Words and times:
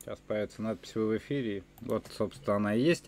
Сейчас 0.00 0.18
появится 0.26 0.62
надпись 0.62 0.94
в 0.94 1.14
эфире. 1.18 1.62
Вот, 1.82 2.06
собственно, 2.16 2.56
она 2.56 2.74
и 2.74 2.80
есть. 2.80 3.04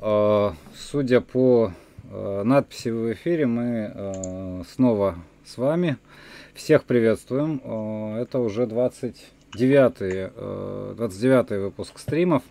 А, 0.00 0.56
судя 0.74 1.20
по 1.20 1.72
а, 2.10 2.42
надписи 2.42 2.88
в 2.88 3.12
эфире, 3.12 3.46
мы 3.46 3.92
а, 3.94 4.62
снова 4.74 5.18
с 5.44 5.56
вами. 5.56 5.98
Всех 6.54 6.82
приветствуем. 6.82 7.60
Это 8.16 8.40
уже 8.40 8.64
29-й 8.64 10.32
29 10.96 11.50
выпуск 11.62 12.00
стримов. 12.00 12.42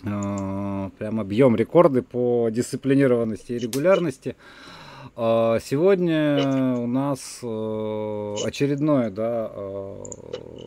Прямо 0.00 1.24
бьем 1.24 1.54
рекорды 1.54 2.02
по 2.02 2.48
дисциплинированности 2.50 3.52
и 3.52 3.58
регулярности. 3.58 4.34
А, 5.16 5.58
сегодня 5.60 6.76
у 6.78 6.86
нас 6.86 7.40
э, 7.42 8.34
очередной 8.44 9.10
да, 9.10 9.50
э, 9.52 10.04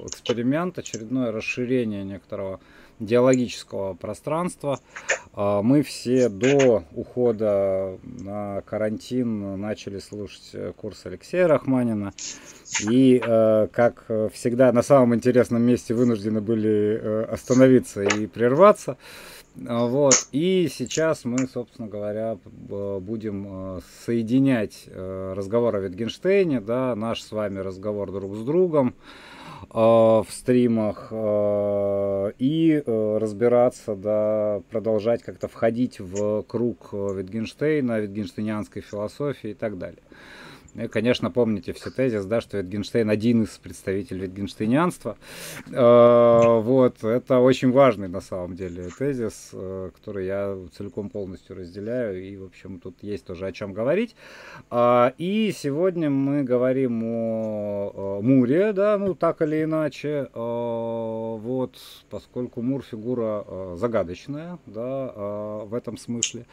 эксперимент, 0.08 0.78
очередное 0.78 1.32
расширение 1.32 2.04
некоторого 2.04 2.60
диалогического 3.00 3.94
пространства. 3.94 4.80
А, 5.34 5.62
мы 5.62 5.84
все 5.84 6.30
до 6.30 6.84
ухода 6.94 7.98
на 8.04 8.62
карантин 8.62 9.60
начали 9.60 10.00
слушать 10.00 10.76
курс 10.76 11.06
Алексея 11.06 11.48
Рахманина. 11.48 12.14
И, 12.90 13.22
э, 13.26 13.68
как 13.72 14.06
всегда, 14.34 14.72
на 14.72 14.82
самом 14.82 15.16
интересном 15.16 15.62
месте 15.62 15.94
вынуждены 15.94 16.42
были 16.42 17.26
остановиться 17.30 18.04
и 18.04 18.28
прерваться. 18.28 18.98
А, 19.68 19.86
вот. 19.86 20.14
И 20.32 20.70
сейчас 20.72 21.26
мы, 21.26 21.48
собственно 21.48 21.88
говоря, 21.88 22.38
будем 22.46 23.78
э, 23.78 23.80
соединять 24.06 24.86
э, 24.88 25.34
разговор 25.36 25.76
о 25.76 25.80
Витгенштейне, 25.80 26.62
да, 26.62 26.96
наш 26.96 27.22
с 27.22 27.32
вами 27.32 27.60
разговор 27.60 28.12
друг 28.12 28.36
с 28.36 28.44
другом 28.44 28.96
э, 29.70 29.74
в 29.74 30.28
стримах 30.30 31.12
и 31.12 32.84
разбираться, 32.86 33.96
да, 33.96 34.62
продолжать 34.70 35.24
как-то 35.24 35.48
входить 35.48 36.00
в 36.00 36.44
круг 36.44 36.94
Витгенштейна, 36.94 38.00
витгенштейнианской 38.00 38.82
философии 38.82 39.52
и 39.52 39.56
так 39.56 39.78
далее. 39.78 40.02
И, 40.76 40.88
конечно, 40.88 41.30
помните 41.30 41.74
все 41.74 41.90
тезис, 41.90 42.26
да, 42.26 42.40
что 42.40 42.58
Витгенштейн 42.58 43.10
один 43.10 43.44
из 43.44 43.50
представителей 43.58 44.22
витгенштейнианства. 44.22 45.18
Э, 45.70 46.60
вот, 46.62 47.04
это 47.04 47.40
очень 47.40 47.72
важный 47.72 48.08
на 48.08 48.22
самом 48.22 48.56
деле 48.56 48.90
тезис, 48.98 49.50
э, 49.52 49.92
который 49.94 50.28
я 50.28 50.58
целиком 50.78 51.10
полностью 51.10 51.58
разделяю, 51.58 52.24
и, 52.24 52.38
в 52.38 52.46
общем, 52.46 52.80
тут 52.80 52.96
есть 53.02 53.26
тоже 53.26 53.48
о 53.48 53.52
чем 53.52 53.74
говорить. 53.74 54.16
А, 54.70 55.14
и 55.18 55.52
сегодня 55.52 56.10
мы 56.10 56.44
говорим 56.44 57.04
о 57.04 58.22
Муре, 58.22 58.72
да, 58.72 58.98
ну, 58.98 59.14
так 59.14 59.42
или 59.42 59.64
иначе, 59.64 60.30
э, 60.34 60.36
вот, 60.36 61.76
поскольку 62.10 62.62
Мур 62.62 62.82
фигура 62.82 63.76
загадочная, 63.76 64.58
да, 64.66 65.12
в 65.66 65.74
этом 65.74 65.98
смысле, 65.98 66.46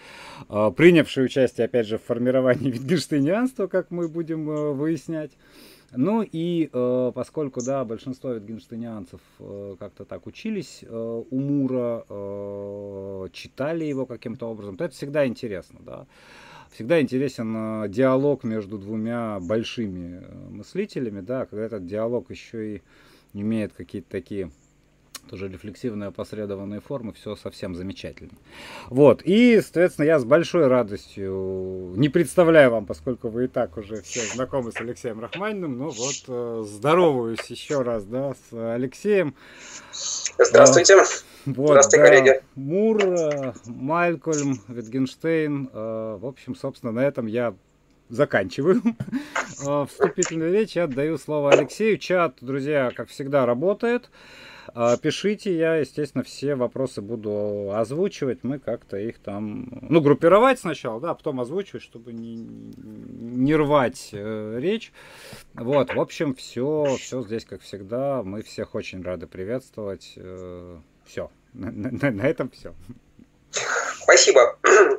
принявший 0.49 1.25
участие, 1.25 1.67
опять 1.67 1.87
же, 1.87 1.99
в 1.99 2.03
формировании 2.03 2.71
витгенштейнианства, 2.73 3.67
как 3.69 3.91
мы 3.91 4.08
будем 4.09 4.51
э, 4.51 4.73
выяснять. 4.73 5.33
Ну 5.93 6.23
и 6.23 6.69
э, 6.71 7.13
поскольку, 7.15 7.63
да, 7.65 7.85
большинство 7.85 8.33
витгенштейнианцев 8.33 9.21
э, 9.39 9.77
как-то 9.79 10.05
так 10.05 10.27
учились 10.27 10.81
э, 10.83 11.23
у 11.31 11.39
Мура, 11.39 12.05
э, 12.09 13.29
читали 13.33 13.85
его 13.85 14.05
каким-то 14.05 14.51
образом, 14.51 14.77
то 14.77 14.85
это 14.85 14.95
всегда 14.95 15.27
интересно, 15.27 15.79
да. 15.81 16.07
Всегда 16.71 17.01
интересен 17.01 17.85
э, 17.85 17.89
диалог 17.89 18.45
между 18.45 18.77
двумя 18.77 19.41
большими 19.41 20.21
э, 20.23 20.49
мыслителями, 20.51 21.21
да, 21.23 21.47
когда 21.47 21.65
этот 21.65 21.87
диалог 21.87 22.31
еще 22.31 22.77
и 22.77 22.83
имеет 23.33 23.73
какие-то 23.73 24.11
такие 24.11 24.51
тоже 25.29 25.49
рефлексивные 25.49 26.09
опосредованные 26.09 26.81
формы, 26.81 27.13
все 27.13 27.37
совсем 27.37 27.75
замечательно. 27.75 28.33
Вот, 28.89 29.23
и, 29.25 29.61
соответственно, 29.61 30.07
я 30.07 30.19
с 30.19 30.25
большой 30.25 30.67
радостью, 30.67 31.93
не 31.97 32.09
представляю 32.09 32.71
вам, 32.71 32.87
поскольку 32.87 33.29
вы 33.29 33.45
и 33.45 33.49
так 33.49 33.77
уже 33.77 34.03
все 34.03 34.21
знакомы 34.35 34.73
с 34.73 34.81
Алексеем 34.81 35.21
Рахманиным, 35.21 35.79
ну 35.79 35.91
вот, 35.91 36.25
э, 36.27 36.65
здороваюсь 36.67 37.45
еще 37.47 37.83
раз, 37.83 38.05
да, 38.05 38.35
с 38.35 38.75
Алексеем. 38.75 39.35
Здравствуйте. 40.39 40.97
Вот, 41.47 41.71
Здравствуйте, 41.71 41.99
да, 41.99 42.05
коллеги. 42.05 42.43
Мур, 42.55 43.03
э, 43.03 43.53
Малькольм, 43.67 44.61
Витгенштейн. 44.69 45.71
Э, 45.73 46.19
в 46.21 46.27
общем, 46.27 46.55
собственно, 46.55 46.93
на 46.93 47.01
этом 47.01 47.27
я 47.27 47.55
заканчиваю 48.09 48.83
вступительную 49.89 50.53
речь. 50.53 50.77
Я 50.77 50.85
отдаю 50.85 51.19
слово 51.19 51.53
Алексею. 51.53 51.99
Чат, 51.99 52.37
друзья, 52.41 52.91
как 52.95 53.09
всегда, 53.09 53.47
работает. 53.47 54.11
А, 54.75 54.97
пишите, 54.97 55.57
я, 55.57 55.77
естественно, 55.77 56.25
все 56.25 56.55
вопросы 56.55 57.01
буду 57.01 57.73
озвучивать. 57.75 58.41
Мы 58.43 58.59
как-то 58.59 58.97
их 58.97 59.19
там, 59.19 59.69
ну, 59.83 60.01
группировать 60.01 60.61
сначала, 60.61 61.01
да, 61.01 61.11
а 61.11 61.15
потом 61.15 61.41
озвучивать, 61.41 61.83
чтобы 61.83 62.13
не, 62.13 62.37
не 62.37 63.55
рвать 63.55 64.11
э, 64.13 64.59
речь. 64.61 64.93
Вот, 65.55 65.95
в 65.95 66.01
общем, 66.01 66.35
все, 66.35 66.97
все 66.99 67.23
здесь, 67.23 67.45
как 67.45 67.63
всегда. 67.63 68.23
Мы 68.23 68.43
всех 68.43 68.75
очень 68.75 69.03
рады 69.03 69.27
приветствовать. 69.27 70.15
Э, 70.17 70.79
все, 71.07 71.31
на, 71.53 71.71
на, 71.71 72.11
на 72.11 72.23
этом 72.23 72.51
все. 72.51 72.75
Спасибо. 74.03 74.59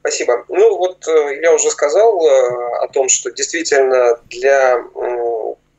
Спасибо. 0.00 0.44
Ну 0.48 0.78
вот 0.78 1.06
э, 1.08 1.40
я 1.42 1.54
уже 1.54 1.70
сказал 1.70 2.26
э, 2.26 2.84
о 2.84 2.88
том, 2.88 3.08
что 3.08 3.30
действительно 3.30 4.18
для 4.30 4.82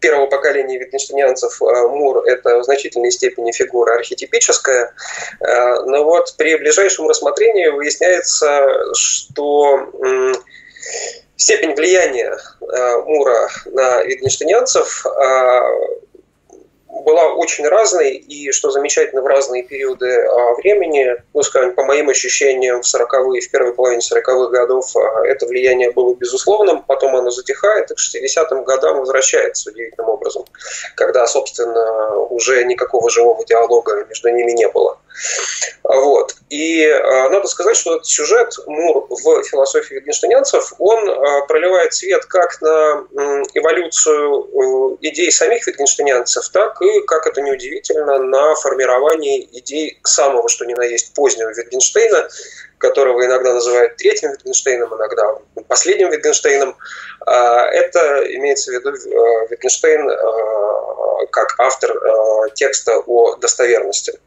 первого 0.02 0.26
поколения 0.26 0.78
витгенштейнянцев 0.78 1.62
э, 1.62 1.88
Мур– 1.88 2.24
это 2.26 2.60
в 2.60 2.64
значительной 2.64 3.12
степени 3.12 3.52
фигура 3.52 3.96
архетипическая, 3.96 4.94
э, 5.40 5.76
но 5.86 6.04
вот 6.04 6.36
при 6.38 6.56
ближайшем 6.58 7.08
рассмотрении 7.08 7.68
выясняется, 7.68 8.94
что 8.94 9.88
степень 11.38 11.76
влияния 11.76 12.38
э, 12.62 12.98
Мура 13.06 13.50
на 13.66 14.04
витгенштейнянцев 14.04 15.06
была 16.92 17.34
очень 17.34 17.68
разной, 17.68 18.16
и, 18.16 18.52
что 18.52 18.70
замечательно, 18.70 19.22
в 19.22 19.26
разные 19.26 19.64
периоды 19.64 20.26
а, 20.26 20.54
времени, 20.56 21.16
ну, 21.34 21.42
скажем, 21.42 21.74
по 21.74 21.84
моим 21.84 22.10
ощущениям, 22.10 22.82
в 22.82 22.86
40-е, 22.86 23.42
в 23.42 23.52
первой 23.52 23.74
половине 23.74 24.02
40-х 24.02 24.50
годов 24.50 24.96
а, 24.98 25.26
это 25.26 25.46
влияние 25.46 25.92
было 25.92 26.14
безусловным, 26.14 26.84
потом 26.84 27.16
оно 27.16 27.32
затихает, 27.32 27.92
и 27.92 27.96
к 27.96 27.98
60-м 27.98 28.64
годам 28.66 29.00
возвращается 29.00 29.72
удивительным 29.72 30.10
образом, 30.10 30.46
когда, 30.96 31.26
собственно, 31.28 32.18
уже 32.18 32.64
никакого 32.66 33.10
живого 33.10 33.46
диалога 33.46 34.06
между 34.06 34.30
ними 34.30 34.52
не 34.52 34.68
было. 34.68 34.98
Вот. 35.84 36.36
И 36.50 36.84
э, 36.84 37.30
надо 37.30 37.48
сказать, 37.48 37.76
что 37.76 37.96
этот 37.96 38.06
сюжет 38.06 38.54
Мур 38.68 39.08
в 39.10 39.44
философии 39.44 39.96
витгенштейнянцев, 39.96 40.74
он 40.80 41.10
э, 41.10 41.48
проливает 41.48 41.94
свет 41.94 42.26
как 42.26 42.62
на 42.62 43.06
э, 43.12 43.44
эволюцию 43.56 44.98
идей 45.02 45.32
самих 45.32 45.66
витгенштейнянцев, 45.68 46.48
так 46.50 46.82
и, 46.82 47.02
как 47.02 47.28
это 47.28 47.42
неудивительно, 47.42 48.20
на 48.20 48.56
формирование 48.56 49.42
идей 49.60 50.00
самого, 50.04 50.48
что 50.50 50.66
ни 50.66 50.74
на 50.74 50.84
есть, 50.84 51.14
позднего 51.14 51.50
Витгенштейна, 51.50 52.30
которого 52.78 53.26
иногда 53.26 53.54
называют 53.54 53.98
третьим 53.98 54.32
Витгенштейном, 54.32 54.96
иногда 54.96 55.36
последним 55.68 56.10
Витгенштейном. 56.10 56.76
Это 57.26 58.24
имеется 58.36 58.72
в 58.72 58.74
виду 58.74 58.92
Витгенштейн 59.50 60.10
как 61.30 61.56
автор 61.60 61.96
текста 62.56 62.98
о 63.06 63.36
достоверности. 63.36 64.20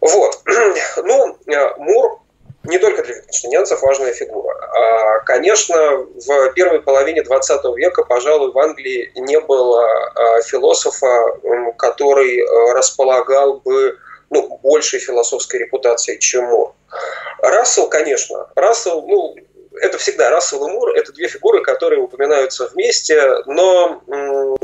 Вот. 0.00 0.42
Ну, 1.04 1.38
э, 1.46 1.74
Мур 1.78 2.20
не 2.64 2.78
только 2.78 3.02
для 3.02 3.14
витгенштейнянцев 3.14 3.80
важная 3.82 4.12
фигура. 4.12 4.54
А, 4.54 5.20
конечно, 5.20 5.74
в 5.96 6.52
первой 6.52 6.82
половине 6.82 7.22
20 7.22 7.64
века, 7.76 8.04
пожалуй, 8.04 8.52
в 8.52 8.58
Англии 8.58 9.10
не 9.14 9.40
было 9.40 9.86
а, 10.14 10.42
философа, 10.42 11.38
который 11.78 12.40
э, 12.40 12.72
располагал 12.74 13.60
бы 13.60 13.98
ну, 14.30 14.58
большей 14.62 15.00
философской 15.00 15.60
репутацией, 15.60 16.18
чем 16.18 16.44
Мур. 16.44 16.74
Рассел, 17.40 17.88
конечно. 17.88 18.50
Рассел, 18.54 19.02
ну, 19.06 19.36
это 19.80 19.98
всегда 19.98 20.30
Рассел 20.30 20.66
и 20.66 20.70
Мур, 20.70 20.90
это 20.94 21.12
две 21.12 21.28
фигуры, 21.28 21.62
которые 21.62 22.00
упоминаются 22.00 22.66
вместе, 22.68 23.42
но 23.46 24.02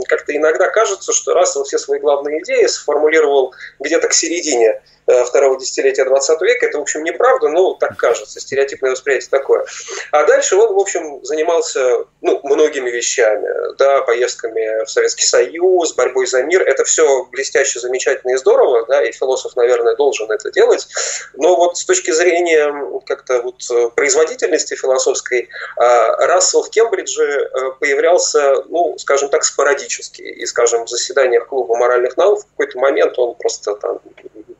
как-то 0.08 0.36
иногда 0.36 0.68
кажется, 0.68 1.12
что 1.12 1.34
Рассел 1.34 1.64
все 1.64 1.78
свои 1.78 1.98
главные 1.98 2.42
идеи 2.42 2.66
сформулировал 2.66 3.54
где-то 3.80 4.08
к 4.08 4.12
середине 4.12 4.80
второго 5.26 5.58
десятилетия 5.58 6.04
20 6.04 6.40
века. 6.42 6.66
Это, 6.66 6.78
в 6.78 6.82
общем, 6.82 7.04
неправда, 7.04 7.48
но 7.48 7.74
так 7.74 7.96
кажется, 7.96 8.40
стереотипное 8.40 8.92
восприятие 8.92 9.30
такое. 9.30 9.64
А 10.10 10.24
дальше 10.26 10.56
он, 10.56 10.74
в 10.74 10.78
общем, 10.78 11.24
занимался 11.24 12.04
ну, 12.20 12.40
многими 12.42 12.90
вещами, 12.90 13.76
да, 13.76 14.02
поездками 14.02 14.84
в 14.84 14.90
Советский 14.90 15.24
Союз, 15.24 15.94
борьбой 15.94 16.26
за 16.26 16.42
мир. 16.42 16.62
Это 16.62 16.84
все 16.84 17.24
блестяще, 17.26 17.80
замечательно 17.80 18.32
и 18.32 18.36
здорово, 18.36 18.86
да, 18.86 19.02
и 19.02 19.12
философ, 19.12 19.56
наверное, 19.56 19.96
должен 19.96 20.30
это 20.30 20.50
делать. 20.50 20.88
Но 21.34 21.56
вот 21.56 21.76
с 21.76 21.84
точки 21.84 22.10
зрения 22.10 22.72
как-то 23.06 23.42
вот 23.42 23.94
производительности 23.94 24.74
философской, 24.74 25.48
а, 25.76 26.26
Рассел 26.26 26.62
в 26.62 26.70
Кембридже 26.70 27.22
э, 27.24 27.70
появлялся, 27.80 28.62
ну, 28.68 28.96
скажем 28.98 29.28
так, 29.28 29.44
спорадически. 29.44 30.22
И, 30.22 30.46
скажем, 30.46 30.84
в 30.84 30.88
заседаниях 30.88 31.46
клуба 31.46 31.76
моральных 31.76 32.16
наук 32.16 32.40
в 32.40 32.46
какой-то 32.50 32.78
момент 32.78 33.18
он 33.18 33.34
просто 33.34 33.74
там 33.76 34.00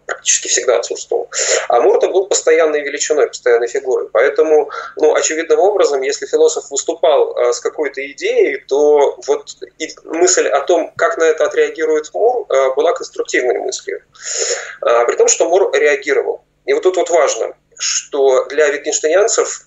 практически 0.07 0.49
всегда 0.49 0.77
отсутствовал. 0.77 1.29
А 1.69 1.81
Мурта 1.81 2.09
был 2.09 2.27
постоянной 2.27 2.83
величиной, 2.83 3.29
постоянной 3.29 3.69
фигурой. 3.69 4.09
Поэтому, 4.13 4.71
ну, 4.97 5.15
очевидным 5.15 5.59
образом, 5.61 6.03
если 6.03 6.27
философ 6.27 6.71
выступал 6.71 7.37
а, 7.37 7.53
с 7.53 7.61
какой-то 7.61 8.05
идеей, 8.13 8.65
то 8.69 9.19
вот 9.27 9.49
мысль 10.05 10.49
о 10.49 10.61
том, 10.61 10.93
как 10.97 11.19
на 11.19 11.25
это 11.25 11.47
отреагирует 11.47 12.11
Мур, 12.13 12.47
а, 12.49 12.75
была 12.75 12.93
конструктивной 12.93 13.59
мыслью. 13.59 14.03
А, 14.81 15.05
при 15.05 15.17
том, 15.17 15.29
что 15.29 15.49
Мур 15.49 15.71
реагировал. 15.73 16.45
И 16.67 16.73
вот 16.73 16.83
тут 16.83 16.97
вот 16.97 17.11
важно, 17.11 17.55
что 17.79 18.47
для 18.47 18.69
витгенштейнянцев 18.69 19.67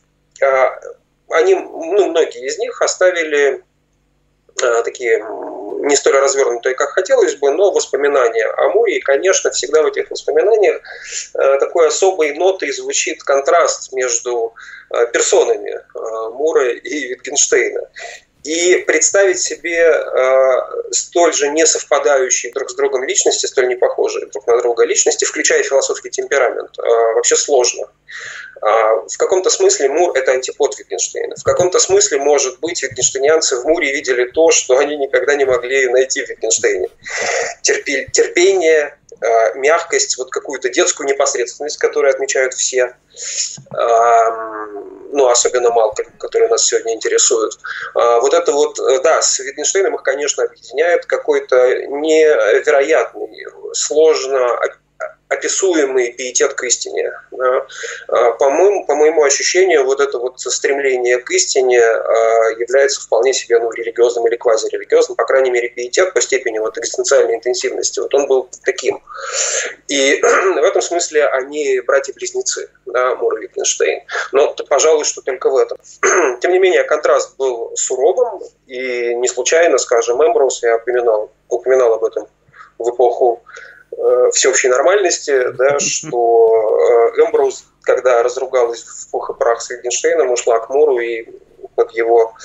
они, 1.29 1.55
ну, 1.55 2.09
многие 2.09 2.45
из 2.45 2.57
них 2.57 2.81
оставили 2.81 3.63
такие 4.83 5.23
не 5.79 5.95
столь 5.95 6.17
развернутые, 6.17 6.75
как 6.75 6.89
хотелось 6.89 7.35
бы, 7.35 7.51
но 7.51 7.71
воспоминания 7.71 8.45
о 8.45 8.69
Муре. 8.69 8.97
И, 8.97 9.01
конечно, 9.01 9.51
всегда 9.51 9.83
в 9.83 9.87
этих 9.87 10.09
воспоминаниях 10.11 10.81
э, 11.33 11.57
такой 11.59 11.87
особой 11.87 12.33
нотой 12.33 12.71
звучит 12.71 13.23
контраст 13.23 13.93
между 13.93 14.53
э, 14.89 15.07
персонами 15.07 15.71
э, 15.71 16.29
Мура 16.33 16.69
и 16.69 17.07
Витгенштейна. 17.09 17.89
И 18.47 18.77
представить 18.87 19.39
себе 19.39 19.77
э, 19.77 20.91
столь 20.91 21.33
же 21.33 21.49
не 21.49 21.65
совпадающие 21.65 22.53
друг 22.53 22.69
с 22.69 22.75
другом 22.75 23.03
личности, 23.03 23.45
столь 23.45 23.67
не 23.67 23.75
похожие 23.75 24.27
друг 24.27 24.47
на 24.47 24.57
друга 24.61 24.85
личности, 24.85 25.25
включая 25.25 25.63
философский 25.63 26.09
темперамент, 26.09 26.79
э, 26.79 26.81
вообще 27.15 27.35
сложно. 27.35 27.89
Э, 28.61 29.07
в 29.07 29.17
каком-то 29.17 29.49
смысле 29.49 29.89
Мур– 29.89 30.11
это 30.15 30.31
антипод 30.31 30.77
Витгенштейна. 30.77 31.35
В 31.35 31.43
каком-то 31.43 31.79
смысле, 31.79 32.19
может 32.19 32.59
быть, 32.59 32.81
витгенштейнянцы 32.81 33.57
в 33.57 33.65
Муре 33.65 33.91
видели 33.91 34.25
то, 34.25 34.51
что 34.51 34.77
они 34.77 34.97
никогда 34.97 35.35
не 35.35 35.45
могли 35.45 35.87
найти 35.87 36.25
в 36.25 36.29
Витгенштейне. 36.29 36.89
Терпение, 37.61 38.97
э, 39.21 39.53
мягкость, 39.55 40.17
вот 40.17 40.31
какую-то 40.31 40.69
детскую 40.69 41.07
непосредственность, 41.07 41.77
которую 41.77 42.11
отмечают 42.11 42.53
все. 42.53 42.95
Э, 43.75 44.57
ну, 45.11 45.29
особенно 45.29 45.71
Малкольм, 45.71 46.11
который 46.19 46.47
нас 46.49 46.65
сегодня 46.65 46.93
интересует. 46.93 47.57
А, 47.95 48.19
вот 48.19 48.33
это 48.33 48.51
вот, 48.51 48.79
э, 48.79 48.99
да, 49.01 49.21
с 49.21 49.39
Витгенштейном 49.39 49.95
их, 49.95 50.03
конечно, 50.03 50.43
объединяет 50.43 51.05
какой-то 51.05 51.87
невероятный, 51.87 53.45
сложно 53.73 54.59
описуемый 55.29 56.13
пиетет 56.13 56.53
к 56.53 56.63
истине. 56.63 57.11
А, 58.07 58.31
по, 58.33 58.49
моему, 58.49 58.85
по 58.85 58.95
моему 58.95 59.23
ощущению, 59.23 59.83
вот 59.85 59.99
это 59.99 60.19
вот 60.19 60.39
стремление 60.39 61.17
к 61.17 61.29
истине 61.31 61.81
а, 61.81 62.49
является 62.57 63.01
вполне 63.01 63.33
себе 63.33 63.59
ну, 63.59 63.71
религиозным 63.71 64.25
или 64.27 64.37
квазирелигиозным, 64.37 65.15
по 65.15 65.25
крайней 65.25 65.51
мере, 65.51 65.69
пиетет 65.69 66.13
по 66.13 66.21
степени 66.21 66.59
вот 66.59 66.77
экзистенциальной 66.77 67.35
интенсивности. 67.35 67.99
Вот 67.99 68.13
он 68.13 68.27
был 68.27 68.49
таким. 68.63 69.03
И 69.87 70.21
в 70.21 70.63
этом 70.63 70.81
смысле 70.81 71.25
они 71.27 71.81
братья-близнецы, 71.81 72.69
да, 72.85 73.15
Мур 73.15 73.37
и 73.37 73.41
Витгенштейн. 73.43 74.03
Но, 74.31 74.55
пожалуй, 74.69 75.03
что 75.03 75.21
только 75.21 75.49
в 75.49 75.57
этом. 75.57 75.77
Тем 76.41 76.51
не 76.51 76.59
менее, 76.59 76.83
контраст 76.83 77.35
был 77.37 77.75
суровым, 77.75 78.41
и 78.65 79.13
не 79.15 79.27
случайно, 79.27 79.77
скажем, 79.77 80.23
Эмброуз, 80.23 80.63
я 80.63 80.77
упоминал, 80.77 81.31
упоминал 81.49 81.93
об 81.93 82.05
этом 82.05 82.27
в 82.77 82.89
эпоху 82.89 83.43
Э, 83.99 84.29
всеобщей 84.31 84.67
нормальности, 84.67 85.51
да, 85.53 85.79
что 85.79 87.11
э, 87.15 87.21
Эмброуз, 87.21 87.65
когда 87.81 88.21
разругалась 88.21 88.83
в 88.83 89.09
пух 89.09 89.31
и 89.31 89.33
прах 89.33 89.59
с 89.59 89.71
Wittgensteinом, 89.71 90.31
ушла 90.31 90.59
к 90.59 90.69
Муру 90.69 90.99
и 90.99 91.27
под 91.75 91.91
его 91.93 92.35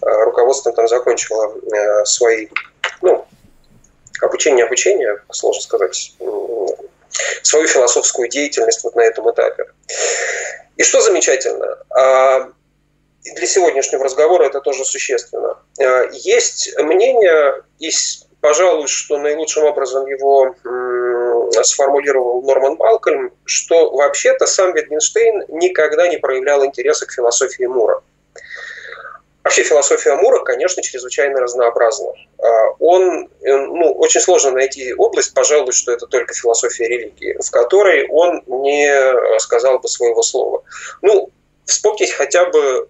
э, 0.00 0.06
руководством 0.24 0.72
там 0.72 0.88
закончила 0.88 1.54
свои, 2.06 2.48
ну, 3.02 3.26
обучение, 4.22 4.64
обучение, 4.64 5.18
сложно 5.30 5.60
сказать, 5.60 6.14
свою 7.42 7.68
философскую 7.68 8.28
деятельность 8.28 8.82
вот 8.82 8.96
на 8.96 9.02
этом 9.02 9.30
этапе. 9.30 9.66
И 10.78 10.82
что 10.82 11.02
замечательно, 11.02 11.76
а, 11.90 12.50
для 13.34 13.46
сегодняшнего 13.46 14.04
разговора 14.04 14.44
это 14.44 14.60
тоже 14.60 14.84
существенно. 14.86 15.58
Есть 16.12 16.74
мнение, 16.78 17.62
из 17.78 18.26
пожалуй, 18.42 18.88
что 18.88 19.18
наилучшим 19.18 19.64
образом 19.64 20.04
его 20.06 20.54
сформулировал 21.62 22.42
Норман 22.42 22.76
Малкольм, 22.76 23.32
что 23.44 23.90
вообще-то 23.90 24.46
сам 24.46 24.74
Витгенштейн 24.74 25.44
никогда 25.48 26.08
не 26.08 26.18
проявлял 26.18 26.64
интереса 26.64 27.06
к 27.06 27.12
философии 27.12 27.64
Мура. 27.64 28.02
Вообще 29.44 29.62
философия 29.62 30.16
Мура, 30.16 30.42
конечно, 30.44 30.82
чрезвычайно 30.82 31.40
разнообразна. 31.40 32.12
А, 32.38 32.70
он, 32.78 33.28
э, 33.42 33.56
ну, 33.56 33.92
очень 33.92 34.20
сложно 34.20 34.52
найти 34.52 34.94
область, 34.94 35.34
пожалуй, 35.34 35.72
что 35.72 35.92
это 35.92 36.06
только 36.06 36.34
философия 36.34 36.88
религии, 36.88 37.36
в 37.40 37.50
которой 37.50 38.08
он 38.08 38.42
не 38.46 39.38
сказал 39.38 39.78
бы 39.80 39.88
своего 39.88 40.22
слова. 40.22 40.62
Ну, 41.00 41.30
вспомнить 41.64 42.12
хотя 42.12 42.46
бы 42.46 42.88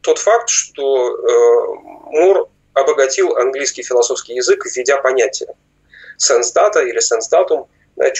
тот 0.00 0.18
факт, 0.18 0.48
что 0.48 1.14
э, 1.14 1.66
Мур 2.12 2.48
обогатил 2.74 3.36
английский 3.36 3.82
философский 3.82 4.34
язык, 4.34 4.64
введя 4.66 4.98
понятие 4.98 5.48
сенс-дата 6.16 6.80
или 6.80 7.00
сенс-датум, 7.00 7.68
да, 7.96 8.10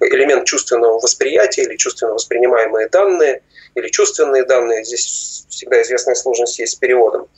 элемент 0.00 0.46
чувственного 0.46 0.98
восприятия 1.00 1.62
или 1.62 1.76
чувственно 1.76 2.14
воспринимаемые 2.14 2.88
данные, 2.88 3.42
или 3.74 3.88
чувственные 3.88 4.44
данные, 4.44 4.84
здесь 4.84 5.44
всегда 5.48 5.82
известная 5.82 6.14
сложность 6.14 6.58
есть 6.58 6.74
с 6.74 6.76
переводом, 6.76 7.28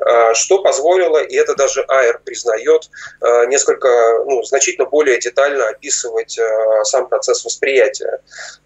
а, 0.00 0.34
что 0.34 0.62
позволило, 0.62 1.18
и 1.18 1.34
это 1.36 1.54
даже 1.54 1.84
Айр 1.88 2.20
признает, 2.24 2.90
а, 3.20 3.46
несколько, 3.46 3.88
ну, 4.26 4.42
значительно 4.42 4.86
более 4.86 5.18
детально 5.18 5.68
описывать 5.68 6.38
а, 6.38 6.84
сам 6.84 7.08
процесс 7.08 7.44
восприятия. 7.44 8.20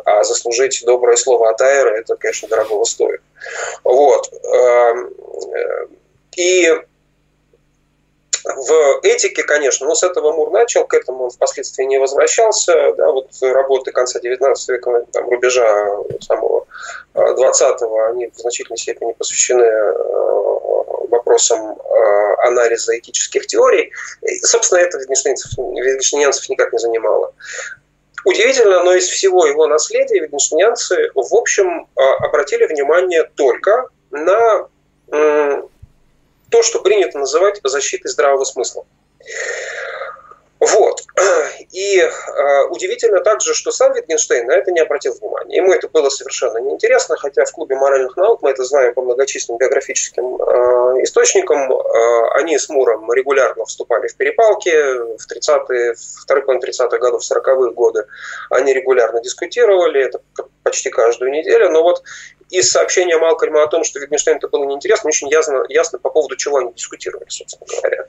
А 0.05 0.23
заслужить 0.23 0.83
доброе 0.85 1.17
слово 1.17 1.51
от 1.51 1.61
Айра, 1.61 1.91
это, 1.97 2.17
конечно, 2.17 2.49
дорогого 2.49 2.85
стоит. 2.85 3.21
Вот. 3.85 4.31
И 6.37 6.71
в 8.45 9.01
этике, 9.03 9.43
конечно, 9.43 9.87
но 9.87 9.95
с 9.95 10.03
этого 10.03 10.33
Мур 10.33 10.51
начал, 10.51 10.85
к 10.87 10.95
этому 10.95 11.25
он 11.25 11.31
впоследствии 11.31 11.85
не 11.85 11.99
возвращался. 11.99 12.93
Да, 12.97 13.13
вот 13.13 13.29
работы 13.43 13.93
конца 13.93 14.19
19 14.19 14.69
века, 14.71 15.05
там, 15.13 15.29
рубежа 15.29 15.89
самого 16.21 16.67
20-го, 17.15 18.05
они 18.07 18.29
в 18.29 18.37
значительной 18.37 18.79
степени 18.79 19.13
посвящены 19.13 19.65
э, 19.65 19.93
вопросам 21.09 21.79
э, 21.79 22.35
анализа 22.47 22.99
этических 22.99 23.47
теорий. 23.47 23.93
И, 24.23 24.39
собственно, 24.41 24.79
это 24.81 24.99
витгенштейнцев 24.99 26.49
никак 26.49 26.73
не 26.73 26.79
занимало. 26.79 27.35
Удивительно, 28.25 28.83
но 28.85 28.95
из 28.95 29.09
всего 29.09 29.47
его 29.47 29.67
наследия 29.67 30.21
витгенштейнцы, 30.21 31.11
в 31.15 31.35
общем, 31.35 31.89
э, 31.97 32.01
обратили 32.25 32.67
внимание 32.67 33.25
только 33.37 33.89
на 34.11 34.69
то, 36.51 36.63
что 36.63 36.81
принято 36.81 37.19
называть 37.19 37.61
защитой 37.65 38.09
здравого 38.09 38.45
смысла. 38.45 38.85
Вот. 40.61 41.01
И 41.73 41.99
э, 41.99 42.65
удивительно 42.69 43.21
также, 43.21 43.55
что 43.55 43.73
сам 43.73 43.95
Витгенштейн 43.95 44.47
на 44.47 44.53
это 44.53 44.71
не 44.71 44.81
обратил 44.81 45.15
внимания. 45.15 45.57
Ему 45.57 45.73
это 45.73 45.89
было 45.89 46.11
совершенно 46.11 46.59
неинтересно, 46.59 47.17
хотя 47.17 47.47
в 47.47 47.53
клубе 47.53 47.77
моральных 47.77 48.15
наук, 48.19 48.43
мы 48.43 48.51
это 48.51 48.65
знаем 48.65 48.93
по 48.93 49.01
многочисленным 49.01 49.59
биографическим 49.59 50.37
э, 50.37 51.03
источникам, 51.03 51.73
э, 51.73 51.77
они 52.35 52.59
с 52.59 52.69
Муром 52.69 53.11
регулярно 53.11 53.65
вступали 53.65 54.09
в 54.09 54.17
перепалки 54.17 54.71
в 54.71 55.27
30-е, 55.33 55.95
второй 56.23 56.45
половине 56.45 56.71
30-х 56.71 56.99
годов, 56.99 57.23
40-е 57.23 57.73
годы. 57.73 58.05
Они 58.51 58.75
регулярно 58.75 59.23
дискутировали, 59.23 60.05
это 60.05 60.21
почти 60.63 60.91
каждую 60.91 61.31
неделю. 61.31 61.71
Но 61.71 61.83
вот 61.83 62.03
из 62.51 62.71
сообщения 62.71 63.17
Малкольма 63.17 63.63
о 63.63 63.69
том, 63.69 63.85
что 63.85 64.01
Витгенштейн 64.01 64.39
это 64.39 64.49
было 64.49 64.65
неинтересно, 64.65 65.09
очень 65.09 65.29
ясно, 65.29 65.65
ясно 65.69 65.99
по 65.99 66.11
поводу 66.11 66.37
чего 66.37 66.59
они 66.59 66.73
дискутировали, 66.73 67.29
собственно 67.29 67.67
говоря. 67.67 68.07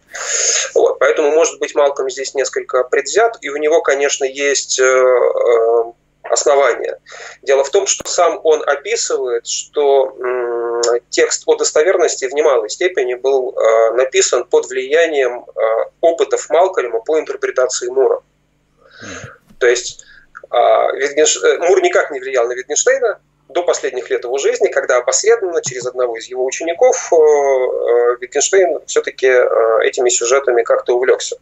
Вот, 0.73 0.99
поэтому, 0.99 1.31
может 1.31 1.59
быть, 1.59 1.75
Малкольм 1.75 2.09
здесь 2.09 2.33
несколько 2.33 2.83
предвзят, 2.83 3.37
и 3.41 3.49
у 3.49 3.57
него, 3.57 3.81
конечно, 3.81 4.25
есть 4.25 4.79
э, 4.79 4.83
э, 4.83 5.83
основания. 6.23 6.99
Дело 7.43 7.63
в 7.63 7.69
том, 7.69 7.85
что 7.85 8.07
сам 8.07 8.39
он 8.43 8.63
описывает, 8.67 9.45
что 9.47 10.17
текст 11.09 11.43
о 11.45 11.55
достоверности 11.55 12.25
в 12.25 12.33
немалой 12.33 12.69
степени 12.69 13.13
был 13.13 13.55
э, 13.55 13.93
написан 13.93 14.43
под 14.45 14.67
влиянием 14.67 15.45
опытов 16.01 16.49
Малкольма 16.49 16.99
по 17.01 17.19
интерпретации 17.19 17.89
Мура. 17.89 18.21
То 19.59 19.67
есть 19.67 20.03
А 20.49 20.91
Витгенш... 20.93 21.39
Мур 21.59 21.81
никак 21.81 22.11
не 22.11 22.19
влиял 22.19 22.47
на 22.47 22.53
Витгенштейна, 22.53 23.19
до 23.51 23.63
последних 23.63 24.09
лет 24.09 24.23
его 24.23 24.37
жизни, 24.37 24.67
когда 24.67 24.97
опосредованно 24.97 25.61
через 25.61 25.85
одного 25.85 26.17
из 26.17 26.25
его 26.27 26.45
учеников 26.45 27.11
Витгенштейн 28.21 28.79
все-таки 28.85 29.27
этими 29.83 30.09
сюжетами 30.09 30.63
как-то 30.63 30.95
увлекся. 30.95 31.37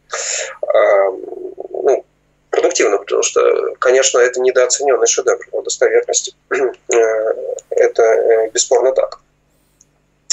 Ну, 0.62 2.06
продуктивно, 2.50 2.98
потому 2.98 3.24
что, 3.24 3.76
конечно, 3.80 4.20
это 4.20 4.42
недооцененный 4.42 5.08
шедевр 5.08 5.46
по 5.52 5.62
достоверности. 5.62 6.34
Это 7.70 8.50
бесспорно 8.52 8.92
так. 8.92 9.20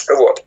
Вот. 0.09 0.43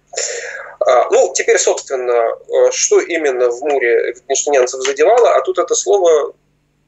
А, 0.80 1.10
ну, 1.12 1.34
теперь, 1.34 1.60
собственно, 1.60 2.38
э, 2.48 2.72
что 2.72 3.00
именно 3.00 3.50
в 3.50 3.62
Муре 3.62 4.14
витгенштейнянцев 4.14 4.82
задевало, 4.82 5.36
а 5.36 5.42
тут 5.42 5.60
это 5.60 5.76
слово 5.76 6.34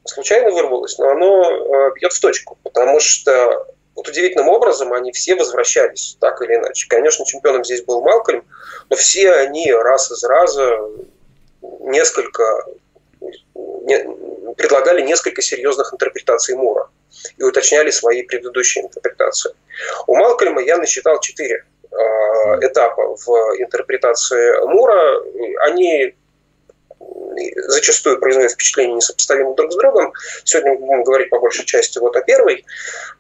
случайно 0.06 0.52
вырвалось, 0.52 0.98
но 0.98 1.10
оно 1.10 1.44
э, 1.44 1.92
бьет 1.96 2.14
в 2.14 2.20
точку, 2.20 2.58
потому 2.64 3.00
что 3.00 3.68
вот 3.96 4.08
удивительным 4.08 4.50
образом 4.50 4.94
они 4.94 5.12
все 5.12 5.36
возвращались, 5.36 6.18
так 6.20 6.42
или 6.42 6.56
иначе. 6.56 6.88
Конечно, 6.88 7.26
чемпионом 7.26 7.64
здесь 7.64 7.84
был 7.84 8.02
Малкольм, 8.02 8.46
но 8.90 8.96
все 8.96 9.32
они 9.32 9.72
раз 9.72 10.12
из 10.12 10.24
раза 10.24 10.80
несколько 11.82 12.66
не, 13.54 14.54
предлагали 14.56 15.02
несколько 15.02 15.42
серьезных 15.42 15.94
интерпретаций 15.94 16.56
Мура 16.56 16.90
и 17.38 17.44
уточняли 17.44 17.92
свои 17.92 18.24
предыдущие 18.24 18.86
интерпретации. 18.86 19.54
У 20.08 20.16
Малкольма 20.16 20.62
я 20.62 20.78
насчитал 20.78 21.20
четыре 21.20 21.66
Э, 21.92 22.60
этапа 22.62 23.18
в 23.18 23.30
интерпретации 23.60 24.66
Мура, 24.66 25.22
они 25.66 26.16
зачастую 27.68 28.20
производят 28.20 28.52
впечатление 28.52 28.96
несопоставимы 28.96 29.56
друг 29.56 29.72
с 29.72 29.76
другом. 29.76 30.14
Сегодня 30.44 30.76
будем 30.76 31.04
говорить 31.04 31.30
по 31.30 31.40
большей 31.40 31.66
части 31.66 32.00
вот 32.00 32.16
о 32.16 32.22
первой, 32.22 32.66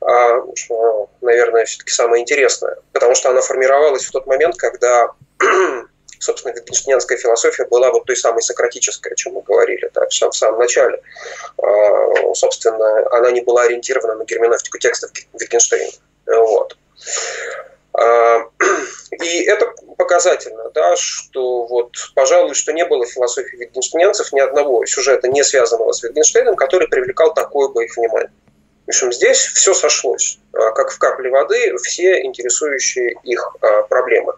а, 0.01 0.41
что, 0.55 1.09
наверное, 1.21 1.65
все-таки 1.65 1.91
самое 1.91 2.21
интересное, 2.21 2.77
потому 2.91 3.15
что 3.15 3.29
она 3.29 3.41
формировалась 3.41 4.05
в 4.05 4.11
тот 4.11 4.27
момент, 4.27 4.57
когда 4.57 5.11
собственно, 6.19 6.53
витгенштейнская 6.53 7.17
философия 7.17 7.65
была 7.65 7.91
вот 7.91 8.05
той 8.05 8.15
самой 8.15 8.41
сократической, 8.41 9.13
о 9.13 9.15
чем 9.15 9.33
мы 9.33 9.41
говорили 9.41 9.89
да, 9.93 10.07
в 10.07 10.33
самом 10.33 10.59
начале. 10.59 11.01
А, 11.57 12.33
собственно, 12.33 13.07
она 13.11 13.31
не 13.31 13.41
была 13.41 13.63
ориентирована 13.63 14.15
на 14.15 14.23
герменевтику 14.23 14.77
текстов 14.77 15.11
Витгенштейна. 15.33 15.91
Вот. 16.27 16.77
А, 17.93 18.45
и 19.11 19.43
это 19.43 19.73
показательно, 19.97 20.69
да, 20.73 20.95
что 20.95 21.65
вот, 21.65 21.91
пожалуй, 22.15 22.53
что 22.53 22.73
не 22.73 22.85
было 22.85 23.05
в 23.05 23.09
философии 23.09 23.57
витгенштейнцев 23.57 24.31
ни 24.31 24.39
одного 24.39 24.85
сюжета, 24.85 25.27
не 25.27 25.43
связанного 25.43 25.91
с 25.91 26.03
Витгенштейном, 26.03 26.55
который 26.55 26.87
привлекал 26.87 27.33
такое 27.33 27.67
бы 27.69 27.85
их 27.85 27.95
внимание. 27.97 28.31
В 28.85 28.89
общем, 28.89 29.11
здесь 29.11 29.37
все 29.37 29.73
сошлось, 29.73 30.39
а, 30.53 30.71
как 30.71 30.91
в 30.91 30.97
капле 30.97 31.29
воды, 31.29 31.75
все 31.77 32.23
интересующие 32.23 33.15
их 33.23 33.55
а, 33.61 33.83
проблемы. 33.83 34.33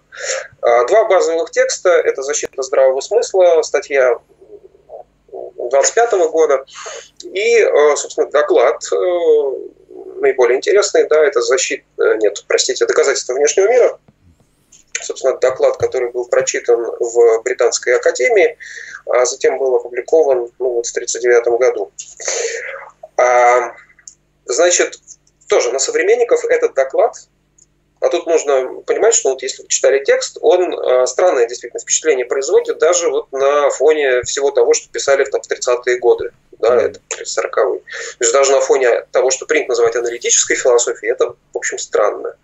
Два 0.62 1.06
базовых 1.06 1.52
текста– 1.52 1.90
это 1.90 2.22
«Защита 2.24 2.62
здравого 2.62 3.02
смысла», 3.02 3.62
статья 3.64 4.18
25 5.32 6.12
года, 6.30 6.66
и, 7.24 7.64
собственно, 7.96 8.30
доклад 8.30 8.82
наиболее 10.24 10.58
интересный, 10.58 11.08
да, 11.08 11.24
это 11.24 11.42
защита, 11.42 11.84
э, 12.00 12.16
нет, 12.18 12.44
простите, 12.48 12.86
доказательства 12.86 13.34
внешнего 13.34 13.68
мира. 13.68 14.00
Собственно, 15.02 15.38
доклад, 15.38 15.78
который 15.78 16.12
был 16.12 16.28
прочитан 16.28 16.82
в 17.00 17.42
Британской 17.44 17.96
академии, 17.96 18.58
а 19.06 19.26
затем 19.26 19.58
был 19.58 19.76
опубликован 19.76 20.50
ну, 20.60 20.70
вот 20.70 20.88
в 20.88 20.92
1939 20.92 21.60
году. 21.60 21.92
А, 23.18 23.74
значит, 24.46 25.00
тоже 25.50 25.72
на 25.72 25.80
современников 25.80 26.46
этот 26.46 26.74
доклад 26.74 27.16
а 28.04 28.10
тут 28.10 28.28
нужно 28.28 28.82
понимать, 28.86 29.14
что 29.14 29.30
вот 29.30 29.42
если 29.44 29.62
вы 29.62 29.70
читали 29.70 30.04
текст, 30.04 30.38
он 30.42 30.78
э, 30.78 31.06
странное 31.06 31.48
действительно 31.48 31.80
впечатление 31.80 32.26
производит 32.26 32.78
даже 32.78 33.10
вот 33.10 33.32
на 33.32 33.70
фоне 33.70 34.24
всего 34.24 34.52
того, 34.52 34.74
что 34.74 34.90
писали 34.90 35.24
в, 35.24 35.30
там, 35.30 35.42
в 35.42 35.50
30-е 35.50 36.00
годы, 36.00 36.32
да, 36.60 36.82
это 36.82 37.00
40-е. 37.22 37.80
То 37.80 38.18
есть 38.20 38.34
даже 38.34 38.52
на 38.52 38.60
фоне 38.60 39.06
того, 39.14 39.32
что 39.32 39.46
принято 39.46 39.70
называть 39.70 39.96
аналитической 39.96 40.56
философией, 40.56 41.14
это, 41.14 41.30
в 41.54 41.58
общем, 41.58 41.78
странно. 41.78 42.36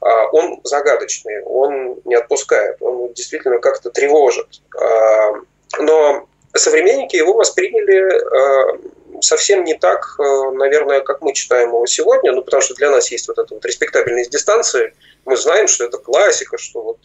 А 0.00 0.28
он 0.28 0.62
загадочный, 0.64 1.42
он 1.42 2.00
не 2.06 2.14
отпускает, 2.14 2.78
он 2.80 3.12
действительно 3.12 3.58
как-то 3.58 3.90
тревожит. 3.90 4.62
А, 4.80 5.32
но 5.78 6.26
современники 6.54 7.16
его 7.16 7.34
восприняли 7.34 8.14
э, 8.14 8.78
совсем 9.20 9.64
не 9.64 9.74
так, 9.74 10.16
э, 10.18 10.50
наверное, 10.52 11.00
как 11.00 11.20
мы 11.22 11.32
читаем 11.32 11.68
его 11.68 11.86
сегодня, 11.86 12.32
ну, 12.32 12.42
потому 12.42 12.60
что 12.62 12.74
для 12.74 12.90
нас 12.90 13.10
есть 13.10 13.28
вот 13.28 13.38
эта 13.38 13.54
вот 13.54 13.64
респектабельность 13.64 14.30
дистанции, 14.30 14.94
мы 15.24 15.36
знаем, 15.36 15.66
что 15.66 15.84
это 15.84 15.98
классика, 15.98 16.56
что 16.58 16.82
вот, 16.82 16.98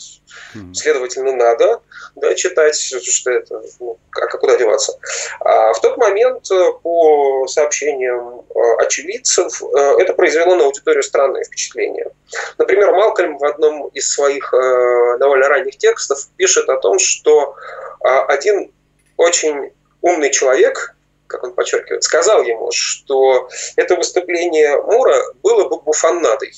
следовательно, 0.74 1.32
надо 1.32 1.82
да, 2.16 2.36
читать, 2.36 2.76
что 2.76 3.32
это, 3.32 3.64
ну, 3.80 3.98
а 4.16 4.38
куда 4.38 4.58
деваться. 4.58 4.98
А 5.40 5.74
в 5.74 5.82
тот 5.82 5.98
момент, 5.98 6.50
э, 6.52 6.72
по 6.84 7.48
сообщениям 7.48 8.42
э, 8.42 8.60
очевидцев, 8.80 9.64
это 10.00 10.14
произвело 10.14 10.56
на 10.56 10.66
аудиторию 10.66 11.04
странное 11.04 11.44
впечатление. 11.44 12.12
Например, 12.58 12.92
Малкольм 12.92 13.38
в 13.38 13.46
одном 13.46 13.88
из 13.90 14.12
своих 14.12 14.52
довольно 14.52 15.50
ранних 15.50 15.78
текстов 15.78 16.28
пишет 16.38 16.70
о 16.70 16.78
том, 16.78 17.00
что 17.00 17.56
один 18.02 18.72
очень 19.18 19.72
умный 20.02 20.32
человек, 20.32 20.96
как 21.32 21.44
он 21.44 21.54
подчеркивает, 21.54 22.04
сказал 22.04 22.44
ему, 22.44 22.70
что 22.72 23.50
это 23.76 23.96
выступление 23.96 24.82
Мура 24.82 25.34
было 25.42 25.70
бы 25.70 25.80
буфанадой, 25.80 26.54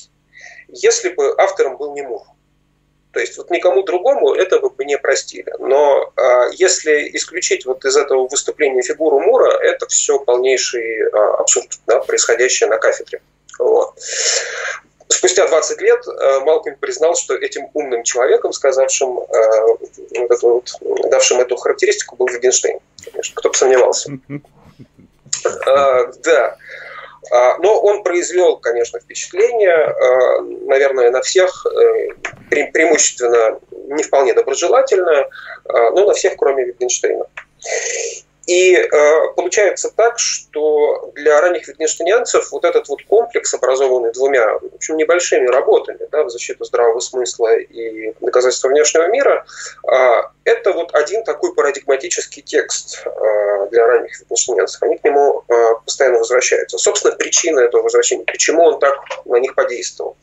если 0.68 1.10
бы 1.10 1.34
автором 1.38 1.76
был 1.76 1.94
не 1.94 2.02
Мур. 2.02 2.22
То 3.12 3.20
есть 3.20 3.38
вот 3.38 3.48
никому 3.50 3.84
другому 3.84 4.34
этого 4.34 4.70
бы 4.70 4.84
не 4.84 4.98
простили. 4.98 5.54
Но 5.60 6.12
а, 6.16 6.48
если 6.52 7.08
исключить 7.16 7.64
вот 7.64 7.84
из 7.84 7.96
этого 7.96 8.26
выступления 8.26 8.82
фигуру 8.82 9.20
Мура, 9.20 9.56
это 9.62 9.86
все 9.86 10.18
полнейший 10.18 11.08
а, 11.10 11.36
абсурд, 11.36 11.68
да, 11.86 12.00
происходящее 12.00 12.68
на 12.68 12.76
кафедре. 12.76 13.22
Вот. 13.60 13.94
Спустя 15.08 15.46
20 15.46 15.80
лет 15.80 16.04
а, 16.08 16.40
Малкольм 16.40 16.76
признал, 16.76 17.14
что 17.14 17.36
этим 17.36 17.68
умным 17.72 18.02
человеком, 18.02 18.52
сказавшим, 18.52 19.20
а, 19.20 19.66
вот 19.66 20.42
вот, 20.42 20.72
давшим 21.08 21.40
эту 21.40 21.56
характеристику, 21.56 22.16
был 22.16 22.26
Wittgenstein. 22.26 22.80
Конечно, 23.04 23.34
кто 23.36 23.48
бы 23.50 23.54
сомневался. 23.54 24.10
А, 25.66 26.12
да. 26.24 26.56
А, 27.30 27.58
но 27.58 27.80
он 27.80 28.02
произвел, 28.02 28.58
конечно, 28.58 29.00
впечатление, 29.00 29.74
а, 29.74 30.40
наверное, 30.66 31.10
на 31.10 31.22
всех, 31.22 31.66
э, 31.66 32.08
преимущественно 32.50 33.58
не 33.88 34.02
вполне 34.02 34.34
доброжелательное, 34.34 35.28
но 35.66 36.06
на 36.06 36.14
всех, 36.14 36.36
кроме 36.36 36.64
Витгенштейна. 36.64 37.26
И 38.46 38.74
э, 38.74 38.88
получается 39.36 39.90
так, 39.90 40.18
что 40.18 41.10
для 41.14 41.40
ранних 41.40 41.66
витгенштейнянцев 41.66 42.52
вот 42.52 42.64
этот 42.64 42.88
вот 42.88 43.02
комплекс, 43.04 43.54
образованный 43.54 44.12
двумя 44.12 44.58
в 44.58 44.74
общем, 44.74 44.96
небольшими 44.96 45.46
работами 45.46 46.00
да, 46.10 46.24
в 46.24 46.30
защиту 46.30 46.64
здравого 46.64 47.00
смысла 47.00 47.56
и 47.56 48.12
доказательства 48.20 48.68
внешнего 48.68 49.08
мира, 49.08 49.46
э, 49.90 50.22
это 50.44 50.72
вот 50.72 50.94
один 50.94 51.24
такой 51.24 51.54
парадигматический 51.54 52.42
текст 52.42 53.06
э, 53.06 53.68
для 53.70 53.86
ранних 53.86 54.20
витгенштейнянцев. 54.20 54.82
Они 54.82 54.98
к 54.98 55.04
нему 55.04 55.42
э, 55.48 55.54
постоянно 55.84 56.18
возвращаются. 56.18 56.76
Собственно, 56.76 57.16
причина 57.16 57.60
этого 57.60 57.82
возвращения, 57.82 58.24
почему 58.24 58.64
он 58.64 58.78
так 58.78 58.98
на 59.24 59.36
них 59.36 59.54
подействовал. 59.54 60.16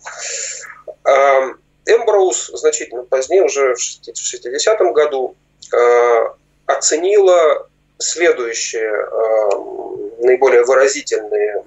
Э, 1.06 1.54
Эмброуз 1.88 2.51
значительно 2.54 3.04
позднее, 3.04 3.44
уже 3.44 3.74
в 3.74 3.80
60-м 3.80 4.94
году, 4.94 5.36
э, 5.74 6.30
оценила 6.68 7.68
следующие 8.01 8.89
э, 8.89 10.25
наиболее 10.25 10.63
выразительные 10.63 11.63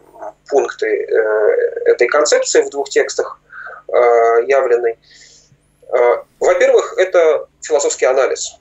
пункты 0.48 0.86
э, 0.86 1.12
этой 1.86 2.08
концепции 2.08 2.62
в 2.62 2.70
двух 2.70 2.88
текстах 2.88 3.40
э, 3.88 3.92
явленной. 4.46 4.98
Во-первых, 6.40 6.94
это 6.98 7.46
философский 7.62 8.06
анализ. 8.06 8.56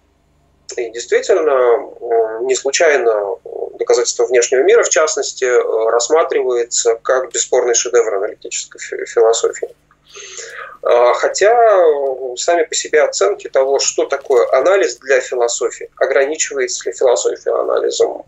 И 0.78 0.90
действительно, 0.92 2.42
не 2.42 2.54
случайно 2.54 3.38
доказательство 3.80 4.26
внешнего 4.26 4.62
мира, 4.62 4.84
в 4.84 4.90
частности, 4.90 5.46
рассматривается 5.90 6.96
как 7.02 7.32
бесспорный 7.32 7.74
шедевр 7.74 8.16
аналитической 8.16 9.06
философии. 9.06 9.70
Хотя 10.84 11.56
сами 12.36 12.64
по 12.64 12.76
себе 12.76 13.04
оценки 13.04 13.48
того, 13.48 13.80
что 13.80 14.06
такое 14.06 14.46
анализ 14.52 14.98
для 14.98 15.22
философии, 15.22 15.90
ограничивается 15.96 16.90
ли 16.90 16.96
философия 16.96 17.52
анализом, 17.52 18.26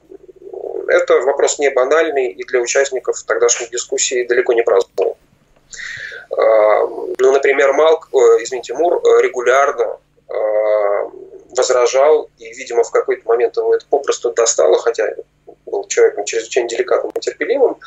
это 0.88 1.20
вопрос 1.22 1.60
не 1.60 1.70
банальный 1.70 2.28
и 2.28 2.44
для 2.46 2.60
участников 2.60 3.22
тогдашней 3.24 3.68
дискуссии 3.68 4.26
далеко 4.26 4.54
не 4.54 4.64
праздновал. 4.64 5.18
А, 6.32 6.88
ну, 7.20 7.32
например, 7.32 7.74
Малк, 7.74 8.10
извините, 8.40 8.74
Мур 8.74 9.02
регулярно 9.22 9.98
а, 10.30 11.12
возражал, 11.56 12.30
и, 12.38 12.54
видимо, 12.54 12.84
в 12.84 12.92
какой-то 12.92 13.28
момент 13.28 13.58
его 13.58 13.76
это 13.76 13.86
попросту 13.90 14.32
достало, 14.32 14.78
хотя 14.80 15.08
был 15.66 15.88
человеком 15.88 16.26
чрезвычайно 16.26 16.70
деликатным 16.70 17.12
и 17.16 17.20
терпеливым, 17.20 17.78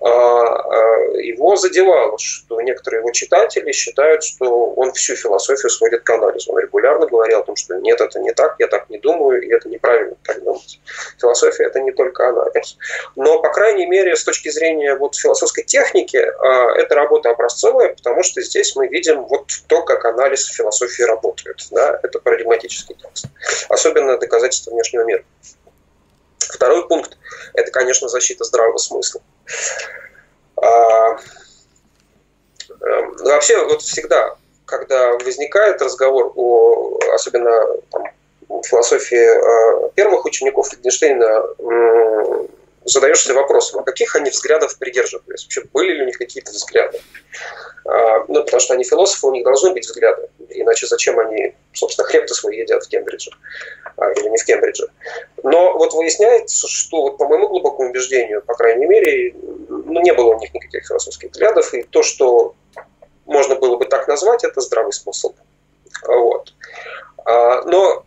а, 0.00 0.08
а, 0.08 0.96
его 1.18 1.56
задевало, 1.56 2.18
что 2.18 2.60
некоторые 2.60 3.00
его 3.00 3.10
читатели 3.10 3.72
считают, 3.72 4.22
что 4.22 4.70
он 4.70 4.92
всю 4.92 5.16
философию 5.16 5.70
сводит 5.70 6.02
к 6.02 6.10
анализу. 6.10 6.52
Он 6.52 6.58
регулярно 6.58 7.06
говорил 7.06 7.40
о 7.40 7.42
том, 7.42 7.56
что 7.56 7.76
нет, 7.76 8.00
это 8.00 8.18
не 8.20 8.32
так, 8.32 8.56
я 8.58 8.66
так 8.66 8.88
не 8.90 8.98
думаю, 8.98 9.42
и 9.42 9.52
это 9.52 9.68
неправильно 9.68 10.16
так 10.22 10.42
думать. 10.42 10.80
Философия– 11.20 11.64
это 11.66 11.80
не 11.80 11.92
только 11.92 12.28
анализ. 12.28 12.76
Но, 13.16 13.40
по 13.40 13.50
крайней 13.50 13.86
мере, 13.86 14.16
с 14.16 14.24
точки 14.24 14.50
зрения 14.50 14.94
вот 14.94 15.16
философской 15.16 15.64
техники, 15.64 16.16
а, 16.16 16.72
эта 16.76 16.94
работа 16.94 17.30
образцовая, 17.30 17.94
потому 17.94 18.22
что 18.22 18.40
здесь 18.42 18.76
мы 18.76 18.88
видим 18.88 19.24
вот 19.24 19.46
то, 19.66 19.82
как 19.82 20.04
анализ 20.04 20.46
философии 20.46 21.02
работает. 21.02 21.56
Да? 21.70 21.98
Это 22.02 22.18
парадигматический 22.18 22.96
текст. 22.96 23.26
Особенно 23.68 24.18
доказательство 24.18 24.70
внешнего 24.70 25.04
мира. 25.04 25.24
Второй 26.48 26.86
пункт– 26.88 27.16
это, 27.54 27.70
конечно, 27.70 28.08
защита 28.08 28.44
здравого 28.44 28.78
смысла. 28.78 29.20
А, 30.56 31.16
эм, 32.80 33.16
вообще, 33.18 33.64
вот 33.64 33.82
всегда, 33.82 34.36
когда 34.64 35.12
возникает 35.12 35.82
разговор 35.82 36.32
о, 36.34 36.98
особенно 37.14 37.50
там, 37.90 38.04
философии 38.64 39.16
э, 39.16 39.90
первых 39.94 40.24
учеников 40.24 40.72
Wittgensteina, 40.72 41.54
задаешься 42.86 43.34
вопросом, 43.34 43.80
а 43.80 43.82
каких 43.82 44.14
они 44.16 44.30
взглядов 44.30 44.78
придерживались? 44.78 45.44
Вообще 45.44 45.62
были 45.72 45.92
ли 45.92 46.02
у 46.02 46.06
них 46.06 46.18
какие-то 46.18 46.52
взгляды? 46.52 47.00
А, 47.84 48.24
ну, 48.28 48.42
потому 48.42 48.60
что 48.60 48.74
они 48.74 48.84
философы, 48.84 49.26
у 49.26 49.32
них 49.32 49.44
должны 49.44 49.72
быть 49.72 49.84
взгляды. 49.84 50.28
Иначе 50.50 50.86
зачем 50.86 51.18
они, 51.18 51.54
собственно, 51.72 52.06
хлеб-то 52.08 52.34
свой 52.34 52.56
едят 52.56 52.84
в 52.84 52.88
Кембридже? 52.88 53.30
А, 53.96 54.10
или 54.12 54.28
не 54.28 54.38
в 54.38 54.44
Кембридже. 54.44 54.88
Но 55.42 55.76
вот 55.76 55.92
выясняется, 55.94 56.68
что 56.68 57.02
вот 57.02 57.18
по 57.18 57.26
моему 57.26 57.48
глубокому 57.48 57.90
убеждению, 57.90 58.42
по 58.42 58.54
крайней 58.54 58.86
мере, 58.86 59.34
ну, 59.68 60.00
не 60.00 60.12
было 60.12 60.34
у 60.34 60.38
них 60.38 60.54
никаких 60.54 60.86
философских 60.86 61.32
взглядов, 61.32 61.74
и 61.74 61.82
то, 61.82 62.02
что 62.02 62.54
можно 63.24 63.56
было 63.56 63.76
бы 63.76 63.84
так 63.86 64.06
назвать, 64.06 64.44
это 64.44 64.60
здравый 64.60 64.92
смысл. 64.92 65.34
Вот. 66.06 66.54
А, 67.24 67.62
но 67.62 68.04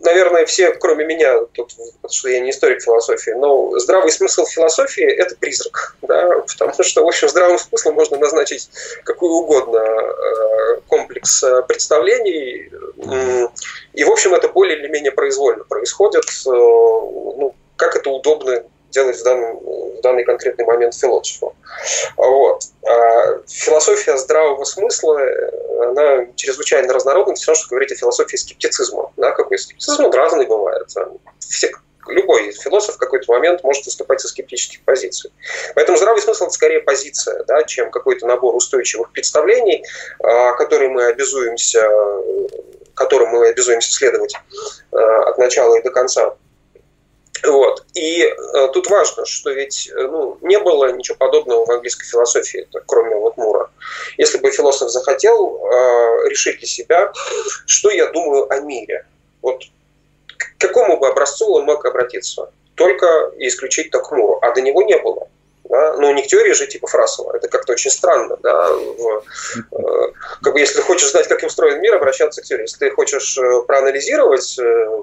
наверное, 0.00 0.46
все, 0.46 0.72
кроме 0.72 1.04
меня, 1.04 1.40
тут, 1.52 1.74
потому 1.76 2.12
что 2.12 2.28
я 2.28 2.40
не 2.40 2.50
историк 2.50 2.82
философии, 2.82 3.30
но 3.32 3.78
здравый 3.78 4.10
смысл 4.10 4.44
философии– 4.46 5.04
это 5.04 5.36
призрак. 5.36 5.96
Да? 6.10 6.40
Потому 6.40 6.82
что, 6.82 7.04
в 7.04 7.06
общем, 7.06 7.28
здравым 7.28 7.58
смыслом 7.58 7.94
можно 7.94 8.16
назначить 8.16 8.68
какой 9.04 9.28
угодно 9.30 9.78
э, 9.78 10.80
комплекс 10.88 11.42
э, 11.44 11.62
представлений. 11.68 12.70
И, 13.92 14.04
в 14.04 14.10
общем, 14.10 14.34
это 14.34 14.48
более 14.48 14.78
или 14.78 14.88
менее 14.88 15.12
произвольно 15.12 15.62
происходит. 15.64 16.24
Э, 16.24 16.50
ну, 16.50 17.54
как 17.76 17.94
это 17.94 18.10
удобно 18.10 18.64
делать 18.90 19.18
в 19.18 19.22
данный, 19.22 19.52
в 19.52 20.00
данный 20.02 20.24
конкретный 20.24 20.64
момент 20.64 20.94
философу. 20.94 21.54
Вот. 22.16 22.62
А 22.86 23.38
философия 23.48 24.16
здравого 24.16 24.64
смысла, 24.64 25.20
она 25.80 26.26
чрезвычайно 26.36 26.92
разнородна, 26.92 27.34
все 27.34 27.52
равно, 27.52 27.60
что 27.60 27.70
говорить 27.70 27.92
о 27.92 27.96
философии 27.96 28.36
скептицизма. 28.36 29.12
Да, 29.16 29.32
какой 29.32 29.58
скептицизм 29.58 30.10
разный 30.10 30.46
бывает. 30.46 30.88
Все, 31.38 31.70
любой 32.08 32.52
философ 32.52 32.96
в 32.96 32.98
какой-то 32.98 33.30
момент 33.32 33.62
может 33.62 33.84
выступать 33.86 34.20
со 34.20 34.28
скептических 34.28 34.82
позиций. 34.84 35.32
Поэтому 35.74 35.96
здравый 35.96 36.20
смысл– 36.20 36.44
это 36.44 36.52
скорее 36.52 36.80
позиция, 36.80 37.44
да, 37.44 37.62
чем 37.64 37.90
какой-то 37.90 38.26
набор 38.26 38.54
устойчивых 38.54 39.12
представлений, 39.12 39.84
а, 40.20 40.52
которые 40.52 40.90
мы 40.90 41.04
обязуемся 41.06 41.88
которым 43.00 43.30
мы 43.30 43.48
обязуемся 43.48 43.92
следовать 43.92 44.34
а, 44.92 45.30
от 45.30 45.38
начала 45.38 45.74
и 45.76 45.82
до 45.82 45.90
конца. 45.90 46.34
Вот. 47.44 47.84
И 47.94 48.22
э, 48.22 48.68
тут 48.72 48.88
важно, 48.90 49.24
что 49.24 49.50
ведь 49.50 49.88
э, 49.88 50.02
ну, 50.02 50.38
не 50.42 50.58
было 50.58 50.92
ничего 50.92 51.16
подобного 51.16 51.64
в 51.64 51.70
английской 51.70 52.06
философии, 52.06 52.68
кроме 52.86 53.16
вот 53.16 53.36
Мура. 53.36 53.70
Если 54.18 54.38
бы 54.38 54.50
философ 54.50 54.90
захотел 54.90 55.56
э, 55.56 56.28
решить 56.28 56.58
для 56.58 56.68
себя, 56.68 57.12
что 57.66 57.90
я 57.90 58.06
думаю 58.12 58.50
о 58.52 58.60
мире, 58.60 59.06
вот 59.42 59.62
к 60.26 60.58
какому 60.58 60.98
бы 60.98 61.08
образцу 61.08 61.50
он 61.52 61.64
мог 61.64 61.84
обратиться? 61.84 62.50
Только 62.74 63.32
и 63.38 63.48
исключительно 63.48 64.02
к 64.02 64.10
Муру, 64.10 64.38
а 64.42 64.52
до 64.52 64.60
него 64.60 64.82
не 64.82 64.98
было. 64.98 65.28
Да? 65.70 65.96
Ну, 65.96 66.12
не 66.12 66.22
к 66.22 66.26
теории 66.26 66.52
же 66.52 66.66
типа 66.66 66.88
Фрасова, 66.88 67.36
это 67.36 67.48
как-то 67.48 67.72
очень 67.72 67.90
странно. 67.90 68.36
Да? 68.42 68.72
В, 68.72 69.24
э, 69.72 70.12
как 70.42 70.52
бы, 70.52 70.58
если 70.58 70.76
ты 70.76 70.82
хочешь 70.82 71.10
знать, 71.10 71.28
как 71.28 71.42
устроен 71.44 71.80
мир, 71.80 71.94
обращаться 71.94 72.42
к 72.42 72.44
теории. 72.44 72.64
Если 72.64 72.78
ты 72.78 72.90
хочешь 72.90 73.38
э, 73.38 73.62
проанализировать 73.66 74.58
э, 74.58 75.02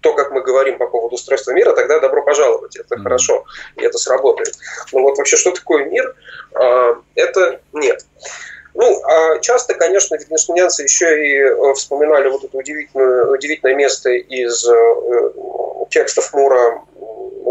то, 0.00 0.14
как 0.14 0.32
мы 0.32 0.42
говорим 0.42 0.78
по 0.78 0.86
поводу 0.86 1.14
устройства 1.14 1.52
мира, 1.52 1.72
тогда 1.72 2.00
добро 2.00 2.22
пожаловать, 2.22 2.76
это 2.76 2.94
mm-hmm. 2.94 3.02
хорошо, 3.02 3.44
и 3.76 3.84
это 3.84 3.98
сработает. 3.98 4.54
Но 4.92 5.02
вот 5.02 5.18
вообще, 5.18 5.36
что 5.36 5.50
такое 5.50 5.86
мир, 5.86 6.14
а, 6.54 7.00
это 7.14 7.60
нет. 7.72 8.04
Ну, 8.74 9.02
а 9.04 9.38
часто, 9.40 9.74
конечно, 9.74 10.14
витгенштейнянцы 10.14 10.84
еще 10.84 11.26
и 11.26 11.38
э, 11.40 11.74
вспоминали 11.74 12.28
вот 12.28 12.44
это 12.44 12.56
удивительное, 12.56 13.24
удивительное 13.24 13.74
место 13.74 14.10
из 14.10 14.68
э, 14.68 15.32
текстов 15.90 16.32
Мура 16.32 16.82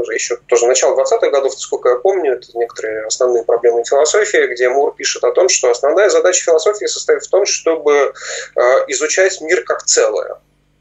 еще 0.04 0.38
тоже 0.48 0.68
начало 0.68 1.00
20-х 1.00 1.30
годов, 1.30 1.54
сколько 1.60 1.90
я 1.90 1.96
помню, 1.96 2.34
это 2.34 2.48
некоторые 2.56 3.06
основные 3.06 3.44
проблемы 3.44 3.84
философии, 3.84 4.54
где 4.54 4.70
Мур 4.70 4.94
пишет 4.96 5.24
о 5.24 5.32
том, 5.32 5.50
что 5.50 5.70
основная 5.70 6.10
задача 6.10 6.44
философии 6.44 6.86
состоит 6.86 7.24
в 7.24 7.30
том, 7.30 7.46
чтобы 7.46 8.14
э, 8.56 8.62
изучать 8.88 9.42
мир 9.42 9.64
как 9.64 9.84
целое. 9.84 10.38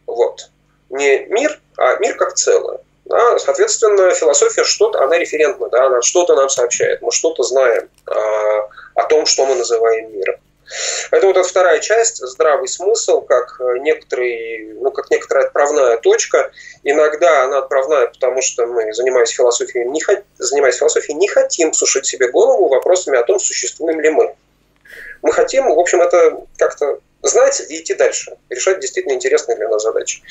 Вот 0.07 0.51
не 0.91 1.27
мир, 1.27 1.61
а 1.77 1.97
мир 1.97 2.17
как 2.17 2.35
целое. 2.35 2.81
Да, 3.05 3.39
соответственно, 3.39 4.11
философия 4.11 4.65
что-то, 4.65 5.03
она 5.03 5.17
референтна, 5.17 5.69
да, 5.69 5.87
она 5.87 6.03
что-то 6.03 6.35
нам 6.35 6.49
сообщает, 6.49 7.03
мы 7.03 7.13
что-то 7.13 7.45
знаем 7.45 7.89
а, 8.07 8.69
о 8.97 9.05
том, 9.09 9.27
что 9.27 9.47
мы 9.47 9.55
называем 9.55 10.13
миром. 10.13 10.37
Поэтому 11.11 11.33
вот 11.33 11.47
вторая 11.47 11.79
часть, 11.81 12.19
здравый 12.19 12.69
смысл, 12.69 13.21
как, 13.21 13.61
некоторый, 13.81 14.75
ну, 14.75 14.91
как 14.91 15.11
некоторая 15.11 15.47
отправная 15.47 15.97
точка. 15.99 16.51
Иногда 16.83 17.45
она 17.45 17.59
отправная, 17.59 18.09
потому 18.09 18.43
что 18.43 18.67
мы, 18.67 18.93
занимаясь 18.93 19.31
философией, 19.31 19.87
не, 19.89 20.03
занимаясь 20.39 20.77
философией, 20.77 21.17
не 21.17 21.29
хотим 21.29 21.73
сушить 21.73 22.07
себе 22.07 22.31
голову 22.31 22.69
вопросами 22.69 23.19
о 23.19 23.23
том, 23.23 23.39
существуем 23.39 24.01
ли 24.01 24.11
мы. 24.11 24.35
Мы 25.23 25.33
хотим, 25.33 25.73
в 25.75 25.79
общем, 25.79 26.01
это 26.03 26.45
как-то 26.57 27.01
знать 27.23 27.63
и 27.69 27.81
идти 27.81 27.95
дальше, 27.95 28.37
решать 28.51 28.81
действительно 28.81 29.15
интересные 29.15 29.57
для 29.57 29.69
нас 29.69 29.83
задачи. 29.83 30.23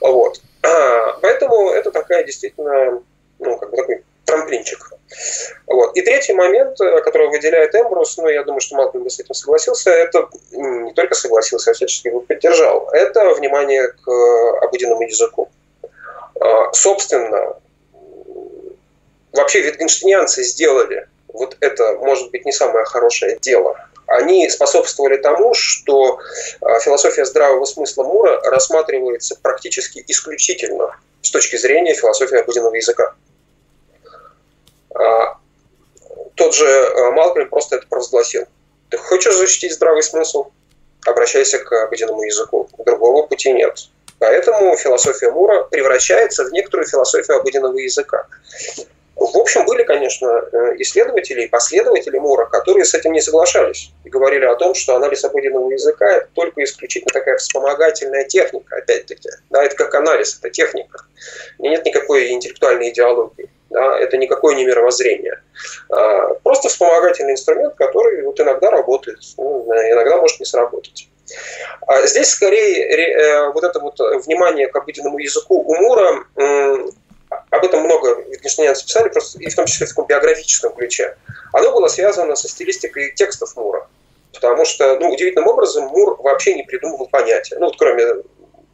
Вот. 0.00 0.40
А, 0.62 1.18
поэтому 1.22 1.70
это 1.70 1.90
такая 1.90 2.24
действительно, 2.24 3.02
ну, 3.38 3.58
как 3.58 3.70
бы 3.70 3.76
такой 3.76 4.04
трамплинчик. 4.24 4.95
Вот. 5.66 5.96
И 5.96 6.02
третий 6.02 6.32
момент, 6.32 6.80
э, 6.80 7.00
который 7.00 7.28
выделяет 7.28 7.74
Эмбрус, 7.74 8.16
ну, 8.18 8.28
я 8.28 8.42
думаю, 8.44 8.60
что 8.60 8.76
Малкольм 8.76 9.04
бы 9.04 9.10
с 9.10 9.20
этим 9.20 9.34
согласился, 9.34 9.90
это 9.90 10.28
не 10.52 10.92
только 10.92 11.14
согласился, 11.14 11.70
а 11.70 11.74
всячески 11.74 12.08
его 12.08 12.20
поддержал, 12.20 12.88
это 12.92 13.34
внимание 13.34 13.88
к 13.88 14.10
э, 14.10 14.58
обыденному 14.64 15.02
языку. 15.02 15.48
А, 16.40 16.72
собственно, 16.72 17.56
вообще 19.32 19.60
витгенштейнянцы 19.62 20.42
сделали 20.42 21.08
вот 21.28 21.56
это, 21.60 21.94
может 21.94 22.30
быть, 22.30 22.44
не 22.44 22.52
самое 22.52 22.84
хорошее 22.84 23.38
дело 23.40 23.76
они 24.06 24.48
способствовали 24.48 25.16
тому, 25.16 25.52
что 25.54 26.18
а, 26.60 26.78
философия 26.78 27.24
здравого 27.24 27.64
смысла 27.64 28.04
Мура 28.04 28.40
рассматривается 28.42 29.36
практически 29.40 30.02
исключительно 30.06 30.96
с 31.22 31.30
точки 31.30 31.56
зрения 31.56 31.94
философии 31.94 32.38
обыденного 32.38 32.74
языка. 32.74 33.14
А, 34.98 35.38
тот 36.34 36.54
же 36.54 36.66
а, 36.66 37.10
Малкольм 37.12 37.48
просто 37.48 37.76
это 37.76 37.86
провозгласил. 37.86 38.46
Ты 38.90 38.98
хочешь 38.98 39.34
защитить 39.34 39.74
здравый 39.74 40.02
смысл? 40.02 40.50
Обращайся 41.06 41.58
к 41.58 41.72
обыденному 41.84 42.22
языку. 42.22 42.68
Другого 42.84 43.26
пути 43.26 43.52
нет. 43.52 43.88
Поэтому 44.18 44.76
философия 44.76 45.30
Мура 45.30 45.64
превращается 45.64 46.44
в 46.44 46.52
некоторую 46.52 46.86
философию 46.86 47.38
обыденного 47.38 47.76
языка. 47.76 48.26
В 49.16 49.38
общем, 49.38 49.64
были, 49.64 49.82
конечно, 49.82 50.26
э, 50.28 50.74
исследователи 50.76 51.44
и 51.44 51.48
последователи 51.48 52.18
Мура, 52.18 52.44
которые 52.44 52.84
с 52.84 52.92
этим 52.92 53.12
не 53.12 53.22
соглашались 53.22 53.90
и 54.04 54.10
говорили 54.10 54.44
о 54.44 54.54
том, 54.56 54.74
что 54.74 54.94
анализ 54.94 55.24
обыденного 55.24 55.70
языка– 55.70 56.06
это 56.16 56.28
только 56.34 56.62
исключительно 56.62 57.10
такая 57.14 57.38
вспомогательная 57.38 58.24
техника, 58.24 58.76
опять-таки. 58.76 59.30
Да, 59.48 59.64
это 59.64 59.74
как 59.74 59.94
анализ, 59.94 60.38
это 60.38 60.50
техника. 60.50 61.00
И 61.58 61.62
нет 61.62 61.86
никакой 61.86 62.30
интеллектуальной 62.30 62.90
идеологии. 62.90 63.48
Да, 63.70 63.98
это 63.98 64.18
никакое 64.18 64.54
не 64.54 64.66
мировоззрение. 64.66 65.42
А, 65.88 66.34
просто 66.34 66.68
вспомогательный 66.68 67.32
инструмент, 67.32 67.74
который 67.74 68.22
вот 68.22 68.38
иногда 68.38 68.70
работает, 68.70 69.18
ну, 69.38 69.64
иногда 69.92 70.18
может 70.18 70.38
не 70.40 70.46
сработать. 70.46 71.08
А 71.86 72.06
здесь 72.06 72.28
скорее 72.28 72.84
э, 72.84 73.50
вот 73.50 73.64
это 73.64 73.80
вот 73.80 73.98
внимание 74.26 74.68
к 74.68 74.76
обыденному 74.76 75.18
языку 75.18 75.56
у 75.56 75.74
Мура 75.74 76.24
об 77.50 77.64
этом 77.64 77.80
много 77.80 78.22
Wittgensteinянцы 78.22 78.84
писали, 78.84 79.08
просто 79.08 79.38
и 79.38 79.48
в 79.48 79.54
том 79.54 79.66
числе 79.66 79.86
в 79.86 79.90
таком 79.90 80.06
биографическом 80.06 80.74
ключе, 80.74 81.16
оно 81.52 81.72
было 81.72 81.88
связано 81.88 82.34
со 82.36 82.48
стилистикой 82.48 83.12
текстов 83.14 83.56
Мура. 83.56 83.88
Потому 84.32 84.64
что, 84.64 84.98
ну, 84.98 85.10
удивительным 85.10 85.48
образом 85.48 85.84
Мур 85.84 86.20
вообще 86.20 86.54
не 86.54 86.62
придумывал 86.62 87.08
понятия. 87.08 87.56
Ну, 87.58 87.66
вот 87.66 87.76
кроме 87.78 88.22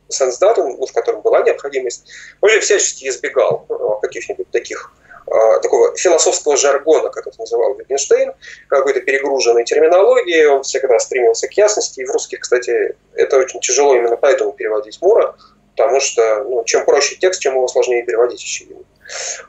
сенсдатум, 0.08 0.76
ну, 0.78 0.86
в 0.86 0.92
котором 0.92 1.22
была 1.22 1.42
необходимость, 1.42 2.10
он 2.40 2.50
же 2.50 2.60
всячески 2.60 3.08
избегал 3.08 3.66
э, 3.68 3.74
каких-нибудь 4.02 4.50
таких 4.50 4.92
э, 5.26 5.60
такого 5.62 5.96
философского 5.96 6.56
жаргона, 6.56 7.10
как 7.10 7.26
это 7.26 7.38
называл 7.38 7.78
Wittgenstein, 7.78 8.34
какой-то 8.68 9.00
перегруженной 9.00 9.64
терминологии, 9.64 10.44
он 10.44 10.62
всегда 10.62 10.98
стремился 10.98 11.48
к 11.48 11.52
ясности, 11.52 12.00
и 12.00 12.04
в 12.04 12.10
русских, 12.10 12.40
кстати, 12.40 12.96
это 13.14 13.38
очень 13.38 13.60
тяжело 13.60 13.94
именно 13.94 14.16
поэтому 14.16 14.52
переводить 14.52 15.00
Мура, 15.00 15.36
потому 15.76 16.00
что 16.00 16.44
ну, 16.44 16.64
чем 16.64 16.84
проще 16.84 17.16
текст, 17.16 17.40
чем 17.40 17.54
его 17.54 17.68
сложнее 17.68 18.04
переводить, 18.04 18.42
очевидно. 18.42 18.84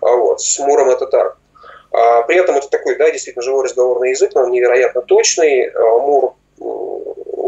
А 0.02 0.16
вот, 0.16 0.42
с 0.42 0.60
Муром 0.60 0.90
это 0.90 1.08
так. 1.08 1.38
А 1.92 2.24
при 2.24 2.38
этом 2.38 2.56
это 2.56 2.70
такой, 2.70 2.96
да, 2.96 3.12
действительно 3.12 3.44
живой 3.44 3.66
разговорный 3.66 4.10
язык, 4.12 4.32
но 4.34 4.44
он 4.44 4.52
невероятно 4.52 5.02
точный. 5.02 5.70
А 5.70 6.34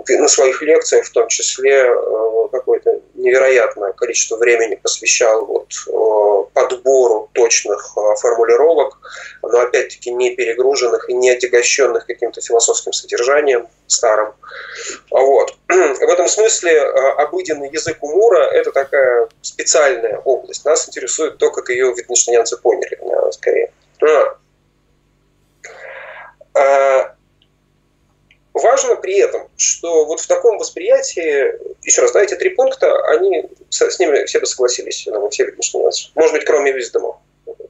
На 0.10 0.28
своих 0.28 0.62
лекциях 0.62 1.06
в 1.06 1.12
том 1.12 1.28
числе 1.28 1.88
э, 1.88 2.48
какое-то 2.52 3.02
невероятное 3.16 3.92
количество 3.94 4.38
времени 4.38 4.76
посвящал 4.76 5.46
вот 5.46 5.74
э, 5.88 6.52
подбору 6.54 7.30
точных 7.34 7.94
э, 7.98 8.16
формулировок, 8.22 8.98
но 9.42 9.60
опять-таки 9.60 10.12
не 10.12 10.36
перегруженных 10.36 11.10
и 11.10 11.14
не 11.14 11.32
отягощенных 11.32 12.06
каким-то 12.06 12.42
философским 12.42 12.94
содержанием 12.94 13.68
старым. 13.88 14.34
Вот. 15.10 15.56
В 15.68 16.10
этом 16.10 16.28
смысле 16.28 16.82
обыденный 17.18 17.70
язык 17.72 17.98
умура– 18.02 18.44
это 18.52 18.72
такая 18.72 19.28
специальная 19.42 20.20
область. 20.20 20.66
Нас 20.66 20.88
интересует 20.88 21.38
то, 21.38 21.52
как 21.52 21.70
ее 21.70 21.94
витгенштейнянцы 21.96 22.58
поняли, 22.58 23.00
скорее. 23.32 23.72
Важно 28.56 28.96
при 28.96 29.20
этом, 29.20 29.50
что 29.58 30.06
вот 30.06 30.22
в 30.22 30.28
таком 30.28 30.58
восприятии, 30.58 31.60
еще 31.82 32.02
раз, 32.02 32.14
да, 32.14 32.24
эти 32.24 32.36
три 32.36 32.52
пункта, 32.52 33.06
они 33.08 33.50
с 33.70 34.00
ними 34.00 34.24
все 34.24 34.40
бы 34.40 34.46
согласились, 34.46 35.06
ну, 35.08 35.30
все 35.30 35.44
Wittgenstein. 35.44 35.92
Может 36.16 36.32
быть, 36.32 36.46
кроме 36.46 36.72
Виздома. 36.72 37.20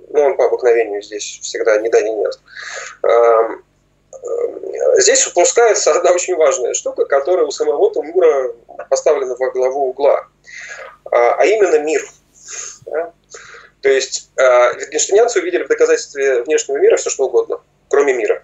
Но 0.09 0.21
он 0.21 0.37
по 0.37 0.45
обыкновению 0.45 1.01
здесь 1.01 1.39
всегда 1.41 1.77
не 1.79 1.89
да, 1.89 2.01
не 2.01 2.11
нет. 2.11 2.39
Здесь 4.97 5.25
упускается 5.25 5.91
одна 5.91 6.11
очень 6.11 6.35
важная 6.35 6.75
штука, 6.75 7.05
которая 7.05 7.47
у 7.47 7.51
самого 7.51 7.91
Тумура 7.91 8.53
поставлена 8.87 9.35
во 9.35 9.49
главу 9.49 9.89
угла, 9.89 10.27
а, 11.11 11.33
а 11.33 11.45
именно 11.45 11.79
мир. 11.79 12.07
Да? 12.85 13.11
То 13.81 13.89
есть 13.89 14.29
а, 14.37 14.73
Wittgensteinянцы 14.73 15.39
увидели 15.39 15.63
в 15.63 15.67
доказательстве 15.67 16.43
внешнего 16.43 16.77
мира 16.77 16.95
все 16.97 17.09
что 17.09 17.25
угодно, 17.25 17.59
кроме 17.89 18.13
мира. 18.13 18.43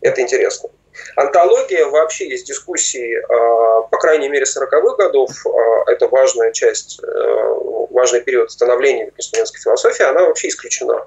Это 0.00 0.22
интересно. 0.22 0.70
Антология 1.16 1.86
вообще 1.86 2.28
есть 2.28 2.46
дискуссии, 2.46 3.16
а, 3.28 3.82
по 3.82 3.98
крайней 3.98 4.28
мере, 4.28 4.44
40-х 4.44 4.96
годов. 4.96 5.30
А, 5.46 5.90
это 5.90 6.08
важная 6.08 6.52
часть, 6.52 7.00
э, 7.02 7.54
важный 7.90 8.20
период 8.20 8.50
становления 8.50 9.06
викторианской 9.06 9.60
философии, 9.60 10.02
она 10.02 10.24
вообще 10.24 10.48
исключена. 10.48 11.06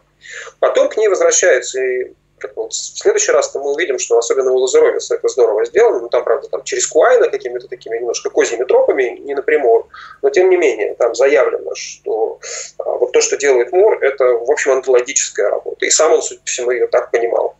Потом 0.59 0.89
к 0.89 0.97
ней 0.97 1.07
возвращается 1.07 1.81
и 1.81 2.13
вот 2.55 2.73
в 2.73 2.75
следующий 2.75 3.31
раз 3.31 3.53
мы 3.55 3.71
увидим, 3.71 3.99
что 3.99 4.17
особенно 4.17 4.51
у 4.51 4.57
Лазаровиса 4.57 5.15
это 5.15 5.27
здорово 5.27 5.65
сделано, 5.65 5.99
ну 5.99 6.09
там, 6.09 6.23
правда, 6.23 6.47
там 6.49 6.63
через 6.63 6.87
Куайна 6.87 7.29
какими-то 7.29 7.67
такими 7.67 7.97
немножко 7.97 8.29
козьими 8.29 8.63
тропами, 8.65 9.17
не 9.19 9.33
напрямую, 9.33 9.87
но 10.21 10.29
тем 10.29 10.49
не 10.49 10.57
менее 10.57 10.95
там 10.95 11.15
заявлено, 11.15 11.73
что 11.75 12.39
а, 12.79 12.89
вот 12.97 13.11
то, 13.11 13.21
что 13.21 13.37
делает 13.37 13.71
Мур, 13.71 13.97
это, 14.01 14.25
в 14.25 14.51
общем, 14.51 14.71
антологическая 14.71 15.49
работа. 15.49 15.85
И 15.85 15.89
сам 15.89 16.13
он, 16.13 16.21
судя 16.21 16.41
по 16.41 16.47
всему, 16.47 16.71
ее 16.71 16.87
так 16.87 17.11
понимал. 17.11 17.55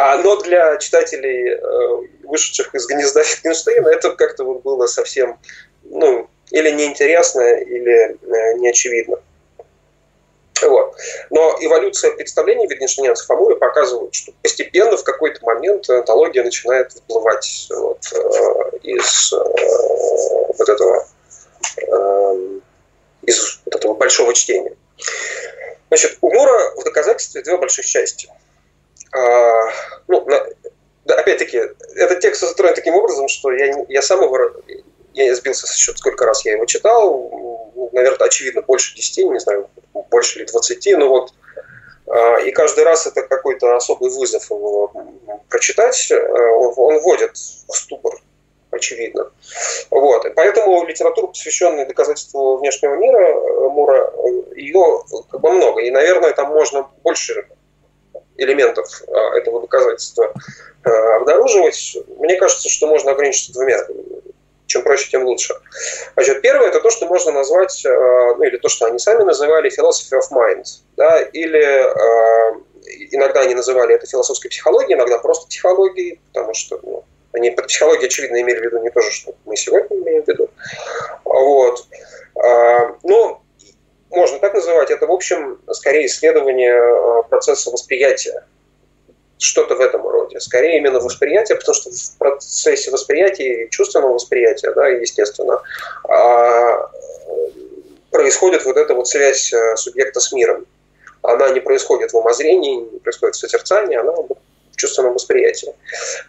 А, 0.00 0.16
но 0.18 0.36
для 0.36 0.76
читателей, 0.76 1.54
э, 1.54 2.08
вышедших 2.22 2.72
из 2.72 2.86
гнезда 2.86 3.24
Фитгенштейна, 3.24 3.88
это 3.88 4.10
как-то 4.10 4.44
вот 4.44 4.62
было 4.62 4.86
совсем, 4.86 5.40
ну, 5.82 6.28
или 6.52 6.70
неинтересно, 6.70 7.40
или 7.40 8.10
э, 8.12 8.54
неочевидно. 8.58 9.16
Вот. 10.62 10.94
Но 11.30 11.56
эволюция 11.60 12.12
представлений 12.12 12.66
Wittgensteinянцев 12.66 13.28
о 13.28 13.34
Муре 13.34 13.56
показывает, 13.56 14.14
что 14.14 14.32
постепенно 14.40 14.96
в 14.96 15.02
какой-то 15.02 15.44
момент 15.44 15.90
антология 15.90 16.44
начинает 16.44 16.94
выплывать 16.94 17.66
вот, 17.70 18.00
э, 18.12 18.78
из 18.84 19.32
вот 19.32 20.68
этого 20.68 21.06
из 23.22 23.60
вот 23.64 23.74
этого 23.74 23.94
большого 23.94 24.32
чтения. 24.32 24.74
Значит, 25.88 26.18
у 26.20 26.30
Мура 26.30 26.74
в 26.76 26.84
доказательстве 26.84 27.42
две 27.42 27.56
больших 27.56 27.84
части– 27.84 28.28
ну, 30.08 30.26
да, 31.04 31.14
опять-таки, 31.14 31.60
этот 31.94 32.20
текст 32.20 32.42
устроен 32.42 32.74
таким 32.74 32.94
образом, 32.94 33.28
что 33.28 33.50
я, 33.50 33.84
я 33.88 34.02
сам 34.02 34.22
его, 34.22 34.38
я 35.14 35.34
сбился 35.34 35.66
со 35.66 35.76
счета, 35.76 35.98
сколько 35.98 36.26
раз 36.26 36.44
я 36.44 36.52
его 36.52 36.66
читал, 36.66 37.30
ну, 37.74 37.90
наверное, 37.92 38.26
очевидно, 38.26 38.62
больше 38.62 38.94
10, 38.94 39.30
не 39.30 39.40
знаю, 39.40 39.70
больше 40.10 40.40
или 40.40 40.46
20, 40.46 40.98
но 40.98 41.08
вот 41.08 41.32
а, 42.08 42.38
и 42.40 42.50
каждый 42.52 42.84
раз 42.84 43.06
это 43.06 43.22
какой-то 43.22 43.76
особый 43.76 44.10
вызов 44.10 44.50
его 44.50 44.92
прочитать, 45.48 46.10
а, 46.10 46.16
он, 46.52 47.00
вводит 47.00 47.36
в 47.36 47.72
ступор, 47.74 48.14
очевидно. 48.70 49.30
Вот. 49.90 50.26
Поэтому 50.34 50.86
литература, 50.86 51.26
посвященная 51.26 51.86
доказательству 51.86 52.56
внешнего 52.56 52.94
мира 52.94 53.20
э, 53.20 53.68
Мура, 53.68 54.12
э, 54.14 54.54
ее 54.56 55.02
как 55.30 55.40
бы 55.40 55.50
много. 55.50 55.82
И, 55.82 55.90
наверное, 55.90 56.32
там 56.32 56.48
можно 56.48 56.88
больше 57.02 57.46
элементов 58.38 59.02
а, 59.08 59.36
этого 59.36 59.60
доказательства 59.60 60.32
а, 60.84 61.16
обнаруживать, 61.16 61.98
мне 62.16 62.36
кажется, 62.36 62.68
что 62.68 62.86
можно 62.86 63.12
ограничиться 63.12 63.52
двумя. 63.52 63.78
Чем 64.66 64.82
проще, 64.82 65.10
тем 65.10 65.24
лучше. 65.24 65.54
Значит, 66.14 66.42
первое– 66.42 66.68
это 66.68 66.80
то, 66.80 66.90
что 66.90 67.06
можно 67.06 67.32
назвать, 67.32 67.84
а, 67.84 68.34
ну 68.36 68.44
или 68.44 68.56
то, 68.56 68.68
что 68.68 68.86
они 68.86 68.98
сами 68.98 69.22
называли 69.24 69.70
philosophy 69.70 70.18
of 70.18 70.30
mind. 70.30 70.64
Да, 70.96 71.20
или 71.20 71.58
иногда 73.10 73.40
они 73.40 73.54
называли 73.54 73.94
это 73.94 74.06
философской 74.06 74.48
психологией, 74.48 74.94
иногда 74.94 75.18
просто 75.18 75.48
психологией, 75.48 76.20
потому 76.32 76.54
что 76.54 76.78
ну, 76.82 77.04
они 77.32 77.50
под 77.50 77.66
психологией, 77.66 78.06
очевидно, 78.06 78.40
имели 78.40 78.60
в 78.60 78.62
виду 78.62 78.78
не 78.82 78.90
то 78.90 79.00
же, 79.00 79.10
что 79.10 79.34
мы 79.44 79.56
сегодня 79.56 79.96
имеем 79.98 80.22
в 80.22 80.28
виду. 80.28 80.48
Вот. 81.24 81.86
Но 83.02 83.42
можно 84.10 84.38
так 84.38 84.54
называть, 84.54 84.90
это, 84.90 85.06
в 85.06 85.12
общем, 85.12 85.60
скорее 85.72 86.06
исследование 86.06 86.74
э, 86.74 87.22
процесса 87.28 87.70
восприятия. 87.70 88.44
Что-то 89.38 89.76
в 89.76 89.80
этом 89.80 90.06
роде. 90.06 90.40
Скорее 90.40 90.78
именно 90.78 90.98
восприятие, 90.98 91.56
потому 91.56 91.74
что 91.74 91.90
в 91.90 92.18
процессе 92.18 92.90
восприятия, 92.90 93.68
чувственного 93.68 94.14
восприятия, 94.14 94.72
да, 94.72 94.88
естественно, 94.88 95.62
а, 96.08 96.90
происходит 98.10 98.64
вот 98.64 98.76
эта 98.76 98.94
вот 98.94 99.06
связь 99.06 99.52
э, 99.52 99.76
субъекта 99.76 100.18
с 100.18 100.32
миром. 100.32 100.66
Она 101.22 101.50
не 101.50 101.60
происходит 101.60 102.12
в 102.12 102.16
умозрении, 102.16 102.80
не 102.92 102.98
происходит 102.98 103.36
в 103.36 103.38
созерцании, 103.38 103.96
она 103.96 104.12
в 104.12 104.36
чувственном 104.76 105.14
восприятии. 105.14 105.72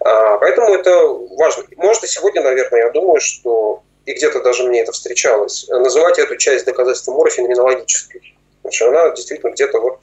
А, 0.02 0.38
поэтому 0.38 0.76
это 0.76 1.08
важно. 1.38 1.64
Может, 1.78 2.08
сегодня, 2.08 2.44
наверное, 2.44 2.82
я 2.82 2.90
думаю, 2.92 3.20
что 3.20 3.82
и 4.10 4.14
где-то 4.14 4.42
даже 4.42 4.64
мне 4.64 4.82
это 4.82 4.92
встречалось, 4.92 5.68
называть 5.70 6.18
эту 6.18 6.36
часть 6.36 6.66
доказательства 6.66 7.12
Мура 7.12 7.30
феноменологической. 7.30 8.36
Что 8.72 8.88
она 8.90 9.10
действительно 9.12 9.52
где-то 9.52 9.80
вот 9.80 10.00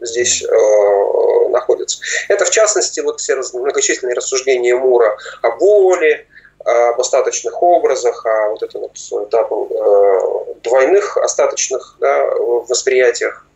здесь 0.00 0.42
э, 0.42 1.48
находится. 1.50 1.98
Это, 2.28 2.44
в 2.44 2.50
частности, 2.50 2.98
вот 2.98 3.20
все 3.20 3.40
многочисленные 3.54 4.16
рассуждения 4.16 4.74
Мура 4.74 5.16
о 5.42 5.50
боли, 5.52 6.26
об 6.64 7.00
остаточных 7.00 7.62
образах, 7.62 8.26
о 8.26 8.50
вот 8.50 8.64
этом 8.64 8.80
вот 8.80 9.30
double, 9.30 9.68
э, 9.70 10.54
двойных 10.64 11.16
остаточных 11.16 11.98
да, 12.00 12.24
восприятиях. 12.34 13.46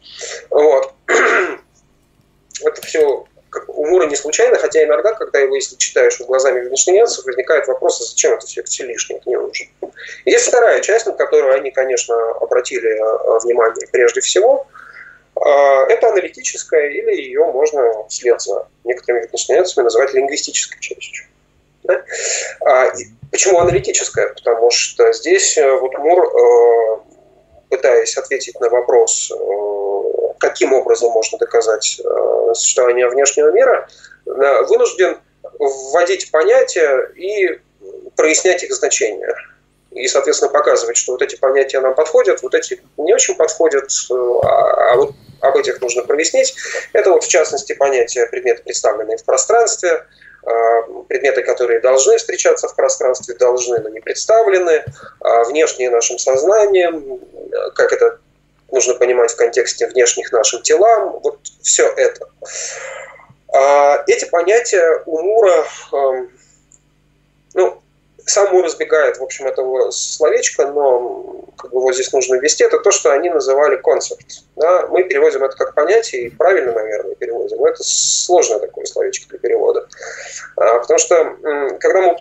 Вот. 0.51 0.93
Это 2.63 2.81
все 2.83 3.27
у 3.69 3.87
Мура 3.87 4.07
не 4.07 4.17
случайно, 4.17 4.57
хотя 4.59 4.85
иногда, 4.85 5.13
когда 5.13 5.39
его, 5.39 5.55
если 5.55 5.77
читаешь 5.77 6.21
глазами 6.21 6.61
витгенштейнианцев, 6.61 7.25
возникает 7.25 7.67
вопрос, 7.67 8.01
а 8.01 8.05
зачем 8.05 8.33
это 8.33 8.47
все 8.47 8.63
все 8.63 8.85
лишнее 8.85 9.21
не 9.27 9.37
нужно. 9.37 9.67
И 10.25 10.31
есть 10.31 10.47
вторая 10.47 10.81
часть, 10.81 11.07
на 11.07 11.13
которую 11.13 11.55
они, 11.55 11.71
конечно, 11.71 12.15
обратили 12.41 12.91
э, 12.91 13.39
внимание 13.43 13.87
прежде 13.91 14.21
всего, 14.21 14.67
э, 15.37 15.41
это 15.89 16.09
аналитическая, 16.09 16.89
или 16.89 17.15
ее 17.15 17.45
можно 17.47 18.07
вслед 18.09 18.41
за 18.41 18.67
некоторыми 18.85 19.27
венештинянцами 19.27 19.85
называть 19.85 20.15
лингвистической 20.15 20.81
частью. 20.81 21.27
Да? 21.83 22.03
А, 22.65 22.93
почему 23.31 23.59
аналитическая? 23.61 24.29
Потому 24.29 24.71
что 24.71 25.13
здесь 25.13 25.59
э, 25.59 25.71
вот 25.77 25.99
Мур, 25.99 27.03
пытаясь 27.69 28.17
ответить 28.17 28.59
на 28.61 28.71
вопрос, 28.71 29.33
каким 30.45 30.75
образом 30.75 31.11
можно 31.11 31.39
доказать 31.39 32.01
э, 32.05 32.55
существование 32.55 33.09
внешнего 33.09 33.51
мира, 33.51 33.89
э, 34.27 34.63
вынужден 34.69 35.19
вводить 35.59 36.31
понятия 36.31 37.11
и 37.17 37.61
прояснять 38.15 38.63
их 38.63 38.75
значение. 38.75 39.35
И, 39.93 40.07
соответственно, 40.07 40.51
показывать, 40.51 40.97
что 40.97 41.13
вот 41.13 41.23
эти 41.23 41.37
понятия 41.37 41.81
нам 41.81 41.95
подходят, 41.95 42.43
вот 42.43 42.55
эти 42.55 42.83
не 42.99 43.15
очень 43.15 43.37
подходят, 43.37 43.91
э, 44.11 44.15
а, 44.15 44.93
а 44.93 44.97
вот 44.97 45.15
об 45.41 45.57
этих 45.57 45.81
нужно 45.81 46.03
прояснить. 46.03 46.55
Это 46.93 47.11
вот, 47.11 47.25
в 47.25 47.29
частности, 47.29 47.73
понятия 47.73 48.27
предметы, 48.27 48.63
представленные 48.63 49.17
в 49.17 49.25
пространстве, 49.25 50.05
предметы, 51.09 51.43
которые 51.43 51.81
должны 51.81 52.19
встречаться 52.19 52.69
в 52.69 52.77
пространстве, 52.77 53.35
должны, 53.35 53.79
но 53.79 53.89
не 53.89 54.01
представлены, 54.01 54.85
внешние 55.21 55.89
нашим 55.89 56.19
сознанием, 56.19 57.19
как 57.75 57.95
это 57.95 58.19
нужно 58.71 58.95
понимать 58.95 59.31
в 59.33 59.37
контексте 59.37 59.87
внешних 59.87 60.33
нашим 60.33 60.63
телам, 60.63 61.21
вот 61.23 61.39
все 61.63 61.89
это. 61.97 62.29
А 63.53 64.03
эти 64.09 64.25
понятия 64.25 65.03
у 65.07 65.23
Мура, 65.23 65.65
эм, 65.93 66.31
ну, 67.55 67.81
сам 68.27 68.53
Мур 68.53 68.67
избегает, 68.67 69.19
в 69.19 69.23
общем, 69.23 69.47
этого 69.47 69.91
словечка, 69.91 70.67
но 70.67 71.45
как 71.57 71.71
бы 71.71 71.81
вот 71.81 71.95
здесь 71.95 72.13
нужно 72.13 72.37
ввести, 72.37 72.65
это 72.65 72.79
то, 72.81 72.91
что 72.91 73.13
они 73.13 73.31
называли 73.31 73.77
концепт. 73.77 74.45
Да? 74.57 74.87
Мы 74.89 75.05
переводим 75.05 75.45
это 75.45 75.57
как 75.57 75.75
понятие, 75.75 76.23
и 76.23 76.31
правильно, 76.31 76.73
наверное, 76.73 77.15
переводим, 77.15 77.59
но 77.59 77.69
это 77.69 77.83
сложное 77.83 78.59
такое 78.59 78.87
словечко 78.87 79.29
для 79.29 79.39
перевода. 79.39 79.87
А, 80.57 80.79
потому 80.79 80.99
что, 80.99 81.37
когда 81.79 82.01
мы 82.01 82.15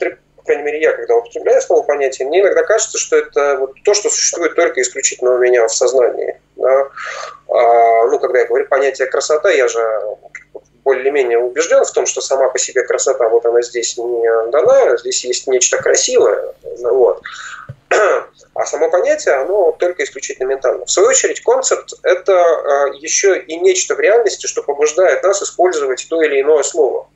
по 0.43 0.47
крайней 0.47 0.63
мере, 0.63 0.81
я, 0.81 0.91
когда 0.91 1.15
употребляю 1.15 1.61
слово 1.61 1.83
понятие, 1.83 2.27
мне 2.27 2.41
иногда 2.41 2.63
кажется, 2.63 2.97
что 2.97 3.15
это 3.15 3.55
вот 3.59 3.75
то, 3.85 3.93
что 3.93 4.09
существует 4.09 4.55
только 4.55 4.81
исключительно 4.81 5.35
у 5.35 5.37
меня 5.37 5.65
в 5.65 5.73
сознании. 5.73 6.37
Да? 6.57 6.89
А, 7.47 8.05
ну, 8.07 8.19
когда 8.19 8.39
я 8.39 8.45
говорю 8.45 8.67
понятие 8.67 9.07
красота, 9.07 9.49
я 9.49 9.69
же 9.69 9.79
более-менее 10.83 11.39
убежден 11.39 11.85
в 11.85 11.91
том, 11.91 12.05
что 12.05 12.19
сама 12.19 12.49
по 12.49 12.59
себе 12.59 12.83
красота, 12.83 13.29
вот 13.29 13.45
она 13.45 13.61
здесь 13.61 13.97
не 13.97 14.51
дана, 14.51 14.97
здесь 14.97 15.23
есть 15.23 15.47
нечто 15.47 15.77
красивое. 15.77 16.53
Вот. 16.81 17.21
А 18.53 18.65
само 18.65 18.89
понятие, 18.89 19.35
оно 19.35 19.71
только 19.71 20.03
исключительно 20.03 20.47
ментально. 20.47 20.85
В 20.85 20.91
свою 20.91 21.09
очередь, 21.09 21.41
концепт– 21.41 21.93
это 22.03 22.33
а, 22.33 22.87
еще 22.93 23.39
и 23.39 23.55
нечто 23.55 23.95
в 23.95 23.99
реальности, 23.99 24.45
что 24.45 24.61
побуждает 24.61 25.23
нас 25.23 25.41
использовать 25.41 26.05
то 26.09 26.21
или 26.21 26.41
иное 26.41 26.63
слово 26.63 27.07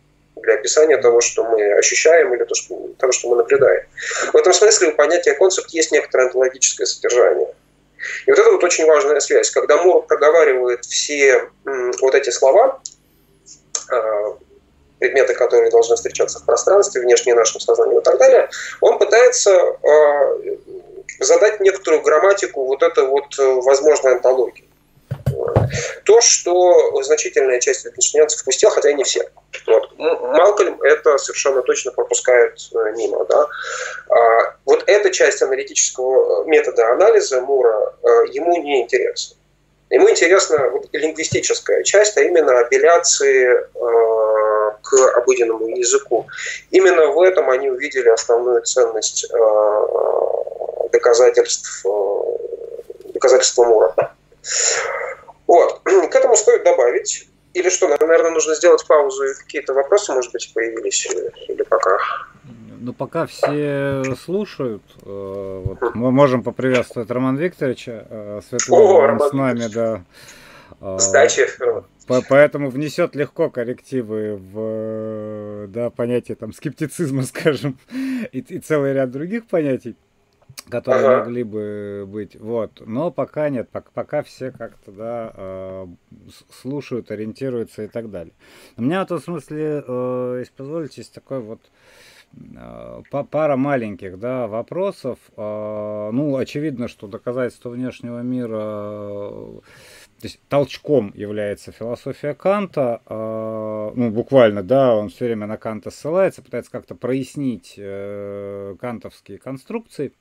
для 0.48 0.56
описания 0.56 0.98
того, 0.98 1.20
что 1.20 1.44
мы 1.44 1.74
ощущаем 1.74 2.34
или 2.34 2.46
то, 2.46 2.56
что, 2.56 2.90
того, 2.98 3.12
что 3.12 3.30
мы 3.30 3.36
наблюдаем. 3.36 3.84
В 4.32 4.38
этом 4.38 4.54
смысле 4.54 4.90
у 4.90 4.96
понятия 4.96 5.34
концепт 5.34 5.70
есть 5.72 5.92
некоторое 5.92 6.28
онтологическое 6.28 6.88
содержание. 6.88 7.54
И 8.26 8.32
вот 8.32 8.40
это 8.40 8.52
вот 8.52 8.64
очень 8.64 8.86
важная 8.86 9.20
связь. 9.20 9.52
Когда 9.52 9.76
Мур 9.84 10.06
проговаривает 10.08 10.86
все 10.86 11.50
вот 11.66 12.16
эти 12.16 12.30
слова, 12.30 12.82
а, 13.92 14.38
предметы, 15.00 15.34
которые 15.34 15.70
должны 15.70 15.98
встречаться 15.98 16.40
в 16.40 16.46
пространстве, 16.46 17.02
внешне 17.02 17.36
нашему 17.36 17.60
сознанию 17.60 18.00
и 18.00 18.04
так 18.04 18.18
далее, 18.18 18.50
он 18.80 18.98
пытается 19.00 19.52
а, 19.52 20.38
задать 21.20 21.60
некоторую 21.60 22.04
грамматику 22.04 22.64
вот 22.66 22.84
этой 22.84 23.06
вот 23.06 23.38
э, 23.38 23.44
возможной 23.44 24.14
антологии. 24.14 24.67
То, 26.06 26.22
что 26.22 27.02
значительная 27.04 27.60
часть 27.60 27.86
витгенштейнцев 27.86 28.42
впустил, 28.42 28.70
хотя 28.70 28.92
и 28.92 28.94
не 28.94 29.04
все. 29.04 29.30
Вот. 29.66 29.98
Малкольм 29.98 30.82
это 30.82 31.18
совершенно 31.18 31.62
точно 31.62 31.92
пропускает 31.92 32.58
э, 32.74 32.94
мимо. 32.96 33.26
Да? 33.26 33.48
А, 34.10 34.56
вот 34.66 34.84
эта 34.88 35.10
часть 35.10 35.42
аналитического 35.42 36.46
метода 36.46 36.92
анализа 36.92 37.42
Мура 37.42 37.94
э, 38.04 38.08
ему 38.32 38.62
не 38.62 38.84
интересна. 38.84 39.38
Ему 39.90 40.10
интересна 40.10 40.70
вот 40.70 40.88
лингвистическая 40.92 41.84
часть, 41.84 42.18
а 42.18 42.22
именно 42.22 42.60
апелляции 42.60 43.52
э, 43.54 44.72
к 44.82 45.18
обыденному 45.18 45.68
языку. 45.68 46.28
Именно 46.72 47.08
в 47.08 47.22
этом 47.22 47.50
они 47.50 47.70
увидели 47.70 48.10
основную 48.10 48.64
ценность 48.64 49.26
э, 49.32 50.88
доказательств, 50.92 51.86
э, 51.86 51.90
доказательства 53.14 53.64
Мура. 53.64 53.96
К 56.10 56.16
этому 56.16 56.36
стоит 56.36 56.64
добавить. 56.64 57.28
Или 57.54 57.70
что, 57.70 57.88
наверное, 57.88 58.32
нужно 58.32 58.54
сделать 58.56 58.86
паузу 58.88 59.24
и 59.24 59.34
какие-то 59.34 59.74
вопросы, 59.74 60.14
может 60.14 60.32
быть, 60.32 60.52
появились, 60.54 61.06
или, 61.08 61.32
или 61.48 61.64
пока? 61.64 61.98
Ну, 62.80 62.94
пока 62.94 63.26
все 63.26 64.04
слушают, 64.24 64.84
э, 65.04 65.62
вот, 65.66 65.96
мы 65.96 66.12
можем 66.12 66.44
поприветствовать 66.44 67.10
Роман 67.10 67.36
Викторовича 67.36 68.06
э, 68.08 68.42
Светлова, 68.48 69.12
он 69.12 69.20
с 69.20 69.34
нами, 69.34 69.68
да. 69.74 70.04
Э, 70.80 70.98
Сдачи. 71.00 71.48
Поэтому 72.30 72.70
внесет 72.70 73.16
легко 73.16 73.50
коррективы 73.50 74.36
в 74.38 75.68
да, 75.68 75.90
понятие 75.90 76.36
там, 76.36 76.54
скептицизма, 76.54 77.24
скажем, 77.26 77.80
и, 78.32 78.40
и 78.40 78.60
целый 78.60 78.94
ряд 78.94 79.10
других 79.10 79.48
понятий 79.48 79.96
которые 80.70 81.08
ага. 81.08 81.20
могли 81.20 81.44
бы 81.44 82.06
быть. 82.08 82.36
Вот. 82.36 82.82
Но 82.86 83.12
пока 83.12 83.50
нет, 83.50 83.70
пока, 83.70 83.90
пока 83.94 84.24
все 84.24 84.52
как-то 84.52 84.92
да, 84.92 85.32
э, 85.36 85.88
слушают, 86.62 87.12
ориентируются 87.12 87.84
и 87.84 87.88
так 87.88 88.12
далее. 88.12 88.34
У 88.76 88.82
меня 88.82 89.02
в 89.02 89.06
этом 89.06 89.20
смысле, 89.20 89.84
э, 89.88 90.36
если 90.40 90.54
позволите, 90.54 91.02
есть 91.02 91.14
такой 91.14 91.40
вот 91.40 91.62
э, 92.34 93.02
пара 93.30 93.56
маленьких 93.56 94.20
да, 94.20 94.48
вопросов. 94.48 95.20
Э, 95.38 96.10
ну, 96.12 96.36
очевидно, 96.36 96.88
что 96.88 97.08
доказательство 97.08 97.70
внешнего 97.70 98.20
мира 98.22 99.62
то 100.20 100.26
есть 100.26 100.40
толчком 100.50 101.12
является 101.14 101.72
философия 101.72 102.34
Канта, 102.34 103.02
э, 103.06 103.92
ну 103.94 104.10
буквально, 104.10 104.64
да, 104.64 104.96
он 104.96 105.10
все 105.10 105.26
время 105.26 105.46
на 105.46 105.58
Канта 105.58 105.92
ссылается, 105.92 106.42
пытается 106.42 106.72
как-то 106.72 106.96
прояснить 106.96 107.76
э, 107.78 108.76
кантовские 108.82 109.38
конструкции. 109.38 110.14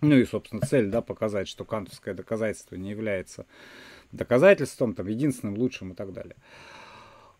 Ну 0.00 0.16
и, 0.16 0.24
собственно, 0.24 0.60
цель, 0.60 0.90
да, 0.90 1.00
показать, 1.00 1.48
что 1.48 1.64
кантовское 1.64 2.14
доказательство 2.14 2.76
не 2.76 2.90
является 2.90 3.46
доказательством, 4.12 4.94
там, 4.94 5.06
единственным, 5.06 5.56
лучшим 5.56 5.92
и 5.92 5.94
так 5.94 6.12
далее. 6.12 6.36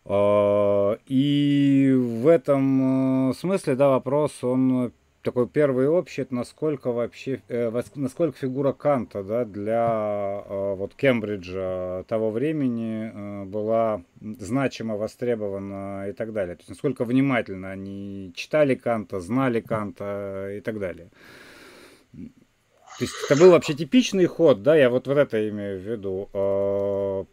А, 0.04 0.98
и 1.06 1.94
в 1.96 2.26
этом 2.28 3.30
э, 3.30 3.34
смысле, 3.34 3.74
да, 3.74 3.88
вопрос, 3.88 4.44
он 4.44 4.92
такой 5.22 5.48
первый 5.48 5.88
общий, 5.88 6.22
это 6.22 6.34
насколько 6.34 6.92
вообще, 6.92 7.40
э, 7.48 7.82
насколько 7.94 8.36
фигура 8.36 8.72
Канта, 8.72 9.22
да, 9.22 9.46
для 9.46 10.44
э, 10.46 10.74
вот 10.74 10.94
Кембриджа 10.94 12.04
того 12.06 12.30
времени 12.30 13.44
была 13.46 14.02
значимо 14.20 14.96
востребована 14.96 16.08
и 16.10 16.12
так 16.12 16.34
далее. 16.34 16.56
То 16.56 16.60
есть 16.60 16.70
насколько 16.70 17.06
внимательно 17.06 17.70
они 17.70 18.32
читали 18.34 18.74
Канта, 18.74 19.20
знали 19.20 19.60
Канта 19.60 20.50
и 20.54 20.60
так 20.60 20.78
далее. 20.78 21.08
То 22.98 23.04
есть 23.04 23.14
это 23.24 23.40
был 23.40 23.50
вообще 23.50 23.74
типичный 23.74 24.26
ход, 24.26 24.62
да, 24.62 24.76
я 24.76 24.88
вот, 24.88 25.08
вот 25.08 25.18
это 25.18 25.48
имею 25.48 25.80
в 25.80 25.82
виду, 25.82 26.28
э, 26.32 27.24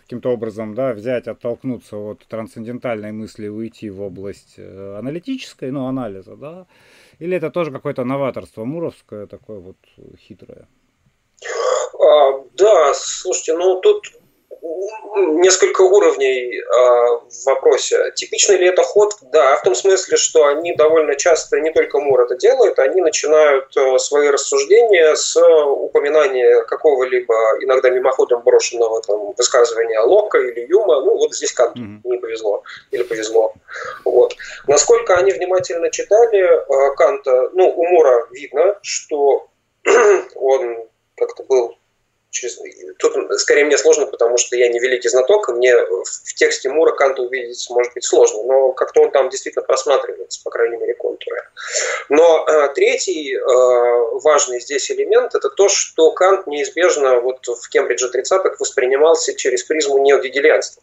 каким-то 0.00 0.30
образом, 0.30 0.74
да, 0.74 0.94
взять, 0.94 1.28
оттолкнуться 1.28 1.96
от 1.96 2.26
трансцендентальной 2.26 3.12
мысли 3.12 3.44
и 3.44 3.48
уйти 3.48 3.90
в 3.90 4.00
область 4.00 4.54
э, 4.56 4.96
аналитической, 4.98 5.70
ну, 5.70 5.86
анализа, 5.86 6.36
да, 6.36 6.66
или 7.18 7.36
это 7.36 7.50
тоже 7.50 7.70
какое-то 7.70 8.04
новаторство 8.04 8.64
муровское, 8.64 9.26
такое 9.26 9.58
вот 9.58 9.76
хитрое? 10.18 10.66
А, 12.00 12.32
да, 12.56 12.94
слушайте, 12.94 13.58
ну 13.58 13.78
тут 13.82 14.04
несколько 15.16 15.82
уровней 15.82 16.60
а, 16.60 17.18
в 17.18 17.46
вопросе. 17.46 18.12
Типичный 18.14 18.56
ли 18.56 18.66
это 18.66 18.82
ход? 18.82 19.14
Да, 19.22 19.56
в 19.56 19.62
том 19.62 19.74
смысле, 19.74 20.16
что 20.16 20.46
они 20.46 20.74
довольно 20.74 21.16
часто, 21.16 21.60
не 21.60 21.70
только 21.72 21.98
Мур 21.98 22.20
это 22.20 22.36
делают, 22.36 22.78
они 22.78 23.00
начинают 23.00 23.76
э, 23.76 23.98
свои 23.98 24.28
рассуждения 24.28 25.14
с 25.14 25.36
упоминания 25.36 26.62
какого-либо 26.64 27.34
иногда 27.60 27.90
мимоходом 27.90 28.42
брошенного 28.42 29.02
там, 29.02 29.32
высказывания 29.36 30.00
Лока 30.00 30.38
или 30.38 30.66
Юма. 30.68 31.00
Ну, 31.00 31.16
вот 31.16 31.34
здесь 31.34 31.52
Канту 31.52 31.80
mm-hmm. 31.80 32.00
не 32.04 32.18
повезло 32.18 32.62
или 32.90 33.02
повезло. 33.02 33.54
Вот. 34.04 34.34
Насколько 34.66 35.16
они 35.16 35.32
внимательно 35.32 35.90
читали 35.90 36.40
э, 36.40 36.94
Канта, 36.96 37.50
ну, 37.54 37.68
у 37.68 37.84
Мура 37.86 38.26
видно, 38.30 38.78
что 38.82 39.48
он 40.34 40.88
как-то 41.16 41.42
был 41.44 41.76
через... 42.30 42.58
Тут 42.98 43.40
скорее 43.40 43.64
мне 43.64 43.76
сложно, 43.76 44.06
потому 44.06 44.36
что 44.38 44.56
я 44.56 44.68
не 44.68 44.78
великий 44.78 45.08
знаток, 45.08 45.48
и 45.48 45.52
мне 45.52 45.76
в 45.76 46.34
тексте 46.34 46.68
Мура 46.68 46.92
Канта 46.92 47.22
увидеть 47.22 47.66
может 47.70 47.92
быть 47.94 48.04
сложно, 48.04 48.42
но 48.44 48.72
как-то 48.72 49.02
он 49.02 49.10
там 49.10 49.28
действительно 49.28 49.64
просматривается, 49.64 50.40
по 50.44 50.50
крайней 50.50 50.76
мере, 50.76 50.94
контуры. 50.94 51.42
Но 52.08 52.46
э, 52.46 52.68
третий 52.74 53.34
э, 53.34 53.40
важный 54.22 54.60
здесь 54.60 54.90
элемент– 54.90 55.34
это 55.34 55.48
то, 55.50 55.68
что 55.68 56.12
Кант 56.12 56.46
неизбежно 56.46 57.20
вот 57.20 57.46
в 57.46 57.68
Кембридже 57.68 58.10
30-х 58.14 58.56
воспринимался 58.58 59.34
через 59.34 59.64
призму 59.64 59.98
неогегелианства. 59.98 60.82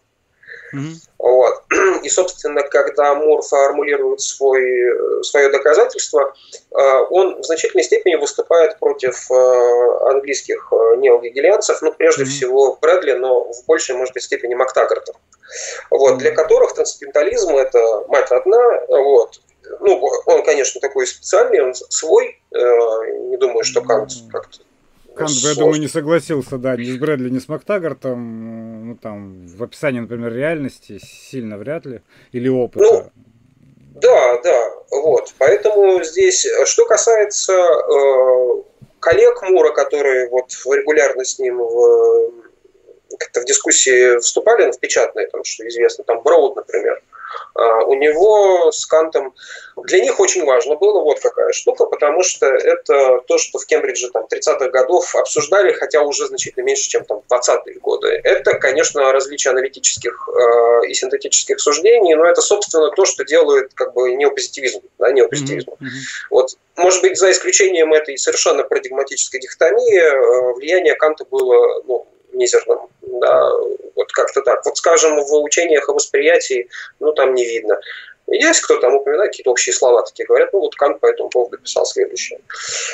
Mm-hmm. 0.74 0.96
Вот. 1.20 1.64
И, 2.04 2.10
собственно, 2.10 2.62
когда 2.64 3.16
Мур 3.16 3.42
формулирует 3.42 4.22
свой, 4.22 5.24
свое 5.24 5.50
доказательство, 5.50 6.34
э, 6.72 6.76
он 7.10 7.42
в 7.42 7.46
значительной 7.46 7.84
степени 7.84 8.16
выступает 8.16 8.78
против 8.80 9.30
э, 9.32 10.10
английских 10.10 10.68
э, 10.72 10.96
неогегелианцев, 10.98 11.82
ну, 11.82 11.92
прежде 11.94 12.24
mm-hmm. 12.24 12.28
всего 12.28 12.78
Брэдли, 12.82 13.14
но 13.14 13.52
в 13.52 13.66
большей, 13.66 13.96
может 13.96 14.14
быть, 14.14 14.24
степени 14.24 14.56
Мактагартов, 14.56 15.16
вот, 15.90 16.14
mm-hmm. 16.14 16.18
для 16.18 16.32
которых 16.32 16.74
трансцендентализм– 16.74 17.56
это 17.58 18.06
мать 18.08 18.32
одна, 18.32 18.82
вот, 18.88 19.42
ну, 19.80 20.02
он, 20.26 20.44
конечно, 20.44 20.80
такой 20.80 21.08
специальный, 21.08 21.62
он 21.62 21.74
свой, 21.74 22.42
не 22.52 23.36
думаю, 23.38 23.66
что 23.66 23.82
Кант 23.82 24.12
как-то 24.32 24.60
Кант 25.18 25.32
я 25.32 25.56
думаю, 25.56 25.80
не 25.80 25.88
согласился, 25.88 26.58
да, 26.58 26.76
ни 26.76 26.84
с 26.84 26.98
Брэдли, 26.98 27.30
ни 27.30 27.40
с 27.40 27.48
Мактагартом. 27.48 28.90
Ну, 28.90 28.96
там, 28.96 29.48
в 29.48 29.64
описании, 29.64 30.00
например, 30.00 30.34
реальности 30.34 31.00
сильно 31.04 31.58
вряд 31.58 31.86
ли. 31.86 32.02
Или 32.32 32.48
опыта. 32.48 32.86
Ну, 32.86 33.12
да, 34.02 34.42
да, 34.42 34.72
вот. 34.92 35.34
Поэтому 35.38 36.04
здесь, 36.04 36.48
что 36.66 36.86
касается 36.86 37.54
э, 37.54 38.62
коллег 39.00 39.42
Мура, 39.44 39.72
которые 39.72 40.30
вот 40.30 40.52
регулярно 40.66 41.26
с 41.26 41.40
ним 41.40 41.58
в, 41.58 42.32
как-то 43.18 43.42
в 43.42 43.46
дискуссии 43.46 44.20
вступали, 44.20 44.66
ну, 44.66 44.72
в 44.72 44.80
печатные, 44.80 45.28
там, 45.28 45.44
что 45.44 45.68
известно, 45.68 46.04
там 46.04 46.22
Броуд, 46.22 46.56
например, 46.56 47.02
у 47.56 47.94
него 47.96 48.72
с 48.72 48.86
Кантом, 48.86 49.34
для 49.76 50.00
них 50.00 50.20
очень 50.20 50.46
важно 50.46 50.76
было 50.76 51.00
вот 51.02 51.20
какая 51.20 51.52
штука, 51.52 51.86
потому 51.86 52.24
что 52.24 52.46
это 52.46 53.22
то, 53.28 53.38
что 53.38 53.60
в 53.60 53.66
Кембридже 53.66 54.10
там 54.12 54.26
30-х 54.26 54.70
годов 54.70 55.16
обсуждали, 55.16 55.72
хотя 55.74 56.02
уже 56.02 56.28
значительно 56.28 56.64
меньше, 56.64 56.90
чем 56.90 57.06
там 57.06 57.22
20-е 57.30 57.80
годы. 57.80 58.20
Это, 58.24 58.56
конечно, 58.56 59.12
различие 59.12 59.52
аналитических 59.52 60.30
э, 60.30 60.88
и 60.88 60.94
синтетических 60.94 61.60
суждений, 61.60 62.16
но 62.16 62.26
это, 62.26 62.42
собственно, 62.42 62.90
то, 62.92 63.06
что 63.06 63.24
делает 63.24 63.72
как 63.74 63.94
бы 63.94 64.14
неопозитивизм, 64.14 64.82
да, 65.00 65.12
неопозитивизм. 65.12 65.72
Mm-hmm. 65.72 65.86
Вот, 66.32 66.58
может 66.76 67.02
быть, 67.02 67.18
за 67.18 67.32
исключением 67.32 67.94
этой 67.94 68.18
совершенно 68.18 68.64
парадигматической 68.64 69.40
дихотомии, 69.40 70.00
э, 70.00 70.54
влияние 70.54 70.96
Канта 70.96 71.26
было 71.26 71.84
ну, 71.88 72.08
мизерным. 72.38 72.80
Да, 73.02 73.52
вот 73.96 74.12
как-то 74.12 74.42
так. 74.42 74.66
Вот, 74.66 74.78
скажем, 74.78 75.20
в 75.24 75.44
учениях 75.44 75.90
о 75.90 75.94
восприятии, 75.94 76.70
ну, 77.00 77.12
там 77.14 77.34
не 77.34 77.46
видно. 77.46 77.80
Есть 78.30 78.62
кто 78.62 78.78
там 78.78 78.96
упоминает 78.96 79.32
какие-то 79.32 79.52
общие 79.52 79.74
слова 79.74 80.04
такие, 80.04 80.26
говорят, 80.26 80.52
ну 80.52 80.60
вот 80.60 80.76
Кант 80.76 81.00
по 81.00 81.06
этому 81.06 81.30
поводу 81.30 81.58
писал 81.58 81.86
следующее. 81.86 82.40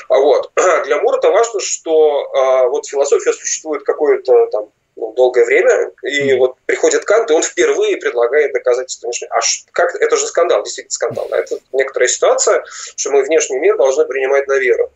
А 0.07 0.19
вот. 0.19 0.51
Для 0.85 1.01
Мурата 1.01 1.31
важно, 1.31 1.59
что 1.59 2.31
а, 2.33 2.67
вот 2.67 2.87
философия 2.87 3.33
существует 3.33 3.83
какое-то 3.83 4.45
там 4.47 4.69
ну, 4.95 5.13
долгое 5.13 5.45
время, 5.45 5.91
и 6.03 6.33
mm-hmm. 6.33 6.37
вот 6.37 6.55
приходит 6.65 7.05
Кант, 7.05 7.29
и 7.31 7.33
он 7.33 7.41
впервые 7.41 7.97
предлагает 7.97 8.53
доказательства 8.53 9.07
мышления. 9.07 9.31
А 9.33 9.39
как 9.71 9.95
это 9.95 10.15
же 10.15 10.27
скандал, 10.27 10.63
действительно 10.63 10.91
скандал. 10.91 11.27
Это 11.31 11.59
некоторая 11.71 12.07
ситуация, 12.07 12.63
что 12.95 13.11
мы 13.11 13.23
внешний 13.23 13.59
мир 13.59 13.77
должны 13.77 14.05
принимать 14.05 14.47
на 14.47 14.57
веру. 14.57 14.91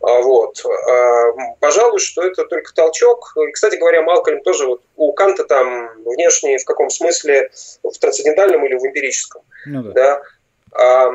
А, 0.00 0.20
вот. 0.20 0.64
А, 0.64 1.32
пожалуй, 1.60 1.98
что 1.98 2.22
это 2.22 2.44
только 2.44 2.74
толчок. 2.74 3.34
И, 3.48 3.52
кстати 3.52 3.76
говоря, 3.76 4.02
Малкольм 4.02 4.42
тоже 4.42 4.66
вот 4.66 4.82
у 4.96 5.12
Канта 5.12 5.44
там 5.44 5.90
внешний 6.04 6.58
в 6.58 6.64
каком 6.64 6.90
смысле 6.90 7.50
в 7.82 7.96
трансцендентальном 7.98 8.64
или 8.66 8.74
в 8.74 8.84
эмпирическом. 8.84 9.42
Ну, 9.66 9.82
да. 9.82 9.92
да? 9.92 10.22
А, 10.72 11.10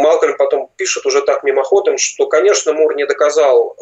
Малкольм 0.00 0.36
потом 0.36 0.70
пишет 0.76 1.06
уже 1.06 1.22
так 1.22 1.42
мимоходом, 1.42 1.98
что, 1.98 2.26
конечно, 2.26 2.72
Мур 2.72 2.94
не 2.94 3.06
доказал, 3.06 3.76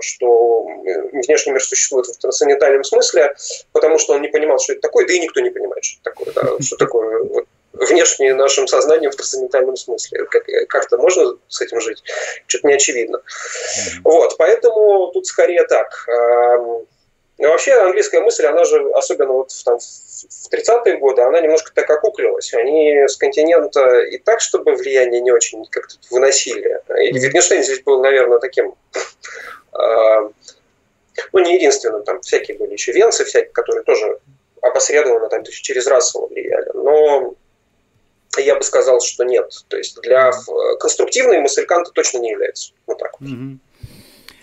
что 0.00 0.64
внешний 1.12 1.52
мир 1.52 1.62
существует 1.62 2.06
в 2.06 2.18
трансцендентальном 2.18 2.84
смысле, 2.84 3.34
потому 3.72 3.98
что 3.98 4.14
он 4.14 4.22
не 4.22 4.28
понимал, 4.28 4.58
что 4.58 4.72
это 4.72 4.82
такое, 4.82 5.06
да 5.06 5.14
и 5.14 5.20
никто 5.20 5.40
не 5.40 5.50
понимает, 5.50 5.84
что 5.84 6.00
это 6.02 6.10
такое. 6.10 6.34
Да, 6.34 6.42
что 6.62 6.76
такое 6.76 7.22
вот, 7.24 7.44
внешне 7.72 8.34
нашим 8.34 8.66
сознанием 8.66 9.10
в 9.10 9.16
трансцендентальном 9.16 9.76
смысле. 9.76 10.24
Как, 10.24 10.44
как-то 10.68 10.98
можно 10.98 11.36
с 11.48 11.60
этим 11.60 11.80
жить? 11.80 12.02
Что-то 12.46 12.68
не 12.68 12.74
очевидно. 12.74 13.20
Вот, 14.02 14.36
поэтому 14.38 15.08
тут 15.12 15.26
скорее 15.26 15.64
так. 15.64 16.06
Но 17.38 17.48
вообще 17.48 17.72
английская 17.72 18.20
мысль, 18.20 18.46
она 18.46 18.64
же, 18.64 18.90
особенно 18.92 19.32
вот 19.32 19.50
в, 19.50 19.64
там, 19.64 19.78
в 19.78 20.52
30-е 20.52 20.98
годы, 20.98 21.22
она 21.22 21.40
немножко 21.40 21.72
так 21.74 21.90
окуклилась. 21.90 22.54
Они 22.54 23.08
с 23.08 23.16
континента 23.16 24.00
и 24.00 24.18
так, 24.18 24.40
чтобы 24.40 24.74
влияние 24.74 25.20
не 25.20 25.32
очень 25.32 25.64
как-то 25.66 25.96
выносили. 26.10 26.80
И 27.02 27.12
Wittgenstein 27.12 27.62
здесь 27.62 27.82
был, 27.82 28.00
наверное, 28.00 28.38
таким 28.38 28.74
ну, 31.32 31.40
не 31.40 31.54
единственным, 31.54 32.04
там 32.04 32.20
всякие 32.20 32.56
были 32.56 32.72
еще 32.72 32.92
венцы, 32.92 33.24
всякие, 33.24 33.52
которые 33.52 33.84
тоже 33.84 34.18
опосредованно 34.60 35.28
там, 35.28 35.44
через 35.44 35.86
расово 35.86 36.28
влияли. 36.28 36.70
Но 36.74 37.34
я 38.38 38.56
бы 38.56 38.62
сказал, 38.62 39.00
что 39.00 39.24
нет. 39.24 39.50
То 39.68 39.76
есть 39.76 40.00
для 40.00 40.32
конструктивной 40.80 41.40
мысль 41.40 41.66
Канта 41.66 41.90
точно 41.92 42.18
не 42.18 42.30
является. 42.30 42.72
Вот 42.86 42.98
так 42.98 43.20
вот. 43.20 43.28
Mm-hmm. 43.28 43.58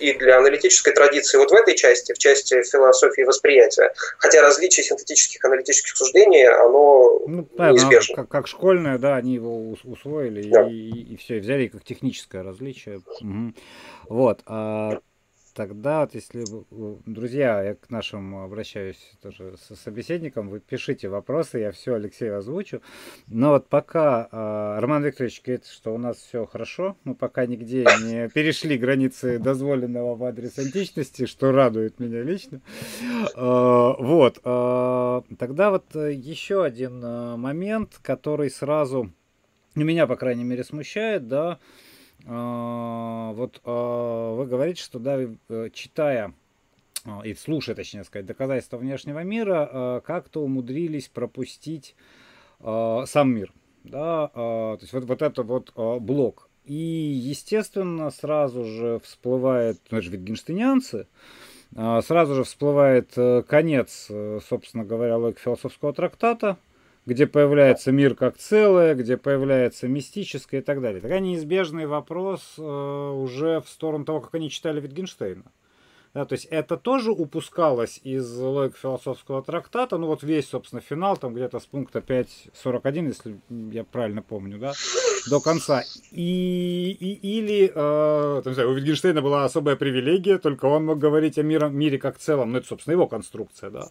И 0.01 0.13
для 0.17 0.37
аналитической 0.39 0.93
традиции 0.93 1.37
вот 1.37 1.51
в 1.51 1.53
этой 1.53 1.75
части, 1.75 2.13
в 2.13 2.17
части 2.17 2.61
философии 2.63 3.21
восприятия, 3.21 3.93
хотя 4.17 4.41
различие 4.41 4.83
синтетических 4.83 5.43
аналитических 5.45 5.95
суждений, 5.95 6.43
оно 6.45 7.19
ну, 7.27 7.47
да, 7.55 7.71
неизбежно. 7.71 8.15
Как, 8.15 8.29
как 8.29 8.47
школьное, 8.47 8.97
да, 8.97 9.15
они 9.15 9.35
его 9.35 9.75
усвоили 9.83 10.49
да. 10.49 10.67
и, 10.67 10.89
и, 11.13 11.17
все, 11.17 11.37
и 11.37 11.39
взяли 11.39 11.67
как 11.67 11.83
техническое 11.83 12.41
различие. 12.41 13.01
Угу. 13.21 13.53
Вот. 14.09 14.39
А 14.47 14.99
Тогда, 15.53 16.01
вот 16.01 16.15
если, 16.15 16.45
друзья, 17.05 17.61
я 17.61 17.75
к 17.75 17.89
нашим 17.89 18.35
обращаюсь 18.37 19.11
тоже 19.21 19.55
со 19.67 19.75
собеседником, 19.75 20.49
вы 20.49 20.61
пишите 20.61 21.09
вопросы, 21.09 21.59
я 21.59 21.71
все 21.71 21.95
Алексею 21.95 22.37
озвучу. 22.37 22.81
Но 23.27 23.49
вот 23.49 23.67
пока 23.67 24.29
э, 24.31 24.79
Роман 24.79 25.03
Викторович 25.03 25.41
говорит, 25.43 25.65
что 25.65 25.93
у 25.93 25.97
нас 25.97 26.17
все 26.17 26.45
хорошо, 26.45 26.95
мы 27.03 27.15
пока 27.15 27.45
нигде 27.45 27.85
не 28.03 28.29
перешли 28.29 28.77
границы 28.77 29.39
дозволенного 29.39 30.15
в 30.15 30.23
адрес 30.23 30.57
античности, 30.57 31.25
что 31.25 31.51
радует 31.51 31.99
меня 31.99 32.21
лично. 32.23 32.61
Э, 33.35 33.93
вот, 33.99 34.39
э, 34.43 35.21
тогда 35.37 35.71
вот 35.71 35.93
еще 35.95 36.63
один 36.63 37.01
момент, 37.01 37.99
который 38.01 38.49
сразу 38.49 39.11
меня, 39.75 40.07
по 40.07 40.15
крайней 40.15 40.43
мере, 40.43 40.63
смущает, 40.63 41.27
да, 41.27 41.51
а, 41.51 41.59
вот 42.25 43.61
а, 43.63 44.35
вы 44.35 44.45
говорите, 44.45 44.81
что 44.81 44.99
да, 44.99 45.19
э, 45.19 45.69
читая 45.73 46.33
а, 47.05 47.21
и 47.25 47.33
слушая, 47.33 47.75
точнее 47.75 48.03
сказать, 48.03 48.25
доказательства 48.25 48.77
внешнего 48.77 49.23
мира, 49.23 50.01
как-то 50.05 50.43
умудрились 50.43 51.07
пропустить 51.07 51.95
сам 52.59 53.33
мир. 53.33 53.51
Да, 53.83 54.27
то 54.27 54.77
есть 54.79 54.93
вот, 54.93 55.05
вот 55.05 55.21
это 55.23 55.41
вот 55.41 55.73
блок. 56.01 56.47
И, 56.65 56.75
естественно, 56.75 58.11
сразу 58.11 58.63
же 58.63 58.99
всплывает, 59.03 59.79
ну 59.89 59.97
это 59.97 60.05
же 60.05 60.11
витгенштейнянцы, 60.11 61.07
сразу 61.73 62.35
же 62.35 62.43
всплывает 62.43 63.13
э, 63.15 63.43
конец, 63.43 64.07
э, 64.09 64.39
собственно 64.47 64.83
говоря, 64.83 65.17
логики 65.17 65.39
философского 65.39 65.93
трактата, 65.93 66.57
где 67.05 67.27
появляется 67.27 67.91
мир 67.91 68.15
как 68.15 68.37
целое, 68.37 68.95
где 68.95 69.17
появляется 69.17 69.87
мистическое 69.87 70.61
и 70.61 70.63
так 70.63 70.81
далее. 70.81 71.01
Такая 71.01 71.19
неизбежный 71.19 71.85
вопрос 71.85 72.55
э, 72.57 72.61
уже 72.61 73.61
в 73.61 73.69
сторону 73.69 74.05
того, 74.05 74.21
как 74.21 74.35
они 74.35 74.49
читали 74.49 74.81
Wittgensteina. 74.81 75.43
Да, 76.13 76.25
то 76.25 76.33
есть 76.33 76.45
это 76.45 76.75
тоже 76.75 77.11
упускалось 77.11 78.01
из 78.03 78.37
логик 78.37 78.77
философского 78.77 79.41
трактата. 79.41 79.97
Ну 79.97 80.07
вот 80.07 80.23
весь, 80.23 80.49
собственно, 80.49 80.81
финал, 80.81 81.15
там 81.15 81.33
где-то 81.33 81.59
с 81.59 81.65
пункта 81.65 81.99
5.41, 81.99 83.07
если 83.07 83.39
я 83.49 83.85
правильно 83.85 84.21
помню, 84.21 84.59
да, 84.59 84.73
до 85.29 85.39
конца. 85.39 85.83
И, 86.11 86.97
и, 86.99 87.37
или, 87.37 87.71
э, 87.73 88.41
там, 88.43 88.53
знаю, 88.53 88.71
у 88.71 88.77
Wittgensteina 88.77 89.21
была 89.21 89.45
особая 89.45 89.75
привилегия, 89.75 90.37
только 90.37 90.65
он 90.65 90.85
мог 90.85 90.99
говорить 90.99 91.37
о 91.37 91.43
мире, 91.43 91.69
мире 91.69 91.97
как 91.97 92.17
целом. 92.17 92.51
Ну 92.51 92.57
это, 92.57 92.67
собственно, 92.67 92.93
его 92.93 93.07
конструкция, 93.07 93.69
да. 93.69 93.87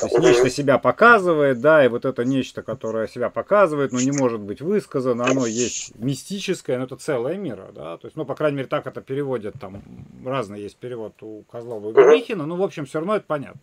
То 0.00 0.06
есть 0.06 0.18
нечто 0.18 0.50
себя 0.50 0.78
показывает, 0.78 1.60
да, 1.60 1.84
и 1.84 1.88
вот 1.88 2.04
это 2.04 2.24
нечто, 2.24 2.62
которое 2.62 3.08
себя 3.08 3.30
показывает, 3.30 3.92
но 3.92 4.00
не 4.00 4.12
может 4.12 4.40
быть 4.40 4.60
высказано, 4.60 5.26
оно 5.26 5.46
есть 5.46 5.94
мистическое, 5.96 6.78
но 6.78 6.84
это 6.84 6.96
целое 6.96 7.36
мира, 7.36 7.70
да. 7.74 7.96
То 7.96 8.06
есть, 8.06 8.16
ну, 8.16 8.24
по 8.24 8.34
крайней 8.34 8.58
мере, 8.58 8.68
так 8.68 8.86
это 8.86 9.00
переводят, 9.00 9.54
там 9.60 9.82
разные 10.24 10.62
есть 10.62 10.76
перевод 10.76 11.14
у 11.22 11.42
Козлова 11.50 11.90
и 11.90 11.92
Гурихина, 11.92 12.46
ну, 12.46 12.56
в 12.56 12.62
общем, 12.62 12.86
все 12.86 12.98
равно 12.98 13.16
это 13.16 13.24
понятно. 13.26 13.60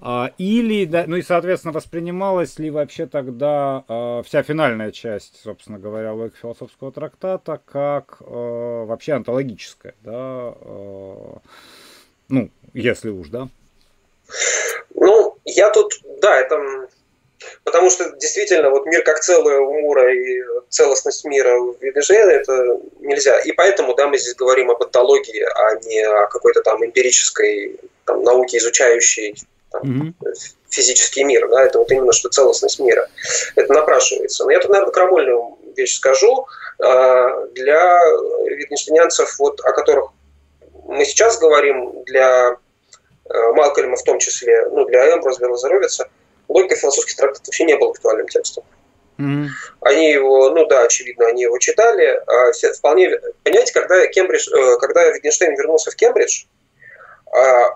А, 0.00 0.32
или, 0.38 0.88
ну 1.06 1.16
и, 1.16 1.22
соответственно, 1.22 1.72
воспринималась 1.72 2.58
ли 2.58 2.70
вообще 2.70 3.06
тогда 3.06 3.84
э, 3.88 4.22
вся 4.24 4.42
финальная 4.42 4.92
часть, 4.92 5.40
собственно 5.42 5.78
говоря, 5.78 6.12
логики 6.12 6.36
философского 6.36 6.92
трактата 6.92 7.60
как 7.64 8.18
э, 8.20 8.24
вообще 8.24 9.12
антологическая, 9.14 9.94
да, 10.02 10.54
ну, 12.28 12.50
если 12.74 13.10
уж, 13.10 13.28
да? 13.28 13.48
Ну, 14.94 15.36
я 15.44 15.70
тут, 15.70 15.92
да, 16.20 16.38
это 16.38 16.88
Потому 17.64 17.90
что 17.90 18.10
действительно 18.16 18.70
вот 18.70 18.86
мир 18.86 19.02
как 19.02 19.20
целое 19.20 19.60
у 19.60 19.80
Мура 19.80 20.12
и 20.12 20.42
целостность 20.68 21.24
мира 21.24 21.58
в 21.58 21.76
Витгенштейна 21.80 22.30
это 22.30 22.80
нельзя. 23.00 23.38
И 23.40 23.52
поэтому 23.52 23.94
да, 23.94 24.08
мы 24.08 24.18
здесь 24.18 24.34
говорим 24.34 24.70
об 24.70 24.82
антологии, 24.82 25.42
а 25.42 25.74
не 25.86 26.00
о 26.00 26.26
какой-то 26.26 26.62
там 26.62 26.84
эмпирической 26.84 27.80
там, 28.04 28.22
науке, 28.22 28.58
изучающей 28.58 29.36
там, 29.70 29.82
mm-hmm. 29.82 30.34
физический 30.68 31.24
мир. 31.24 31.48
Да, 31.48 31.64
это 31.64 31.78
вот 31.78 31.90
именно 31.90 32.12
что 32.12 32.28
целостность 32.28 32.80
мира. 32.80 33.08
Это 33.56 33.72
напрашивается. 33.72 34.44
Но 34.44 34.50
я 34.50 34.58
тут, 34.58 34.70
наверное, 34.70 34.92
крамольную 34.92 35.58
вещь 35.76 35.96
скажу. 35.96 36.46
А, 36.82 37.46
для 37.48 37.98
витгенштейнянцев, 38.46 39.38
вот, 39.38 39.60
о 39.60 39.72
которых 39.72 40.10
мы 40.84 41.04
сейчас 41.04 41.38
говорим, 41.38 42.02
для 42.04 42.56
э, 43.28 43.52
Малкольма 43.52 43.96
в 43.96 44.02
том 44.02 44.18
числе, 44.18 44.68
ну, 44.70 44.86
для 44.86 45.14
Эмброс, 45.14 45.38
для 45.38 45.48
Лазаровица– 45.48 46.08
логика 46.50 46.76
философских 46.76 47.16
трактатов 47.16 47.46
вообще 47.46 47.64
не 47.64 47.76
был 47.76 47.90
актуальным 47.90 48.28
текстом. 48.28 48.64
Mm-hmm. 49.18 49.46
Они 49.80 50.10
его, 50.10 50.50
ну 50.50 50.66
да, 50.66 50.84
очевидно, 50.84 51.26
они 51.26 51.42
его 51.42 51.58
читали. 51.58 52.22
А 52.26 52.52
все 52.52 52.72
вполне, 52.72 53.18
понимаете, 53.44 53.72
когда 53.72 54.06
Кембридж, 54.06 54.48
э, 54.50 54.78
когда 54.78 55.10
Wittgenstein 55.10 55.56
вернулся 55.56 55.90
в 55.90 55.96
Кембридж, 55.96 56.44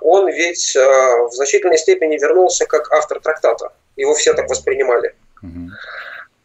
он 0.00 0.28
ведь 0.28 0.76
а, 0.76 1.24
в 1.24 1.32
значительной 1.32 1.78
степени 1.78 2.16
вернулся 2.16 2.66
как 2.66 2.92
автор 2.92 3.20
трактата. 3.20 3.72
Его 3.96 4.14
все 4.14 4.34
так 4.34 4.48
воспринимали. 4.48 5.14
Mm-hmm. 5.42 5.68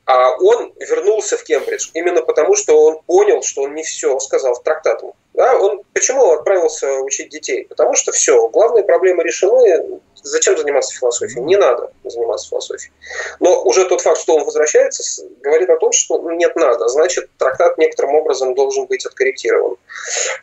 А 0.06 0.32
он 0.38 0.74
вернулся 0.80 1.38
в 1.38 1.44
Кембридж 1.44 1.90
именно 1.94 2.22
потому, 2.22 2.56
что 2.56 2.84
он 2.84 3.02
понял, 3.04 3.44
что 3.44 3.64
он 3.64 3.76
не 3.76 3.84
все 3.84 4.20
сказал 4.20 4.56
в 4.56 4.64
трактату. 4.64 5.16
Да, 5.34 5.56
он 5.58 5.79
почему 5.94 6.32
отправился 6.32 7.00
учить 7.00 7.30
детей? 7.30 7.66
Потому 7.66 7.96
что 7.96 8.12
все, 8.12 8.48
главные 8.50 8.84
проблемы 8.84 9.24
решены. 9.24 10.00
Зачем 10.22 10.58
заниматься 10.58 10.94
философией? 10.98 11.42
Не 11.46 11.56
надо 11.56 11.92
заниматься 12.04 12.50
философией. 12.50 12.92
Но 13.40 13.64
уже 13.64 13.86
тот 13.86 14.02
факт, 14.02 14.20
что 14.20 14.36
он 14.36 14.44
возвращается, 14.44 15.24
говорит 15.42 15.70
о 15.70 15.78
том, 15.78 15.92
что 15.94 16.20
ну, 16.20 16.32
нет, 16.32 16.56
надо. 16.56 16.88
Значит, 16.90 17.30
трактат 17.38 17.78
некоторым 17.78 18.16
образом 18.16 18.54
должен 18.54 18.86
быть 18.86 19.06
откорректирован. 19.06 19.78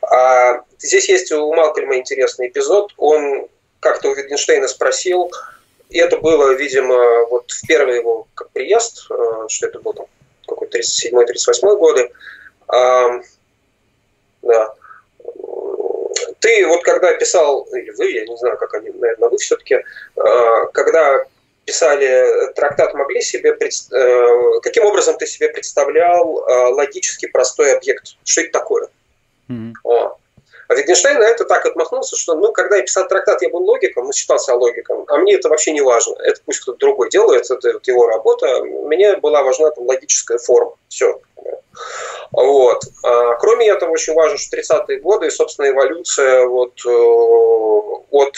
А 0.03 0.63
здесь 0.79 1.09
есть 1.09 1.31
у 1.33 1.53
Малкольма 1.53 1.97
интересный 1.97 2.49
эпизод. 2.49 2.93
Он 2.97 3.49
как-то 3.81 4.09
у 4.09 4.15
Wittgensteina 4.15 4.67
спросил, 4.67 5.31
и 5.91 5.99
это 5.99 6.17
было, 6.17 6.53
видимо, 6.53 7.27
вот 7.27 7.51
в 7.51 7.67
первый 7.67 7.97
его 7.99 8.27
приезд, 8.53 9.07
э, 9.11 9.47
что 9.49 9.67
это 9.67 9.79
был 9.79 9.93
там 9.93 10.07
какой-то 10.47 10.79
37-38 10.79 11.77
годы, 11.77 12.11
да. 14.43 14.75
Ты 16.47 16.65
вот 16.69 16.85
когда 16.85 17.13
писал, 17.13 17.67
или 17.73 17.91
вы, 17.91 18.13
я 18.13 18.25
не 18.25 18.37
знаю, 18.37 18.57
как 18.57 18.73
они, 18.75 18.91
наверное, 18.91 19.29
вы 19.29 19.37
все-таки, 19.39 19.75
э, 19.75 19.83
когда 20.73 21.25
писали 21.65 22.53
трактат, 22.55 22.95
могли 22.95 23.21
себе 23.21 23.51
э, 23.51 24.61
каким 24.63 24.85
образом 24.85 25.19
ты 25.19 25.27
себе 25.27 25.49
представлял 25.49 26.35
логически 26.73 27.27
простой 27.27 27.77
объект? 27.77 28.17
Что 28.23 28.43
это 28.43 28.53
такое? 28.53 28.89
Mm-hmm. 29.49 29.73
А 30.69 30.75
Wittgenstein 30.75 31.19
на 31.19 31.29
это 31.29 31.45
так 31.45 31.65
отмахнулся, 31.67 32.17
что 32.17 32.35
ну, 32.35 32.53
когда 32.53 32.77
я 32.77 32.83
писал 32.83 33.07
трактат, 33.09 33.43
я 33.43 33.51
был 33.51 33.65
логиком, 33.65 34.05
ну, 34.05 34.13
считался 34.13 34.55
логиком, 34.55 35.05
а 35.09 35.19
мне 35.19 35.35
это 35.35 35.49
вообще 35.49 35.73
не 35.73 35.81
важно. 35.81 36.17
Это 36.23 36.41
пусть 36.45 36.61
кто-то 36.61 36.79
другой 36.79 37.11
делает, 37.11 37.51
это 37.51 37.73
вот 37.75 37.87
его 37.87 38.07
работа. 38.07 38.63
Мне 38.63 39.17
была 39.17 39.43
важна 39.43 39.71
там 39.71 39.87
логическая 39.87 40.39
форма. 40.39 40.75
Все. 40.89 41.21
Вот. 42.33 42.83
А, 43.05 43.35
кроме 43.35 43.69
этого, 43.69 43.91
очень 43.91 44.15
важно, 44.15 44.39
что 44.39 44.57
30-е 44.57 45.01
годы 45.01 45.27
и, 45.27 45.31
собственно, 45.31 45.71
эволюция 45.71 46.47
вот, 46.47 46.73
э, 46.87 46.91
от 48.11 48.37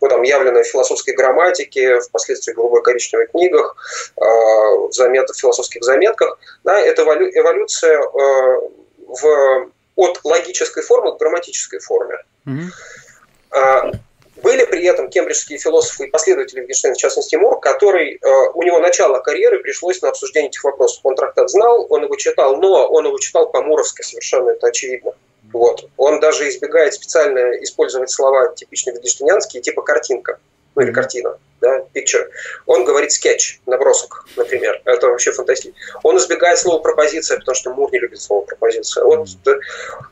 вот 0.00 0.10
там 0.10 0.22
явленной 0.22 0.64
философской 0.64 1.14
грамматики, 1.14 1.98
впоследствии 2.00 2.52
голубой 2.52 2.82
коричневой 2.82 3.26
книгах, 3.26 3.76
э, 4.16 4.22
в, 4.22 4.92
замет, 4.92 5.30
в 5.30 5.38
философских 5.38 5.82
заметках, 5.82 6.38
да, 6.62 6.78
это 6.78 7.02
эволюция 7.02 7.98
э, 8.00 8.60
в 9.06 9.70
от 9.96 10.20
логической 10.24 10.82
формы 10.82 11.14
к 11.14 11.18
грамматической 11.18 11.78
форме. 11.80 12.18
Mm-hmm. 12.46 13.98
Были 14.42 14.64
при 14.66 14.84
этом 14.84 15.08
кембриджские 15.08 15.58
философы 15.58 16.06
и 16.06 16.10
последователи 16.10 16.62
Wittgensteina, 16.62 16.94
в 16.94 16.98
частности 16.98 17.36
Мур, 17.36 17.60
который, 17.60 18.18
а, 18.22 18.50
у 18.50 18.62
него 18.62 18.80
начало 18.80 19.18
карьеры 19.20 19.60
пришлось 19.60 20.02
на 20.02 20.08
обсуждение 20.10 20.48
этих 20.48 20.64
вопросов. 20.64 21.00
Он 21.04 21.14
трактат 21.14 21.48
знал, 21.48 21.86
он 21.88 22.02
его 22.02 22.16
читал, 22.16 22.56
но 22.56 22.86
он 22.86 23.06
его 23.06 23.18
читал 23.18 23.50
по-муровски, 23.50 24.02
совершенно 24.02 24.50
это 24.50 24.66
очевидно. 24.66 25.12
Вот. 25.52 25.88
Он 25.96 26.18
даже 26.20 26.48
избегает 26.48 26.94
специально 26.94 27.52
использовать 27.62 28.10
слова 28.10 28.52
типично 28.54 28.90
wittgensteiniанские, 28.90 29.62
типа 29.62 29.82
картинка, 29.82 30.38
ну 30.74 30.82
или 30.82 30.92
картина 30.92 31.38
да, 31.64 31.82
picture, 31.94 32.28
он 32.66 32.84
говорит 32.84 33.10
скетч, 33.10 33.60
набросок, 33.66 34.26
например. 34.36 34.82
Это 34.84 35.08
вообще 35.08 35.32
фантастично. 35.32 35.72
Он 36.02 36.18
избегает 36.18 36.58
слова 36.58 36.78
пропозиция, 36.80 37.38
потому 37.38 37.54
что 37.54 37.72
Мур 37.72 37.90
не 37.90 37.98
любит 37.98 38.20
слово 38.20 38.44
пропозиция. 38.44 39.04
Вот, 39.04 39.26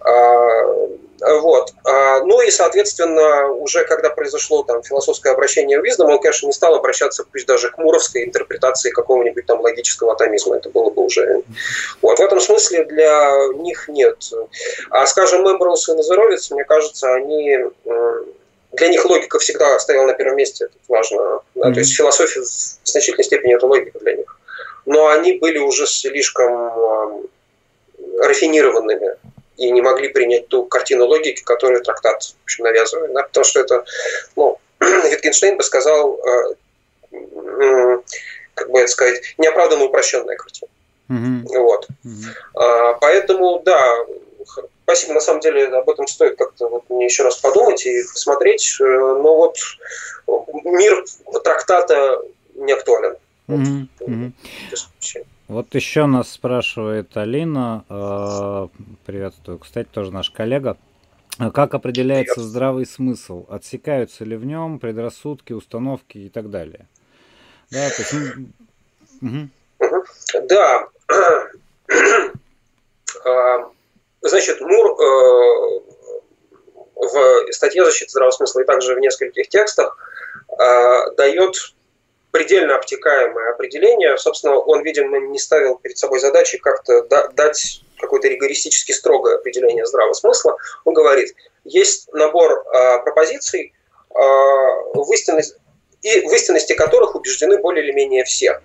а, 0.00 1.40
вот. 1.40 1.72
А, 1.84 2.20
ну 2.24 2.40
и, 2.40 2.50
соответственно, 2.50 3.52
уже 3.52 3.84
когда 3.84 4.08
произошло 4.10 4.62
там 4.62 4.82
философское 4.82 5.32
обращение 5.32 5.78
в 5.78 5.84
Виздом, 5.84 6.10
он, 6.10 6.20
конечно, 6.20 6.46
не 6.46 6.52
стал 6.52 6.74
обращаться 6.74 7.24
пусть 7.30 7.46
даже 7.46 7.70
к 7.70 7.76
муровской 7.76 8.24
интерпретации 8.24 8.90
какого-нибудь 8.90 9.44
там 9.44 9.60
логического 9.60 10.12
атомизма. 10.12 10.56
Это 10.56 10.70
было 10.70 10.90
бы 10.90 11.04
уже... 11.04 11.42
Вот. 12.00 12.18
В 12.18 12.22
этом 12.22 12.40
смысле 12.40 12.84
для 12.84 13.34
них 13.56 13.88
нет. 13.88 14.16
А, 14.90 15.06
скажем, 15.06 15.42
Мэмброуз 15.42 15.88
и 15.90 15.92
Назаровец, 15.92 16.50
мне 16.50 16.64
кажется, 16.64 17.12
они 17.12 17.58
для 18.72 18.88
них 18.88 19.04
логика 19.04 19.38
всегда 19.38 19.78
стояла 19.78 20.06
на 20.06 20.14
первом 20.14 20.36
месте, 20.36 20.64
это 20.64 20.74
важно. 20.88 21.40
Да? 21.54 21.68
Mm-hmm. 21.68 21.74
То 21.74 21.78
есть 21.80 21.94
философия 21.94 22.40
в 22.40 22.88
значительной 22.88 23.24
степени 23.24 23.54
это 23.54 23.66
логика 23.66 23.98
для 23.98 24.14
них. 24.14 24.38
Но 24.86 25.08
они 25.08 25.34
были 25.34 25.58
уже 25.58 25.86
слишком 25.86 26.52
э, 26.52 27.22
рафинированными 28.18 29.16
и 29.58 29.70
не 29.70 29.82
могли 29.82 30.08
принять 30.08 30.48
ту 30.48 30.64
картину 30.64 31.06
логики, 31.06 31.42
которую 31.42 31.82
трактат 31.82 32.22
в 32.22 32.44
общем, 32.44 32.64
навязывает. 32.64 33.12
Да? 33.12 33.22
Потому 33.24 33.44
что 33.44 33.60
это, 33.60 33.84
ну, 34.36 34.58
Витгенштейн 34.80 35.56
бы 35.56 35.62
сказал, 35.62 36.18
э, 36.18 36.54
э, 37.12 37.98
как 38.54 38.70
бы 38.70 38.80
это 38.80 38.90
сказать, 38.90 39.22
неоправданно 39.38 39.84
упрощенная 39.84 40.36
картина. 40.36 40.70
Mm-hmm. 41.10 41.58
Вот. 41.58 41.86
Mm-hmm. 42.06 42.34
А, 42.54 42.94
поэтому, 42.94 43.60
да, 43.64 44.06
Спасибо, 44.84 45.14
на 45.14 45.20
самом 45.20 45.40
деле 45.40 45.66
об 45.66 45.88
этом 45.88 46.06
стоит 46.06 46.36
как-то 46.36 46.68
вот 46.68 46.90
мне 46.90 47.06
еще 47.06 47.22
раз 47.22 47.38
подумать 47.38 47.86
и 47.86 48.02
посмотреть. 48.02 48.76
Э, 48.80 48.84
но 48.84 49.36
вот 49.36 49.56
мир 50.64 51.04
трактата 51.44 52.20
не 52.54 52.72
актуален. 52.72 53.16
Mm-hmm. 53.48 53.88
Mm-hmm. 54.00 55.26
Вот 55.48 55.74
еще 55.74 56.06
нас 56.06 56.30
спрашивает 56.30 57.16
Алина, 57.16 57.84
э, 57.88 58.68
приветствую, 59.04 59.58
кстати, 59.58 59.88
тоже 59.88 60.12
наш 60.12 60.30
коллега. 60.30 60.76
Как 61.38 61.74
определяется 61.74 62.34
Привет. 62.34 62.50
здравый 62.50 62.86
смысл? 62.86 63.46
Отсекаются 63.48 64.24
ли 64.24 64.36
в 64.36 64.44
нем 64.44 64.78
предрассудки, 64.78 65.52
установки 65.52 66.18
и 66.18 66.28
так 66.28 66.50
далее? 66.50 66.88
Да, 67.70 67.88
то 67.88 68.02
есть... 68.02 68.14
Угу. 69.22 69.48
Да. 70.48 70.88
Значит, 74.22 74.60
Мур 74.60 75.00
э, 75.00 75.80
в 76.94 77.52
статье 77.52 77.84
«Защита 77.84 78.10
здравого 78.10 78.32
смысла» 78.32 78.60
и 78.60 78.64
также 78.64 78.94
в 78.94 79.00
нескольких 79.00 79.48
текстах 79.48 79.96
э, 80.58 81.10
дает 81.16 81.56
предельно 82.30 82.76
обтекаемое 82.76 83.50
определение. 83.50 84.16
Собственно, 84.16 84.56
он, 84.56 84.82
видимо, 84.82 85.18
не 85.18 85.38
ставил 85.38 85.76
перед 85.76 85.98
собой 85.98 86.20
задачи 86.20 86.58
как-то 86.58 87.02
дать 87.32 87.82
какое-то 87.98 88.28
ригористически 88.28 88.92
строгое 88.92 89.36
определение 89.36 89.86
здравого 89.86 90.14
смысла. 90.14 90.56
Он 90.84 90.94
говорит, 90.94 91.34
есть 91.64 92.12
набор 92.12 92.64
э, 92.66 93.02
пропозиций, 93.02 93.72
э, 94.10 94.14
в 94.14 95.12
истинности 95.12 96.74
которых 96.74 97.14
убеждены 97.14 97.58
более 97.58 97.84
или 97.84 97.92
менее 97.92 98.24
все. 98.24 98.60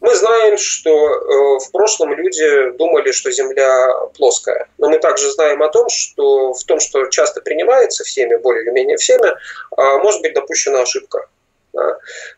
Мы 0.00 0.14
знаем, 0.14 0.58
что 0.58 0.90
э, 0.90 1.58
в 1.58 1.72
прошлом 1.72 2.14
люди 2.14 2.70
думали, 2.72 3.12
что 3.12 3.30
Земля 3.30 3.88
плоская. 4.16 4.68
Но 4.78 4.88
мы 4.88 4.98
также 4.98 5.30
знаем 5.32 5.62
о 5.62 5.68
том, 5.68 5.88
что 5.88 6.52
в 6.52 6.64
том, 6.64 6.80
что 6.80 7.06
часто 7.06 7.40
принимается 7.40 8.04
всеми, 8.04 8.36
более 8.36 8.62
или 8.64 8.70
менее 8.70 8.96
всеми, 8.96 9.28
э, 9.28 9.98
может 9.98 10.22
быть 10.22 10.34
допущена 10.34 10.82
ошибка. 10.82 11.28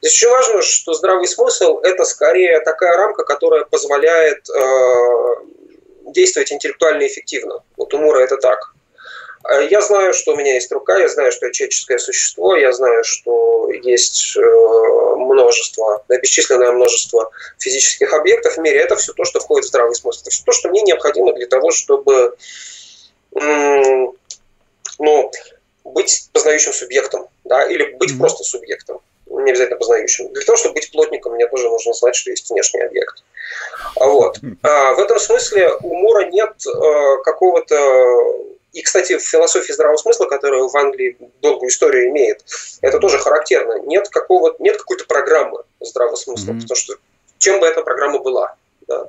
Здесь 0.00 0.16
очень 0.16 0.30
важно, 0.30 0.62
что 0.62 0.94
здравый 0.94 1.28
смысл– 1.28 1.78
это 1.82 2.04
скорее 2.04 2.60
такая 2.60 2.96
рамка, 2.96 3.22
которая 3.22 3.64
позволяет 3.64 4.48
э, 4.50 5.36
действовать 6.06 6.52
интеллектуально 6.52 7.06
эффективно. 7.06 7.62
Вот 7.76 7.94
у 7.94 7.98
Мура 7.98 8.18
это 8.18 8.36
так. 8.36 8.72
Э, 9.48 9.66
я 9.70 9.80
знаю, 9.80 10.12
что 10.14 10.32
у 10.32 10.36
меня 10.36 10.54
есть 10.54 10.72
рука, 10.72 10.98
я 10.98 11.08
знаю, 11.08 11.32
что 11.32 11.46
я 11.46 11.52
человеческое 11.52 11.98
существо, 11.98 12.56
я 12.56 12.72
знаю, 12.72 13.04
что 13.04 13.70
есть 13.70 14.36
э, 14.36 14.40
множество, 15.28 16.04
бесчисленное 16.08 16.72
множество 16.72 17.30
физических 17.58 18.12
объектов 18.12 18.54
в 18.56 18.58
мире. 18.58 18.80
Это 18.80 18.96
все 18.96 19.12
то, 19.12 19.24
что 19.24 19.40
входит 19.40 19.66
в 19.66 19.68
здравый 19.68 19.94
смысл. 19.94 20.20
Это 20.22 20.30
все 20.30 20.42
то, 20.44 20.52
что 20.52 20.68
мне 20.68 20.82
необходимо 20.82 21.32
для 21.32 21.46
того, 21.46 21.70
чтобы 21.70 22.34
ну, 24.98 25.32
быть 25.84 26.28
познающим 26.32 26.72
субъектом, 26.72 27.28
да, 27.44 27.64
или 27.66 27.92
быть 27.94 28.12
mm-hmm. 28.12 28.18
просто 28.18 28.44
субъектом, 28.44 29.00
не 29.26 29.50
обязательно 29.50 29.78
познающим. 29.78 30.32
Для 30.32 30.44
того, 30.44 30.56
чтобы 30.56 30.74
быть 30.74 30.90
плотником, 30.90 31.34
мне 31.34 31.46
тоже 31.46 31.68
нужно 31.68 31.92
знать, 31.92 32.16
что 32.16 32.30
есть 32.30 32.50
внешний 32.50 32.80
объект. 32.80 33.22
Вот. 33.96 34.38
А 34.62 34.94
в 34.94 34.98
этом 34.98 35.18
смысле 35.18 35.72
у 35.82 35.94
Мура 35.94 36.24
нет 36.26 36.52
э, 36.66 37.22
какого-то 37.24 37.76
и, 38.72 38.82
кстати, 38.82 39.16
в 39.16 39.22
философии 39.22 39.72
здравого 39.72 39.96
смысла, 39.96 40.26
которая 40.26 40.62
в 40.62 40.76
Англии 40.76 41.16
долгую 41.40 41.70
историю 41.70 42.08
имеет, 42.08 42.44
это 42.82 42.98
тоже 42.98 43.18
характерно. 43.18 43.78
Нет, 43.80 44.08
какого, 44.08 44.54
нет 44.58 44.76
какой-то 44.76 45.04
программы 45.06 45.62
здравого 45.80 46.16
смысла, 46.16 46.52
mm-hmm. 46.52 46.62
потому 46.62 46.76
что 46.76 46.94
чем 47.38 47.60
бы 47.60 47.66
эта 47.66 47.82
программа 47.82 48.18
была, 48.18 48.54
да, 48.86 49.08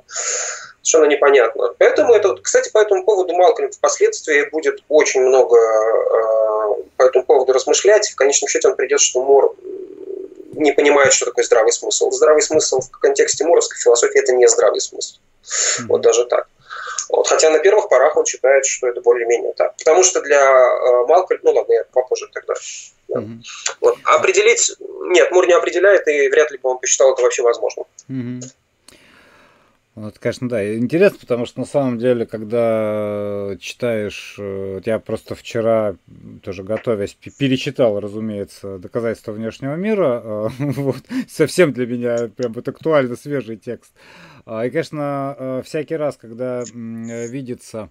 совершенно 0.82 1.10
непонятно. 1.10 1.74
Поэтому 1.78 2.14
это, 2.14 2.36
кстати, 2.36 2.70
по 2.70 2.78
этому 2.78 3.04
поводу 3.04 3.34
Малкольм 3.34 3.70
впоследствии 3.70 4.48
будет 4.50 4.82
очень 4.88 5.20
много 5.20 5.58
э, 5.58 6.82
по 6.96 7.02
этому 7.02 7.24
поводу 7.24 7.52
размышлять. 7.52 8.08
В 8.08 8.16
конечном 8.16 8.48
счете 8.48 8.68
он 8.68 8.76
придет, 8.76 9.00
что 9.00 9.22
Мор 9.22 9.54
не 10.52 10.72
понимает, 10.72 11.12
что 11.12 11.26
такое 11.26 11.44
здравый 11.44 11.72
смысл. 11.72 12.10
Здравый 12.10 12.42
смысл 12.42 12.80
в 12.80 12.98
контексте 12.98 13.44
муровской 13.44 13.78
философии 13.78 14.18
это 14.18 14.32
не 14.32 14.48
здравый 14.48 14.80
смысл. 14.80 15.16
Mm-hmm. 15.16 15.86
Вот 15.88 16.00
даже 16.00 16.24
так. 16.24 16.48
Вот, 17.12 17.26
хотя 17.26 17.50
на 17.50 17.58
первых 17.58 17.88
порах 17.88 18.16
он 18.16 18.24
считает, 18.24 18.64
что 18.64 18.88
это 18.88 19.00
более-менее 19.00 19.52
так. 19.54 19.76
Потому 19.76 20.04
что 20.04 20.20
для 20.20 20.40
э, 20.40 21.06
Малкольма, 21.06 21.42
ну 21.44 21.52
ладно, 21.52 21.72
я 21.72 21.84
попозже 21.92 22.28
тогда. 22.32 22.54
Да. 23.08 23.20
Mm-hmm. 23.20 23.42
Вот. 23.80 23.98
Определить, 24.04 24.76
нет, 24.78 25.30
Мур 25.32 25.46
не 25.46 25.54
определяет, 25.54 26.06
и 26.06 26.28
вряд 26.28 26.50
ли 26.50 26.58
бы 26.58 26.70
он 26.70 26.78
посчитал 26.78 27.12
это 27.12 27.22
вообще 27.22 27.42
возможным. 27.42 27.86
Ну, 29.96 30.08
это, 30.08 30.20
конечно, 30.20 30.48
да, 30.48 30.76
интересно, 30.76 31.18
потому 31.20 31.46
что 31.46 31.60
на 31.60 31.66
самом 31.66 31.98
деле, 31.98 32.24
когда 32.24 33.56
читаешь, 33.60 34.36
э, 34.38 34.80
я 34.84 35.00
просто 35.00 35.34
вчера, 35.34 35.96
тоже 36.42 36.62
готовясь, 36.62 37.14
перечитал, 37.14 37.98
разумеется, 37.98 38.78
доказательства 38.78 39.32
внешнего 39.32 39.74
мира, 39.74 40.22
э, 40.24 40.48
вот, 40.58 41.02
совсем 41.28 41.72
для 41.72 41.86
меня 41.86 42.30
прям 42.34 42.52
вот 42.52 42.68
актуально 42.68 43.16
свежий 43.16 43.56
текст. 43.56 43.92
А, 44.44 44.64
и, 44.64 44.70
конечно, 44.70 45.36
э, 45.38 45.62
всякий 45.64 45.96
раз, 45.96 46.16
когда 46.16 46.62
видится 46.72 47.90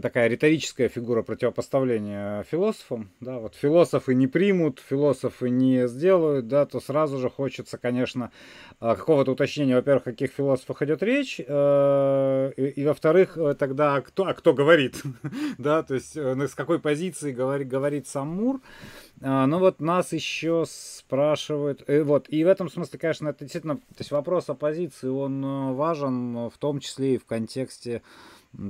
такая 0.00 0.28
риторическая 0.28 0.88
фигура 0.88 1.22
противопоставления 1.22 2.44
философам, 2.44 3.10
да, 3.20 3.38
вот 3.38 3.54
философы 3.54 4.14
не 4.14 4.26
примут, 4.26 4.80
философы 4.80 5.50
не 5.50 5.86
сделают, 5.86 6.48
да, 6.48 6.64
то 6.64 6.80
сразу 6.80 7.18
же 7.18 7.28
хочется, 7.28 7.76
конечно, 7.76 8.30
а, 8.80 8.96
какого-то 8.96 9.32
уточнения, 9.32 9.76
во-первых, 9.76 10.06
о 10.06 10.10
каких 10.12 10.32
философах 10.32 10.82
идет 10.82 11.02
речь, 11.02 11.40
э, 11.46 12.52
и, 12.56 12.80
и 12.80 12.86
во-вторых, 12.86 13.36
э, 13.36 13.54
тогда 13.54 14.00
кто, 14.00 14.24
а 14.24 14.32
кто 14.32 14.54
говорит, 14.54 15.02
да, 15.58 15.82
то 15.82 15.94
есть 15.94 16.16
э, 16.16 16.48
с 16.48 16.54
какой 16.54 16.78
позиции 16.78 17.32
говорит, 17.32 17.68
говорит 17.68 18.08
сам 18.08 18.28
Мур, 18.28 18.60
а, 19.20 19.46
ну 19.46 19.58
вот 19.58 19.80
нас 19.80 20.14
еще 20.14 20.64
спрашивают, 20.66 21.86
и 21.88 22.00
вот, 22.00 22.26
и 22.28 22.42
в 22.44 22.48
этом 22.48 22.70
смысле, 22.70 22.98
конечно, 22.98 23.28
это 23.28 23.40
действительно, 23.40 23.76
то 23.76 23.98
есть 23.98 24.10
вопрос 24.10 24.48
о 24.48 24.54
позиции, 24.54 25.08
он 25.08 25.74
важен 25.74 26.48
в 26.48 26.56
том 26.58 26.80
числе 26.80 27.16
и 27.16 27.18
в 27.18 27.26
контексте 27.26 28.00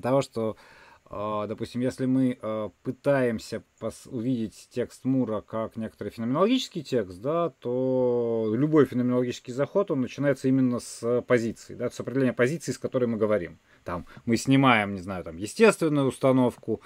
того, 0.03 0.23
что 0.23 0.57
а, 0.57 0.82
допустим, 1.13 1.83
если 1.83 2.07
мы 2.07 2.39
а, 2.41 2.71
пытаемся 2.83 3.63
увидеть 4.07 4.69
текст 4.71 5.05
Мура 5.05 5.43
как 5.43 5.77
некоторый 5.77 6.09
феноменологический 6.09 6.83
текст, 6.83 7.21
да, 7.21 7.51
то 7.51 8.51
любой 8.55 8.87
феноменологический 8.87 9.53
заход, 9.53 9.91
он 9.91 10.01
начинается 10.01 10.49
именно 10.49 10.81
с 10.81 11.23
позиции, 11.29 11.75
да, 11.75 11.91
с 11.91 12.01
определения 12.01 12.33
позиции, 12.33 12.73
с 12.73 12.79
которой 12.79 13.05
мы 13.07 13.19
говорим. 13.19 13.59
Там 13.85 14.07
мы 14.25 14.39
снимаем, 14.39 14.95
не 14.95 15.01
знаю, 15.01 15.23
там 15.23 15.37
естественную 15.37 16.09
установку, 16.09 16.81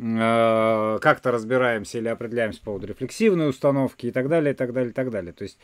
а, 0.00 0.98
как-то 0.98 1.30
разбираемся 1.30 1.98
или 1.98 2.08
определяемся 2.08 2.58
по 2.58 2.66
поводу 2.66 2.88
рефлексивной 2.88 3.48
установки 3.50 4.06
и 4.06 4.10
так 4.10 4.28
далее, 4.28 4.52
и 4.52 4.56
так 4.56 4.72
далее, 4.72 4.90
и 4.90 4.94
так 4.94 5.10
далее. 5.10 5.32
То 5.32 5.44
есть 5.44 5.58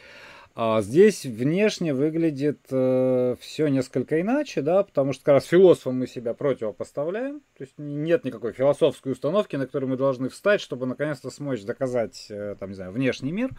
а 0.59 0.81
здесь 0.81 1.27
внешне 1.27 1.93
выглядит 1.93 2.61
э, 2.71 3.37
все 3.41 3.69
несколько 3.69 4.23
иначе, 4.23 4.63
да, 4.63 4.83
потому 4.83 5.13
что 5.13 5.23
как 5.23 5.35
раз 5.35 5.45
философом 5.45 5.99
мы 5.99 6.07
себя 6.07 6.33
противопоставляем, 6.33 7.41
то 7.59 7.65
есть 7.65 7.75
нет 7.77 8.25
никакой 8.25 8.55
философской 8.55 9.13
установки, 9.13 9.57
на 9.57 9.67
которой 9.67 9.85
мы 9.85 9.99
должны 9.99 10.31
встать, 10.31 10.63
чтобы 10.63 10.87
наконец-то 10.87 11.29
смочь 11.29 11.63
доказать, 11.63 12.29
э, 12.31 12.57
там, 12.59 12.71
не 12.71 12.75
знаю, 12.75 12.93
внешний 12.93 13.33
мир. 13.33 13.51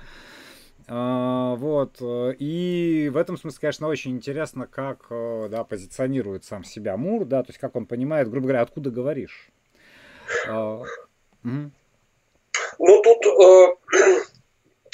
Uh, 0.88 1.56
вот. 1.58 1.98
И 2.40 3.10
в 3.12 3.18
этом 3.18 3.36
смысле, 3.38 3.60
конечно, 3.60 3.88
очень 3.90 4.12
интересно, 4.12 4.68
как 4.68 5.08
э, 5.10 5.50
да, 5.52 5.66
позиционирует 5.66 6.46
сам 6.46 6.64
себя 6.64 6.96
Мур, 6.96 7.26
да, 7.26 7.44
то 7.44 7.50
есть 7.50 7.60
как 7.60 7.76
он 7.76 7.86
понимает, 7.86 8.30
грубо 8.30 8.48
говоря, 8.48 8.62
откуда 8.62 8.90
говоришь. 8.90 9.50
Uh, 10.48 10.86
угу. 11.44 11.72
Ну, 12.80 13.04
тут 13.04 13.26
э, 13.26 13.68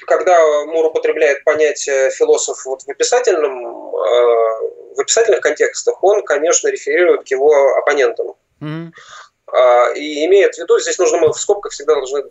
когда 0.05 0.65
Мур 0.65 0.85
употребляет 0.85 1.43
понятие 1.43 2.11
философ 2.11 2.65
вот 2.65 2.83
в 2.83 2.89
описательном, 2.89 3.95
э, 3.95 4.95
в 4.95 4.99
описательных 4.99 5.41
контекстах, 5.41 6.03
он, 6.03 6.23
конечно, 6.23 6.67
реферирует 6.67 7.23
к 7.23 7.27
его 7.27 7.75
оппонентам. 7.77 8.35
Mm-hmm. 8.61 9.95
И 9.95 10.25
имеет 10.25 10.55
в 10.55 10.57
виду, 10.57 10.79
здесь 10.79 10.97
нужно 10.97 11.17
мы 11.19 11.31
в 11.31 11.39
скобках 11.39 11.73
всегда 11.73 11.95
должны, 11.95 12.23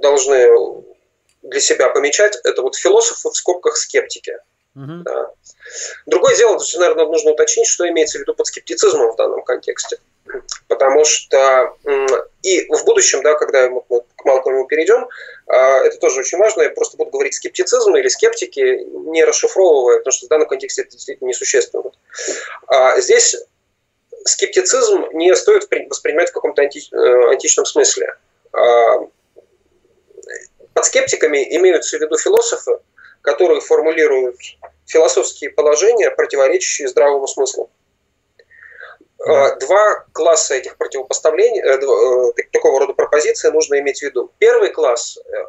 должны 0.00 0.84
для 1.42 1.60
себя 1.60 1.90
помечать, 1.90 2.38
это 2.44 2.62
вот 2.62 2.76
философы 2.76 3.28
в 3.28 3.36
скобках 3.36 3.76
скептики. 3.76 4.38
Mm-hmm. 4.76 5.02
Да. 5.02 5.30
Другое 6.06 6.36
дело, 6.36 6.58
то 6.58 6.78
наверное, 6.78 7.06
нужно 7.06 7.32
уточнить, 7.32 7.66
что 7.66 7.88
имеется 7.88 8.18
в 8.18 8.20
виду 8.22 8.34
под 8.34 8.46
скептицизмом 8.46 9.12
в 9.12 9.16
данном 9.16 9.42
контексте. 9.42 9.98
Потому 10.80 11.04
что 11.04 11.76
и 12.42 12.66
в 12.72 12.84
будущем, 12.86 13.22
да, 13.22 13.34
когда 13.34 13.68
мы 13.68 13.82
к 14.16 14.24
Малкольму 14.24 14.66
перейдем, 14.66 15.06
а, 15.46 15.84
это 15.84 15.98
тоже 15.98 16.20
очень 16.20 16.38
важно, 16.38 16.62
я 16.62 16.70
просто 16.70 16.96
буду 16.96 17.10
говорить 17.10 17.34
скептицизм 17.34 17.94
или 17.96 18.08
скептики, 18.08 18.86
не 19.10 19.22
расшифровывая, 19.22 19.98
потому 19.98 20.12
что 20.12 20.24
в 20.24 20.30
данном 20.30 20.48
контексте 20.48 20.80
это 20.80 20.92
действительно 20.92 21.28
несущественно. 21.28 21.92
А 22.66 22.98
здесь 22.98 23.36
скептицизм 24.24 25.08
не 25.12 25.36
стоит 25.36 25.68
воспринимать 25.90 26.30
в 26.30 26.32
каком-то 26.32 26.62
анти, 26.62 26.80
э, 26.94 27.30
античном 27.30 27.66
смысле. 27.66 28.14
А, 28.54 29.00
под 30.72 30.84
скептиками 30.86 31.56
имеются 31.58 31.98
в 31.98 32.00
виду 32.00 32.16
философы, 32.16 32.78
которые 33.20 33.60
формулируют 33.60 34.38
философские 34.86 35.50
положения, 35.50 36.10
противоречащие 36.10 36.88
здравому 36.88 37.26
смыслу. 37.26 37.68
А, 39.26 39.54
два 39.56 40.04
класса 40.12 40.54
этих 40.54 40.76
противопоставлений, 40.76 41.60
э, 41.60 41.76
э, 41.76 42.42
такого 42.52 42.80
рода 42.80 42.94
пропозиции 42.94 43.50
нужно 43.50 43.78
иметь 43.80 43.98
в 43.98 44.02
виду. 44.02 44.30
Первый 44.38 44.70
класс, 44.70 45.18
э, 45.18 45.44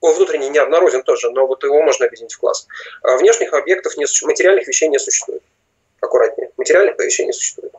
он 0.00 0.14
внутренний 0.14 0.48
неоднороден 0.48 1.02
тоже, 1.02 1.30
но 1.30 1.46
вот 1.46 1.62
его 1.62 1.82
можно 1.82 2.06
объединить 2.06 2.34
в 2.34 2.40
класс. 2.40 2.66
А, 3.02 3.16
внешних 3.16 3.52
объектов, 3.52 3.96
не, 3.96 4.06
материальных 4.26 4.66
вещей 4.66 4.88
не 4.88 4.98
существует. 4.98 5.42
Аккуратнее. 6.00 6.50
Материальных 6.56 6.98
вещей 6.98 7.26
не 7.26 7.32
существует. 7.32 7.72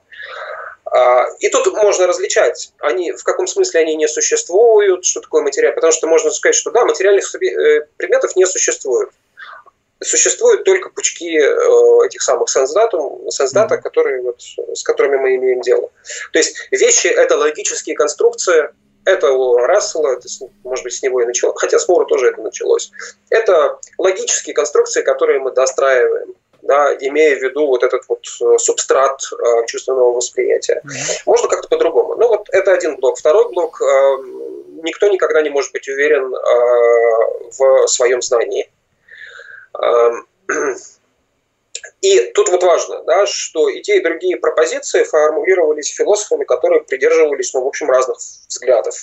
А, 0.85 1.25
и 1.39 1.49
тут 1.49 1.67
можно 1.73 2.07
различать, 2.07 2.71
они, 2.79 3.11
в 3.11 3.23
каком 3.23 3.47
смысле 3.47 3.81
они 3.81 3.95
не 3.97 4.07
существуют, 4.07 5.03
что 5.03 5.19
такое 5.19 5.43
материал, 5.43 5.73
потому 5.73 5.91
что 5.91 6.07
можно 6.07 6.31
сказать, 6.31 6.55
что 6.55 6.71
да, 6.71 6.85
материальных 6.85 7.29
предметов 7.97 8.37
не 8.37 8.45
существует 8.45 9.09
существуют 10.01 10.63
только 10.63 10.89
пучки 10.89 11.39
э, 11.39 12.05
этих 12.05 12.21
самых 12.21 12.49
сенсдата, 12.49 12.97
сенсдата 13.29 13.75
mm-hmm. 13.75 13.81
которые 13.81 14.21
вот, 14.21 14.41
с 14.41 14.83
которыми 14.83 15.17
мы 15.17 15.35
имеем 15.35 15.61
дело. 15.61 15.89
То 16.31 16.39
есть 16.39 16.55
вещи– 16.71 17.07
это 17.07 17.37
логические 17.37 17.95
конструкции, 17.95 18.69
это 19.05 19.31
у 19.31 19.57
Рассела, 19.57 20.13
это, 20.13 20.27
может 20.63 20.83
быть, 20.83 20.93
с 20.93 21.01
него 21.01 21.21
и 21.21 21.25
началось, 21.25 21.55
хотя 21.57 21.79
с 21.79 21.87
Мура 21.87 22.05
тоже 22.05 22.27
это 22.27 22.41
началось. 22.41 22.91
Это 23.29 23.79
логические 23.97 24.53
конструкции, 24.53 25.01
которые 25.01 25.39
мы 25.39 25.51
достраиваем, 25.51 26.35
да, 26.61 26.93
имея 26.99 27.37
в 27.37 27.41
виду 27.41 27.67
вот 27.67 27.83
этот 27.83 28.03
вот 28.09 28.25
э, 28.41 28.57
субстрат 28.57 29.21
э, 29.31 29.65
чувственного 29.67 30.11
восприятия. 30.11 30.81
Mm-hmm. 30.85 31.21
Можно 31.25 31.47
как-то 31.47 31.69
по-другому. 31.69 32.15
Ну 32.15 32.27
вот 32.27 32.49
это 32.51 32.73
один 32.73 32.97
блок. 32.97 33.17
Второй 33.17 33.49
блок 33.49 33.81
э,– 33.81 34.17
никто 34.83 35.07
никогда 35.07 35.41
не 35.41 35.49
может 35.49 35.71
быть 35.71 35.87
уверен 35.87 36.33
э, 36.33 37.49
в 37.57 37.87
своем 37.87 38.21
знании. 38.21 38.69
Эм, 39.75 40.27
и 42.01 42.19
тут 42.33 42.49
вот 42.49 42.63
важно, 42.63 43.03
да, 43.03 43.25
что 43.25 43.69
и 43.69 43.81
те, 43.81 43.97
и 43.97 44.03
другие 44.03 44.37
пропозиции 44.37 45.03
формулировались 45.03 45.93
философами, 45.93 46.43
которые 46.43 46.81
придерживались, 46.81 47.53
ну, 47.53 47.63
в 47.63 47.67
общем, 47.67 47.89
разных 47.89 48.17
взглядов. 48.17 48.95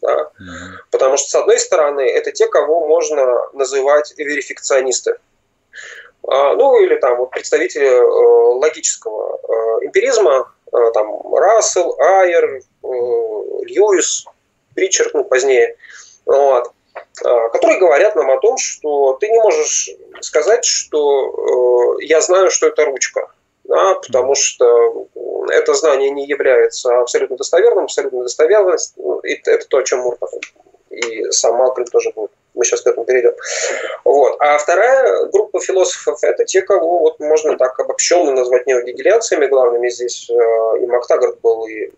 Да? 0.00 0.30
Mm-hmm. 0.40 0.76
Потому 0.90 1.16
что, 1.16 1.28
с 1.28 1.34
одной 1.34 1.58
стороны, 1.58 2.00
это 2.00 2.32
те, 2.32 2.48
кого 2.48 2.86
можно 2.86 3.48
называть 3.52 4.12
верификционисты. 4.16 5.16
А, 6.26 6.54
ну, 6.54 6.80
или 6.80 6.96
там 6.96 7.16
вот 7.18 7.30
представители 7.30 7.86
э, 7.86 8.02
логического 8.58 9.38
э, 9.42 9.86
эмпиризма, 9.86 10.52
э, 10.72 10.90
там 10.94 11.34
Рассел, 11.34 11.96
Айер, 12.00 12.62
Льюис, 12.82 14.26
Ричард, 14.76 15.14
ну, 15.14 15.24
позднее. 15.24 15.76
Вот. 16.24 16.70
А, 17.24 17.48
которые 17.50 17.78
говорят 17.78 18.16
нам 18.16 18.30
о 18.30 18.40
том, 18.40 18.56
что 18.56 19.14
ты 19.14 19.28
не 19.28 19.38
можешь 19.38 19.90
сказать, 20.20 20.64
что 20.64 21.98
э, 22.00 22.04
я 22.04 22.20
знаю, 22.20 22.50
что 22.50 22.66
это 22.66 22.84
ручка, 22.84 23.30
да, 23.64 23.94
потому 23.94 24.34
что 24.34 25.06
это 25.50 25.74
знание 25.74 26.10
не 26.10 26.26
является 26.26 27.00
абсолютно 27.00 27.36
достоверным, 27.36 27.84
абсолютно 27.84 28.22
достоверным, 28.22 28.76
ну, 28.96 29.20
и 29.20 29.34
это 29.34 29.66
то, 29.68 29.78
о 29.78 29.82
чем 29.82 30.00
Мур 30.00 30.18
и 30.90 31.30
сам 31.30 31.56
Малкольм 31.56 31.86
тоже 31.86 32.10
будет. 32.14 32.30
Мы 32.54 32.64
сейчас 32.66 32.82
к 32.82 32.86
этому 32.86 33.06
перейдем. 33.06 33.32
Вот. 34.04 34.36
А 34.40 34.58
вторая 34.58 35.24
группа 35.26 35.58
философов– 35.58 36.18
это 36.22 36.44
те, 36.44 36.60
кого 36.60 36.98
вот 36.98 37.18
можно 37.18 37.56
так 37.56 37.78
обобщенно 37.80 38.32
назвать 38.32 38.66
неогегелианцами. 38.66 39.46
Главными 39.46 39.88
здесь 39.88 40.28
э, 40.28 40.82
и 40.82 40.86
Мактагард 40.86 41.40
был, 41.40 41.66
и 41.66 41.90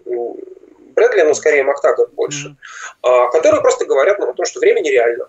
Брэдли, 0.95 1.23
но 1.23 1.35
скорее 1.35 1.63
Мактагат 1.65 2.13
больше, 2.13 2.57
mm-hmm. 3.03 3.31
которые 3.33 3.61
просто 3.61 3.85
говорят 3.85 4.19
нам 4.19 4.31
о 4.31 4.35
том, 4.35 4.47
что 4.47 4.61
время 4.61 4.81
нереально. 4.81 5.29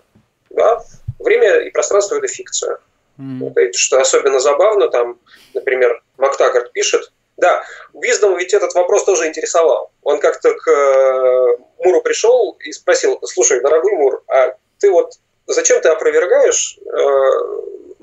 Да? 0.50 0.82
Время 1.20 1.60
и 1.60 1.70
пространство– 1.72 2.16
это 2.18 2.28
фикция. 2.28 2.80
Mm-hmm. 3.20 3.72
Что 3.74 4.00
особенно 4.00 4.40
забавно, 4.40 4.90
там, 4.90 5.20
например, 5.54 6.02
Мактагард 6.18 6.72
пишет, 6.74 7.12
да, 7.38 7.64
Виздом 7.94 8.38
ведь 8.38 8.54
этот 8.54 8.74
вопрос 8.76 9.04
тоже 9.04 9.28
интересовал. 9.28 9.92
Он 10.04 10.20
как-то 10.20 10.54
к 10.54 10.70
э, 10.70 11.58
Муру 11.80 12.02
пришел 12.02 12.58
и 12.62 12.72
спросил, 12.72 13.20
слушай, 13.24 13.62
дорогой 13.62 13.94
Мур, 13.96 14.24
а 14.28 14.56
ты 14.80 14.90
вот 14.90 15.14
зачем 15.48 15.82
ты 15.82 15.90
опровергаешь 15.90 16.78
э, 16.78 17.30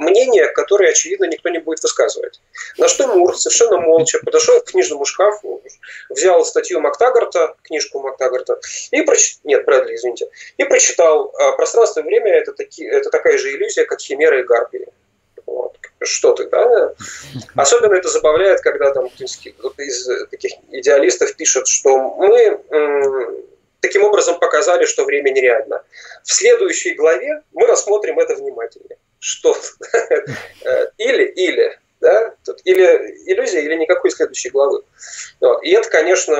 мнение, 0.03 0.49
которое, 0.49 0.91
очевидно, 0.91 1.25
никто 1.25 1.49
не 1.49 1.59
будет 1.59 1.83
высказывать. 1.83 2.41
На 2.79 2.89
что 2.89 3.07
Мур 3.07 3.37
совершенно 3.39 3.79
молча 3.79 4.19
подошел 4.19 4.61
к 4.61 4.71
книжному 4.71 5.05
шкафу, 5.05 5.63
взял 6.09 6.45
статью 6.45 6.81
Мактагарта, 6.81 7.57
книжку 7.63 8.01
Мактагарта, 8.01 8.61
и 8.91 9.03
прочитал, 9.03 9.41
нет, 9.45 9.65
Брэдли, 9.65 9.95
извините, 9.95 10.29
и 10.57 10.65
прочитал 10.65 11.33
«А 11.39 11.53
«Пространство 11.53 12.01
и 12.01 12.05
время 12.05 12.33
это, 12.33 12.53
таки, 12.53 12.85
это 12.85 13.11
такая 13.11 13.39
же 13.39 13.51
иллюзия, 13.51 13.85
как 13.85 14.01
Химера 14.01 14.41
и 14.41 14.45
Гарпии». 14.45 14.89
Вот. 15.47 15.77
что 16.05 16.33
ты, 16.33 16.49
да? 16.49 16.95
Особенно 17.55 17.95
это 17.95 18.09
забавляет, 18.09 18.61
когда 18.61 18.93
там 18.93 19.09
кто-то 19.09 19.83
из 19.83 20.09
таких 20.31 20.53
идеалистов 20.71 21.35
пишет, 21.37 21.67
что 21.67 21.99
мы 21.99 22.61
таким 23.81 24.05
образом 24.05 24.39
показали, 24.39 24.85
что 24.87 25.05
время 25.05 25.31
нереально. 25.31 25.83
В 26.25 26.33
следующей 26.33 26.95
главе 26.95 27.43
мы 27.53 27.67
рассмотрим 27.67 28.19
это 28.19 28.35
внимательнее. 28.35 28.99
Что 29.23 29.57
или, 30.99 31.25
или, 31.27 31.79
да, 32.01 32.35
тут 32.45 32.61
или 32.65 32.83
иллюзия, 33.27 33.61
или 33.61 33.77
никакой 33.77 34.11
следующей 34.11 34.51
главы. 34.51 34.83
Вот. 35.41 35.63
И 35.63 35.71
это, 35.71 35.89
конечно, 35.89 36.37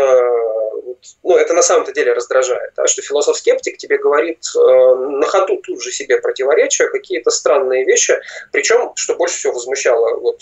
ну, 1.23 1.37
это 1.37 1.55
на 1.55 1.63
самом-то 1.63 1.93
деле 1.93 2.13
раздражает, 2.13 2.73
да, 2.77 2.89
что 2.89 3.01
философ-скептик 3.03 3.77
тебе 3.77 3.99
говорит 3.99 4.45
э, 4.57 4.95
на 4.95 5.25
ходу 5.27 5.59
тут 5.59 5.81
же 5.81 5.93
себе 5.93 6.21
противоречия, 6.21 6.89
какие-то 6.89 7.31
странные 7.31 7.85
вещи, 7.85 8.21
причем, 8.51 8.91
что 8.97 9.15
больше 9.15 9.37
всего 9.37 9.53
возмущало, 9.53 10.19
вот, 10.19 10.41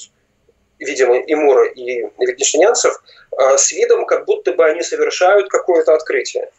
видимо, 0.79 1.19
и 1.19 1.35
Мура, 1.35 1.69
и 1.69 2.07
Витгенштейнянцев, 2.19 3.03
э, 3.39 3.59
с 3.59 3.71
видом, 3.73 4.07
как 4.07 4.25
будто 4.25 4.53
бы 4.53 4.65
они 4.65 4.83
совершают 4.83 5.51
какое-то 5.51 5.95
открытие 5.95 6.51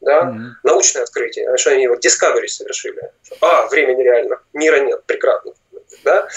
да, 0.00 0.22
mm-hmm. 0.22 0.50
научное 0.62 1.02
открытие, 1.02 1.56
что 1.56 1.70
они 1.70 1.88
вот 1.88 2.04
Discovery 2.04 2.48
совершили. 2.48 3.12
А, 3.40 3.66
время 3.68 3.94
нереально, 3.94 4.40
мира 4.52 4.80
нет, 4.80 5.04
прекрасно. 5.04 5.52
Да? 6.04 6.28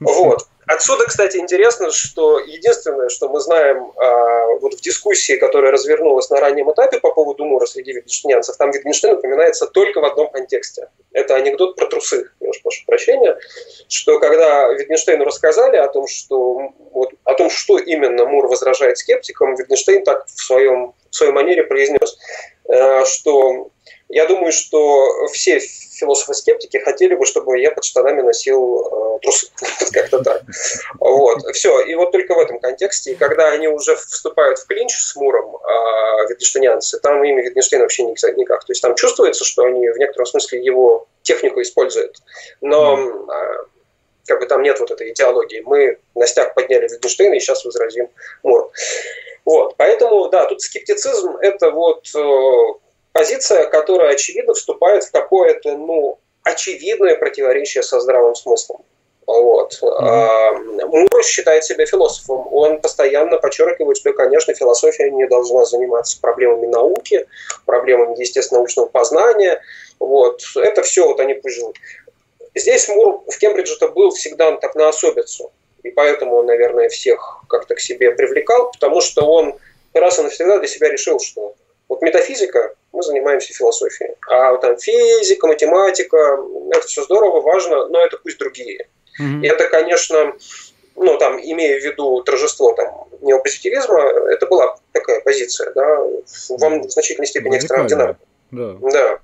Вот. 0.00 0.46
Отсюда, 0.68 1.06
кстати, 1.06 1.38
интересно, 1.38 1.90
что 1.90 2.38
единственное, 2.40 3.08
что 3.08 3.30
мы 3.30 3.40
знаем 3.40 3.90
а, 3.96 4.48
вот 4.60 4.74
в 4.74 4.80
дискуссии, 4.82 5.36
которая 5.36 5.72
развернулась 5.72 6.28
на 6.28 6.40
раннем 6.40 6.70
этапе 6.70 7.00
по 7.00 7.10
поводу 7.10 7.46
Мура 7.46 7.64
среди 7.64 7.92
витгенштейнцев, 7.92 8.54
там 8.58 8.70
Витгенштейн 8.70 9.14
упоминается 9.14 9.66
только 9.66 10.00
в 10.00 10.04
одном 10.04 10.30
контексте. 10.30 10.90
Это 11.12 11.36
анекдот 11.36 11.74
про 11.74 11.86
трусы, 11.86 12.30
я 12.40 12.50
уж 12.50 12.62
прошу 12.62 12.84
прощения, 12.84 13.38
что 13.88 14.18
когда 14.18 14.70
Витгенштейну 14.74 15.24
рассказали 15.24 15.76
о 15.76 15.88
том, 15.88 16.06
что, 16.06 16.74
вот, 16.92 17.12
о 17.24 17.32
том, 17.32 17.48
что 17.48 17.78
именно 17.78 18.26
Мур 18.26 18.46
возражает 18.46 18.98
скептикам, 18.98 19.54
Витгенштейн 19.54 20.04
так 20.04 20.26
в, 20.26 20.38
своем, 20.38 20.92
в 21.10 21.16
своей 21.16 21.32
манере 21.32 21.64
произнес, 21.64 22.18
э, 22.68 23.04
что 23.04 23.70
я 24.08 24.26
думаю, 24.26 24.52
что 24.52 25.26
все 25.32 25.60
философы-скептики 25.98 26.78
хотели 26.78 27.14
бы, 27.14 27.26
чтобы 27.26 27.58
я 27.58 27.70
под 27.70 27.84
штанами 27.84 28.22
носил 28.22 29.16
э, 29.16 29.18
трусы. 29.20 29.48
Как-то 29.92 30.22
так. 30.22 30.42
Вот. 31.00 31.42
Все. 31.54 31.80
И 31.80 31.94
вот 31.94 32.12
только 32.12 32.34
в 32.34 32.38
этом 32.38 32.58
контексте, 32.58 33.16
когда 33.16 33.50
они 33.50 33.68
уже 33.68 33.96
вступают 33.96 34.58
в 34.58 34.66
клинч 34.66 34.94
с 34.94 35.16
Муром, 35.16 35.56
э, 35.56 36.28
витгенштейнянцы, 36.30 37.00
там 37.00 37.22
имя 37.22 37.42
Витгенштейна 37.42 37.84
вообще 37.84 38.04
никак. 38.04 38.64
То 38.64 38.72
есть 38.72 38.80
там 38.80 38.94
чувствуется, 38.94 39.44
что 39.44 39.64
они 39.64 39.88
в 39.88 39.98
некотором 39.98 40.26
смысле 40.26 40.62
его 40.62 41.06
технику 41.22 41.60
используют. 41.60 42.16
Но 42.60 42.98
э, 42.98 43.66
как 44.26 44.40
бы 44.40 44.46
там 44.46 44.62
нет 44.62 44.80
вот 44.80 44.90
этой 44.90 45.10
идеологии. 45.10 45.62
Мы 45.66 45.98
на 46.14 46.26
стяг 46.26 46.54
подняли 46.54 46.88
Витгенштейна 46.88 47.34
и 47.34 47.40
сейчас 47.40 47.64
возразим 47.64 48.08
Мур. 48.42 48.70
Вот. 49.48 49.76
Поэтому, 49.78 50.28
да, 50.28 50.44
тут 50.44 50.60
скептицизм– 50.60 51.36
это 51.40 51.70
вот 51.70 52.06
э, 52.14 52.78
позиция, 53.12 53.64
которая, 53.64 54.12
очевидно, 54.12 54.52
вступает 54.52 55.04
в 55.04 55.10
какое-то, 55.10 55.74
ну, 55.74 56.18
очевидное 56.42 57.16
противоречие 57.16 57.82
со 57.82 57.98
здравым 57.98 58.34
смыслом. 58.34 58.82
Вот. 59.26 59.72
Mm-hmm. 59.82 60.84
Мур 60.88 61.24
считает 61.24 61.64
себя 61.64 61.86
философом. 61.86 62.46
Он 62.52 62.78
постоянно 62.82 63.38
подчеркивает, 63.38 63.96
что, 63.96 64.12
конечно, 64.12 64.52
философия 64.52 65.10
не 65.10 65.26
должна 65.26 65.64
заниматься 65.64 66.20
проблемами 66.20 66.66
науки, 66.66 67.26
проблемами 67.64 68.20
естественно-научного 68.20 68.88
познания. 68.88 69.62
Вот. 69.98 70.42
Это 70.56 70.82
все 70.82 71.06
вот 71.06 71.20
они 71.20 71.32
пусть 71.32 71.64
Здесь 72.54 72.86
Мур 72.90 73.22
в 73.26 73.38
Кембридже-то 73.38 73.88
был 73.88 74.10
всегда 74.10 74.52
так 74.56 74.74
на 74.74 74.90
особицу. 74.90 75.52
И 75.88 75.90
поэтому 75.90 76.36
он, 76.36 76.46
наверное, 76.46 76.90
всех 76.90 77.44
как-то 77.48 77.74
к 77.74 77.80
себе 77.80 78.10
привлекал, 78.10 78.70
потому 78.70 79.00
что 79.00 79.22
он 79.22 79.56
раз 79.94 80.18
и 80.18 80.22
навсегда 80.22 80.58
для 80.58 80.68
себя 80.68 80.90
решил, 80.90 81.18
что 81.18 81.54
вот 81.88 82.02
метафизика, 82.02 82.74
мы 82.92 83.02
занимаемся 83.02 83.54
философией. 83.54 84.16
А 84.28 84.52
вот 84.52 84.60
там 84.60 84.76
физика, 84.76 85.46
математика, 85.46 86.38
это 86.70 86.86
все 86.86 87.02
здорово, 87.04 87.40
важно, 87.40 87.88
но 87.88 88.04
это 88.04 88.18
пусть 88.18 88.38
другие. 88.38 88.88
Mm-hmm. 89.18 89.42
И 89.42 89.48
это, 89.48 89.66
конечно, 89.70 90.34
ну, 90.94 91.16
там, 91.16 91.40
имея 91.40 91.80
в 91.80 91.82
виду 91.84 92.22
торжество 92.22 92.74
там, 92.74 93.08
неопозитивизма, 93.22 94.02
это 94.30 94.46
была 94.46 94.76
такая 94.92 95.20
позиция, 95.20 95.72
да, 95.72 96.02
вам 96.50 96.82
в 96.82 96.90
значительной 96.90 97.26
степени 97.26 97.56
экстраординарная. 97.56 98.18
Да. 98.50 98.76
да. 98.92 99.20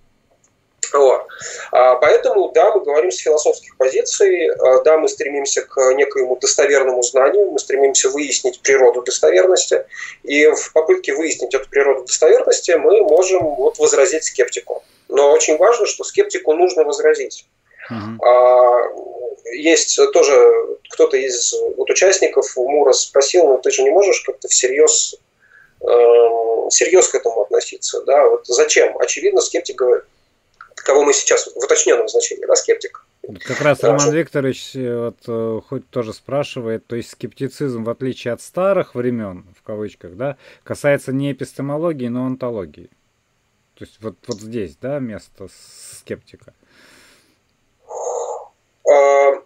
Вот. 0.92 1.26
А, 1.72 1.96
поэтому, 1.96 2.50
да, 2.52 2.72
мы 2.72 2.84
говорим 2.84 3.10
с 3.10 3.18
философских 3.18 3.76
позиций, 3.76 4.48
а, 4.50 4.82
да, 4.82 4.98
мы 4.98 5.08
стремимся 5.08 5.62
к 5.62 5.94
некоему 5.94 6.36
достоверному 6.36 7.02
знанию, 7.02 7.50
мы 7.50 7.58
стремимся 7.58 8.10
выяснить 8.10 8.60
природу 8.60 9.02
достоверности, 9.02 9.84
и 10.22 10.46
в 10.46 10.72
попытке 10.72 11.14
выяснить 11.14 11.54
эту 11.54 11.68
природу 11.68 12.04
достоверности 12.04 12.72
мы 12.72 13.00
можем 13.02 13.54
вот 13.56 13.78
возразить 13.78 14.24
скептику. 14.24 14.82
Но 15.08 15.32
очень 15.32 15.56
важно, 15.56 15.86
что 15.86 16.04
скептику 16.04 16.54
нужно 16.54 16.84
возразить. 16.84 17.46
Uh-huh. 17.90 19.04
Есть 19.52 20.00
тоже 20.12 20.78
кто-то 20.90 21.16
из 21.18 21.54
вот 21.76 21.90
участников 21.90 22.56
Мура 22.56 22.92
спросил, 22.92 23.46
ну 23.46 23.58
ты 23.58 23.70
же 23.70 23.82
не 23.82 23.90
можешь 23.90 24.22
как-то 24.22 24.48
всерьез 24.48 25.16
э, 25.82 25.86
серьез 26.70 27.08
к 27.08 27.14
этому 27.14 27.42
относиться, 27.42 28.02
да, 28.02 28.26
вот 28.26 28.46
зачем? 28.46 28.96
Очевидно, 28.98 29.40
скептик 29.40 29.76
говорит, 29.76 30.04
кого 30.84 31.02
мы 31.02 31.12
сейчас 31.12 31.46
в 31.46 31.56
уточненном 31.56 32.08
значении, 32.08 32.46
да, 32.46 32.54
скептик. 32.54 33.04
Как 33.46 33.60
раз 33.62 33.78
да, 33.78 33.88
Роман 33.88 34.08
что... 34.08 34.16
Викторович 34.16 34.76
э, 34.76 34.96
вот, 34.98 35.16
э, 35.26 35.60
хоть 35.68 35.88
тоже 35.88 36.12
спрашивает, 36.12 36.86
то 36.86 36.94
есть 36.94 37.10
скептицизм, 37.10 37.84
в 37.84 37.90
отличие 37.90 38.34
от 38.34 38.42
старых 38.42 38.94
времен, 38.94 39.46
в 39.58 39.62
кавычках, 39.62 40.14
да, 40.14 40.36
касается 40.62 41.12
не 41.12 41.32
эпистемологии, 41.32 42.08
но 42.08 42.26
онтологии. 42.26 42.90
То 43.76 43.84
есть 43.84 43.96
вот, 44.00 44.14
вот 44.28 44.38
здесь, 44.38 44.76
да, 44.76 44.98
место 44.98 45.48
скептика. 45.98 46.52
А, 48.88 49.42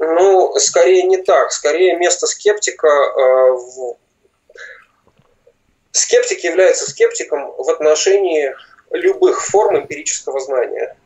ну, 0.00 0.54
скорее 0.58 1.04
не 1.04 1.22
так. 1.22 1.52
Скорее 1.52 1.96
место 1.96 2.26
скептика 2.26 2.88
а, 2.88 3.52
в... 3.52 3.96
Скептик 5.92 6.44
является 6.44 6.88
скептиком 6.90 7.52
в 7.56 7.70
отношении 7.70 8.54
любых 8.90 9.44
форм 9.44 9.78
эмпирического 9.78 10.40
знания. 10.40 10.96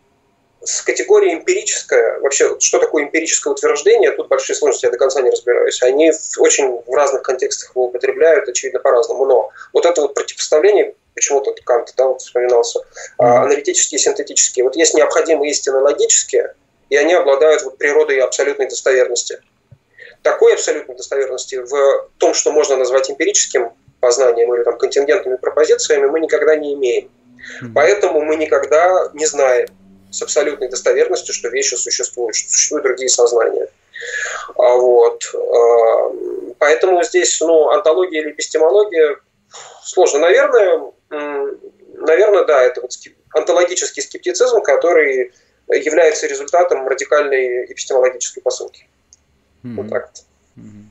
С 0.62 0.80
категорией 0.80 1.34
эмпирическое, 1.34 2.20
вообще, 2.20 2.58
что 2.58 2.78
такое 2.78 3.04
эмпирическое 3.04 3.52
утверждение, 3.52 4.12
тут 4.12 4.28
большие 4.28 4.56
сложности, 4.56 4.86
я 4.86 4.90
до 4.90 4.96
конца 4.96 5.20
не 5.20 5.30
разбираюсь. 5.30 5.82
Они 5.82 6.10
очень 6.38 6.80
в 6.86 6.94
разных 6.94 7.22
контекстах 7.22 7.70
его 7.70 7.86
употребляют, 7.86 8.48
очевидно, 8.48 8.80
по-разному. 8.80 9.26
Но 9.26 9.50
вот 9.74 9.84
это 9.84 10.00
вот 10.00 10.14
противопоставление, 10.14 10.94
почему-то 11.14 11.54
Кант 11.64 11.92
да, 11.96 12.06
вот 12.06 12.22
вспоминался, 12.22 12.80
mm-hmm. 12.80 13.24
аналитические 13.24 13.98
и 13.98 14.02
синтетические. 14.02 14.64
Вот 14.64 14.74
есть 14.76 14.94
необходимые 14.94 15.50
истины 15.50 15.80
логические, 15.80 16.54
и 16.88 16.96
они 16.96 17.12
обладают 17.12 17.62
вот 17.62 17.76
природой 17.76 18.20
абсолютной 18.20 18.66
достоверности. 18.66 19.40
Такой 20.22 20.54
абсолютной 20.54 20.96
достоверности 20.96 21.56
в 21.56 22.08
том, 22.16 22.32
что 22.32 22.52
можно 22.52 22.76
назвать 22.76 23.10
эмпирическим 23.10 23.72
познанием 24.00 24.54
или 24.54 24.62
там, 24.62 24.78
контингентными 24.78 25.36
пропозициями, 25.36 26.06
мы 26.06 26.20
никогда 26.20 26.56
не 26.56 26.72
имеем. 26.72 27.10
Поэтому 27.74 28.20
мы 28.20 28.36
никогда 28.36 29.10
не 29.14 29.26
знаем 29.26 29.68
с 30.10 30.22
абсолютной 30.22 30.68
достоверностью, 30.68 31.34
что 31.34 31.48
вещи 31.48 31.74
существуют, 31.74 32.36
что 32.36 32.50
существуют 32.50 32.84
другие 32.84 33.08
сознания. 33.08 33.68
А 34.56 34.76
вот. 34.76 35.24
А, 35.34 36.54
поэтому 36.58 37.02
здесь 37.02 37.40
ну, 37.40 37.70
антология 37.70 38.22
или 38.22 38.30
эпистемология 38.30 39.16
сложно. 39.82 40.20
Наверное, 40.20 40.92
наверное, 41.10 42.44
да, 42.44 42.62
это 42.62 42.80
вот 42.80 42.92
антологический 43.32 44.02
скептицизм, 44.02 44.60
который 44.60 45.32
является 45.68 46.26
результатом 46.26 46.86
радикальной 46.86 47.66
эпистемологической 47.66 48.42
посылки. 48.42 48.86
Mm-hmm. 49.64 49.74
Вот 49.76 49.88
так 49.88 50.10
вот. 50.10 50.64
Mm-hmm. 50.64 50.84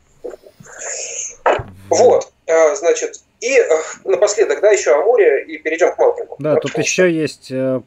Вот, 1.89 2.31
а, 2.47 2.75
значит, 2.75 3.21
и 3.43 3.57
э, 3.57 4.09
напоследок, 4.09 4.61
да, 4.61 4.71
еще 4.71 4.91
о 4.95 5.03
море 5.03 5.45
и 5.45 5.57
перейдем 5.57 5.93
к 5.93 5.97
Малкольму. 5.97 6.35
Да, 6.39 6.55
тут 6.55 6.77
еще 6.77 7.11
есть 7.11 7.51
э, 7.51 7.81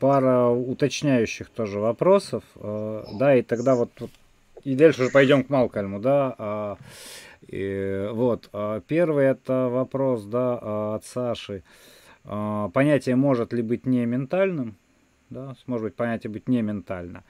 пара 0.00 0.48
уточняющих 0.48 1.50
тоже 1.50 1.78
вопросов, 1.78 2.42
э, 2.56 3.04
да, 3.18 3.36
и 3.36 3.42
тогда 3.42 3.74
вот, 3.74 3.90
вот 4.00 4.10
и 4.64 4.74
дальше 4.74 5.02
уже 5.02 5.10
пойдем 5.10 5.44
к 5.44 5.50
Малкольму, 5.50 6.00
да. 6.00 6.34
А, 6.38 6.76
и, 7.48 8.08
вот, 8.12 8.48
а, 8.52 8.80
первый 8.80 9.26
это 9.26 9.68
вопрос, 9.68 10.24
да, 10.24 10.58
а, 10.60 10.94
от 10.96 11.04
Саши. 11.04 11.62
Понятие 12.24 13.16
может 13.16 13.52
ли 13.52 13.62
быть 13.62 13.84
не 13.84 14.06
ментальным? 14.06 14.76
Да, 15.28 15.56
может 15.66 15.86
быть 15.86 15.96
понятие 15.96 16.30
быть 16.30 16.46
не 16.46 16.62
ментально. 16.62 17.24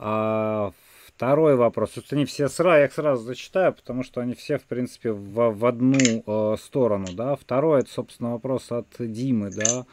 А 0.00 0.72
Второй 1.16 1.56
вопрос. 1.56 1.92
Вот 1.96 2.04
они 2.10 2.26
все 2.26 2.46
сразу, 2.46 2.76
я 2.76 2.84
их 2.84 2.92
сразу 2.92 3.22
зачитаю, 3.22 3.72
потому 3.72 4.02
что 4.02 4.20
они 4.20 4.34
все, 4.34 4.58
в 4.58 4.64
принципе, 4.64 5.12
в, 5.12 5.50
в 5.50 5.64
одну 5.64 5.96
э, 5.98 6.56
сторону, 6.58 7.06
да. 7.14 7.36
Второй, 7.36 7.80
это, 7.80 7.90
собственно, 7.90 8.32
вопрос 8.32 8.70
от 8.70 8.86
Димы, 8.98 9.50
да. 9.50 9.86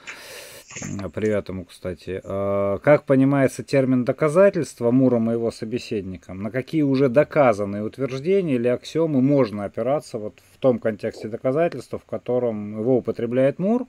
Привет 1.14 1.48
ему, 1.48 1.64
кстати. 1.64 2.20
А, 2.26 2.78
как 2.80 3.06
понимается 3.06 3.64
термин 3.64 4.04
доказательства 4.04 4.92
Муром 4.92 5.30
и 5.30 5.36
его 5.36 5.50
собеседником? 5.50 6.44
На 6.44 6.52
какие 6.52 6.82
уже 6.82 7.08
доказанные 7.08 7.84
утверждения 7.84 8.56
или 8.56 8.68
аксиомы 8.68 9.22
можно 9.22 9.64
опираться 9.64 10.18
вот 10.18 10.42
в 10.54 10.58
том 10.58 10.78
контексте 10.78 11.30
доказательства, 11.30 12.00
в 12.00 12.06
котором 12.06 12.80
его 12.82 12.98
употребляет 12.98 13.60
Мур? 13.60 13.88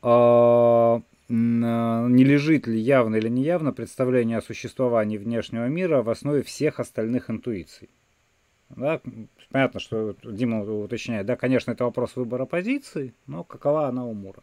А, 0.00 1.02
не 1.28 2.24
лежит 2.24 2.66
ли 2.66 2.78
явно 2.78 3.16
или 3.16 3.28
неявно 3.28 3.72
представление 3.72 4.38
о 4.38 4.42
существовании 4.42 5.18
внешнего 5.18 5.66
мира 5.66 6.02
в 6.02 6.10
основе 6.10 6.42
всех 6.42 6.80
остальных 6.80 7.30
интуиций? 7.30 7.90
Да, 8.70 9.00
понятно, 9.50 9.80
что 9.80 10.14
Дима 10.24 10.62
уточняет, 10.62 11.26
да, 11.26 11.36
конечно, 11.36 11.72
это 11.72 11.84
вопрос 11.84 12.16
выбора 12.16 12.44
позиции, 12.44 13.14
но 13.26 13.44
какова 13.44 13.88
она 13.88 14.04
у 14.04 14.14
Мура? 14.14 14.42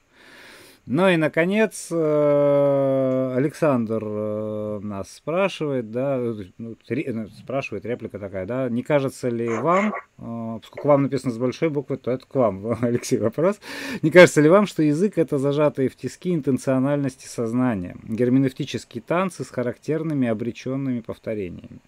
Ну 0.87 1.09
и, 1.09 1.17
наконец, 1.17 1.87
э, 1.89 3.33
Александр 3.35 4.03
э, 4.05 4.79
нас 4.83 5.09
спрашивает, 5.09 5.89
да, 5.89 6.17
ну, 6.17 6.75
ну, 6.87 7.27
спрашивает, 7.29 7.85
реплика 7.85 8.19
такая, 8.19 8.45
да, 8.45 8.69
не 8.69 8.83
кажется 8.83 9.29
ли 9.29 9.47
вам, 9.49 9.95
э, 10.19 10.59
поскольку 10.61 10.87
вам 10.87 11.01
написано 11.03 11.33
с 11.33 11.39
большой 11.39 11.69
буквы, 11.69 11.97
то 11.97 12.11
это 12.11 12.27
к 12.27 12.35
вам, 12.35 12.77
Алексей, 12.81 13.17
вопрос, 13.17 13.59
не 14.03 14.11
кажется 14.11 14.41
ли 14.41 14.49
вам, 14.49 14.67
что 14.67 14.83
язык 14.83 15.17
это 15.17 15.39
зажатые 15.39 15.89
в 15.89 15.95
тиски 15.95 16.35
интенциональности 16.35 17.25
сознания, 17.25 17.97
герменевтические 18.03 19.01
танцы 19.01 19.43
с 19.43 19.49
характерными 19.49 20.27
обреченными 20.27 20.99
повторениями? 20.99 21.79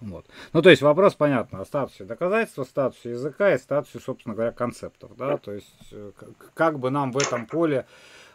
Вот. 0.00 0.26
Ну, 0.52 0.62
то 0.62 0.70
есть 0.70 0.82
вопрос, 0.82 1.14
понятно, 1.14 1.60
о 1.60 1.64
статусе 1.64 2.04
доказательства, 2.04 2.64
статусе 2.64 3.10
языка 3.10 3.54
и 3.54 3.58
статусе, 3.58 3.98
собственно 3.98 4.34
говоря, 4.34 4.52
концептов. 4.52 5.16
Да? 5.16 5.38
То 5.38 5.52
есть 5.52 5.74
э, 5.92 6.12
как 6.54 6.78
бы 6.78 6.90
нам 6.90 7.12
в 7.12 7.16
этом 7.18 7.46
поле 7.46 7.86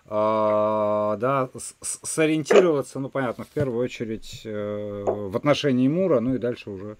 э, 0.05 0.09
да, 0.09 1.49
сориентироваться, 1.81 2.99
ну, 2.99 3.09
понятно, 3.09 3.43
в 3.43 3.49
первую 3.49 3.83
очередь 3.83 4.41
э, 4.43 5.03
в 5.05 5.35
отношении 5.37 5.87
Мура, 5.87 6.19
ну 6.19 6.35
и 6.35 6.39
дальше 6.39 6.69
уже 6.71 6.97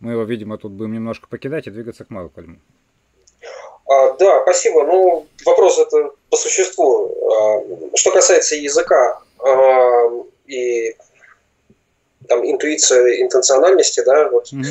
мы 0.00 0.12
его, 0.12 0.24
видимо, 0.24 0.58
тут 0.58 0.72
будем 0.72 0.94
немножко 0.94 1.28
покидать 1.28 1.66
и 1.66 1.70
двигаться 1.70 2.04
к 2.04 2.10
Малкольму. 2.10 2.58
А, 3.86 4.12
да, 4.14 4.42
спасибо. 4.42 4.84
Ну, 4.84 5.26
вопрос 5.44 5.78
это 5.78 6.10
по 6.30 6.36
существу. 6.36 7.08
А, 7.30 7.96
что 7.96 8.10
касается 8.10 8.56
языка 8.56 9.20
а, 9.38 10.08
и 10.46 10.96
там, 12.28 12.48
интуиция 12.48 13.22
интенциональности, 13.22 14.02
да, 14.04 14.28
вот. 14.28 14.52
Mm-hmm. 14.52 14.64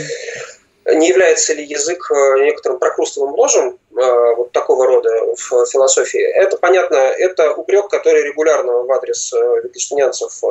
Не 0.85 1.09
является 1.09 1.53
ли 1.53 1.63
язык 1.63 2.09
э, 2.11 2.43
некоторым 2.43 2.79
прокрустовым 2.79 3.35
ложем 3.35 3.77
э, 3.95 4.35
вот 4.35 4.51
такого 4.51 4.87
рода 4.87 5.09
в 5.35 5.65
философии? 5.67 6.19
Это 6.19 6.57
понятно, 6.57 6.95
это 6.95 7.53
упрек, 7.53 7.87
который 7.87 8.23
регулярно 8.23 8.73
в 8.73 8.91
адрес 8.91 9.31
э, 9.31 9.61
витгенштейнянцев 9.63 10.41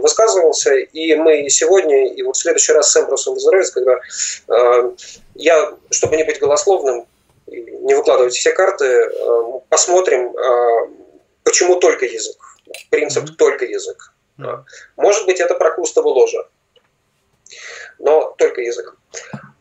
высказывался, 0.00 0.74
и 0.74 1.14
мы 1.16 1.48
сегодня, 1.50 2.06
и 2.14 2.22
вот 2.22 2.36
в 2.36 2.40
следующий 2.40 2.72
раз 2.72 2.92
с 2.92 2.96
Эмбрусом 2.96 3.34
Визеровец, 3.34 3.70
когда 3.70 4.00
я, 5.34 5.74
чтобы 5.90 6.16
не 6.16 6.24
быть 6.24 6.38
голословным, 6.38 7.06
не 7.46 7.94
выкладывать 7.94 8.34
все 8.34 8.52
карты, 8.52 9.10
посмотрим, 9.68 10.32
почему 11.42 11.76
только 11.76 12.06
язык, 12.06 12.36
принцип 12.90 13.24
mm-hmm. 13.24 13.36
только 13.36 13.64
язык. 13.64 14.14
Да. 14.38 14.64
Может 14.96 15.26
быть, 15.26 15.40
это 15.40 15.54
прокрустово 15.54 16.08
ложа, 16.08 16.48
но 17.98 18.34
только 18.38 18.60
язык. 18.60 18.96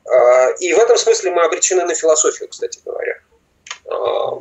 А, 0.06 0.50
и 0.60 0.72
в 0.74 0.80
этом 0.80 0.98
смысле 0.98 1.32
мы 1.32 1.44
обречены 1.44 1.84
на 1.84 1.96
философию, 1.96 2.48
кстати 2.48 2.80
говоря. 2.86 3.20
А, 3.90 4.32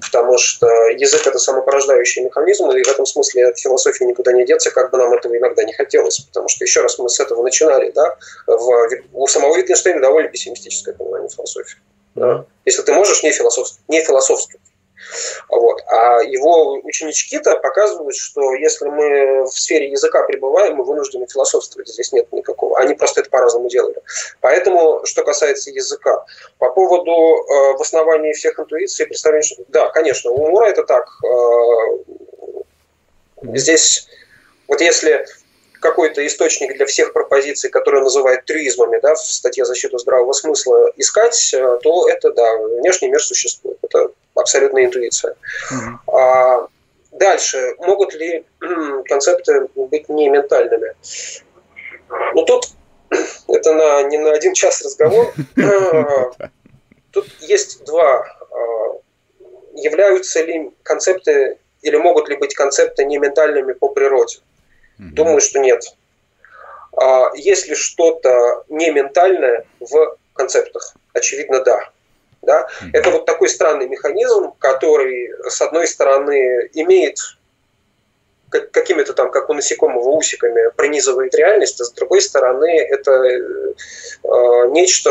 потому 0.00 0.38
что 0.38 0.66
язык– 0.88 1.26
это 1.26 1.38
самопорождающий 1.38 2.24
механизм, 2.24 2.68
и 2.70 2.82
в 2.82 2.88
этом 2.88 3.06
смысле 3.06 3.48
от 3.48 3.58
философии 3.58 4.04
никуда 4.04 4.32
не 4.32 4.44
деться, 4.44 4.72
как 4.72 4.90
бы 4.90 4.98
нам 4.98 5.12
этого 5.12 5.36
иногда 5.36 5.62
не 5.62 5.72
хотелось. 5.72 6.18
Потому 6.18 6.48
что, 6.48 6.64
еще 6.64 6.82
раз, 6.82 6.98
мы 6.98 7.08
с 7.08 7.20
этого 7.20 7.42
начинали. 7.42 7.90
Да? 7.92 8.16
В, 8.46 8.88
у 9.12 9.26
самого 9.28 9.56
Wittgensteina 9.56 10.00
довольно 10.00 10.28
пессимистическое 10.28 10.94
понимание 10.94 11.30
философии. 11.30 11.78
Да? 12.16 12.44
Если 12.64 12.82
ты 12.82 12.92
можешь 12.92 13.22
не 13.22 13.30
философствовать, 13.30 13.88
не 13.88 14.02
философствовать 14.04 14.60
вот. 15.48 15.82
А 15.86 16.22
его 16.22 16.74
ученички-то 16.82 17.56
показывают, 17.56 18.16
что 18.16 18.54
если 18.54 18.88
мы 18.88 19.44
в 19.44 19.50
сфере 19.50 19.90
языка 19.90 20.22
пребываем, 20.22 20.76
мы 20.76 20.84
вынуждены 20.84 21.26
философствовать. 21.26 21.88
Здесь 21.88 22.12
нет 22.12 22.32
никакого. 22.32 22.78
Они 22.78 22.94
просто 22.94 23.20
это 23.20 23.30
по-разному 23.30 23.68
делали. 23.68 23.96
Поэтому, 24.40 25.04
что 25.04 25.24
касается 25.24 25.70
языка, 25.70 26.24
по 26.58 26.70
поводу 26.70 27.10
э, 27.10 27.76
в 27.76 27.80
основании 27.80 28.32
всех 28.32 28.58
интуиций, 28.58 29.06
представления, 29.06 29.36
да, 29.68 29.88
конечно, 29.90 30.30
у 30.30 30.50
Мура 30.50 30.66
это 30.66 30.84
так. 30.84 31.08
Э, 31.24 31.98
здесь, 33.54 34.08
вот 34.68 34.80
если 34.80 35.26
какой-то 35.80 36.26
источник 36.26 36.76
для 36.76 36.86
всех 36.86 37.12
пропозиций, 37.12 37.70
которые 37.70 38.02
называют 38.02 38.44
трюизмами, 38.44 38.98
да, 39.00 39.14
в 39.14 39.18
статье 39.18 39.64
«Защиту 39.64 39.98
здравого 39.98 40.32
смысла» 40.32 40.90
искать, 40.96 41.54
э, 41.54 41.78
то 41.82 42.08
это, 42.08 42.32
да, 42.32 42.56
внешний 42.56 43.08
мир 43.08 43.22
существует. 43.22 43.78
Это 43.82 44.10
абсолютная 44.34 44.86
интуиция. 44.86 45.34
Mm-hmm. 45.72 46.12
А, 46.14 46.68
дальше. 47.12 47.74
Могут 47.78 48.14
ли 48.14 48.44
концепты 49.04 49.68
быть 49.74 50.08
не 50.08 50.28
ментальными? 50.28 50.94
Ну, 52.34 52.44
тут 52.44 52.68
это 53.48 53.74
на, 53.74 54.02
не 54.04 54.18
на 54.18 54.32
один 54.32 54.54
час 54.54 54.82
разговор. 54.82 55.32
А, 55.58 56.50
тут 57.12 57.26
есть 57.40 57.84
два. 57.84 58.26
А, 58.50 59.00
являются 59.74 60.42
ли 60.42 60.70
концепты 60.82 61.58
или 61.82 61.96
могут 61.96 62.28
ли 62.28 62.36
быть 62.36 62.54
концепты 62.54 63.04
не 63.04 63.18
ментальными 63.18 63.72
по 63.72 63.88
природе? 63.88 64.38
Думаю, 64.98 65.40
что 65.40 65.58
нет. 65.58 65.82
А 66.96 67.30
есть 67.34 67.68
ли 67.68 67.74
что-то 67.74 68.64
не 68.68 68.90
ментальное 68.90 69.66
в 69.80 70.16
концептах? 70.32 70.94
Очевидно, 71.12 71.60
да. 71.60 71.90
Да? 72.42 72.68
Это 72.92 73.10
вот 73.10 73.26
такой 73.26 73.48
странный 73.48 73.88
механизм, 73.88 74.52
который, 74.58 75.30
с 75.50 75.60
одной 75.60 75.86
стороны, 75.88 76.70
имеет 76.74 77.18
какими-то 78.50 79.12
там, 79.12 79.30
как 79.30 79.50
у 79.50 79.54
насекомого, 79.54 80.10
усиками 80.10 80.70
пронизывает 80.76 81.34
реальность, 81.34 81.80
а 81.80 81.84
с 81.84 81.92
другой 81.92 82.22
стороны, 82.22 82.70
это 82.80 83.12
э, 83.12 84.68
нечто, 84.68 85.10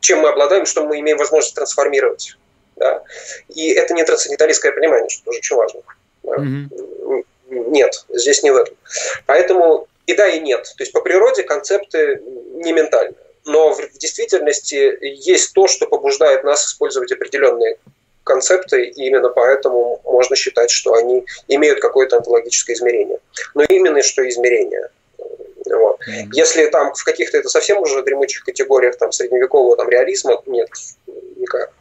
чем 0.00 0.20
мы 0.20 0.30
обладаем, 0.30 0.66
что 0.66 0.84
мы 0.84 0.98
имеем 0.98 1.16
возможность 1.16 1.54
трансформировать. 1.54 2.36
Да? 2.74 3.02
И 3.48 3.70
это 3.70 3.94
не 3.94 4.04
трансценденталистское 4.04 4.72
понимание, 4.72 5.08
что 5.08 5.24
тоже 5.24 5.38
очень 5.38 5.56
важно. 5.56 5.80
Да? 6.24 6.36
Mm-hmm. 6.36 7.24
Нет, 7.48 8.04
здесь 8.08 8.42
не 8.42 8.50
в 8.50 8.56
этом. 8.56 8.76
Поэтому 9.26 9.88
и 10.06 10.14
да, 10.14 10.28
и 10.28 10.40
нет. 10.40 10.64
То 10.76 10.82
есть 10.82 10.92
по 10.92 11.00
природе 11.00 11.42
концепты 11.42 12.20
не 12.54 12.72
ментальные 12.72 13.26
но 13.46 13.72
в, 13.72 13.98
действительности 13.98 14.98
есть 15.00 15.54
то, 15.54 15.66
что 15.66 15.86
побуждает 15.86 16.44
нас 16.44 16.66
использовать 16.66 17.12
определенные 17.12 17.78
концепты, 18.24 18.86
и 18.86 19.06
именно 19.06 19.28
поэтому 19.28 20.00
можно 20.04 20.34
считать, 20.34 20.70
что 20.70 20.94
они 20.94 21.24
имеют 21.46 21.80
какое-то 21.80 22.16
онтологическое 22.16 22.74
измерение. 22.74 23.20
Но 23.54 23.62
именно 23.62 24.02
что 24.02 24.28
измерение. 24.28 24.90
Вот. 25.64 26.00
Mm-hmm. 26.00 26.28
Если 26.32 26.66
там 26.66 26.92
в 26.92 27.04
каких-то 27.04 27.38
это 27.38 27.48
совсем 27.48 27.80
уже 27.80 28.02
дремучих 28.02 28.44
категориях 28.44 28.96
там, 28.98 29.12
средневекового 29.12 29.76
там, 29.76 29.88
реализма, 29.88 30.42
нет, 30.46 30.68
никак. 31.36 31.72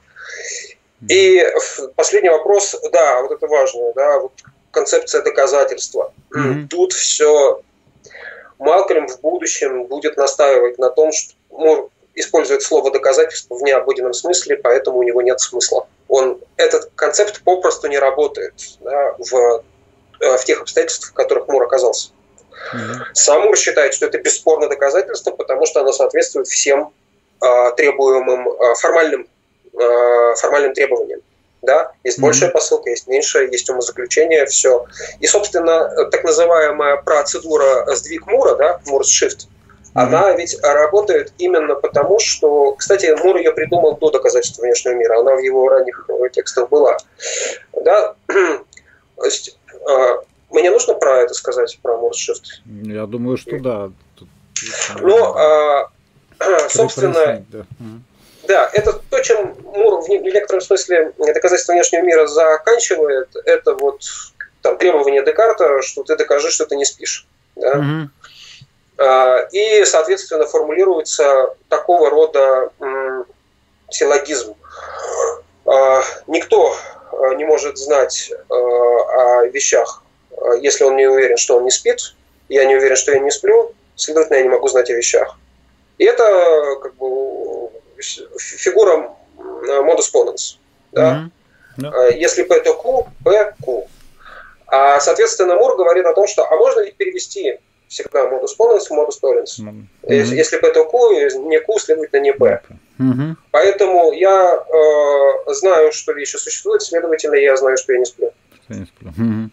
И 1.10 1.44
последний 1.96 2.30
вопрос, 2.30 2.76
да, 2.92 3.22
вот 3.22 3.32
это 3.32 3.48
важно, 3.48 3.92
да, 3.94 4.20
вот 4.20 4.34
концепция 4.76 5.24
доказательства. 5.24 6.14
Mm-hmm. 6.36 6.68
Тут 6.68 6.94
все 6.94 7.62
Малкольм 8.60 9.08
в 9.08 9.20
будущем 9.22 9.86
будет 9.86 10.18
настаивать 10.18 10.78
на 10.78 10.90
том, 10.90 11.12
что 11.12 11.34
Мур 11.50 11.90
использует 12.14 12.62
слово 12.62 12.92
доказательство 12.92 13.56
в 13.56 13.62
необыденном 13.62 14.14
смысле, 14.14 14.58
поэтому 14.58 15.00
у 15.00 15.04
него 15.04 15.22
нет 15.22 15.40
смысла. 15.40 15.88
Он, 16.08 16.40
этот 16.58 16.92
концепт 16.96 17.42
попросту 17.44 17.88
не 17.88 17.98
работает 17.98 18.54
да, 18.82 19.16
в, 19.18 19.64
э, 20.22 20.38
в 20.38 20.44
тех 20.46 20.62
обстоятельствах, 20.62 21.12
в 21.12 21.14
которых 21.14 21.48
Мур 21.48 21.64
оказался. 21.64 22.10
Mm-hmm. 22.74 23.04
Сам 23.14 23.42
Мур 23.44 23.58
считает, 23.58 23.94
что 23.94 24.06
это 24.06 24.18
бесспорно 24.20 24.68
доказательство, 24.68 25.32
потому 25.32 25.66
что 25.66 25.82
оно 25.82 25.92
соответствует 25.92 26.48
всем 26.48 26.94
э, 27.42 27.72
требуемым 27.76 28.50
э, 28.50 28.76
формальным, 28.76 29.28
э, 29.74 30.36
формальным 30.36 30.74
требованиям. 30.74 31.22
Да? 31.66 31.92
Есть 32.04 32.20
mm-hmm. 32.20 32.22
большая 32.22 32.50
посылка, 32.52 32.90
есть 32.90 33.08
меньшая, 33.08 33.48
есть 33.48 33.70
умозаключение, 33.70 34.46
все. 34.46 34.86
И, 35.20 35.28
собственно, 35.28 36.08
так 36.12 36.24
называемая 36.24 36.98
процедура 36.98 37.94
сдвиг 37.96 38.28
Мура, 38.28 38.56
да, 38.56 38.80
Мурс 38.86 39.10
Shift, 39.10 39.48
она 39.96 40.34
ведь 40.34 40.62
работает 40.62 41.34
именно 41.38 41.76
потому, 41.76 42.20
что, 42.20 42.74
кстати, 42.74 43.16
Мур 43.24 43.38
ее 43.38 43.54
придумал 43.54 43.96
до 43.96 44.12
доказательства 44.12 44.64
внешнего 44.64 44.94
мира, 44.94 45.20
она 45.20 45.36
в 45.36 45.40
его 45.40 45.70
ранних 45.70 46.06
э, 46.10 46.30
текстах 46.34 46.68
была. 46.68 46.98
Да? 47.82 48.14
То 48.28 49.24
есть, 49.24 49.58
э, 49.72 50.16
мне 50.52 50.70
нужно 50.70 50.96
про 50.96 51.22
это 51.22 51.34
сказать, 51.34 51.80
про 51.82 51.98
Муршифт? 51.98 52.62
Я 52.66 53.06
думаю, 53.06 53.38
что 53.38 53.58
да. 53.58 53.90
Ну, 55.00 55.34
а, 55.34 55.90
собственно, 56.70 57.46
да. 57.50 57.66
Да, 58.48 58.70
это 58.74 58.94
то, 58.94 59.20
чем 59.20 59.56
Мур 59.64 60.02
в 60.02 60.10
некотором 60.10 60.62
смысле 60.62 61.12
доказательство 61.18 61.74
внешнего 61.74 62.02
мира 62.02 62.28
заканчивает, 62.28 63.36
это 63.46 63.74
вот 63.74 64.02
там, 64.62 64.78
требование 64.78 65.24
Декарта, 65.24 65.82
что 65.82 66.04
ты 66.04 66.16
докажи, 66.16 66.50
что 66.52 66.66
ты 66.66 66.76
не 66.76 66.86
спишь. 66.86 67.28
Да? 67.56 68.10
Mm-hmm. 68.98 69.50
И, 69.52 69.86
соответственно, 69.86 70.46
формулируется 70.46 71.56
такого 71.70 72.10
рода 72.10 72.72
силлогизм. 73.90 74.56
Никто 76.28 76.76
не 77.36 77.46
может 77.46 77.78
знать 77.78 78.32
о 78.50 79.46
вещах, 79.46 80.04
если 80.60 80.84
он 80.84 80.96
не 80.96 81.08
уверен, 81.08 81.38
что 81.38 81.58
он 81.58 81.64
не 81.66 81.72
спит. 81.72 82.16
Я 82.48 82.66
не 82.66 82.76
уверен, 82.76 82.96
что 82.96 83.12
я 83.12 83.20
не 83.20 83.32
сплю, 83.32 83.74
следовательно, 83.96 84.38
я 84.38 84.44
не 84.44 84.50
могу 84.50 84.68
знать 84.68 84.90
о 84.90 84.94
вещах. 84.94 85.36
И 85.98 86.06
это 86.06 86.76
как 86.82 86.94
бы 86.96 87.06
фигура 88.02 89.16
modus 89.84 90.12
ponens. 90.12 90.60
Да? 90.92 91.14
Mm-hmm. 91.16 91.32
Yeah. 91.78 92.18
Если 92.18 92.44
P 92.44 92.56
это 92.56 92.74
Q, 92.74 93.08
P 93.24 93.54
Q. 93.64 93.88
А, 94.68 95.00
соответственно, 95.00 95.56
Мур 95.56 95.76
говорит 95.76 96.06
о 96.06 96.14
том, 96.14 96.28
что 96.28 96.46
а 96.46 96.56
можно 96.56 96.82
ли 96.82 96.92
перевести 96.92 97.60
всегда 97.88 98.28
модус 98.30 98.56
ponens 98.58 98.88
в 98.88 98.92
модус 98.92 99.20
tollens? 99.22 99.60
Mm-hmm. 99.60 100.36
Если, 100.36 100.58
P 100.58 100.68
это 100.68 100.84
Q, 100.86 101.40
не 101.48 101.60
Q, 101.60 101.80
следовательно, 101.80 102.22
не 102.22 102.34
P. 102.34 102.62
Mm-hmm. 103.00 103.36
Поэтому 103.52 104.14
я 104.14 104.56
э, 104.56 105.54
знаю, 105.54 105.92
что 105.92 106.14
вещи 106.14 106.38
существуют, 106.38 106.82
следовательно, 106.82 107.36
я 107.36 107.56
знаю, 107.58 107.78
что 107.78 107.94
я 107.94 108.00
не 108.00 108.06
сплю. 108.06 108.32
Я 108.70 108.76
не 108.78 108.86
сплю. 108.86 109.10
Mm-hmm. 109.10 109.50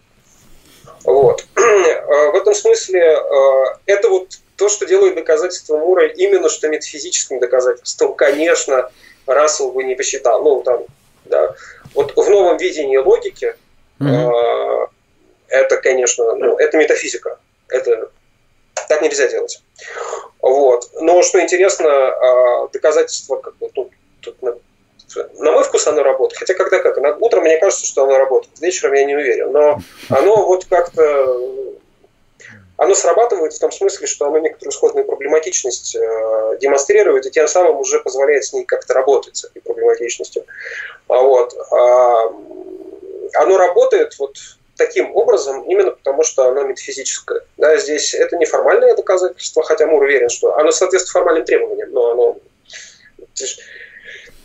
Вот. 1.04 1.44
Э, 1.56 2.30
в 2.30 2.34
этом 2.34 2.54
смысле 2.54 3.00
э, 3.00 3.64
это 3.86 4.08
вот 4.08 4.28
то, 4.62 4.68
что 4.68 4.86
делает 4.86 5.16
доказательство 5.16 5.76
Мура 5.76 6.06
именно 6.06 6.48
что 6.48 6.68
метафизическим 6.68 7.40
доказательством. 7.40 8.14
Конечно, 8.14 8.92
Рассел 9.26 9.72
бы 9.72 9.82
не 9.82 9.96
посчитал. 9.96 10.40
Ну, 10.40 10.62
там, 10.62 10.84
да. 11.24 11.56
Вот 11.94 12.14
в 12.14 12.30
новом 12.30 12.58
видении 12.58 12.96
логики 12.96 13.56
mm-hmm. 13.98 14.88
это, 15.48 15.76
конечно, 15.78 16.36
ну, 16.36 16.56
это 16.58 16.76
метафизика. 16.76 17.40
Это 17.68 18.08
так 18.88 19.02
нельзя 19.02 19.26
делать. 19.26 19.60
Вот. 20.40 20.88
Но 21.00 21.22
что 21.22 21.40
интересно, 21.40 22.68
доказательство 22.72 23.38
как 23.38 23.56
бы 23.56 23.68
тут, 23.70 23.90
тут 24.20 24.40
на 24.42 25.50
мой 25.50 25.64
вкус 25.64 25.88
оно 25.88 26.04
работает. 26.04 26.38
Хотя 26.38 26.54
когда 26.54 26.78
как. 26.78 27.20
Утром 27.20 27.42
мне 27.42 27.58
кажется, 27.58 27.84
что 27.84 28.04
оно 28.04 28.16
работает. 28.16 28.60
Вечером 28.60 28.92
я 28.92 29.06
не 29.06 29.16
уверен. 29.16 29.50
Но 29.50 29.80
оно 30.08 30.46
вот 30.46 30.66
как-то 30.66 31.72
оно 32.82 32.94
срабатывает 32.94 33.52
в 33.52 33.58
том 33.60 33.70
смысле, 33.70 34.08
что 34.08 34.26
оно 34.26 34.38
некоторую 34.38 34.72
сходную 34.72 35.06
проблематичность 35.06 35.94
э, 35.94 36.58
демонстрирует 36.60 37.26
и 37.26 37.30
тем 37.30 37.46
самым 37.46 37.78
уже 37.78 38.00
позволяет 38.00 38.44
с 38.44 38.52
ней 38.52 38.64
как-то 38.64 38.92
работать, 38.92 39.36
с 39.36 39.44
этой 39.44 39.62
проблематичностью. 39.62 40.44
А 41.06 41.20
вот. 41.20 41.54
А, 41.70 42.24
оно 43.34 43.56
работает 43.56 44.18
вот 44.18 44.36
таким 44.76 45.14
образом 45.14 45.62
именно 45.62 45.92
потому, 45.92 46.24
что 46.24 46.48
оно 46.48 46.62
метафизическое. 46.62 47.42
Да, 47.56 47.76
здесь 47.76 48.14
это 48.14 48.36
не 48.36 48.46
формальное 48.46 48.96
доказательство, 48.96 49.62
хотя 49.62 49.86
Мур 49.86 50.02
уверен, 50.02 50.28
что 50.28 50.56
оно 50.56 50.72
соответствует 50.72 51.12
формальным 51.12 51.44
требованиям, 51.44 51.92
но 51.92 52.10
оно 52.10 52.36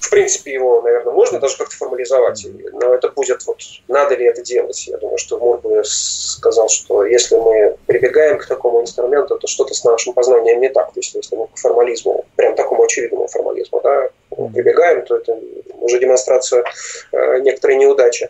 в 0.08 0.10
принципе, 0.10 0.54
его, 0.54 0.82
наверное, 0.82 1.14
можно 1.14 1.38
даже 1.38 1.58
как-то 1.58 1.76
формализовать, 1.76 2.48
но 2.72 2.94
это 2.94 3.10
будет 3.10 3.46
вот, 3.46 3.58
надо 3.90 4.16
ли 4.16 4.26
это 4.26 4.42
делать. 4.42 4.88
Я 4.88 4.98
думаю, 4.98 5.18
что 5.18 5.38
Мур 5.38 5.58
бы 5.58 5.82
сказал, 5.84 6.70
что 6.70 7.06
если 7.06 7.36
мы 7.36 7.76
прибегаем 7.88 8.38
к 8.38 8.46
такому 8.46 8.82
инструменту, 8.82 9.38
то 9.38 9.48
что-то 9.48 9.74
с 9.74 9.84
нашим 9.84 10.14
познанием 10.14 10.62
не 10.62 10.70
так. 10.70 10.94
То 10.94 11.00
есть, 11.02 11.14
если 11.14 11.36
мы 11.36 11.48
к 11.48 11.58
формализму, 11.58 12.26
прям 12.38 12.56
такому 12.56 12.84
очевидному 12.84 13.28
формализму, 13.28 13.82
да, 13.84 14.10
прибегаем, 14.54 15.06
то 15.06 15.18
это 15.18 15.38
уже 15.82 16.00
демонстрация 16.00 16.64
э, 17.12 17.40
некоторой 17.40 17.76
неудачи. 17.76 18.30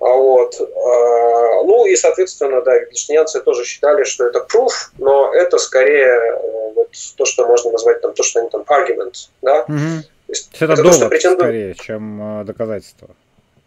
А 0.00 0.14
вот. 0.14 0.60
Э, 0.60 1.64
ну 1.64 1.86
и, 1.86 1.96
соответственно, 1.96 2.60
да, 2.60 2.76
витлиштинианцы 2.76 3.40
тоже 3.40 3.64
считали, 3.64 4.04
что 4.04 4.26
это 4.26 4.46
proof, 4.54 4.72
но 4.98 5.32
это 5.32 5.56
скорее 5.56 6.04
э, 6.04 6.72
вот 6.74 6.88
то, 7.16 7.24
что 7.24 7.46
можно 7.46 7.70
назвать 7.70 8.02
там, 8.02 8.12
то, 8.12 8.22
что 8.22 8.40
они 8.40 8.50
там 8.50 8.62
argument, 8.68 9.14
да, 9.40 9.64
mm-hmm 9.66 10.10
это, 10.28 10.64
это 10.64 10.82
довод, 10.82 11.00
то, 11.00 11.08
претендует... 11.08 11.40
скорее, 11.40 11.74
чем 11.74 12.40
э, 12.40 12.44
доказательство. 12.44 13.08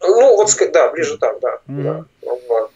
Ну, 0.01 0.36
вот, 0.36 0.49
да, 0.72 0.89
ближе 0.89 1.18
так, 1.18 1.39
да. 1.39 1.60
Mm-hmm. 1.68 2.05
да. 2.22 2.68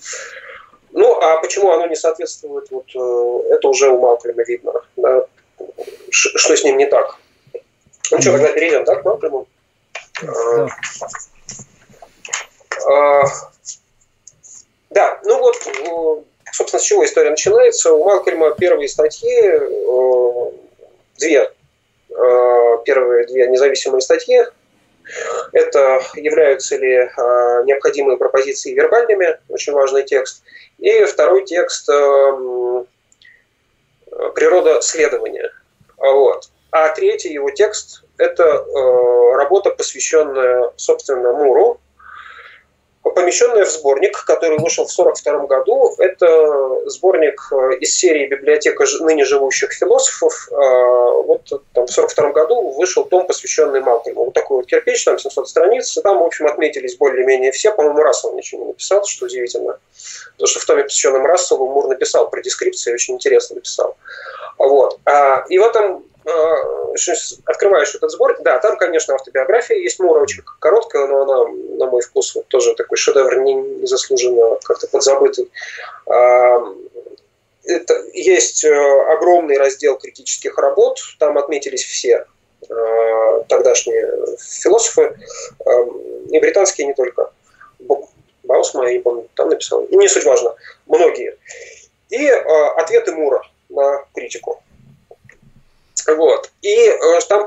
Ну, 0.91 1.21
а 1.21 1.39
почему 1.41 1.71
оно 1.71 1.87
не 1.87 1.95
соответствует, 1.95 2.69
вот 2.69 2.85
э, 2.95 3.53
это 3.55 3.67
уже 3.67 3.89
у 3.89 3.99
Малкольма 3.99 4.43
видно. 4.43 4.73
Да? 4.97 5.25
Что 6.09 6.55
с 6.55 6.63
ним 6.63 6.77
не 6.77 6.85
так. 6.85 7.17
Ну 8.11 8.17
mm-hmm. 8.17 8.21
что, 8.21 8.31
тогда 8.33 8.51
перейдем, 8.51 8.83
да, 8.83 8.95
к 8.95 9.05
Малкольму? 9.05 9.47
Да. 10.21 10.67
А, 12.89 13.23
да, 14.89 15.19
ну 15.23 15.39
вот, 15.39 15.55
собственно, 16.51 16.79
с 16.79 16.83
чего 16.83 17.05
история 17.05 17.29
начинается. 17.29 17.93
У 17.93 18.03
Малкольма 18.03 18.51
первые 18.55 18.89
статьи, 18.89 19.31
э, 19.31 20.51
две 21.17 21.51
Э, 21.51 21.60
первые 22.85 23.27
две 23.27 23.47
независимые 23.47 24.01
статьи. 24.01 24.41
Это 25.51 26.01
являются 26.15 26.77
ли 26.77 26.93
э, 26.93 27.07
необходимые 27.65 28.17
пропозиции 28.17 28.73
вербальными, 28.73 29.39
очень 29.49 29.73
важный 29.73 30.03
текст. 30.03 30.43
И 30.77 31.03
второй 31.05 31.45
текст 31.45 31.89
э, 31.89 32.85
природа 34.35 34.81
следования. 34.81 35.51
Вот. 35.97 36.49
А 36.71 36.89
третий 36.89 37.33
его 37.33 37.51
текст– 37.51 38.03
это 38.17 38.65
работа, 39.35 39.71
посвященная, 39.71 40.71
собственно, 40.77 41.33
Муру, 41.33 41.81
помещенная 43.03 43.65
в 43.65 43.69
сборник, 43.69 44.23
который 44.25 44.59
вышел 44.59 44.85
в 44.85 44.91
1942 44.91 45.47
году. 45.47 45.95
Это 45.97 46.89
сборник 46.89 47.41
э, 47.51 47.77
из 47.79 47.95
серии 47.95 48.27
«Библиотека 48.27 48.85
ныне 48.99 49.25
живущих 49.25 49.73
философов». 49.73 50.47
А, 50.51 50.55
вот 50.55 51.43
там, 51.73 51.87
в 51.87 51.91
1942 51.91 52.31
году 52.31 52.69
вышел 52.71 53.03
том, 53.05 53.25
посвященный 53.25 53.81
Малкольму. 53.81 54.25
Вот 54.25 54.33
такой 54.33 54.57
вот 54.57 54.67
кирпич, 54.67 55.03
там 55.03 55.17
700 55.17 55.49
страниц. 55.49 55.97
Там, 56.03 56.19
в 56.19 56.23
общем, 56.23 56.45
отметились 56.45 56.95
более-менее 56.97 57.51
все. 57.51 57.71
По-моему, 57.71 58.03
Рассел 58.03 58.35
ничего 58.35 58.61
не 58.61 58.67
написал, 58.67 59.03
что 59.03 59.25
удивительно. 59.25 59.79
Потому 60.33 60.47
что 60.47 60.59
в 60.59 60.65
томе, 60.65 60.83
посвященном 60.83 61.25
Расселу, 61.25 61.67
Мур 61.67 61.87
написал 61.87 62.29
про 62.29 62.41
дескрипции, 62.41 62.93
очень 62.93 63.15
интересно 63.15 63.55
написал. 63.55 63.97
Вот. 64.57 64.99
А, 65.05 65.43
и 65.49 65.57
в 65.57 65.63
этом 65.63 66.03
Э, 66.03 66.10
открываешь 67.45 67.95
этот 67.95 68.11
сбор, 68.11 68.37
да, 68.41 68.59
там, 68.59 68.77
конечно, 68.77 69.15
автобиография 69.15 69.77
есть 69.77 69.99
очень 69.99 70.43
короткая, 70.59 71.07
но 71.07 71.21
она, 71.21 71.47
на 71.77 71.85
мой 71.87 72.01
вкус, 72.01 72.35
вот 72.35 72.47
тоже 72.47 72.75
такой 72.75 72.97
шедевр 72.97 73.39
незаслуженно 73.39 74.57
как-то 74.63 74.87
подзабытый. 74.87 75.49
А, 76.07 76.63
это, 77.63 78.03
есть 78.13 78.63
э, 78.63 79.03
огромный 79.13 79.57
раздел 79.57 79.97
критических 79.97 80.57
работ, 80.57 80.99
там 81.19 81.37
отметились 81.37 81.83
все 81.83 82.25
э, 82.69 83.43
тогдашние 83.47 84.37
философы, 84.39 85.17
и 86.29 86.39
британские 86.39 86.87
не 86.87 86.93
только. 86.93 87.31
Баусма, 88.43 88.87
я 88.87 88.93
не 88.93 88.99
помню, 88.99 89.29
там 89.35 89.49
написал, 89.49 89.87
не 89.89 90.07
суть 90.07 90.25
важно, 90.25 90.55
многие. 90.87 91.37
И 92.09 92.27
ответы 92.27 93.13
Мура 93.13 93.43
на 93.69 94.03
критику. 94.13 94.61
Вот. 96.07 96.49
И 96.61 96.87
э, 96.87 97.19
там 97.27 97.45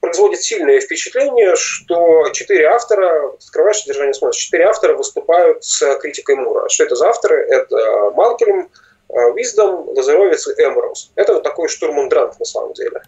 производит 0.00 0.42
сильное 0.42 0.80
впечатление, 0.80 1.56
что 1.56 2.28
четыре 2.30 2.66
автора, 2.66 3.32
открываешь 3.32 3.80
содержание, 3.80 4.14
смотришь, 4.14 4.42
четыре 4.42 4.64
автора 4.64 4.94
выступают 4.94 5.64
с 5.64 5.96
критикой 5.98 6.36
Мура. 6.36 6.68
Что 6.68 6.84
это 6.84 6.96
за 6.96 7.08
авторы? 7.08 7.46
Это 7.48 8.10
Малкельм, 8.14 8.70
Виздом, 9.34 9.88
Лазаровец 9.90 10.46
и 10.48 10.62
Эмроуз. 10.62 11.10
Это 11.14 11.34
вот 11.34 11.42
такой 11.42 11.68
штурмандрант 11.68 12.38
на 12.38 12.44
самом 12.44 12.72
деле. 12.72 13.02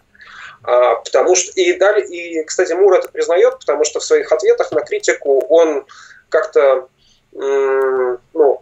А, 0.63 0.95
потому 0.95 1.35
что, 1.35 1.51
и, 1.53 1.73
далее, 1.73 2.05
и, 2.05 2.43
кстати, 2.43 2.73
Мур 2.73 2.93
это 2.93 3.09
признает, 3.09 3.59
потому 3.59 3.83
что 3.83 3.99
в 3.99 4.03
своих 4.03 4.31
ответах 4.31 4.71
на 4.71 4.81
критику 4.81 5.43
он 5.49 5.85
как-то, 6.29 6.87
ну, 7.31 8.61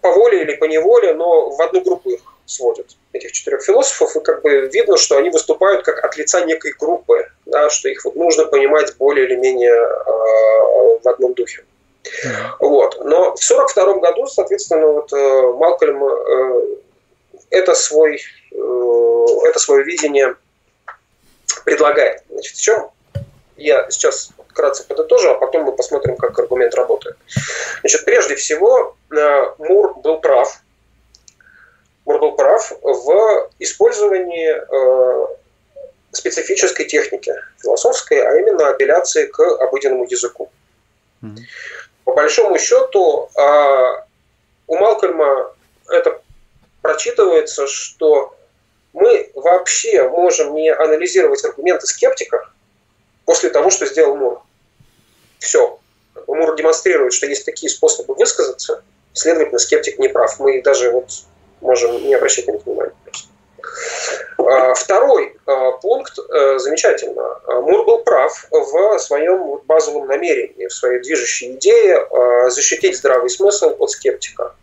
по 0.00 0.12
воле 0.12 0.42
или 0.42 0.56
по 0.56 0.64
неволе, 0.64 1.14
но 1.14 1.50
в 1.50 1.60
одну 1.60 1.80
группу 1.80 2.10
их 2.10 2.20
сводят 2.52 2.96
этих 3.12 3.32
четырех 3.32 3.62
философов, 3.62 4.16
и 4.16 4.20
как 4.20 4.42
бы 4.42 4.68
видно, 4.72 4.96
что 4.96 5.16
они 5.16 5.30
выступают 5.30 5.84
как 5.84 6.04
от 6.04 6.16
лица 6.16 6.44
некой 6.44 6.74
группы, 6.78 7.28
да, 7.46 7.70
что 7.70 7.88
их 7.88 8.04
вот 8.04 8.16
нужно 8.16 8.44
понимать 8.44 8.96
более 8.96 9.26
или 9.26 9.36
менее 9.36 9.72
э, 9.72 10.98
в 11.02 11.08
одном 11.08 11.34
духе. 11.34 11.64
Вот. 12.58 12.98
Но 13.04 13.34
в 13.36 13.42
1942 13.42 13.94
году, 13.98 14.26
соответственно, 14.26 14.86
вот, 14.86 15.12
э, 15.12 15.52
Малкольм 15.52 16.04
э, 16.04 16.76
это, 17.50 17.74
свой, 17.74 18.20
э, 18.52 19.26
это 19.46 19.58
свое 19.58 19.84
видение 19.84 20.36
предлагает. 21.64 22.22
Значит, 22.28 22.56
в 22.56 22.60
чем 22.60 22.90
я 23.56 23.90
сейчас 23.90 24.30
вкратце 24.48 24.86
подытожу, 24.86 25.30
а 25.30 25.34
потом 25.34 25.64
мы 25.64 25.72
посмотрим, 25.72 26.16
как 26.16 26.38
аргумент 26.38 26.74
работает. 26.74 27.16
Значит, 27.80 28.04
прежде 28.04 28.34
всего, 28.36 28.96
э, 29.10 29.44
Мур 29.58 29.94
был 30.00 30.20
прав 30.20 30.61
Мур 32.04 32.18
был 32.18 32.32
прав 32.32 32.72
в 32.82 33.50
использовании 33.58 34.50
э, 34.50 35.26
специфической 36.10 36.84
техники 36.84 37.34
философской, 37.60 38.20
а 38.20 38.36
именно 38.38 38.68
апелляции 38.68 39.26
к 39.26 39.40
обыденному 39.40 40.04
языку. 40.04 40.50
Mm-hmm. 41.22 41.38
По 42.04 42.14
большому 42.14 42.58
счету, 42.58 43.30
э, 43.36 44.02
у 44.66 44.76
Малкольма 44.76 45.54
это 45.88 46.20
прочитывается, 46.80 47.66
что 47.66 48.34
мы 48.92 49.30
вообще 49.34 50.08
можем 50.08 50.54
не 50.54 50.72
анализировать 50.72 51.44
аргументы 51.44 51.86
скептика 51.86 52.50
после 53.24 53.50
того, 53.50 53.70
что 53.70 53.86
сделал 53.86 54.16
Мур. 54.16 54.42
Все. 55.38 55.78
Мур 56.26 56.56
демонстрирует, 56.56 57.12
что 57.12 57.26
есть 57.26 57.44
такие 57.44 57.70
способы 57.70 58.14
высказаться, 58.14 58.82
следовательно, 59.12 59.58
скептик 59.58 59.98
не 59.98 60.08
прав. 60.08 60.38
Мы 60.40 60.62
даже 60.62 60.90
вот 60.90 61.10
можем 61.62 62.04
не 62.04 62.14
обращать 62.14 62.46
на 62.46 62.52
них 62.52 62.66
внимания. 62.66 62.92
А, 64.38 64.74
второй 64.74 65.36
а, 65.46 65.72
пункт 65.72 66.18
э, 66.18 66.58
замечательно. 66.58 67.40
Мур 67.46 67.84
был 67.84 67.98
прав 67.98 68.46
в 68.50 68.98
своем 68.98 69.60
базовом 69.64 70.06
намерении, 70.08 70.66
в 70.66 70.72
своей 70.72 71.00
движущей 71.00 71.52
идее 71.52 71.96
а, 71.96 72.50
защитить 72.50 72.96
здравый 72.96 73.30
смысл 73.30 73.74
от 73.78 73.90
скептика. 73.90 74.54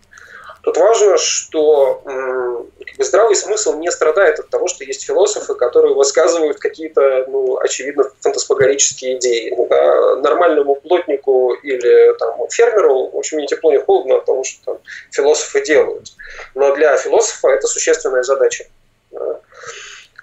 Тут 0.62 0.78
важно, 0.78 1.18
что 1.18 2.02
как 2.04 2.98
бы, 2.98 3.04
здравый 3.04 3.36
смысл 3.36 3.76
не 3.78 3.90
страдает 3.92 4.40
от 4.40 4.50
того, 4.50 4.68
что 4.68 4.84
есть 4.84 5.06
философы, 5.06 5.56
которые 5.56 5.96
высказывают 5.96 6.60
какие-то, 6.60 7.26
ну, 7.28 7.58
очевидно, 7.58 8.12
фантасмагорические 8.20 9.18
идеи. 9.18 9.56
Да? 9.70 10.18
Нормальному 10.18 10.76
плотнику 10.76 11.54
или 11.54 12.14
там, 12.18 12.48
фермеру, 12.50 13.10
в 13.10 13.18
общем, 13.18 13.38
не 13.38 13.48
тепло, 13.48 13.72
не 13.72 13.80
холодно 13.80 14.18
от 14.18 14.26
того, 14.26 14.44
что 14.44 14.66
там, 14.66 14.80
философы 15.12 15.64
делают. 15.64 16.12
Но 16.56 16.76
для 16.76 16.98
философа 16.98 17.50
это 17.50 17.68
существенная 17.68 18.24
задача. 18.24 18.66
Да? 19.12 19.40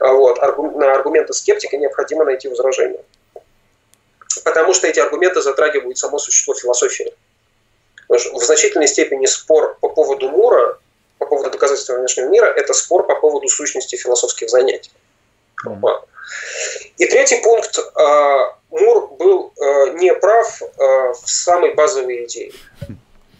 Вот, 0.00 0.38
на 0.38 0.92
аргументы 0.92 1.32
скептика 1.32 1.78
необходимо 1.78 2.24
найти 2.24 2.48
возражение. 2.48 3.00
Потому 4.44 4.74
что 4.74 4.86
эти 4.86 5.00
аргументы 5.00 5.40
затрагивают 5.40 5.96
само 5.96 6.18
существо 6.18 6.54
философии 6.54 7.14
в 8.08 8.44
значительной 8.44 8.86
степени 8.86 9.26
спор 9.26 9.76
по 9.80 9.88
поводу 9.88 10.28
Мура, 10.28 10.78
по 11.18 11.26
поводу 11.26 11.50
доказательства 11.50 11.94
внешнего 11.94 12.28
мира, 12.28 12.46
это 12.46 12.72
спор 12.72 13.06
по 13.06 13.16
поводу 13.16 13.48
сущности 13.48 13.96
философских 13.96 14.48
занятий. 14.48 14.92
И 16.98 17.06
третий 17.06 17.40
пункт. 17.42 17.78
А, 17.94 18.56
Мур 18.70 19.08
был 19.14 19.52
а, 19.58 19.90
не 19.90 20.12
прав 20.14 20.60
в 20.76 21.22
самой 21.24 21.74
базовой 21.74 22.24
идее. 22.24 22.52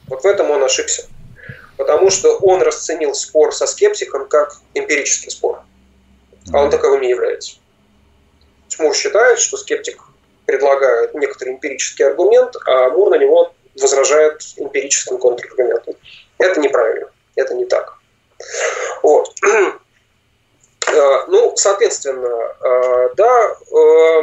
Вот 0.08 0.22
в 0.22 0.26
этом 0.26 0.50
он 0.50 0.62
ошибся. 0.62 1.06
Потому 1.76 2.10
что 2.10 2.36
он 2.38 2.62
расценил 2.62 3.14
спор 3.14 3.54
со 3.54 3.66
скептиком 3.66 4.28
как 4.28 4.56
эмпирический 4.74 5.30
спор. 5.30 5.60
А 6.52 6.62
он 6.62 6.70
таковым 6.70 7.02
не 7.02 7.10
является. 7.10 7.56
Мур 8.78 8.94
считает, 8.94 9.38
что 9.38 9.56
скептик 9.56 10.02
предлагает 10.46 11.14
некоторый 11.14 11.54
эмпирический 11.54 12.06
аргумент, 12.06 12.56
а 12.66 12.88
Мур 12.90 13.10
на 13.10 13.16
него 13.16 13.52
возражают 13.80 14.42
эмпирическим 14.56 15.18
контраргументом. 15.18 15.94
Это 16.38 16.60
неправильно, 16.60 17.10
это 17.34 17.54
не 17.54 17.64
так. 17.66 17.98
Вот. 19.02 19.32
Э, 20.88 21.24
ну, 21.28 21.52
соответственно, 21.56 22.54
э, 22.62 23.08
да, 23.16 23.56
э, 23.72 24.22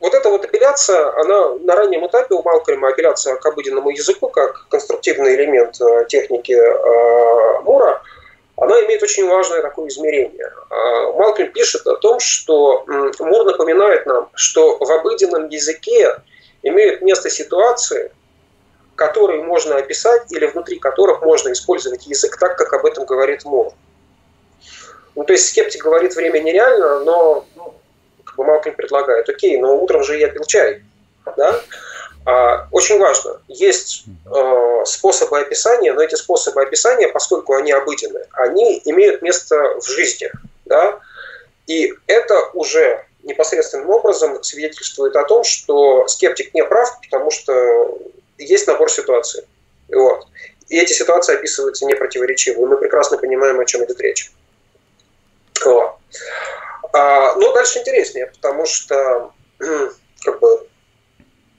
вот 0.00 0.14
эта 0.14 0.28
вот 0.28 0.44
апелляция, 0.44 1.12
она 1.20 1.54
на 1.54 1.74
раннем 1.74 2.06
этапе 2.06 2.34
у 2.34 2.42
Малкольма, 2.42 2.88
апелляция 2.88 3.36
к 3.36 3.46
обыденному 3.46 3.90
языку, 3.90 4.28
как 4.28 4.68
конструктивный 4.68 5.34
элемент 5.34 5.76
техники 6.08 6.56
Мура, 7.62 8.00
она 8.56 8.80
имеет 8.84 9.02
очень 9.02 9.28
важное 9.28 9.60
такое 9.60 9.88
измерение. 9.88 10.52
Малкольм 11.16 11.50
пишет 11.52 11.84
о 11.88 11.96
том, 11.96 12.20
что 12.20 12.84
Мур 12.86 13.44
напоминает 13.44 14.06
нам, 14.06 14.30
что 14.34 14.78
в 14.78 14.88
обыденном 14.88 15.48
языке 15.48 16.14
имеют 16.62 17.02
место 17.02 17.30
ситуации, 17.30 18.10
которые 18.94 19.42
можно 19.42 19.76
описать 19.76 20.30
или 20.32 20.46
внутри 20.46 20.78
которых 20.78 21.22
можно 21.22 21.52
использовать 21.52 22.06
язык 22.06 22.36
так, 22.38 22.58
как 22.58 22.72
об 22.72 22.84
этом 22.84 23.04
говорит 23.04 23.44
Мор. 23.44 23.72
Ну, 25.14 25.24
то 25.24 25.32
есть 25.32 25.48
скептик 25.48 25.82
говорит, 25.82 26.14
время 26.14 26.40
нереально, 26.40 27.00
но 27.00 27.46
ну, 27.56 27.74
как 28.24 28.36
бы 28.36 28.44
Малкин 28.44 28.74
предлагает, 28.74 29.28
окей, 29.28 29.56
но 29.60 29.76
утром 29.76 30.02
же 30.02 30.18
я 30.18 30.28
пил 30.28 30.44
чай. 30.44 30.82
Да? 31.36 31.60
А, 32.24 32.68
очень 32.72 32.98
важно, 32.98 33.40
есть 33.48 34.04
э, 34.26 34.82
способы 34.84 35.40
описания, 35.40 35.92
но 35.92 36.02
эти 36.02 36.14
способы 36.14 36.62
описания, 36.62 37.08
поскольку 37.08 37.54
они 37.54 37.72
обыденные, 37.72 38.26
они 38.32 38.82
имеют 38.84 39.22
место 39.22 39.80
в 39.80 39.86
жизни. 39.86 40.30
Да? 40.64 41.00
И 41.66 41.94
это 42.06 42.50
уже 42.54 43.04
непосредственным 43.28 43.90
образом 43.90 44.42
свидетельствует 44.42 45.14
о 45.14 45.24
том, 45.24 45.44
что 45.44 46.08
скептик 46.08 46.54
не 46.54 46.64
прав, 46.64 46.98
потому 47.02 47.30
что 47.30 47.98
есть 48.38 48.66
набор 48.66 48.90
ситуаций. 48.90 49.44
Вот. 49.88 50.26
И 50.68 50.78
эти 50.78 50.92
ситуации 50.92 51.34
описываются 51.34 51.86
непротиворечиво, 51.86 52.62
и 52.62 52.66
мы 52.66 52.76
прекрасно 52.76 53.18
понимаем, 53.18 53.60
о 53.60 53.64
чем 53.64 53.84
идет 53.84 54.00
речь. 54.00 54.32
Вот. 55.64 55.96
А, 56.92 57.34
но 57.36 57.52
дальше 57.52 57.78
интереснее, 57.78 58.26
потому 58.26 58.66
что 58.66 59.32
как 60.24 60.40
бы, 60.40 60.66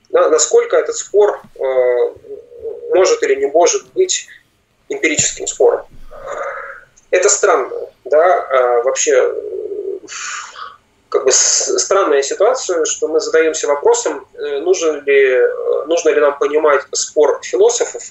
насколько 0.09 0.77
этот 0.77 0.95
спор 0.95 1.41
э, 1.55 2.13
может 2.93 3.21
или 3.23 3.35
не 3.35 3.47
может 3.47 3.91
быть 3.93 4.27
эмпирическим 4.89 5.47
спором. 5.47 5.85
Это 7.11 7.29
странно, 7.29 7.75
да, 8.05 8.43
а 8.43 8.83
вообще 8.83 9.33
как 11.09 11.25
бы 11.25 11.31
странная 11.31 12.21
ситуация, 12.21 12.85
что 12.85 13.07
мы 13.07 13.19
задаемся 13.19 13.67
вопросом, 13.67 14.27
э, 14.35 14.59
нужно 14.59 15.01
ли, 15.01 15.25
э, 15.25 15.85
нужно 15.87 16.09
ли 16.09 16.21
нам 16.21 16.37
понимать 16.37 16.83
спор 16.91 17.39
философов 17.43 18.03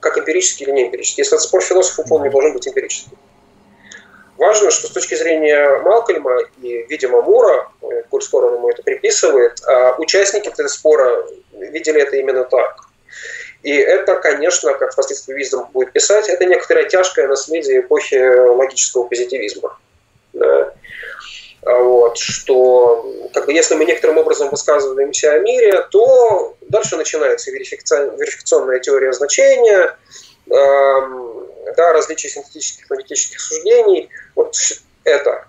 как 0.00 0.18
эмпирический 0.18 0.66
или 0.66 0.72
не 0.72 0.86
эмпирический. 0.88 1.22
Если 1.22 1.36
это 1.36 1.44
спор 1.44 1.60
философов, 1.60 2.10
он 2.10 2.22
не 2.22 2.30
должен 2.30 2.52
быть 2.52 2.66
эмпирическим. 2.66 3.16
Важно, 4.36 4.70
что 4.70 4.86
с 4.86 4.90
точки 4.90 5.14
зрения 5.14 5.78
Малкольма 5.82 6.38
и, 6.62 6.84
видимо, 6.88 7.22
Мура, 7.22 7.70
э, 7.82 8.02
коль 8.10 8.22
скоро 8.22 8.46
он 8.46 8.54
ему 8.54 8.70
это 8.70 8.82
приписывает, 8.82 9.60
а 9.66 9.94
участники 9.98 10.48
этого 10.48 10.68
спора 10.68 11.26
видели 11.52 12.00
это 12.00 12.16
именно 12.16 12.44
так. 12.44 12.76
И 13.62 13.72
это, 13.74 14.16
конечно, 14.16 14.74
как 14.74 14.92
впоследствии 14.92 15.34
Виздом 15.34 15.68
будет 15.72 15.92
писать, 15.92 16.28
это 16.28 16.44
некоторое 16.44 16.88
тяжкое 16.88 17.26
наследие 17.26 17.80
эпохи 17.80 18.16
логического 18.16 19.04
позитивизма. 19.04 19.76
А 21.68 21.82
вот, 21.82 22.16
что 22.16 23.28
как 23.34 23.44
бы, 23.44 23.52
если 23.52 23.74
мы 23.74 23.84
некоторым 23.84 24.16
образом 24.16 24.48
высказываемся 24.48 25.34
о 25.34 25.40
мире, 25.40 25.82
то 25.90 26.56
дальше 26.62 26.96
начинается 26.96 27.50
верификационная 27.50 28.78
теория 28.80 29.12
значения, 29.12 29.94
э, 30.46 30.54
да, 31.76 31.92
различия 31.92 32.30
синтетических 32.30 32.90
и 32.90 32.94
аналитических 32.94 33.38
суждений, 33.38 34.08
вот 34.34 34.56
это. 35.04 35.44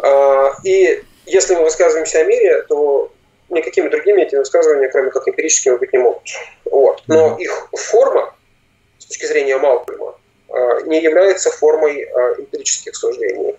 Э, 0.00 0.50
и 0.62 1.02
если 1.26 1.56
мы 1.56 1.64
высказываемся 1.64 2.20
о 2.20 2.24
мире, 2.24 2.62
то 2.68 3.10
никакими 3.48 3.88
другими 3.88 4.22
этими 4.22 4.38
высказываниями, 4.38 4.92
кроме 4.92 5.10
как 5.10 5.26
эмпирическими, 5.26 5.76
быть 5.76 5.92
не 5.92 5.98
могут. 5.98 6.22
Вот. 6.66 7.02
Но 7.08 7.36
их 7.36 7.68
форма, 7.72 8.32
с 8.98 9.06
точки 9.06 9.26
зрения 9.26 9.58
Малкольма, 9.58 10.14
не 10.84 11.02
является 11.02 11.50
формой 11.50 12.02
э, 12.02 12.34
эмпирических 12.38 12.94
суждений. 12.94 13.56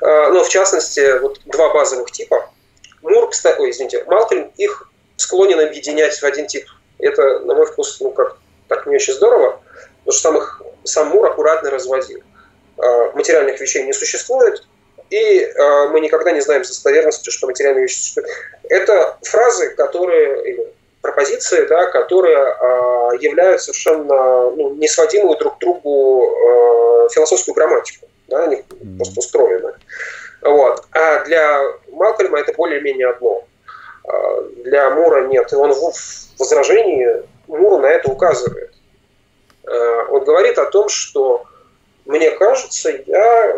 Э, 0.00 0.30
но 0.30 0.44
в 0.44 0.48
частности, 0.48 1.18
вот 1.18 1.40
два 1.46 1.72
базовых 1.72 2.10
типа. 2.10 2.48
Мур, 3.02 3.30
кстати, 3.30 3.58
ой, 3.60 3.70
извините, 3.70 4.04
Малкольм 4.04 4.52
их 4.56 4.90
склонен 5.16 5.60
объединять 5.60 6.16
в 6.16 6.24
один 6.24 6.46
тип. 6.46 6.66
Это, 6.98 7.40
на 7.40 7.54
мой 7.54 7.66
вкус, 7.66 8.00
ну 8.00 8.10
как, 8.10 8.36
так 8.68 8.86
не 8.86 8.96
очень 8.96 9.14
здорово, 9.14 9.60
потому 10.04 10.12
что 10.12 10.20
сам, 10.20 10.36
их, 10.36 10.62
сам 10.84 11.08
Мур 11.08 11.26
аккуратно 11.26 11.70
разводил. 11.70 12.22
Материальных 13.14 13.60
вещей 13.60 13.82
не 13.84 13.92
существует, 13.92 14.66
и 15.10 15.52
мы 15.90 16.00
никогда 16.00 16.30
не 16.30 16.40
знаем 16.40 16.64
с 16.64 16.68
достоверностью, 16.68 17.30
что 17.32 17.46
материальные 17.46 17.82
вещи 17.82 17.96
существуют. 17.96 18.30
Это 18.64 19.18
фразы, 19.22 19.70
которые, 19.70 20.50
или 20.50 20.72
пропозиции, 21.00 21.66
да, 21.66 21.86
которые 21.86 22.36
э, 22.36 23.16
являются 23.20 23.72
совершенно 23.72 24.50
ну, 24.50 24.74
несводимую 24.74 25.38
друг 25.38 25.56
к 25.56 25.60
другу 25.60 26.26
э, 26.26 27.08
философскую 27.12 27.54
грамматику. 27.54 28.06
Да, 28.28 28.44
они 28.44 28.56
mm-hmm. 28.56 28.96
просто 28.96 29.20
устроены. 29.20 29.72
Вот. 30.42 30.84
А 30.92 31.24
для 31.24 31.62
Малкольма 31.90 32.38
это 32.40 32.52
более-менее 32.52 33.08
одно. 33.10 33.44
А 34.06 34.42
для 34.64 34.90
Мура 34.90 35.26
нет. 35.26 35.52
И 35.52 35.56
он 35.56 35.72
в 35.72 35.92
возражении 36.38 37.22
Муру 37.48 37.78
на 37.78 37.86
это 37.86 38.10
указывает. 38.10 38.72
Он 39.66 40.24
говорит 40.24 40.58
о 40.58 40.66
том, 40.66 40.88
что 40.88 41.44
мне 42.06 42.30
кажется, 42.30 42.90
я 43.06 43.56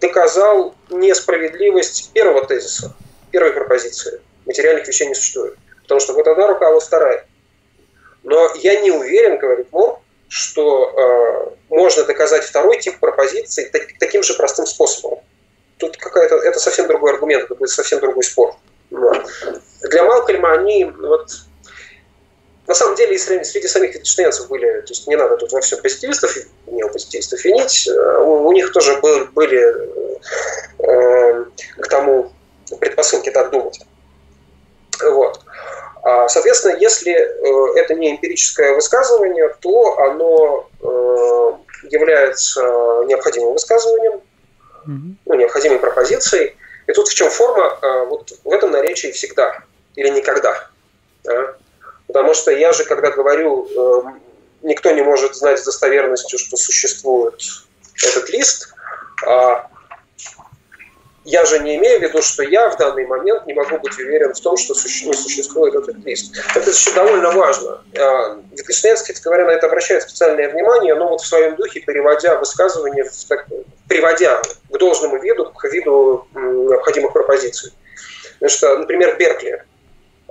доказал 0.00 0.74
несправедливость 0.90 2.12
первого 2.12 2.44
тезиса, 2.46 2.94
первой 3.30 3.52
пропозиции. 3.52 4.20
Материальных 4.46 4.86
вещей 4.88 5.06
не 5.06 5.14
существует. 5.14 5.56
Потому 5.92 6.00
что 6.00 6.14
вот 6.14 6.26
одна 6.26 6.46
рука, 6.46 6.68
а 6.68 6.72
вот 6.72 6.82
вторая. 6.82 7.26
Но 8.22 8.50
я 8.54 8.80
не 8.80 8.90
уверен, 8.90 9.36
говорит 9.36 9.70
Мур, 9.72 9.98
что 10.26 10.88
э, 10.88 11.54
можно 11.68 12.04
доказать 12.04 12.44
второй 12.44 12.80
тип 12.80 12.98
пропозиции 12.98 13.68
так, 13.70 13.82
таким 14.00 14.22
же 14.22 14.32
простым 14.32 14.64
способом. 14.64 15.18
Тут 15.76 15.98
какая-то, 15.98 16.36
это 16.36 16.58
совсем 16.58 16.86
другой 16.86 17.12
аргумент, 17.12 17.44
это 17.44 17.54
будет 17.56 17.68
совсем 17.68 18.00
другой 18.00 18.24
спор. 18.24 18.54
Но. 18.88 19.12
Для 19.82 20.04
Малкольма 20.04 20.52
они 20.52 20.86
вот 20.86 21.28
на 22.66 22.72
самом 22.72 22.96
деле 22.96 23.16
и 23.16 23.18
среди 23.18 23.68
самих 23.68 23.90
витгенштейнцев 23.94 24.48
были, 24.48 24.80
то 24.80 24.92
есть 24.92 25.06
не 25.08 25.16
надо 25.16 25.36
тут 25.36 25.52
во 25.52 25.60
всем 25.60 25.82
позитивистов, 25.82 26.34
неопозитивистов 26.68 27.44
винить, 27.44 27.86
у, 27.90 28.46
у 28.46 28.52
них 28.52 28.72
тоже 28.72 28.98
был, 29.02 29.26
были 29.26 29.76
э, 30.78 31.44
к 31.80 31.88
тому 31.88 32.32
предпосылки 32.80 33.28
так 33.28 33.50
думать. 33.50 33.78
Вот. 35.02 35.41
А, 36.02 36.28
соответственно, 36.28 36.76
если 36.78 37.12
э, 37.12 37.78
это 37.78 37.94
не 37.94 38.10
эмпирическое 38.10 38.74
высказывание, 38.74 39.54
то 39.60 39.98
оно 39.98 40.68
э, 40.80 41.86
является 41.88 42.60
необходимым 43.06 43.52
высказыванием, 43.52 44.20
ну, 44.84 45.34
необходимой 45.34 45.78
пропозицией. 45.78 46.56
И 46.88 46.92
тут 46.92 47.06
в 47.06 47.14
чем 47.14 47.30
форма? 47.30 47.78
Э, 47.80 48.04
вот 48.06 48.32
в 48.42 48.50
этом 48.50 48.72
наречии 48.72 49.12
всегда 49.12 49.62
или 49.94 50.08
никогда. 50.08 50.68
Да? 51.22 51.54
Потому 52.08 52.34
что 52.34 52.50
я 52.50 52.72
же, 52.72 52.84
когда 52.84 53.10
говорю, 53.10 53.68
никто 54.62 54.90
не 54.90 55.02
может 55.02 55.36
знать 55.36 55.60
с 55.60 55.64
достоверностью, 55.64 56.38
что 56.38 56.56
существует 56.56 57.40
этот 58.04 58.28
лист, 58.28 58.74
а 59.24 59.68
я 61.24 61.44
же 61.44 61.60
не 61.60 61.76
имею 61.76 62.00
в 62.00 62.02
виду, 62.02 62.20
что 62.20 62.42
я 62.42 62.68
в 62.70 62.76
данный 62.76 63.06
момент 63.06 63.46
не 63.46 63.54
могу 63.54 63.78
быть 63.78 63.96
уверен 63.98 64.34
в 64.34 64.40
том, 64.40 64.56
что 64.56 64.74
не 64.74 65.12
существует 65.12 65.74
этот 65.74 66.04
лист. 66.04 66.36
Это 66.54 66.70
еще 66.70 66.92
довольно 66.92 67.30
важно. 67.30 67.82
Wittgenstein, 67.92 68.94
кстати 68.94 69.22
говоря, 69.22 69.46
на 69.46 69.50
это 69.50 69.66
обращает 69.66 70.02
специальное 70.02 70.48
внимание, 70.48 70.94
но 70.94 71.08
вот 71.08 71.20
в 71.20 71.26
своем 71.26 71.54
духе 71.56 71.80
переводя 71.80 72.36
высказывание, 72.36 73.04
так, 73.28 73.46
приводя 73.88 74.42
к 74.70 74.78
должному 74.78 75.18
виду, 75.18 75.46
к 75.46 75.64
виду 75.68 76.26
необходимых 76.34 77.12
пропозиций. 77.12 77.72
Потому 78.34 78.50
что, 78.50 78.76
например, 78.78 79.16
Беркли, 79.16 79.50
а, 79.52 79.71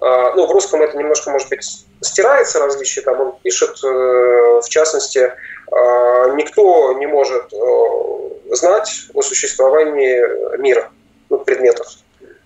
ну, 0.02 0.48
в 0.48 0.52
русском 0.52 0.82
это 0.82 0.98
немножко, 0.98 1.30
может 1.30 1.50
быть, 1.50 1.86
стирается 2.02 2.60
различие, 2.60 3.04
там 3.06 3.22
он 3.22 3.36
пишет, 3.44 3.78
э, 3.84 4.60
в 4.64 4.68
частности, 4.68 5.32
а, 5.72 6.30
никто 6.34 6.94
не 6.94 7.06
может 7.06 7.54
э, 7.54 8.56
знать 8.56 8.90
о 9.14 9.22
существовании 9.22 10.58
мира, 10.58 10.90
ну, 11.30 11.38
предметов 11.38 11.88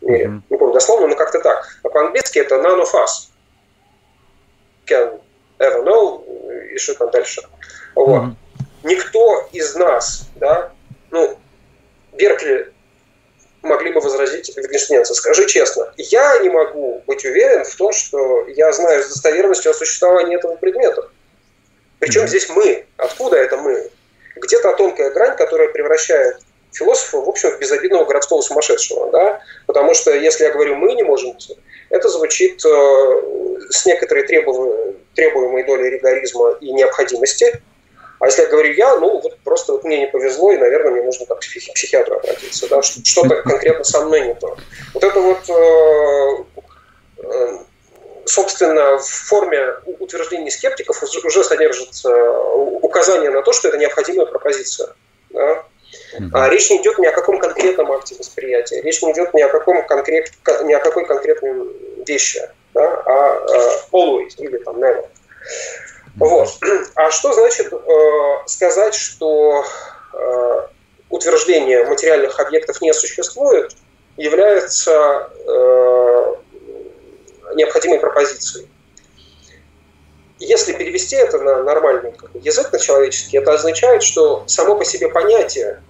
в 0.02 0.06
мире. 0.06 0.26
Mm-hmm. 0.26 0.42
Не 0.50 0.58
помню 0.58 0.74
дословно, 0.74 1.08
но 1.08 1.16
как-то 1.16 1.40
так. 1.40 1.66
А 1.84 1.90
по-английски 1.90 2.40
это 2.40 2.56
none 2.56 2.82
of 2.82 2.94
us 2.94 3.30
can 4.86 5.20
ever 5.60 5.84
know, 5.84 6.24
и 6.74 6.78
что 6.78 6.94
там 6.96 7.10
дальше. 7.12 7.42
Вот. 7.96 8.22
Mm-hmm. 8.22 8.36
Никто 8.84 9.48
из 9.54 9.76
нас, 9.76 10.28
да, 10.36 10.72
ну, 11.10 11.38
Беркли 12.14 12.74
могли 13.66 13.92
бы 13.92 14.00
возразить 14.00 14.56
витгенштейнцы. 14.56 15.14
Скажи 15.14 15.46
честно, 15.48 15.94
я 15.98 16.40
не 16.40 16.50
могу 16.50 17.02
быть 17.08 17.26
уверен 17.26 17.64
в 17.66 17.76
том, 17.76 17.92
что 17.92 18.48
я 18.48 18.72
знаю 18.72 19.04
с 19.04 19.10
достоверностью 19.10 19.72
о 19.72 19.74
существовании 19.74 20.38
этого 20.38 20.56
предмета. 20.56 21.10
Причем 22.00 22.28
здесь 22.28 22.50
мы? 22.50 22.86
Откуда 22.98 23.38
это 23.38 23.58
мы? 23.58 23.90
Где-то 24.36 24.74
тонкая 24.74 25.12
грань, 25.12 25.38
которая 25.38 25.70
превращает 25.70 26.38
философа, 26.76 27.18
в 27.22 27.30
общем, 27.30 27.52
в 27.52 27.60
безобидного 27.60 28.06
городского 28.06 28.42
сумасшедшего. 28.42 29.10
Да? 29.12 29.42
Потому 29.66 29.94
что 29.94 30.14
если 30.14 30.44
я 30.44 30.52
говорю 30.52 30.76
«мы 30.76 30.94
не 30.94 31.04
можем», 31.04 31.38
это 31.90 32.10
звучит 32.10 32.64
э, 32.66 33.22
с 33.70 33.86
некоторой 33.86 34.24
требуемой 34.24 35.64
долей 35.64 35.90
ригоризма 35.90 36.58
и 36.62 36.72
необходимости. 36.72 37.62
А 38.20 38.28
если 38.28 38.44
я 38.44 38.48
говорю 38.50 38.74
«я», 38.74 38.96
ну, 38.96 39.20
вот 39.20 39.38
просто 39.40 39.74
вот 39.74 39.84
мне 39.84 40.00
не 40.00 40.08
повезло, 40.08 40.52
и, 40.52 40.58
наверное, 40.58 40.92
мне 40.92 41.02
нужно 41.02 41.26
как 41.26 41.40
к 41.40 41.42
психиатру 41.42 42.18
обратиться. 42.18 42.68
Да? 42.70 42.82
Что-то 42.82 43.42
конкретно 43.42 43.84
со 43.84 44.02
мной 44.02 44.28
не 44.28 44.36
то. 44.36 44.58
Вот 44.94 45.04
это 45.04 45.20
вот 45.20 45.50
э, 45.50 47.24
э, 47.24 47.58
собственно, 48.26 48.98
в 48.98 49.08
форме 49.08 49.74
утверждений 50.00 50.52
скептиков 50.52 51.02
уже 51.04 51.44
содержится 51.44 52.32
указание 52.82 53.30
на 53.30 53.42
то, 53.42 53.54
что 53.54 53.68
это 53.68 53.78
необходимая 53.78 54.26
пропозиция. 54.26 54.96
Да? 55.30 55.66
А 56.34 56.50
речь 56.50 56.70
не 56.70 56.82
идет 56.82 56.98
ни 57.00 57.06
о 57.06 57.12
каком 57.12 57.40
конкретном 57.40 57.92
акте 57.92 58.16
восприятия, 58.18 58.82
речь 58.82 59.02
не 59.02 59.12
идет 59.12 59.34
ни 59.34 59.42
о, 59.42 59.50
каком 59.50 59.86
конкрет, 59.86 60.32
ни 60.64 60.74
о 60.74 60.80
какой 60.80 61.06
конкретной 61.06 61.54
вещи, 62.08 62.42
да? 62.74 63.02
а, 63.06 63.46
а 63.48 63.96
always 63.96 64.36
или 64.38 64.58
там 64.58 64.78
never. 64.78 65.06
Вот. 66.18 66.50
А 66.96 67.12
что 67.12 67.34
значит 67.34 67.72
э, 67.74 68.48
сказать, 68.48 68.96
что 68.96 69.66
э, 70.14 70.68
утверждение 71.10 71.86
материальных 71.86 72.40
объектов 72.40 72.82
не 72.82 72.94
существует, 72.94 73.76
является 74.18 75.30
э, 75.46 76.36
необходимой 77.56 78.00
пропозицией. 78.00 78.70
Если 80.40 80.74
перевести 80.74 81.16
это 81.16 81.38
на 81.40 81.64
нормальный 81.64 82.14
язык, 82.34 82.72
на 82.72 82.80
человеческий, 82.80 83.38
это 83.38 83.54
означает, 83.54 84.04
что 84.04 84.44
само 84.48 84.76
по 84.76 84.84
себе 84.84 85.08
понятие 85.08 85.82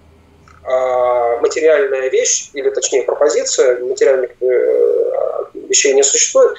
а, 0.64 1.38
материальная 1.38 2.10
вещь, 2.10 2.52
или 2.54 2.70
точнее 2.70 3.04
пропозиция, 3.04 3.80
материальных 3.80 4.32
э, 4.42 5.46
вещей 5.68 5.94
не 5.94 6.04
существует, 6.04 6.58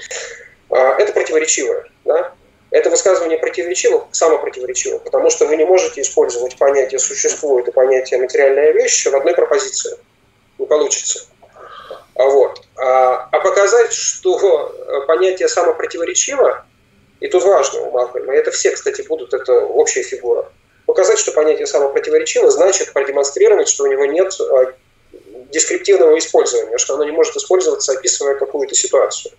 а, 0.71 0.97
это 0.99 1.13
противоречивое. 1.13 1.87
Да? 2.05 2.35
Это 2.71 2.91
высказывание 2.91 3.39
противоречиво, 3.39 4.09
самопротиворечиво, 4.11 4.99
потому 4.99 5.31
что 5.31 5.47
вы 5.47 5.57
не 5.57 5.65
можете 5.65 6.01
использовать 6.01 6.59
понятие 6.59 6.99
«существует» 6.99 7.69
и 7.69 7.73
понятие 7.73 8.21
«материальная 8.21 8.73
вещь» 8.73 9.07
в 9.07 9.15
одной 9.15 9.35
пропозиции. 9.35 9.97
Не 10.59 10.67
получится. 10.67 11.27
А 12.17 12.25
вот. 12.25 12.63
А, 12.77 13.29
а 13.31 13.41
показать, 13.41 13.93
что 13.93 14.75
э, 14.77 15.07
понятие 15.07 15.49
самопротиворечиво, 15.49 16.65
и 17.21 17.29
тут 17.29 17.45
важно 17.45 17.83
у 17.83 17.91
Малкольма, 17.93 18.35
это 18.35 18.51
все, 18.51 18.71
кстати, 18.71 19.03
будут, 19.03 19.33
это 19.33 19.61
общая 19.61 20.03
фигура. 20.03 20.51
Показать, 20.87 21.19
что 21.19 21.33
понятие 21.33 21.67
самопротиворечиво, 21.67 22.51
значит 22.51 22.93
продемонстрировать, 22.93 23.69
что 23.69 23.85
у 23.85 23.87
него 23.87 24.07
нет 24.07 24.33
а, 24.41 24.73
дескриптивного 25.53 26.19
использования, 26.19 26.79
что 26.79 26.95
оно 26.95 27.05
не 27.05 27.13
может 27.13 27.37
использоваться, 27.37 27.93
описывая 27.93 28.35
какую-то 28.35 28.75
ситуацию. 28.75 29.33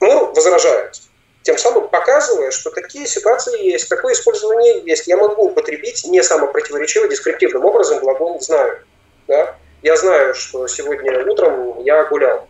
Мур 0.00 0.32
возражает, 0.34 1.00
тем 1.44 1.56
самым 1.58 1.88
показывая, 1.88 2.50
что 2.50 2.70
такие 2.70 3.06
ситуации 3.06 3.64
есть, 3.64 3.88
такое 3.88 4.14
использование 4.14 4.82
есть. 4.84 5.06
Я 5.06 5.16
могу 5.16 5.44
употребить 5.44 6.04
не 6.06 6.22
самопротиворечиво, 6.22 7.06
дескриптивным 7.06 7.64
образом 7.64 8.00
глагол 8.00 8.40
«знаю». 8.40 8.78
Да? 9.28 9.56
я 9.84 9.96
знаю, 9.96 10.34
что 10.34 10.66
сегодня 10.66 11.24
утром 11.30 11.84
я 11.84 12.04
гулял. 12.04 12.48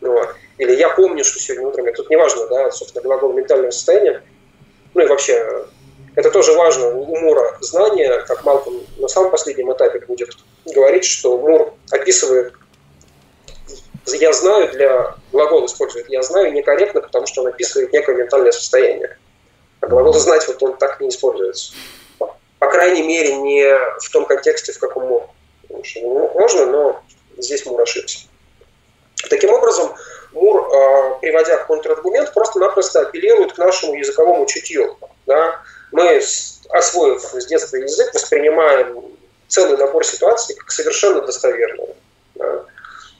Ну, 0.00 0.20
или 0.58 0.74
я 0.74 0.90
помню, 0.90 1.24
что 1.24 1.38
сегодня 1.38 1.68
утром, 1.68 1.86
тут 1.94 2.10
не 2.10 2.16
важно, 2.16 2.48
да, 2.48 2.70
собственно, 2.72 3.02
глагол 3.02 3.32
ментального 3.32 3.70
состояния. 3.70 4.22
Ну 4.92 5.02
и 5.02 5.06
вообще, 5.06 5.64
это 6.16 6.30
тоже 6.32 6.52
важно 6.54 6.88
у 6.88 7.16
Мура 7.16 7.56
знание, 7.60 8.24
как 8.26 8.44
Малком 8.44 8.82
на 8.98 9.06
самом 9.06 9.30
последнем 9.30 9.72
этапе 9.72 10.00
будет 10.00 10.30
говорить, 10.66 11.04
что 11.04 11.38
Мур 11.38 11.74
описывает 11.92 12.52
я 14.06 14.32
знаю 14.32 14.70
для 14.70 15.14
глагол 15.32 15.66
использует 15.66 16.08
я 16.08 16.22
знаю 16.22 16.52
некорректно, 16.52 17.00
потому 17.00 17.26
что 17.26 17.42
он 17.42 17.48
описывает 17.48 17.92
некое 17.92 18.16
ментальное 18.16 18.52
состояние. 18.52 19.16
А 19.80 19.86
глагол 19.86 20.12
знать 20.14 20.46
вот 20.48 20.62
он 20.62 20.76
так 20.76 21.00
не 21.00 21.08
используется. 21.08 21.72
По 22.18 22.70
крайней 22.70 23.02
мере, 23.02 23.36
не 23.36 23.76
в 24.00 24.10
том 24.10 24.24
контексте, 24.26 24.72
в 24.72 24.78
каком 24.78 25.28
можно, 25.68 26.66
но 26.66 27.02
здесь 27.36 27.66
Мур 27.66 27.80
ошибся. 27.80 28.26
Таким 29.28 29.50
образом, 29.50 29.94
Мур, 30.32 30.68
а, 30.74 31.18
приводя 31.20 31.58
контраргумент, 31.58 32.32
просто-напросто 32.32 33.02
апеллирует 33.02 33.52
к 33.52 33.58
нашему 33.58 33.94
языковому 33.94 34.46
чутью. 34.46 34.96
Да? 35.26 35.62
Мы, 35.92 36.20
освоив 36.70 37.20
с 37.20 37.46
детства 37.46 37.76
язык, 37.76 38.12
воспринимаем 38.12 39.04
целый 39.48 39.76
набор 39.76 40.04
ситуаций 40.04 40.56
как 40.56 40.70
совершенно 40.70 41.20
достоверные. 41.20 41.94
Да? 42.34 42.64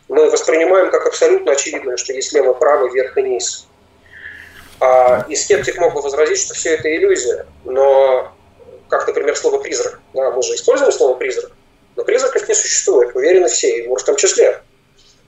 Мы 0.09 0.31
воспринимаем 0.31 0.90
как 0.90 1.06
абсолютно 1.06 1.52
очевидное, 1.52 1.97
что 1.97 2.12
есть 2.12 2.32
лево, 2.32 2.52
право, 2.52 2.93
верх 2.93 3.16
и 3.16 3.22
низ. 3.22 3.66
А, 4.81 5.24
и 5.28 5.36
скептик 5.36 5.78
мог 5.78 5.94
бы 5.94 6.02
возразить, 6.02 6.39
что 6.39 6.55
все 6.55 6.74
это 6.74 6.94
иллюзия. 6.94 7.47
Но, 7.64 8.32
как, 8.89 9.06
например, 9.06 9.36
слово 9.36 9.59
«призрак». 9.59 10.01
Да, 10.12 10.31
мы 10.31 10.43
же 10.43 10.55
используем 10.55 10.93
слово 10.93 11.16
«призрак». 11.16 11.52
Но 11.97 12.05
призраков 12.05 12.48
не 12.48 12.55
существует, 12.55 13.14
уверены 13.14 13.48
все, 13.48 13.78
и 13.78 13.86
Мур 13.86 14.01
в 14.01 14.05
том 14.05 14.16
числе, 14.16 14.60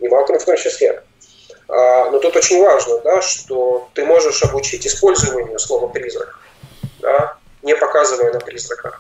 и 0.01 0.09
Малкольм 0.09 0.41
в 0.41 0.45
том 0.45 0.57
числе. 0.57 1.03
А, 1.69 2.11
но 2.11 2.19
тут 2.19 2.37
очень 2.37 2.63
важно, 2.63 2.99
да, 2.99 3.23
что 3.23 3.89
ты 3.95 4.05
можешь 4.05 4.43
обучить 4.43 4.87
использованию 4.87 5.59
слова 5.59 5.89
«призрак», 5.89 6.39
да, 7.01 7.37
не 7.63 7.75
показывая 7.75 8.33
на 8.33 8.41
призрака. 8.41 8.99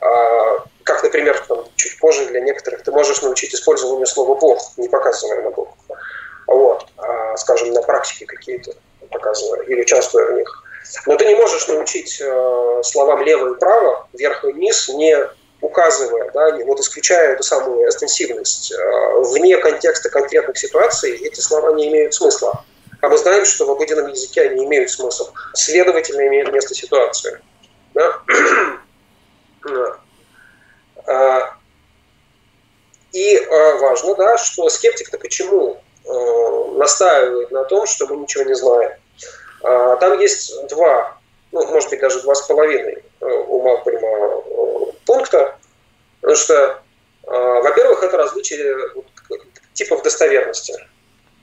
А, 0.00 0.45
например, 1.06 1.42
там, 1.48 1.64
чуть 1.76 1.98
позже 1.98 2.26
для 2.26 2.40
некоторых 2.40 2.82
ты 2.82 2.90
можешь 2.90 3.22
научить 3.22 3.54
использованию 3.54 4.06
слова 4.06 4.34
«бог», 4.34 4.60
не 4.76 4.88
показывая 4.88 5.42
на 5.42 5.50
Бога. 5.50 5.72
Вот, 6.46 6.86
а, 6.98 7.36
скажем, 7.36 7.72
на 7.72 7.82
практике 7.82 8.26
какие-то 8.26 8.72
показывая 9.10 9.62
или 9.62 9.82
участвуя 9.82 10.26
в 10.26 10.32
них. 10.34 10.62
Но 11.06 11.16
ты 11.16 11.24
не 11.26 11.34
можешь 11.34 11.66
научить 11.68 12.20
э, 12.20 12.80
словам 12.84 13.22
«лево» 13.22 13.54
и 13.54 13.58
«право», 13.58 14.08
«вверх» 14.12 14.44
и 14.44 14.52
«вниз», 14.52 14.88
не 14.90 15.16
указывая, 15.60 16.30
да, 16.32 16.56
вот 16.64 16.78
исключая 16.80 17.32
эту 17.32 17.42
самую 17.42 17.88
экстенсивность, 17.88 18.72
э, 18.72 19.20
вне 19.32 19.56
контекста 19.56 20.10
конкретных 20.10 20.58
ситуаций 20.58 21.16
эти 21.16 21.40
слова 21.40 21.72
не 21.72 21.88
имеют 21.88 22.14
смысла. 22.14 22.64
А 23.00 23.08
мы 23.08 23.18
знаем, 23.18 23.44
что 23.44 23.66
в 23.66 23.70
обыденном 23.70 24.08
языке 24.08 24.42
они 24.42 24.64
имеют 24.64 24.90
смысл. 24.90 25.30
Следовательно, 25.54 26.26
имеет 26.28 26.52
место 26.52 26.74
ситуация. 26.74 27.40
Да? 27.94 28.20
и 33.16 33.36
а, 33.38 33.76
важно, 33.78 34.14
да, 34.14 34.36
что 34.36 34.68
скептик-то 34.68 35.18
почему 35.18 35.80
э, 36.04 36.70
настаивает 36.76 37.50
на 37.50 37.64
том, 37.64 37.86
что 37.86 38.06
мы 38.06 38.16
ничего 38.16 38.44
не 38.44 38.54
знаем. 38.54 38.92
А, 39.62 39.96
там 39.96 40.18
есть 40.20 40.52
два, 40.68 41.16
ну, 41.50 41.66
может 41.66 41.88
быть, 41.88 42.00
даже 42.00 42.20
два 42.20 42.34
с 42.34 42.42
половиной 42.42 43.02
э, 43.20 43.24
у 43.24 43.62
Малкольма 43.62 44.08
э, 44.08 44.92
пункта, 45.06 45.56
потому 46.20 46.36
что, 46.36 46.82
во-первых, 47.24 48.02
это 48.02 48.16
различие 48.16 48.76
типов 49.72 50.02
достоверности. 50.02 50.72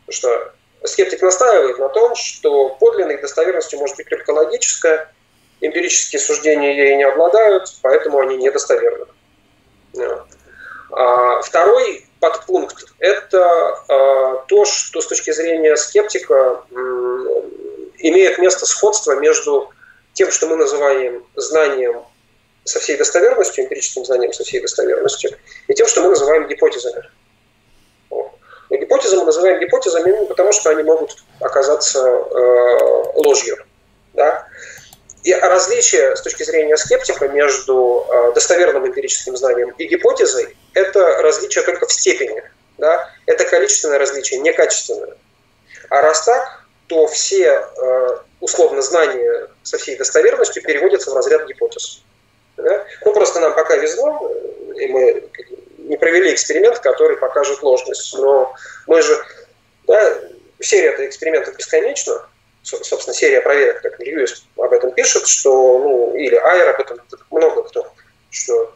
Потому 0.06 0.12
что 0.12 0.54
скептик 0.84 1.22
настаивает 1.22 1.80
на 1.80 1.90
том, 1.90 2.16
что 2.16 2.70
подлинной 2.70 3.18
достоверностью 3.18 3.80
может 3.80 3.96
быть 3.98 4.10
только 4.10 4.32
логическая, 4.32 5.12
эмпирические 5.62 6.20
суждения 6.20 6.74
ей 6.74 6.96
не 6.98 7.04
обладают, 7.04 7.74
поэтому 7.82 8.20
они 8.20 8.38
недостоверны. 8.38 9.08
А 10.92 11.42
второй 11.42 12.06
подпункт– 12.20 12.86
это 13.00 13.84
а, 13.88 14.46
то, 14.48 14.66
что 14.66 15.02
с 15.02 15.08
точки 15.08 15.32
зрения 15.32 15.76
скептика 15.76 16.64
имеет 17.98 18.38
место 18.38 18.66
сходство 18.66 19.14
между 19.20 19.72
тем, 20.14 20.30
что 20.32 20.48
мы 20.48 20.56
называем 20.56 21.26
знанием 21.36 22.04
со 22.64 22.80
всей 22.80 22.98
достоверностью, 22.98 23.64
эмпирическим 23.66 24.06
знанием 24.06 24.32
со 24.34 24.44
всей 24.44 24.62
достоверностью, 24.62 25.32
и 25.68 25.74
тем, 25.74 25.88
что 25.88 26.02
мы 26.02 26.10
называем 26.10 26.48
гипотезами. 26.48 27.10
Но 28.10 28.78
гипотезы 28.78 29.18
мы 29.18 29.26
называем 29.26 29.60
гипотезами 29.60 30.10
именно 30.10 30.26
потому, 30.26 30.52
что 30.52 30.70
они 30.70 30.84
могут 30.84 31.24
оказаться 31.40 32.00
э, 32.00 33.12
ложью. 33.16 33.58
Да? 34.14 34.48
И 35.24 35.34
различие 35.34 36.16
с 36.16 36.22
точки 36.22 36.44
зрения 36.44 36.76
скептика 36.76 37.30
между 37.30 38.06
э, 38.10 38.34
достоверным 38.34 38.86
эмпирическим 38.86 39.38
знанием 39.38 39.70
и 39.78 39.86
гипотезой– 39.86 40.56
это 40.74 41.22
различие 41.22 41.64
только 41.64 41.88
в 41.88 41.94
степени. 41.94 42.44
Да? 42.78 43.10
Это 43.26 43.46
количественное 43.46 44.00
различие, 44.00 44.42
не 44.42 44.52
качественное. 44.52 45.16
А 45.90 46.02
раз 46.02 46.26
так, 46.26 46.66
то 46.88 47.08
все 47.08 47.46
э, 47.48 48.18
условно 48.42 48.82
знания 48.82 49.48
со 49.64 49.78
всей 49.78 49.96
достоверностью 49.96 50.62
переводятся 50.62 51.12
в 51.12 51.16
разряд 51.16 51.48
гипотез. 51.48 52.04
Да? 52.58 52.86
Ну, 53.06 53.14
просто 53.14 53.40
нам 53.40 53.56
пока 53.56 53.78
везло, 53.78 54.30
и 54.76 54.88
мы 54.88 55.30
не 55.78 55.96
провели 55.96 56.34
эксперимент, 56.34 56.80
который 56.80 57.16
покажет 57.16 57.64
ложность. 57.64 58.14
Но 58.18 58.54
мы 58.88 59.02
же, 59.02 59.24
да, 59.88 60.20
серия 60.60 61.08
экспериментов 61.08 61.56
бесконечна, 61.56 62.28
собственно, 62.64 63.14
серия 63.14 63.42
проверок, 63.42 63.82
как 63.82 64.00
Льюис 64.00 64.46
об 64.58 64.72
этом 64.72 64.92
пишет, 64.92 65.28
что, 65.28 65.80
ну, 65.80 66.16
или 66.16 66.36
Айр 66.36 66.70
об 66.70 66.80
этом, 66.80 67.00
много 67.30 67.64
кто, 67.64 67.92
что 68.32 68.74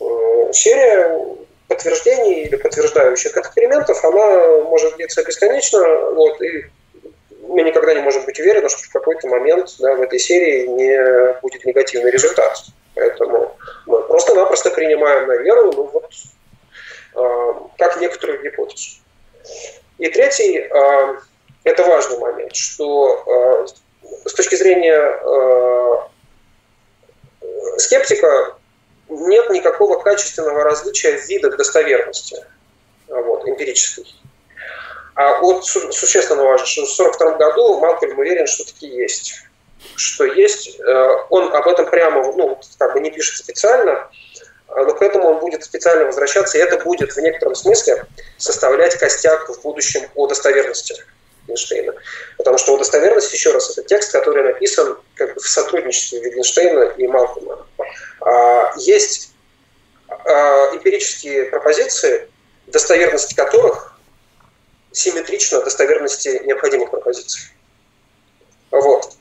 э, 0.00 0.52
серия 0.52 1.36
подтверждений 1.68 2.44
или 2.44 2.56
подтверждающих 2.56 3.36
экспериментов, 3.36 4.04
она 4.04 4.62
может 4.62 4.96
длиться 4.96 5.22
бесконечно, 5.22 5.78
вот, 6.10 6.40
и 6.42 6.66
мы 7.46 7.62
никогда 7.62 7.94
не 7.94 8.00
можем 8.00 8.24
быть 8.24 8.40
уверены, 8.40 8.68
что 8.68 8.82
в 8.82 8.92
какой-то 8.92 9.28
момент 9.28 9.74
да, 9.78 9.94
в 9.94 10.02
этой 10.02 10.18
серии 10.18 10.66
не 10.66 11.40
будет 11.40 11.64
негативный 11.64 12.10
результат. 12.10 12.58
Поэтому 12.94 13.56
мы 13.86 14.02
просто-напросто 14.02 14.70
принимаем 14.70 15.26
на 15.26 15.36
веру, 15.36 15.72
ну 15.72 15.90
вот, 15.92 16.10
э, 17.14 17.52
как 17.78 18.00
некоторую 18.00 18.42
гипотезу. 18.42 18.98
И 19.98 20.08
третий 20.08 20.58
э, 20.58 21.16
это 21.64 21.84
важный 21.84 22.18
момент, 22.18 22.54
что 22.54 23.66
э, 23.66 23.66
с 24.28 24.34
точки 24.34 24.54
зрения 24.54 24.96
э, 24.96 25.96
скептика 27.78 28.54
нет 29.08 29.50
никакого 29.50 30.00
качественного 30.00 30.64
различия 30.64 31.18
в 31.18 31.28
видах 31.28 31.56
достоверности 31.56 32.44
вот, 33.08 33.46
эмпирической. 33.46 34.06
А 35.14 35.40
вот 35.40 35.66
существенно 35.66 36.44
важно, 36.44 36.66
что 36.66 36.86
в 36.86 37.00
1942 37.00 37.36
году 37.36 37.78
Малкольм 37.80 38.18
уверен, 38.18 38.46
что 38.46 38.64
такие 38.64 38.96
есть. 38.96 39.42
Что 39.96 40.24
есть, 40.24 40.78
э, 40.78 41.08
он 41.30 41.54
об 41.54 41.66
этом 41.66 41.90
прямо, 41.90 42.22
ну, 42.22 42.58
как 42.78 42.94
бы 42.94 43.00
не 43.00 43.10
пишет 43.10 43.36
специально, 43.36 44.08
но 44.68 44.94
к 44.94 45.02
этому 45.02 45.26
он 45.28 45.38
будет 45.40 45.64
специально 45.64 46.04
возвращаться, 46.04 46.56
и 46.56 46.60
это 46.60 46.78
будет 46.84 47.12
в 47.12 47.18
некотором 47.18 47.54
смысле 47.54 48.04
составлять 48.38 48.94
костяк 48.96 49.48
в 49.48 49.60
будущем 49.62 50.02
о 50.14 50.28
достоверности. 50.28 50.94
Витгенштейна. 51.50 51.94
Потому 52.36 52.58
что 52.58 52.74
удостоверность, 52.74 53.32
еще 53.32 53.52
раз, 53.52 53.70
это 53.70 53.86
текст, 53.86 54.12
который 54.12 54.44
написан 54.44 54.98
как 55.14 55.34
бы 55.34 55.40
в 55.40 55.48
сотрудничестве 55.48 56.20
Витгенштейна 56.20 56.94
и 56.96 57.06
Малкома. 57.06 57.66
А, 58.20 58.72
есть 58.76 59.32
а, 60.08 60.74
эмпирические 60.74 61.46
пропозиции, 61.46 62.28
достоверность 62.66 63.34
которых 63.34 63.98
симметрична 64.92 65.62
достоверности 65.62 66.42
необходимых 66.44 66.90
пропозиций. 66.90 67.42
Вот. 68.70 69.12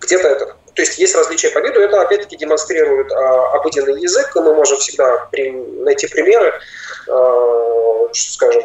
Где-то 0.00 0.28
это 0.28 0.56
то 0.76 0.82
есть 0.82 0.98
есть 0.98 1.14
различия 1.14 1.48
по 1.48 1.58
виду, 1.60 1.80
это 1.80 2.02
опять-таки 2.02 2.36
демонстрирует 2.36 3.10
а, 3.10 3.54
обыденный 3.54 3.98
язык, 3.98 4.36
и 4.36 4.40
мы 4.40 4.54
можем 4.54 4.76
всегда 4.76 5.26
при, 5.32 5.50
найти 5.50 6.06
примеры, 6.06 6.52
а, 7.08 8.08
скажем, 8.12 8.64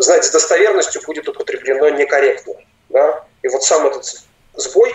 знать 0.00 0.24
с 0.24 0.30
достоверностью 0.30 1.02
будет 1.06 1.28
употреблено 1.28 1.88
некорректно. 1.90 2.54
Да? 2.88 3.24
И 3.42 3.48
вот 3.48 3.62
сам 3.62 3.86
этот 3.86 4.04
сбой, 4.54 4.94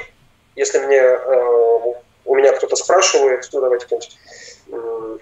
если 0.55 0.79
мне, 0.79 0.97
э, 0.97 1.93
у 2.25 2.35
меня 2.35 2.53
кто-то 2.53 2.75
спрашивает, 2.75 3.47
ну 3.53 3.61
давайте 3.61 3.87
э, 4.71 5.17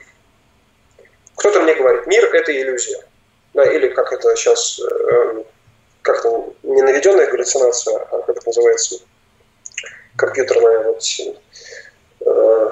кто-то 1.35 1.61
мне 1.61 1.75
говорит, 1.75 2.07
мир– 2.07 2.23
это 2.33 2.51
иллюзия. 2.51 3.03
Да, 3.53 3.63
или 3.63 3.87
как 3.89 4.11
это 4.11 4.35
сейчас, 4.35 4.79
э, 4.79 5.43
как-то 6.01 6.53
не 6.63 6.81
наведенная 6.81 7.29
галлюцинация, 7.29 7.99
а 7.99 8.21
как 8.21 8.37
это 8.37 8.47
называется, 8.47 8.95
компьютерная, 10.15 10.83
вот, 10.83 11.03
э, 12.25 12.69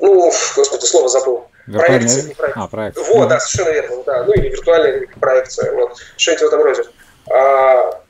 ну, 0.00 0.32
господи, 0.56 0.84
слово 0.84 1.08
забыл. 1.08 1.49
Проекция, 1.66 2.22
не 2.24 2.34
проекция. 2.34 2.62
А, 2.62 2.68
проекция. 2.68 3.04
Вот, 3.04 3.28
да, 3.28 3.40
совершенно 3.40 3.74
верно, 3.74 4.02
да. 4.04 4.24
Ну 4.24 4.32
или 4.32 4.48
виртуальная 4.48 5.06
проекция, 5.20 5.72
вот, 5.72 5.96
что-нибудь 6.16 6.42
в 6.42 6.46
этом 6.46 6.62
роде. 6.62 6.82
А, 7.30 8.00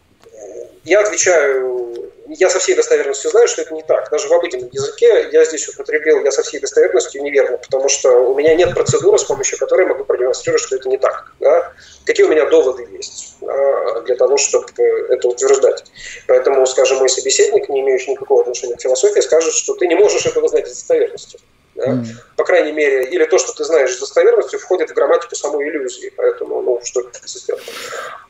я 0.85 1.01
отвечаю, 1.01 2.11
я 2.29 2.49
со 2.49 2.59
всей 2.59 2.75
достоверностью 2.75 3.31
знаю, 3.31 3.49
что 3.49 3.63
это 3.63 3.75
не 3.75 3.83
так. 3.83 4.09
Даже 4.11 4.29
в 4.29 4.33
обыденном 4.33 4.71
языке 4.73 5.29
я 5.33 5.45
здесь 5.45 5.69
употребил 5.69 6.25
я 6.25 6.31
со 6.31 6.43
всей 6.43 6.61
достоверностью 6.61 7.23
неверно, 7.23 7.59
потому 7.59 7.89
что 7.89 8.11
у 8.11 8.35
меня 8.35 8.55
нет 8.55 8.73
процедуры, 8.73 9.19
с 9.19 9.25
помощью 9.25 9.59
которой 9.59 9.87
могу 9.87 10.05
продемонстрировать, 10.05 10.63
что 10.63 10.77
это 10.77 10.89
не 10.89 10.97
так. 10.97 11.33
Да? 11.41 11.73
Какие 12.07 12.27
у 12.27 12.29
меня 12.31 12.47
доводы 12.47 12.87
есть 12.93 13.37
да, 13.41 14.01
для 14.03 14.15
того, 14.15 14.37
чтобы 14.37 14.67
это 15.09 15.29
утверждать. 15.29 15.85
Поэтому, 16.27 16.65
скажем, 16.67 16.99
мой 16.99 17.09
собеседник, 17.09 17.69
не 17.69 17.81
имеющий 17.81 18.13
никакого 18.13 18.43
отношения 18.43 18.77
к 18.77 18.81
философии, 18.81 19.21
скажет, 19.21 19.53
что 19.53 19.75
ты 19.75 19.87
не 19.87 19.97
можешь 19.97 20.25
этого 20.25 20.49
знать 20.49 20.67
с 20.69 20.71
достоверностью. 20.71 21.41
Да? 21.81 21.93
Mm. 21.93 22.07
По 22.37 22.45
крайней 22.45 22.73
мере, 22.73 23.05
или 23.05 23.25
то, 23.25 23.39
что 23.39 23.55
ты 23.55 23.65
знаешь 23.65 23.95
с 23.95 23.99
достоверностью, 23.99 24.59
входит 24.59 24.91
в 24.91 24.95
грамматику 24.95 25.35
самой 25.35 25.69
иллюзии. 25.69 26.13
Поэтому, 26.17 26.61
ну, 26.61 26.81
что 26.85 27.01
это 27.01 27.27
сделать. 27.27 27.63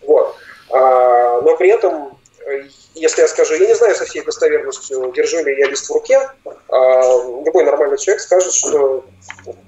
Вот. 0.02 0.36
А, 0.70 1.40
но 1.40 1.56
при 1.56 1.70
этом, 1.70 2.18
если 2.94 3.22
я 3.22 3.28
скажу, 3.28 3.55
я 3.55 3.66
не 3.66 3.74
знаю 3.74 3.94
со 3.97 4.05
всей 4.05 4.22
достоверностью, 4.22 5.12
держу 5.14 5.44
ли 5.44 5.59
я 5.59 5.66
лист 5.66 5.90
в 5.90 5.93
руке, 5.93 6.31
а, 6.68 7.01
любой 7.44 7.64
нормальный 7.64 7.98
человек 7.98 8.22
скажет, 8.22 8.52
что 8.52 9.05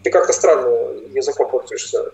ты 0.04 0.10
как-то 0.10 0.32
странно 0.32 0.68
языком 1.12 1.50
пользуешься. 1.50 2.12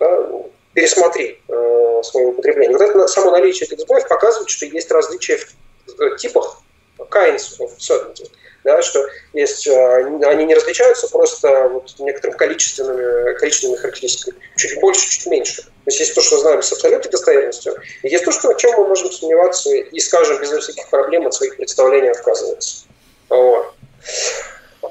Да? 0.00 0.28
Пересмотри 0.74 1.38
э, 1.48 2.00
свое 2.02 2.28
употребление. 2.28 2.76
Вот 2.76 2.80
это 2.80 3.06
само 3.06 3.30
наличие 3.30 3.66
этих 3.66 3.80
сбоев 3.80 4.08
показывает, 4.08 4.48
что 4.48 4.64
есть 4.64 4.90
различия 4.90 5.36
в 5.36 6.00
э, 6.00 6.16
типах 6.16 6.62
kinds 7.10 7.58
of 7.58 7.70
certainty 7.78 8.30
да, 8.64 8.80
что 8.82 9.04
есть, 9.32 9.66
а, 9.66 9.96
они 9.96 10.44
не 10.44 10.54
различаются 10.54 11.08
просто 11.08 11.68
вот 11.68 11.94
некоторым 11.98 12.36
количественными, 12.36 13.34
количественными 13.38 13.78
характеристиками. 13.78 14.38
Чуть 14.56 14.80
больше, 14.80 15.08
чуть 15.08 15.26
меньше. 15.26 15.62
То 15.62 15.68
есть 15.86 16.00
есть 16.00 16.14
то, 16.14 16.20
что 16.20 16.38
знаем 16.38 16.62
с 16.62 16.72
абсолютной 16.72 17.10
достоверностью, 17.10 17.74
и 18.02 18.08
есть 18.08 18.24
то, 18.24 18.30
что, 18.30 18.50
о 18.50 18.54
чем 18.54 18.72
мы 18.78 18.86
можем 18.86 19.10
сомневаться 19.10 19.70
и, 19.70 20.00
скажем, 20.00 20.40
без 20.40 20.50
всяких 20.50 20.88
проблем 20.90 21.26
от 21.26 21.34
своих 21.34 21.56
представлений 21.56 22.10
отказываться. 22.10 22.84
Вот. 23.28 23.74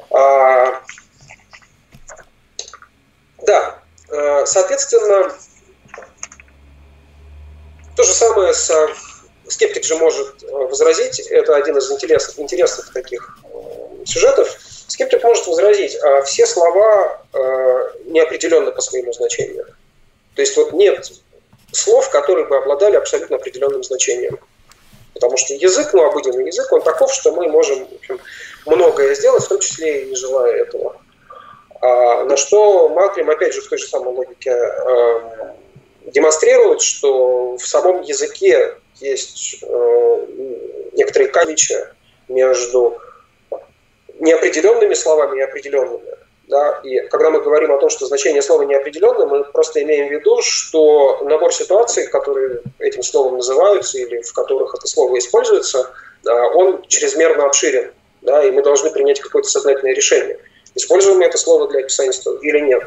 А, 0.09 0.81
да, 3.43 3.79
а, 4.09 4.45
соответственно, 4.45 5.33
то 7.95 8.03
же 8.03 8.11
самое 8.11 8.53
с 8.53 8.69
скептик 9.51 9.83
же 9.83 9.95
может 9.95 10.43
возразить, 10.49 11.19
это 11.19 11.55
один 11.55 11.77
из 11.77 11.91
интересных, 11.91 12.39
интересных 12.39 12.91
таких 12.93 13.37
сюжетов, 14.05 14.57
скептик 14.87 15.23
может 15.23 15.45
возразить, 15.47 15.95
а 16.01 16.21
все 16.23 16.45
слова 16.45 17.21
э, 17.33 17.89
неопределенны 18.05 18.71
по 18.71 18.81
своему 18.81 19.13
значению. 19.13 19.65
То 20.35 20.41
есть 20.41 20.55
вот 20.57 20.73
нет 20.73 21.11
слов, 21.71 22.09
которые 22.09 22.45
бы 22.45 22.57
обладали 22.57 22.95
абсолютно 22.95 23.37
определенным 23.37 23.83
значением. 23.83 24.39
Потому 25.13 25.37
что 25.37 25.53
язык, 25.53 25.93
ну, 25.93 26.05
обыденный 26.05 26.47
язык, 26.47 26.71
он 26.71 26.81
таков, 26.81 27.13
что 27.13 27.33
мы 27.33 27.47
можем 27.47 27.85
в 27.85 27.95
общем, 27.95 28.19
многое 28.65 29.13
сделать, 29.13 29.43
в 29.43 29.49
том 29.49 29.59
числе 29.59 30.03
и 30.03 30.09
не 30.09 30.15
желая 30.15 30.63
этого. 30.63 30.95
А, 31.81 32.23
на 32.25 32.37
что 32.37 32.89
Маклим, 32.89 33.29
опять 33.29 33.53
же, 33.53 33.61
в 33.61 33.67
той 33.67 33.77
же 33.77 33.87
самой 33.87 34.13
логике 34.13 34.51
э, 34.51 35.19
демонстрирует, 36.07 36.81
что 36.81 37.57
в 37.57 37.65
самом 37.65 38.01
языке 38.01 38.75
есть 39.01 39.63
э, 39.63 40.25
некоторые 40.93 41.29
кавичи 41.29 41.75
между 42.27 42.97
неопределенными 44.19 44.93
словами 44.93 45.39
и 45.39 45.41
определенными. 45.41 46.17
Да? 46.47 46.81
И 46.83 46.99
когда 47.07 47.29
мы 47.29 47.41
говорим 47.41 47.71
о 47.71 47.77
том, 47.77 47.89
что 47.89 48.05
значение 48.05 48.41
слова 48.41 48.63
неопределенно, 48.63 49.25
мы 49.25 49.43
просто 49.45 49.81
имеем 49.83 50.09
в 50.09 50.11
виду, 50.11 50.41
что 50.41 51.21
набор 51.23 51.53
ситуаций, 51.53 52.07
которые 52.07 52.61
этим 52.79 53.03
словом 53.03 53.37
называются 53.37 53.97
или 53.97 54.21
в 54.21 54.33
которых 54.33 54.75
это 54.75 54.87
слово 54.87 55.17
используется, 55.17 55.89
он 56.25 56.83
чрезмерно 56.87 57.45
обширен. 57.45 57.91
Да? 58.21 58.43
И 58.43 58.51
мы 58.51 58.61
должны 58.61 58.91
принять 58.91 59.19
какое-то 59.19 59.49
сознательное 59.49 59.93
решение– 59.93 60.39
Используем 60.73 61.17
мы 61.17 61.25
это 61.25 61.37
слово 61.37 61.67
для 61.67 61.81
описания 61.81 62.13
или 62.41 62.59
нет? 62.59 62.83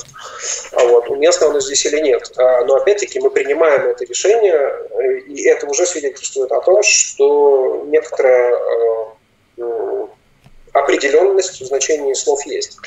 А 0.73 0.85
вот, 0.87 1.09
уместно 1.11 1.49
оно 1.49 1.61
здесь 1.61 1.85
или 1.85 2.01
нет? 2.01 2.33
А, 2.37 2.65
но 2.65 2.77
опять-таки 2.77 3.21
мы 3.21 3.31
принимаем 3.31 3.87
это 3.87 4.05
решение, 4.05 4.73
и 5.27 5.47
это 5.47 5.67
уже 5.67 5.85
свидетельствует 5.85 6.51
о 6.53 6.61
том, 6.61 6.83
что 6.83 7.85
некоторая 7.87 8.55
э, 9.59 10.07
определенность 10.73 11.61
в 11.61 11.67
значении 11.67 12.15
слов 12.15 12.45
есть. 12.47 12.79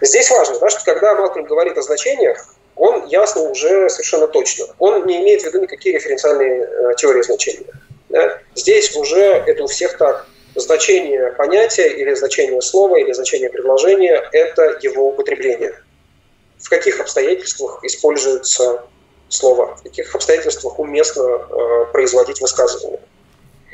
Здесь 0.00 0.30
важно, 0.30 0.58
да, 0.58 0.68
что 0.70 0.84
когда 0.84 1.14
Малкольм 1.14 1.46
говорит 1.46 1.78
о 1.78 1.82
значениях, 1.82 2.54
он 2.74 3.06
ясно 3.06 3.42
уже 3.42 3.88
совершенно 3.90 4.26
точно. 4.26 4.66
Он 4.78 5.06
не 5.06 5.20
имеет 5.22 5.42
в 5.42 5.46
виду 5.46 5.60
никакие 5.60 5.94
референциальные 5.94 6.62
э, 6.62 6.94
теории 6.96 7.22
значения. 7.22 7.66
Да? 8.08 8.38
Здесь 8.54 8.96
уже 8.96 9.20
это 9.20 9.62
у 9.62 9.66
всех 9.66 9.96
так 9.96 10.26
значение 10.54 11.32
понятия 11.32 11.88
или 11.88 12.14
значение 12.14 12.60
слова 12.60 12.96
или 12.96 13.12
значение 13.12 13.50
предложения– 13.50 14.22
это 14.32 14.78
его 14.82 15.08
употребление. 15.08 15.74
В 16.58 16.68
каких 16.68 17.00
обстоятельствах 17.00 17.82
используется 17.84 18.84
слово, 19.28 19.76
в 19.76 19.82
каких 19.82 20.14
обстоятельствах 20.14 20.78
уместно 20.78 21.22
э, 21.22 21.86
производить 21.92 22.40
высказывание. 22.40 23.00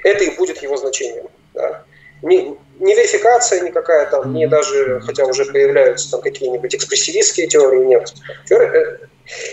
Это 0.05 0.25
и 0.25 0.31
будет 0.37 0.63
его 0.63 0.77
значением. 0.77 1.29
Да. 1.55 1.85
Не, 2.23 2.57
не 2.79 2.95
верификация 2.95 3.61
никакая 3.63 4.11
там, 4.11 4.33
не 4.33 4.47
даже, 4.47 5.01
хотя 5.01 5.25
уже 5.25 5.45
появляются 5.45 6.11
там 6.11 6.21
какие-нибудь 6.21 6.75
экспрессивистские 6.75 7.49
теории, 7.49 7.85
нет. 7.85 8.15
Э, 8.51 8.99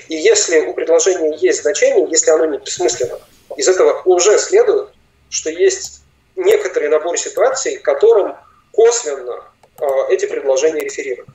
и 0.07 0.15
если 0.15 0.60
у 0.61 0.73
предложения 0.73 1.35
есть 1.38 1.61
значение, 1.64 2.07
если 2.10 2.31
оно 2.31 2.45
не 2.45 2.60
бессмысленно, 2.60 3.19
из 3.57 3.68
этого 3.68 4.02
уже 4.06 4.38
следует, 4.38 4.89
что 5.30 5.49
есть 5.49 6.05
некоторый 6.35 6.89
набор 6.89 7.17
ситуаций, 7.17 7.77
которым 7.77 8.35
косвенно 8.71 9.43
э, 9.79 9.85
эти 10.09 10.25
предложения 10.25 10.81
реферируют. 10.81 11.29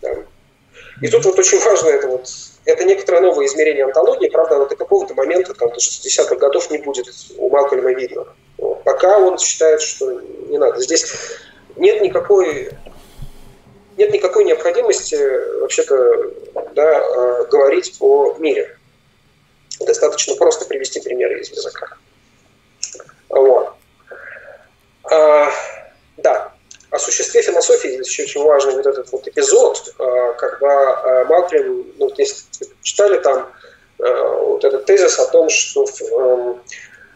Да. 0.00 0.10
И 1.00 1.08
тут 1.08 1.24
вот 1.24 1.38
очень 1.38 1.58
важно 1.60 1.88
это 1.88 2.08
вот, 2.08 2.28
это 2.64 2.84
некоторое 2.84 3.20
новое 3.20 3.46
измерение 3.46 3.84
антологии, 3.84 4.28
правда, 4.28 4.56
оно 4.56 4.66
до 4.66 4.76
какого-то 4.76 5.14
момента, 5.14 5.54
там, 5.54 5.70
до 5.70 5.76
60-х 5.76 6.36
годов 6.36 6.70
не 6.70 6.78
будет 6.78 7.06
у 7.36 7.50
Малкольма 7.50 7.92
видно. 7.92 8.26
Пока 8.84 9.18
он 9.18 9.38
считает, 9.38 9.80
что 9.80 10.20
не 10.20 10.58
надо. 10.58 10.80
Здесь 10.80 11.12
нет 11.76 12.02
никакой 12.02 12.70
нет 13.96 14.12
никакой 14.12 14.44
необходимости 14.44 15.16
вообще-то 15.60 16.32
да, 16.74 17.00
э, 17.00 17.46
говорить 17.50 17.96
о 18.00 18.36
мире. 18.38 18.78
Достаточно 19.80 20.36
просто 20.36 20.64
привести 20.64 21.00
примеры 21.00 21.40
из 21.40 21.50
языка. 21.50 21.88
Вот. 23.28 23.61
А, 25.10 25.50
да, 26.16 26.52
о 26.90 26.98
существе 26.98 27.42
философии 27.42 27.88
здесь 27.88 28.08
еще 28.08 28.22
очень 28.22 28.44
важный 28.44 28.74
вот 28.74 28.86
этот 28.86 29.10
вот 29.12 29.26
эпизод, 29.26 29.94
а, 29.98 30.32
когда 30.34 31.20
а, 31.20 31.24
Малклин, 31.24 31.92
ну, 31.98 32.10
если 32.16 32.44
читали 32.82 33.18
там 33.18 33.50
вот 33.98 34.64
этот 34.64 34.84
тезис 34.84 35.16
о 35.20 35.26
том, 35.26 35.48
что 35.48 35.84
эм, 35.84 36.60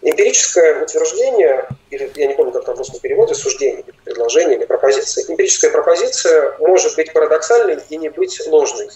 эмпирическое 0.02 0.84
утверждение, 0.84 1.66
или 1.90 2.12
я 2.14 2.28
не 2.28 2.34
помню, 2.34 2.52
как 2.52 2.64
там 2.64 2.76
в 2.76 2.78
русском 2.78 3.00
переводе, 3.00 3.34
суждение, 3.34 3.84
предложение, 4.04 4.56
или 4.56 4.66
пропозиция, 4.66 5.24
эмпирическая 5.24 5.72
пропозиция 5.72 6.56
может 6.60 6.94
быть 6.94 7.12
парадоксальной 7.12 7.78
и 7.88 7.96
не 7.96 8.08
быть 8.08 8.40
ложной. 8.46 8.88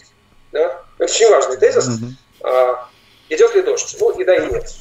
Да? 0.52 0.84
Это 0.98 1.12
очень 1.12 1.30
важный 1.30 1.56
тезис. 1.56 1.88
Mm-hmm. 1.88 2.76
Идет 3.30 3.54
ли 3.56 3.62
дождь? 3.62 3.96
Ну, 3.98 4.10
и 4.10 4.24
да, 4.24 4.36
и 4.36 4.52
нет. 4.52 4.72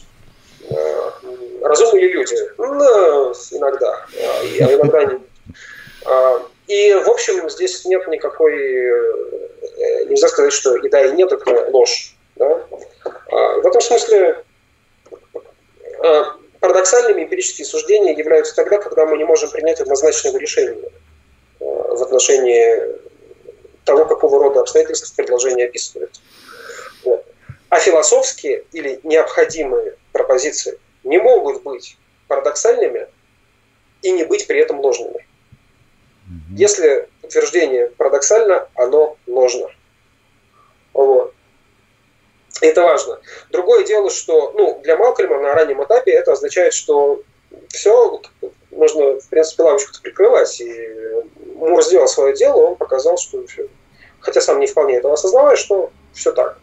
Разумные 1.62 2.08
люди? 2.10 2.36
Ну, 2.58 3.34
иногда. 3.52 4.06
А 4.16 4.46
иногда 4.46 5.06
не. 5.06 5.20
А, 6.06 6.42
и, 6.68 6.94
в 6.94 7.10
общем, 7.10 7.50
здесь 7.50 7.86
нет 7.86 8.08
никакой... 8.08 8.54
Э, 8.56 10.06
нельзя 10.06 10.28
сказать, 10.28 10.54
что 10.54 10.76
и 10.76 10.90
да, 10.90 11.06
и 11.06 11.12
нет, 11.14 11.32
это 11.32 11.70
ложь. 11.72 12.16
Да? 12.36 12.64
А, 13.32 13.60
в 13.60 13.68
этом 13.68 13.82
смысле 13.82 14.44
парадоксальными 16.60 17.24
эмпирические 17.24 17.66
суждения 17.66 18.16
являются 18.16 18.56
тогда, 18.56 18.78
когда 18.78 19.06
мы 19.06 19.18
не 19.18 19.26
можем 19.26 19.50
принять 19.50 19.82
однозначного 19.82 20.38
решения 20.38 20.90
в 21.60 22.02
отношении 22.02 23.00
того, 23.84 24.06
какого 24.06 24.44
рода 24.44 24.62
обстоятельств 24.62 25.14
предложение 25.16 25.68
описывает. 25.68 26.12
А 27.70 27.80
философские 27.80 28.64
или 28.72 29.00
необходимые 29.04 29.96
пропозиции 30.12 30.80
не 31.04 31.18
могут 31.18 31.64
быть 31.64 31.98
парадоксальными 32.28 33.08
и 34.02 34.12
не 34.12 34.24
быть 34.24 34.48
при 34.48 34.60
этом 34.60 34.80
ложными. 34.80 35.26
Если 36.52 37.10
утверждение 37.24 37.88
парадоксально, 37.88 38.68
оно 38.76 39.18
ложно. 39.26 39.68
Вот. 40.94 41.34
Это 42.62 42.84
важно. 42.84 43.20
Другое 43.50 43.84
дело, 43.84 44.10
что 44.10 44.52
ну, 44.52 44.80
для 44.84 44.98
Малкольма 44.98 45.40
на 45.40 45.54
раннем 45.54 45.84
этапе 45.84 46.12
это 46.12 46.34
означает, 46.34 46.74
что 46.74 47.24
все, 47.70 48.22
можно, 48.72 49.20
в 49.20 49.28
принципе, 49.30 49.64
лавочку 49.64 49.94
прикрывать. 50.02 50.60
И 50.62 50.90
Мур 51.56 51.82
сделал 51.84 52.08
свое 52.08 52.36
дело, 52.36 52.68
он 52.68 52.76
показал, 52.76 53.18
что 53.18 53.46
все. 53.48 53.68
Хотя 54.20 54.42
сам 54.42 54.60
не 54.60 54.68
вполне 54.68 54.98
этого 54.98 55.14
осознавая, 55.14 55.56
что 55.56 55.92
все 56.14 56.32
так. 56.32 56.58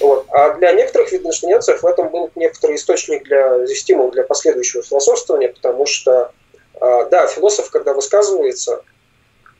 Вот. 0.00 0.26
А 0.30 0.54
для 0.54 0.72
некоторых 0.72 1.12
видноштанецев 1.12 1.82
в 1.82 1.86
этом 1.86 2.08
был 2.08 2.30
некоторый 2.34 2.76
источник 2.76 3.24
для 3.24 3.66
стимул 3.68 4.10
для 4.10 4.24
последующего 4.24 4.82
философствования, 4.82 5.48
потому 5.48 5.86
что, 5.86 6.32
а, 6.80 7.04
да, 7.06 7.26
философ, 7.26 7.70
когда 7.70 7.92
высказывается, 7.94 8.82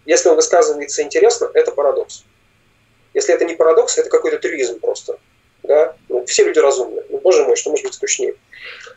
если 0.05 0.28
он 0.28 0.36
высказывается 0.36 1.03
интересно, 1.03 1.51
это 1.53 1.73
парадокс. 1.73 2.24
Если 3.15 3.35
это 3.35 3.44
не 3.44 3.55
парадокс, 3.55 3.98
это 3.98 4.11
какой-то 4.11 4.39
трюизм 4.39 4.78
просто. 4.81 5.19
Да? 5.62 5.97
Ну, 6.09 6.24
все 6.27 6.44
люди 6.44 6.59
разумны. 6.59 7.03
Ну, 7.09 7.19
боже 7.19 7.44
мой, 7.44 7.57
что 7.57 7.70
может 7.70 7.85
быть 7.85 7.94
скучнее. 7.94 8.35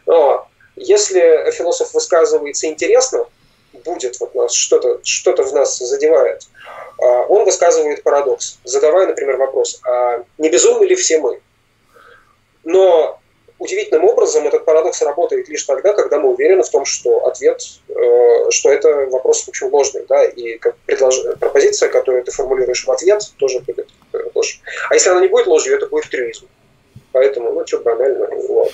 Но 0.05 0.47
если 0.75 1.51
философ 1.51 1.93
высказывается 1.93 2.67
интересно, 2.67 3.25
будет 3.85 4.19
вот 4.19 4.35
нас 4.35 4.53
что-то 4.53 4.99
что 5.03 5.35
в 5.35 5.53
нас 5.53 5.77
задевает, 5.77 6.43
а, 7.01 7.23
он 7.23 7.45
высказывает 7.45 8.03
парадокс, 8.03 8.59
задавая, 8.63 9.07
например, 9.07 9.37
вопрос, 9.37 9.79
а 9.85 10.23
не 10.37 10.49
безумны 10.49 10.85
ли 10.85 10.95
все 10.95 11.19
мы? 11.19 11.41
Но 12.63 13.19
удивительным 13.59 14.05
образом 14.05 14.47
этот 14.47 14.65
парадокс 14.65 15.01
работает 15.01 15.47
лишь 15.49 15.63
тогда, 15.63 15.93
когда 15.93 16.19
мы 16.19 16.29
уверены 16.29 16.63
в 16.63 16.69
том, 16.69 16.85
что 16.85 17.25
ответ, 17.25 17.61
э, 17.89 18.49
что 18.49 18.71
это 18.71 19.07
вопрос 19.07 19.43
в 19.43 19.49
общем 19.49 19.67
ложный, 19.67 20.05
да, 20.07 20.23
и 20.23 20.57
как 20.57 20.75
предлож... 20.85 21.21
пропозиция, 21.39 21.89
которую 21.89 22.23
ты 22.23 22.31
формулируешь 22.31 22.85
в 22.85 22.91
ответ, 22.91 23.21
тоже 23.37 23.59
будет 23.59 23.89
э, 24.13 24.17
ложь. 24.33 24.61
А 24.89 24.93
если 24.93 25.09
она 25.09 25.21
не 25.21 25.27
будет 25.27 25.47
ложью, 25.47 25.75
это 25.75 25.87
будет 25.87 26.09
трюизм. 26.09 26.47
Поэтому, 27.11 27.51
ну, 27.51 27.65
что 27.65 27.79
банально. 27.79 28.27
Вот. 28.47 28.71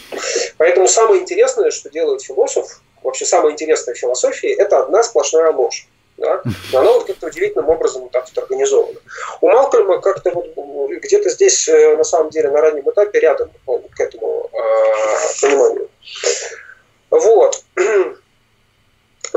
Поэтому 0.58 0.88
самое 0.88 1.22
интересное, 1.22 1.72
что 1.72 1.90
делает 1.90 2.22
философ, 2.22 2.82
вообще 3.06 3.26
самое 3.26 3.54
интересное 3.54 3.94
в 3.94 3.98
философии, 3.98 4.50
это 4.50 4.80
одна 4.80 5.04
сплошная 5.04 5.52
ложь. 5.52 5.88
Да? 6.18 6.42
Но 6.72 6.80
она 6.80 6.92
вот 6.94 7.06
как-то 7.06 7.28
удивительным 7.28 7.70
образом 7.70 8.04
вот 8.04 8.12
так 8.12 8.26
вот 8.26 8.38
организована. 8.44 9.00
У 9.42 9.48
Малкольма 9.50 10.02
как-то 10.02 10.32
вот 10.32 10.54
где-то 10.90 11.30
здесь, 11.30 11.68
э, 11.68 11.96
на 11.98 12.04
самом 12.04 12.30
деле, 12.30 12.50
на 12.50 12.62
раннем 12.62 12.90
этапе 12.90 13.20
рядом 13.20 13.52
он 13.66 13.84
к 13.84 14.00
этому 14.00 14.50
э, 14.52 15.42
пониманию. 15.42 15.90
Вот. 17.10 17.64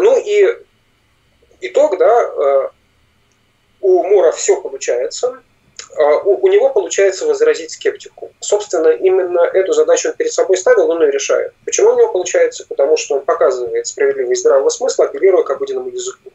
Ну 0.00 0.16
и 0.16 0.56
итог, 1.60 1.98
да, 1.98 2.22
э, 2.22 2.68
у 3.80 4.04
Мура 4.04 4.30
все 4.30 4.60
получается, 4.60 5.42
у, 5.96 6.46
у 6.46 6.48
него 6.48 6.70
получается 6.70 7.26
возразить 7.26 7.72
скептику. 7.72 8.30
Собственно, 8.40 8.88
именно 8.88 9.40
эту 9.40 9.72
задачу 9.72 10.08
он 10.08 10.14
перед 10.14 10.32
собой 10.32 10.56
ставил, 10.56 10.90
он 10.90 11.02
ее 11.02 11.10
решает. 11.10 11.52
Почему 11.64 11.90
у 11.90 11.98
него 11.98 12.12
получается? 12.12 12.64
Потому 12.68 12.96
что 12.96 13.16
он 13.16 13.24
показывает 13.24 13.86
справедливость 13.86 14.42
здравого 14.42 14.68
смысла, 14.68 15.06
апеллируя 15.06 15.42
к 15.42 15.50
обыденному 15.50 15.88
языку. 15.88 16.30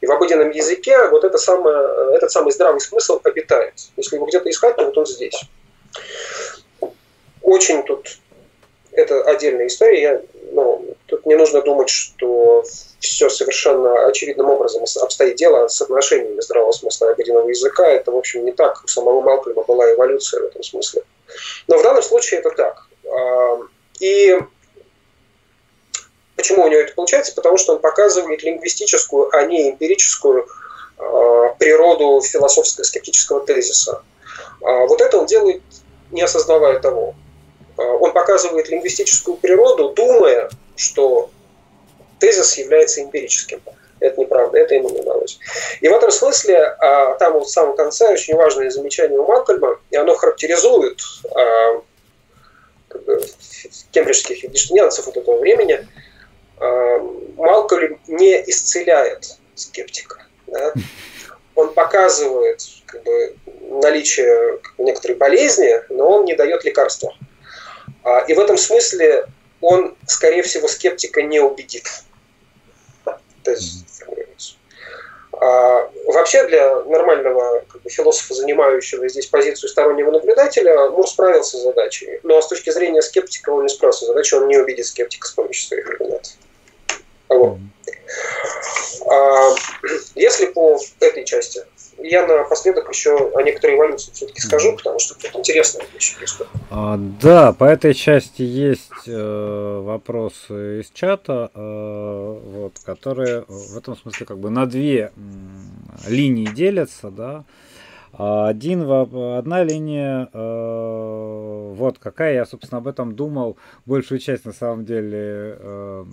И 0.00 0.06
в 0.06 0.12
обыденном 0.12 0.50
языке 0.50 1.08
вот 1.08 1.24
это 1.24 1.38
самое, 1.38 2.14
этот 2.14 2.30
самый 2.30 2.52
здравый 2.52 2.80
смысл 2.80 3.20
обитает. 3.22 3.74
Если 3.96 4.16
его 4.16 4.26
где-то 4.26 4.48
искать, 4.48 4.76
то 4.76 4.84
вот 4.84 4.96
он 4.96 5.06
здесь. 5.06 5.40
очень 7.42 7.82
тут 7.82 8.18
это 8.92 9.22
отдельная 9.22 9.66
история. 9.66 10.00
Я, 10.00 10.22
ну, 10.52 10.67
не 11.28 11.36
нужно 11.36 11.62
думать, 11.62 11.88
что 11.88 12.64
все 13.00 13.28
совершенно 13.28 14.06
очевидным 14.06 14.48
образом 14.50 14.84
обстоит 15.02 15.36
дело 15.36 15.68
с 15.68 15.80
отношениями 15.80 16.40
здравого 16.40 16.72
смысла 16.72 17.08
и 17.08 17.12
обыденного 17.12 17.48
языка. 17.48 17.86
Это, 17.86 18.10
в 18.10 18.16
общем, 18.16 18.44
не 18.44 18.52
так. 18.52 18.82
У 18.82 18.88
самого 18.88 19.20
Малкольма 19.20 19.62
была 19.62 19.92
эволюция 19.92 20.40
в 20.40 20.44
этом 20.46 20.62
смысле. 20.62 21.02
Но 21.68 21.78
в 21.78 21.82
данном 21.82 22.02
случае 22.02 22.40
это 22.40 22.50
так. 22.50 22.86
И 24.00 24.38
почему 26.34 26.64
у 26.64 26.68
него 26.68 26.80
это 26.80 26.94
получается? 26.94 27.34
Потому 27.34 27.58
что 27.58 27.74
он 27.74 27.80
показывает 27.80 28.42
лингвистическую, 28.42 29.28
а 29.36 29.44
не 29.44 29.70
эмпирическую 29.70 30.48
природу 30.96 32.20
философского 32.22 32.84
скептического 32.84 33.46
тезиса. 33.46 34.02
Вот 34.60 35.00
это 35.00 35.18
он 35.18 35.26
делает, 35.26 35.62
не 36.10 36.22
осознавая 36.22 36.80
того. 36.80 37.14
Он 37.78 38.12
показывает 38.12 38.68
лингвистическую 38.68 39.36
природу, 39.36 39.90
думая, 39.90 40.50
что 40.76 41.30
тезис 42.18 42.58
является 42.58 43.02
эмпирическим. 43.02 43.62
Это 44.00 44.20
неправда, 44.20 44.58
это 44.58 44.74
ему 44.74 44.90
не 44.90 45.00
удалось. 45.00 45.38
И 45.80 45.88
в 45.88 45.92
этом 45.92 46.10
смысле, 46.10 46.58
а, 46.78 47.14
там 47.14 47.32
вот 47.32 47.46
в 47.46 47.50
самом 47.50 47.76
конце 47.76 48.12
очень 48.12 48.34
важное 48.36 48.70
замечание 48.70 49.18
у 49.18 49.26
Малкольма, 49.26 49.80
и 49.90 49.96
оно 49.96 50.14
характеризует 50.14 51.00
а, 51.34 51.82
как 52.88 53.04
бы, 53.04 53.20
кембриджских 53.90 54.44
югиштинианцев 54.44 55.06
вот 55.06 55.16
этого 55.16 55.38
времени, 55.38 55.86
а, 56.58 56.98
Малкольм 57.36 58.00
не 58.06 58.40
исцеляет 58.48 59.36
скептика. 59.56 60.22
Да? 60.46 60.72
Он 61.56 61.74
показывает 61.74 62.62
как 62.86 63.02
бы, 63.02 63.34
наличие 63.82 64.60
некоторой 64.78 65.16
болезни, 65.16 65.80
но 65.88 66.08
он 66.08 66.24
не 66.24 66.36
дает 66.36 66.64
лекарства. 66.64 67.14
И 68.28 68.34
в 68.34 68.40
этом 68.40 68.56
смысле 68.56 69.26
он, 69.60 69.96
скорее 70.06 70.42
всего, 70.42 70.68
скептика 70.68 71.22
не 71.22 71.40
убедит. 71.40 71.86
А, 75.40 75.88
вообще 76.06 76.46
для 76.48 76.82
нормального 76.84 77.64
как 77.68 77.82
бы, 77.82 77.90
философа, 77.90 78.34
занимающего 78.34 79.08
здесь 79.08 79.26
позицию 79.26 79.68
стороннего 79.68 80.10
наблюдателя, 80.10 80.90
Мур 80.90 81.06
справился 81.08 81.58
с 81.58 81.62
задачей. 81.62 82.18
Но 82.24 82.40
с 82.40 82.48
точки 82.48 82.70
зрения 82.70 83.02
скептика 83.02 83.50
он 83.50 83.62
не 83.62 83.68
справился 83.68 84.04
с 84.04 84.08
задачей, 84.08 84.36
он 84.36 84.48
не 84.48 84.58
убедит 84.58 84.86
скептика 84.86 85.28
с 85.28 85.32
помощью 85.32 85.68
своих 85.68 85.88
аргументов. 85.88 86.32
Вот. 87.28 87.58
А, 89.06 89.54
если 90.16 90.46
по 90.46 90.78
этой 91.00 91.24
части 91.24 91.64
я 92.00 92.26
напоследок 92.26 92.88
еще 92.88 93.30
о 93.34 93.42
некоторой 93.42 93.76
эволюции 93.76 94.12
все-таки 94.12 94.40
скажу, 94.40 94.76
потому 94.76 94.98
что 94.98 95.14
это 95.22 95.38
интересная 95.38 95.84
вещь. 95.92 96.16
А, 96.70 96.96
да, 97.20 97.52
по 97.52 97.64
этой 97.64 97.94
части 97.94 98.42
есть 98.42 98.90
э, 99.06 99.80
вопросы 99.82 100.80
из 100.80 100.90
чата, 100.90 101.50
э, 101.54 102.40
вот, 102.44 102.74
которые 102.84 103.44
в 103.48 103.76
этом 103.76 103.96
смысле 103.96 104.26
как 104.26 104.38
бы 104.38 104.50
на 104.50 104.66
две 104.66 105.12
э, 105.14 106.10
линии 106.10 106.46
делятся, 106.46 107.10
да. 107.10 107.44
Один, 108.12 108.90
одна 108.90 109.62
линия, 109.62 110.28
э, 110.32 111.72
вот 111.74 111.98
какая 111.98 112.34
я, 112.34 112.46
собственно, 112.46 112.78
об 112.78 112.88
этом 112.88 113.14
думал 113.14 113.58
большую 113.86 114.18
часть 114.18 114.44
на 114.44 114.52
самом 114.52 114.84
деле 114.84 115.56
э, 115.58 116.04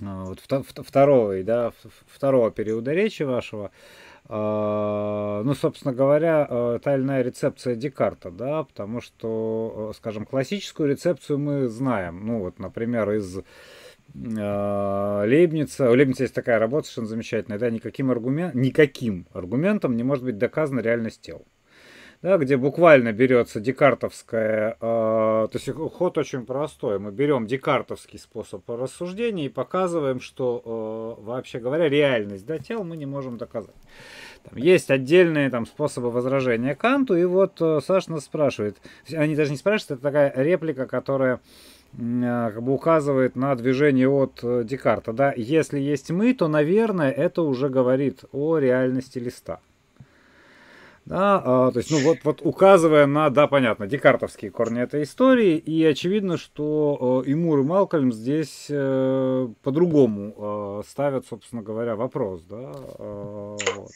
вот, 0.00 0.40
второго, 0.86 1.42
да, 1.42 1.72
второго 2.06 2.50
периода 2.50 2.92
речи 2.92 3.22
вашего. 3.22 3.66
А, 3.66 3.70
ну, 4.28 5.54
собственно 5.54 5.94
говоря, 5.94 6.46
э, 6.48 6.78
та 6.82 6.94
или 6.96 7.02
иная 7.02 7.22
рецепция 7.22 7.76
Декарта, 7.76 8.30
да, 8.30 8.64
потому 8.64 9.00
что, 9.00 9.90
э, 9.90 9.96
скажем, 9.96 10.26
классическую 10.26 10.88
рецепцию 10.88 11.38
мы 11.38 11.68
знаем. 11.68 12.26
Ну, 12.26 12.40
вот, 12.40 12.58
например, 12.58 13.10
из 13.12 13.38
э, 13.38 13.42
Лейбница. 14.14 15.90
У 15.90 15.94
Лейбница 15.94 16.24
есть 16.24 16.34
такая 16.34 16.58
работа 16.58 16.86
совершенно 16.86 17.08
замечательная. 17.08 17.58
Да, 17.58 17.70
никаким, 17.70 18.10
аргумент, 18.10 18.54
никаким 18.54 19.26
аргументом 19.32 19.96
не 19.96 20.02
может 20.02 20.24
быть 20.24 20.38
доказана 20.38 20.80
реальность 20.80 21.20
тел 21.20 21.46
да, 22.22 22.38
где 22.38 22.56
буквально 22.56 23.12
берется 23.12 23.60
декартовская, 23.60 24.72
э, 24.72 24.76
то 24.80 25.50
есть 25.52 25.68
ход 25.70 26.18
очень 26.18 26.46
простой. 26.46 26.98
Мы 26.98 27.12
берем 27.12 27.46
декартовский 27.46 28.18
способ 28.18 28.68
рассуждения 28.68 29.46
и 29.46 29.48
показываем, 29.48 30.20
что, 30.20 31.16
э, 31.20 31.22
вообще 31.22 31.58
говоря, 31.58 31.88
реальность 31.88 32.46
да, 32.46 32.58
тел 32.58 32.84
мы 32.84 32.96
не 32.96 33.06
можем 33.06 33.36
доказать. 33.36 33.74
Там 34.44 34.56
есть 34.58 34.90
отдельные 34.90 35.50
там, 35.50 35.66
способы 35.66 36.10
возражения 36.10 36.74
Канту, 36.74 37.16
и 37.16 37.24
вот 37.24 37.60
э, 37.60 37.80
Саша 37.84 38.12
нас 38.12 38.24
спрашивает, 38.24 38.76
они 39.12 39.36
даже 39.36 39.50
не 39.50 39.56
спрашивают, 39.56 39.98
это 39.98 40.02
такая 40.02 40.32
реплика, 40.34 40.86
которая 40.86 41.40
как 41.96 42.62
бы 42.62 42.74
указывает 42.74 43.36
на 43.36 43.54
движение 43.54 44.08
от 44.08 44.40
Декарта. 44.66 45.14
Да? 45.14 45.32
Если 45.34 45.78
есть 45.78 46.10
мы, 46.10 46.34
то, 46.34 46.46
наверное, 46.46 47.10
это 47.10 47.40
уже 47.40 47.70
говорит 47.70 48.24
о 48.32 48.58
реальности 48.58 49.18
листа. 49.18 49.60
Да, 51.06 51.40
а, 51.44 51.70
то 51.70 51.78
есть, 51.78 51.92
ну 51.92 52.00
вот, 52.00 52.18
вот 52.24 52.40
указывая 52.42 53.06
на, 53.06 53.30
да, 53.30 53.46
понятно, 53.46 53.86
декартовские 53.86 54.50
корни 54.50 54.82
этой 54.82 55.04
истории, 55.04 55.56
и 55.56 55.84
очевидно, 55.84 56.36
что 56.36 57.22
э, 57.24 57.30
и 57.30 57.34
Мур, 57.36 57.60
и 57.60 57.62
Малкольм 57.62 58.12
здесь 58.12 58.66
э, 58.68 59.48
по-другому 59.62 60.80
э, 60.80 60.82
ставят, 60.88 61.24
собственно 61.26 61.62
говоря, 61.62 61.94
вопрос, 61.94 62.42
да. 62.42 62.72
Э, 62.98 63.56
вот. 63.76 63.90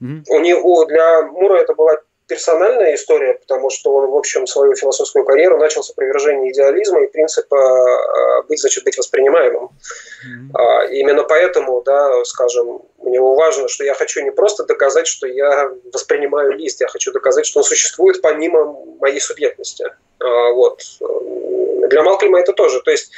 У 0.00 0.40
него 0.40 0.86
для 0.86 1.22
Мура 1.32 1.56
это 1.56 1.74
была 1.74 1.96
персональная 2.30 2.94
история, 2.94 3.34
потому 3.34 3.70
что 3.70 3.92
он, 3.92 4.10
в 4.10 4.14
общем, 4.14 4.46
свою 4.46 4.76
философскую 4.76 5.24
карьеру 5.24 5.58
начал 5.58 5.82
с 5.82 5.90
опровержения 5.90 6.52
идеализма 6.52 7.02
и 7.02 7.08
принципа 7.08 7.56
а, 7.56 8.42
быть, 8.44 8.60
значит, 8.60 8.84
быть 8.84 8.96
воспринимаемым. 8.96 9.64
Mm-hmm. 9.64 10.90
именно 10.92 11.24
поэтому, 11.24 11.82
да, 11.82 12.24
скажем, 12.24 12.82
мне 12.98 13.20
важно, 13.20 13.66
что 13.68 13.82
я 13.84 13.94
хочу 13.94 14.22
не 14.22 14.30
просто 14.30 14.64
доказать, 14.64 15.08
что 15.08 15.26
я 15.26 15.70
воспринимаю 15.92 16.52
лист, 16.52 16.80
я 16.80 16.86
хочу 16.86 17.12
доказать, 17.12 17.46
что 17.46 17.60
он 17.60 17.64
существует 17.64 18.22
помимо 18.22 18.76
моей 19.00 19.20
субъектности. 19.20 19.90
А, 20.20 20.52
вот. 20.52 20.82
Для 21.90 22.02
Малкольма 22.02 22.40
это 22.40 22.52
тоже. 22.52 22.80
То 22.80 22.90
есть 22.90 23.12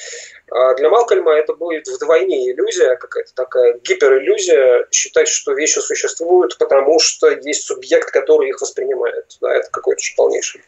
а 0.51 0.75
для 0.75 0.91
Малкольма 0.91 1.33
это 1.33 1.55
будет 1.55 1.87
вдвойне 1.89 2.51
иллюзия, 2.51 2.97
какая-то 2.97 3.35
такая 3.35 3.79
гипериллюзия, 3.79 4.87
считать, 4.91 5.29
что 5.29 5.53
вещи 5.53 5.79
существуют, 5.79 6.59
потому 6.59 6.99
что 6.99 7.31
есть 7.31 7.63
субъект, 7.63 8.11
который 8.11 8.51
их 8.51 8.61
воспринимает. 8.61 9.39
Да, 9.41 9.55
это 9.55 9.71
какой-то 9.71 10.03
полнейший 10.17 10.61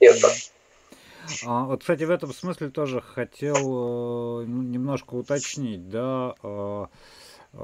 нет. 0.00 0.16
А, 1.46 1.64
вот, 1.64 1.80
кстати, 1.80 2.04
в 2.04 2.10
этом 2.10 2.34
смысле 2.34 2.68
тоже 2.68 3.00
хотел 3.00 3.56
э, 4.42 4.44
немножко 4.44 5.14
уточнить, 5.14 5.88
да, 5.88 6.34
э, 6.42 6.86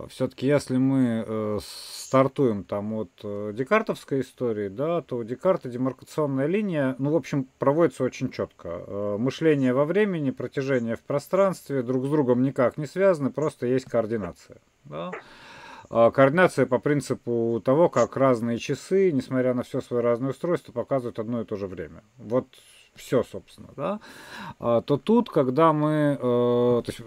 все-таки 0.09 0.47
если 0.47 0.77
мы 0.77 1.25
э, 1.27 1.59
стартуем 1.63 2.65
там 2.65 2.93
от 2.95 3.11
э, 3.23 3.53
декартовской 3.55 4.21
истории, 4.21 4.69
да, 4.69 5.03
то 5.03 5.19
у 5.19 5.25
Декарта 5.25 5.69
демаркационная 5.69 6.47
линия, 6.47 6.95
ну, 6.99 7.11
в 7.11 7.17
общем, 7.17 7.49
проводится 7.59 8.05
очень 8.05 8.31
четко. 8.31 8.69
Э, 8.69 9.17
мышление 9.19 9.73
во 9.75 9.85
времени, 9.85 10.31
протяжение 10.31 10.97
в 10.97 11.03
пространстве 11.03 11.83
друг 11.83 12.07
с 12.07 12.09
другом 12.09 12.43
никак 12.43 12.79
не 12.79 12.87
связаны, 12.87 13.31
просто 13.31 13.67
есть 13.67 13.87
координация. 13.87 14.59
Да? 14.85 15.11
А 15.89 16.11
координация 16.13 16.67
по 16.67 16.79
принципу 16.79 17.61
того, 17.65 17.89
как 17.89 18.17
разные 18.17 18.59
часы, 18.59 19.11
несмотря 19.11 19.55
на 19.55 19.65
все 19.65 19.81
свое 19.81 20.03
разное 20.03 20.31
устройство, 20.31 20.73
показывают 20.73 21.19
одно 21.19 21.41
и 21.41 21.45
то 21.45 21.57
же 21.57 21.67
время. 21.67 22.05
Вот 22.17 22.47
все, 22.95 23.23
собственно, 23.25 23.71
да, 23.77 24.01
а, 24.59 24.83
то 24.83 24.97
тут, 24.99 25.31
когда 25.31 25.73
мы, 25.73 26.19
э, 26.19 26.19
то 26.19 26.85
есть 26.87 27.01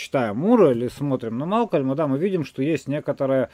читаем 0.00 0.36
Мура 0.38 0.72
или 0.72 0.88
смотрим 0.88 1.38
на 1.38 1.46
Малкольма, 1.46 1.94
да, 1.94 2.06
мы 2.06 2.18
видим, 2.18 2.44
что 2.44 2.62
есть 2.62 2.88
некоторая, 2.88 3.46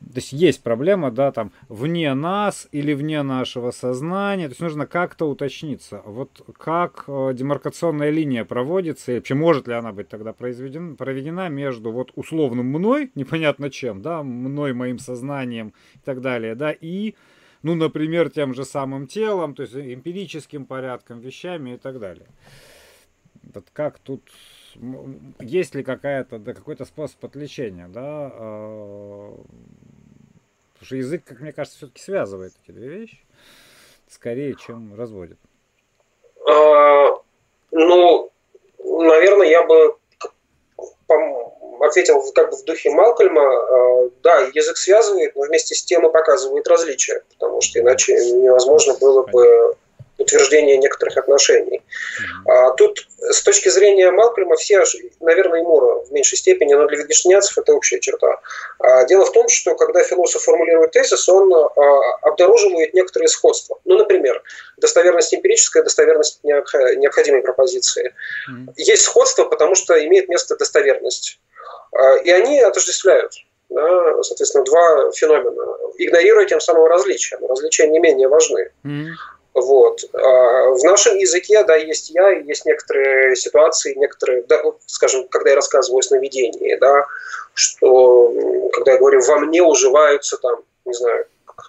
то 0.00 0.16
есть 0.16 0.32
есть 0.32 0.62
проблема, 0.62 1.10
да, 1.10 1.32
там, 1.32 1.52
вне 1.68 2.14
нас 2.14 2.68
или 2.72 2.94
вне 2.94 3.22
нашего 3.22 3.70
сознания, 3.70 4.46
то 4.46 4.52
есть 4.52 4.60
нужно 4.60 4.86
как-то 4.86 5.28
уточниться, 5.28 6.02
вот 6.04 6.42
как 6.56 7.04
э, 7.08 7.32
демаркационная 7.34 8.10
линия 8.10 8.44
проводится, 8.44 9.12
и 9.12 9.14
вообще 9.16 9.34
может 9.34 9.66
ли 9.66 9.74
она 9.74 9.92
быть 9.92 10.08
тогда 10.08 10.32
произведена, 10.32 10.94
проведена 10.94 11.48
между 11.48 11.90
вот 11.90 12.12
условным 12.14 12.66
мной, 12.66 13.10
непонятно 13.14 13.70
чем, 13.70 14.00
да, 14.02 14.22
мной, 14.22 14.72
моим 14.72 14.98
сознанием 14.98 15.74
и 15.94 16.00
так 16.04 16.20
далее, 16.20 16.54
да, 16.54 16.70
и 16.70 17.14
ну, 17.62 17.74
например, 17.74 18.30
тем 18.30 18.54
же 18.54 18.64
самым 18.64 19.06
телом, 19.08 19.54
то 19.54 19.62
есть 19.62 19.74
эмпирическим 19.74 20.64
порядком, 20.64 21.18
вещами 21.18 21.74
и 21.74 21.76
так 21.76 21.98
далее. 21.98 22.28
Вот 23.54 23.68
как 23.72 23.98
тут 23.98 24.22
есть 25.40 25.74
ли 25.74 25.82
какая-то, 25.82 26.38
да, 26.38 26.54
какой-то 26.54 26.84
способ 26.84 27.24
отвлечения, 27.24 27.88
да, 27.88 28.30
а, 28.32 29.34
потому 30.72 30.86
что 30.86 30.96
язык, 30.96 31.24
как 31.24 31.40
мне 31.40 31.52
кажется, 31.52 31.78
все-таки 31.78 32.02
связывает 32.02 32.52
эти 32.62 32.72
две 32.72 32.88
вещи 32.88 33.18
скорее, 34.10 34.54
чем 34.54 34.94
разводит. 34.96 35.38
А, 36.48 37.20
ну, 37.70 38.30
наверное, 38.78 39.48
я 39.48 39.62
бы 39.64 39.96
ответил 41.80 42.20
как 42.32 42.50
бы 42.50 42.56
в 42.56 42.64
духе 42.64 42.90
Малкольма, 42.90 43.42
а, 43.42 44.10
да, 44.22 44.38
язык 44.52 44.76
связывает, 44.76 45.34
но 45.36 45.42
вместе 45.42 45.74
с 45.74 45.84
тем 45.84 46.06
и 46.06 46.12
показывает 46.12 46.66
различия, 46.68 47.22
потому 47.30 47.60
что 47.60 47.80
иначе 47.80 48.14
невозможно 48.14 48.94
было 48.98 49.26
бы 49.26 49.76
утверждения 50.28 50.76
некоторых 50.76 51.16
отношений. 51.16 51.82
А 52.46 52.70
тут 52.72 53.06
с 53.18 53.42
точки 53.42 53.68
зрения 53.68 54.10
Малкольма 54.10 54.56
все, 54.56 54.84
наверное, 55.20 55.60
и 55.60 55.62
Мура 55.62 56.04
в 56.04 56.12
меньшей 56.12 56.36
степени, 56.36 56.74
но 56.74 56.86
для 56.86 56.98
вегетарианцев 56.98 57.58
это 57.58 57.72
общая 57.72 57.98
черта. 58.00 58.40
А 58.78 59.04
дело 59.04 59.24
в 59.24 59.32
том, 59.32 59.48
что 59.48 59.74
когда 59.74 60.02
философ 60.02 60.42
формулирует 60.42 60.92
тезис, 60.92 61.28
он 61.28 61.52
а, 61.52 61.68
обнаруживает 62.22 62.94
некоторые 62.94 63.28
сходства. 63.28 63.78
Ну, 63.84 63.98
например, 63.98 64.42
достоверность 64.76 65.34
эмпирическая, 65.34 65.82
достоверность 65.82 66.40
необходимой 66.44 67.42
пропозиции. 67.42 68.14
Есть 68.76 69.02
сходство, 69.02 69.44
потому 69.44 69.74
что 69.74 70.04
имеет 70.06 70.28
место 70.28 70.56
достоверность. 70.56 71.40
А, 71.92 72.16
и 72.16 72.30
они 72.30 72.60
отождествляют 72.60 73.32
да, 73.70 74.22
соответственно, 74.22 74.64
два 74.64 75.10
феномена, 75.12 75.76
игнорируя 75.98 76.46
тем 76.46 76.60
самым 76.60 76.86
различия. 76.86 77.36
Но 77.40 77.48
различия 77.48 77.86
не 77.88 77.98
менее 77.98 78.28
важны. 78.28 78.70
Mm-hmm. 78.84 79.08
Вот. 79.60 80.04
А 80.12 80.70
в 80.70 80.84
нашем 80.84 81.16
языке, 81.16 81.64
да, 81.64 81.76
есть 81.76 82.10
я, 82.10 82.30
есть 82.30 82.64
некоторые 82.66 83.36
ситуации, 83.36 83.94
некоторые, 83.94 84.42
да, 84.42 84.62
скажем, 84.86 85.26
когда 85.28 85.50
я 85.50 85.56
рассказываю 85.56 86.00
о 86.00 86.76
да, 86.78 87.06
что, 87.54 88.32
когда 88.72 88.92
я 88.92 88.98
говорю, 88.98 89.20
во 89.20 89.38
мне 89.38 89.62
уживаются 89.62 90.36
там, 90.36 90.60
не 90.84 90.94
знаю, 90.94 91.26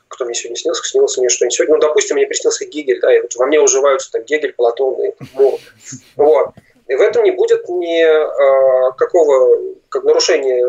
кто 0.07 0.25
мне 0.25 0.35
сегодня 0.35 0.57
снился, 0.57 0.83
снился 0.83 1.19
мне 1.19 1.29
что-нибудь 1.29 1.55
сегодня. 1.55 1.75
Ну, 1.75 1.81
допустим, 1.81 2.15
мне 2.15 2.27
приснился 2.27 2.65
Гегель, 2.65 2.99
да, 3.01 3.15
и 3.15 3.21
вот 3.21 3.35
во 3.35 3.45
мне 3.45 3.59
уживаются 3.59 4.11
там 4.11 4.23
Гегель, 4.23 4.53
Платон 4.53 5.01
и 5.03 5.13
Мур. 5.33 5.59
Вот. 6.15 6.49
И 6.87 6.95
в 6.95 7.01
этом 7.01 7.23
не 7.23 7.31
будет 7.31 7.67
ни 7.69 8.01
а, 8.03 8.91
какого 8.91 9.75
как 9.89 10.03
нарушения 10.03 10.65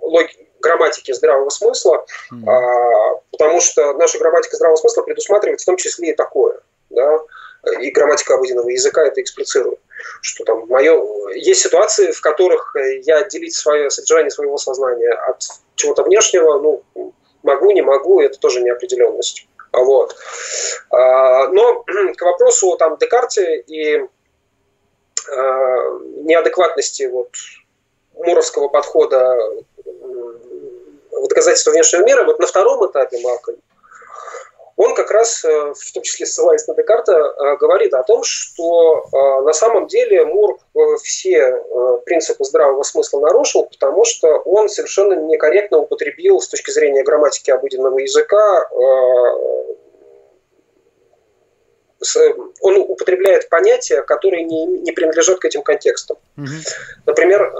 логики, 0.00 0.47
грамматики 0.60 1.12
здравого 1.12 1.50
смысла, 1.50 2.04
mm-hmm. 2.32 2.48
а, 2.48 3.20
потому 3.30 3.60
что 3.60 3.92
наша 3.94 4.18
грамматика 4.18 4.56
здравого 4.56 4.76
смысла 4.76 5.02
предусматривает 5.02 5.60
в 5.60 5.66
том 5.66 5.76
числе 5.76 6.10
и 6.10 6.16
такое. 6.16 6.60
Да? 6.90 7.20
И 7.80 7.90
грамматика 7.90 8.34
обыденного 8.34 8.68
языка 8.70 9.04
это 9.04 9.20
эксплицирует. 9.20 9.80
Что 10.22 10.44
там 10.44 10.66
мое... 10.68 11.02
Есть 11.34 11.62
ситуации, 11.62 12.12
в 12.12 12.20
которых 12.20 12.74
я 13.02 13.18
отделить 13.18 13.54
свое 13.54 13.90
содержание 13.90 14.30
своего 14.30 14.56
сознания 14.56 15.10
от 15.10 15.42
чего-то 15.74 16.02
внешнего, 16.04 16.58
ну, 16.60 17.12
могу, 17.42 17.70
не 17.72 17.82
могу, 17.82 18.20
это 18.20 18.38
тоже 18.38 18.60
неопределенность. 18.60 19.48
Вот. 19.72 20.16
А, 20.90 21.48
но 21.48 21.84
к 22.16 22.22
вопросу 22.22 22.76
там 22.76 22.96
Декарте 22.96 23.60
и 23.66 23.98
а, 25.30 25.98
неадекватности 26.22 27.04
вот, 27.04 27.30
муровского 28.14 28.68
подхода 28.68 29.36
в 31.20 31.28
доказательство 31.28 31.70
внешнего 31.70 32.04
мира, 32.04 32.24
вот 32.24 32.38
на 32.38 32.46
втором 32.46 32.84
этапе 32.90 33.18
Малкольм, 33.20 33.58
он 34.78 34.94
как 34.94 35.10
раз, 35.10 35.44
э, 35.44 35.48
в 35.74 35.92
том 35.92 36.04
числе 36.04 36.24
ссылаясь 36.24 36.66
на 36.68 36.74
Декарта, 36.74 37.12
э, 37.12 37.56
говорит 37.56 37.92
о 37.94 38.04
том, 38.04 38.22
что 38.22 39.04
э, 39.12 39.42
на 39.42 39.52
самом 39.52 39.88
деле 39.88 40.24
Мур 40.24 40.60
все 41.02 41.60
принципы 42.06 42.44
здравого 42.44 42.84
смысла 42.84 43.18
нарушил, 43.18 43.64
потому 43.64 44.04
что 44.04 44.28
он 44.38 44.68
совершенно 44.68 45.14
некорректно 45.14 45.78
употребил 45.78 46.40
с 46.40 46.46
точки 46.46 46.70
зрения 46.70 47.02
грамматики 47.02 47.50
обыденного 47.50 47.98
языка 47.98 48.68
он 52.60 52.76
употребляет 52.76 53.48
понятия, 53.48 54.02
которые 54.02 54.44
не, 54.44 54.66
не 54.66 54.92
принадлежат 54.92 55.40
к 55.40 55.44
этим 55.44 55.62
контекстам. 55.62 56.16
Угу. 56.36 56.46
Например, 57.06 57.52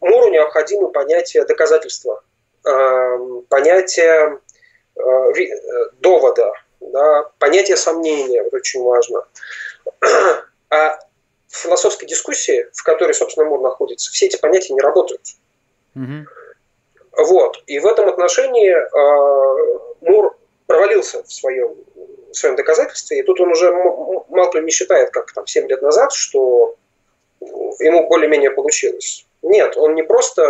Муру 0.00 0.30
необходимо 0.30 0.88
понятие 0.88 1.44
доказательства 1.44 2.24
понятие 3.48 4.38
э, 4.96 5.00
э, 5.00 5.90
довода, 6.00 6.52
да, 6.80 7.30
понятие 7.38 7.76
сомнения, 7.76 8.42
вот 8.42 8.54
очень 8.54 8.82
важно. 8.82 9.24
А 10.70 10.98
в 11.48 11.56
философской 11.56 12.06
дискуссии, 12.06 12.66
в 12.74 12.82
которой, 12.82 13.14
собственно, 13.14 13.48
Мур 13.48 13.62
находится, 13.62 14.12
все 14.12 14.26
эти 14.26 14.36
понятия 14.36 14.74
не 14.74 14.82
работают. 14.82 15.22
Угу. 15.96 17.24
Вот. 17.24 17.62
И 17.66 17.78
в 17.78 17.86
этом 17.86 18.06
отношении 18.06 18.70
э, 18.70 19.88
Мур 20.02 20.36
провалился 20.66 21.22
в 21.22 21.32
своем, 21.32 21.74
в 22.30 22.34
своем 22.34 22.54
доказательстве, 22.56 23.20
и 23.20 23.22
тут 23.22 23.40
он 23.40 23.48
уже 23.48 23.72
Малкольм 24.28 24.66
не 24.66 24.70
считает, 24.70 25.10
как 25.10 25.32
там 25.32 25.46
7 25.46 25.66
лет 25.68 25.80
назад, 25.80 26.12
что 26.12 26.76
ему 27.40 28.06
более-менее 28.08 28.50
получилось. 28.50 29.26
Нет, 29.42 29.76
он 29.76 29.94
не 29.94 30.02
просто 30.02 30.42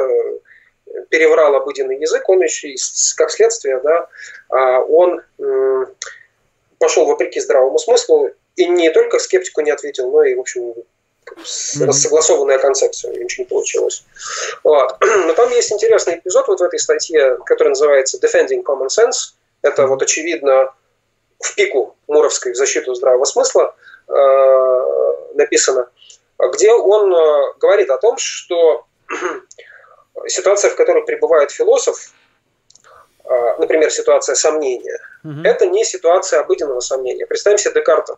переврал 1.10 1.54
обыденный 1.54 1.98
язык, 1.98 2.28
он 2.28 2.40
еще, 2.42 2.74
как 3.16 3.30
следствие, 3.30 3.80
да, 3.82 4.08
а, 4.48 4.80
он 4.80 5.22
пошел 6.78 7.06
вопреки 7.06 7.40
здравому 7.40 7.78
смыслу 7.78 8.30
и 8.56 8.66
не 8.66 8.90
только 8.90 9.18
скептику 9.18 9.60
не 9.60 9.70
ответил, 9.70 10.10
но 10.10 10.22
и, 10.22 10.34
в 10.34 10.40
общем, 10.40 10.74
mm-hmm. 11.36 11.92
согласованная 11.92 12.58
концепция, 12.58 13.12
ничего 13.12 13.44
не 13.44 13.48
получилось. 13.48 14.04
Вот. 14.64 14.96
Но 15.00 15.32
там 15.34 15.50
есть 15.50 15.72
интересный 15.72 16.16
эпизод 16.16 16.48
вот 16.48 16.60
в 16.60 16.62
этой 16.62 16.78
статье, 16.78 17.36
который 17.44 17.70
называется 17.70 18.18
Defending 18.18 18.62
Common 18.62 18.88
Sense. 18.88 19.34
Это 19.62 19.86
вот 19.86 20.02
очевидно 20.02 20.72
в 21.40 21.54
пику 21.54 21.96
Муровской 22.06 22.52
в 22.52 22.56
защиту 22.56 22.94
здравого 22.94 23.24
смысла 23.24 23.74
э, 24.08 25.32
написано, 25.34 25.88
где 26.52 26.72
он 26.72 27.14
э, 27.14 27.54
говорит 27.60 27.90
о 27.90 27.98
том, 27.98 28.16
что 28.18 28.84
ситуация, 30.26 30.70
в 30.70 30.76
которой 30.76 31.04
пребывает 31.04 31.50
философ, 31.50 32.12
а, 33.24 33.56
например, 33.58 33.90
ситуация 33.90 34.34
сомнения, 34.34 34.98
угу. 35.22 35.40
это 35.44 35.66
не 35.66 35.84
ситуация 35.84 36.40
обыденного 36.40 36.80
сомнения. 36.80 37.26
Представим 37.26 37.58
себе 37.58 37.74
Декарта, 37.74 38.16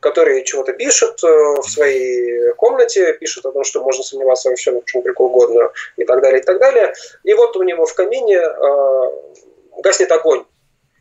который 0.00 0.44
чего-то 0.44 0.72
пишет 0.74 1.22
э, 1.24 1.26
в 1.26 1.62
своей 1.62 2.52
комнате, 2.54 3.14
пишет 3.14 3.46
о 3.46 3.52
том, 3.52 3.64
что 3.64 3.82
можно 3.82 4.04
сомневаться 4.04 4.50
во 4.50 4.56
всем, 4.56 4.82
чем 4.84 5.02
только 5.02 5.22
угодно, 5.22 5.70
и 5.96 6.04
так 6.04 6.20
далее, 6.20 6.40
и 6.40 6.44
так 6.44 6.58
далее. 6.58 6.92
И 7.24 7.32
вот 7.34 7.56
у 7.56 7.62
него 7.62 7.86
в 7.86 7.94
камине 7.94 8.36
э, 8.36 9.02
гаснет 9.82 10.12
огонь, 10.12 10.44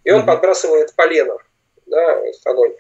и 0.04 0.12
он 0.12 0.20
угу. 0.20 0.28
подбрасывает 0.28 0.96
полено, 0.96 1.38
да, 1.86 2.24
огонь. 2.46 2.74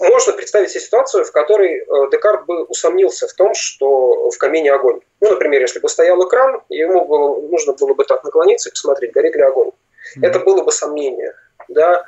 Можно 0.00 0.32
представить 0.32 0.70
себе 0.70 0.80
ситуацию, 0.80 1.24
в 1.24 1.32
которой 1.32 1.80
э, 1.80 2.10
Декарт 2.10 2.46
бы 2.46 2.64
усомнился 2.64 3.28
в 3.28 3.34
том, 3.34 3.52
что 3.52 4.30
в 4.30 4.38
камине 4.38 4.72
огонь. 4.72 5.00
Ну, 5.20 5.30
например, 5.30 5.60
если 5.60 5.78
бы 5.78 5.90
стоял 5.90 6.26
экран, 6.26 6.62
ему 6.70 7.04
было, 7.04 7.40
нужно 7.40 7.74
было 7.74 7.92
бы 7.92 8.04
так 8.04 8.24
наклониться 8.24 8.70
и 8.70 8.72
посмотреть, 8.72 9.12
горит 9.12 9.36
ли 9.36 9.42
огонь. 9.42 9.68
Mm-hmm. 9.68 10.26
Это 10.26 10.38
было 10.40 10.62
бы 10.62 10.72
сомнение. 10.72 11.34
Да? 11.68 12.04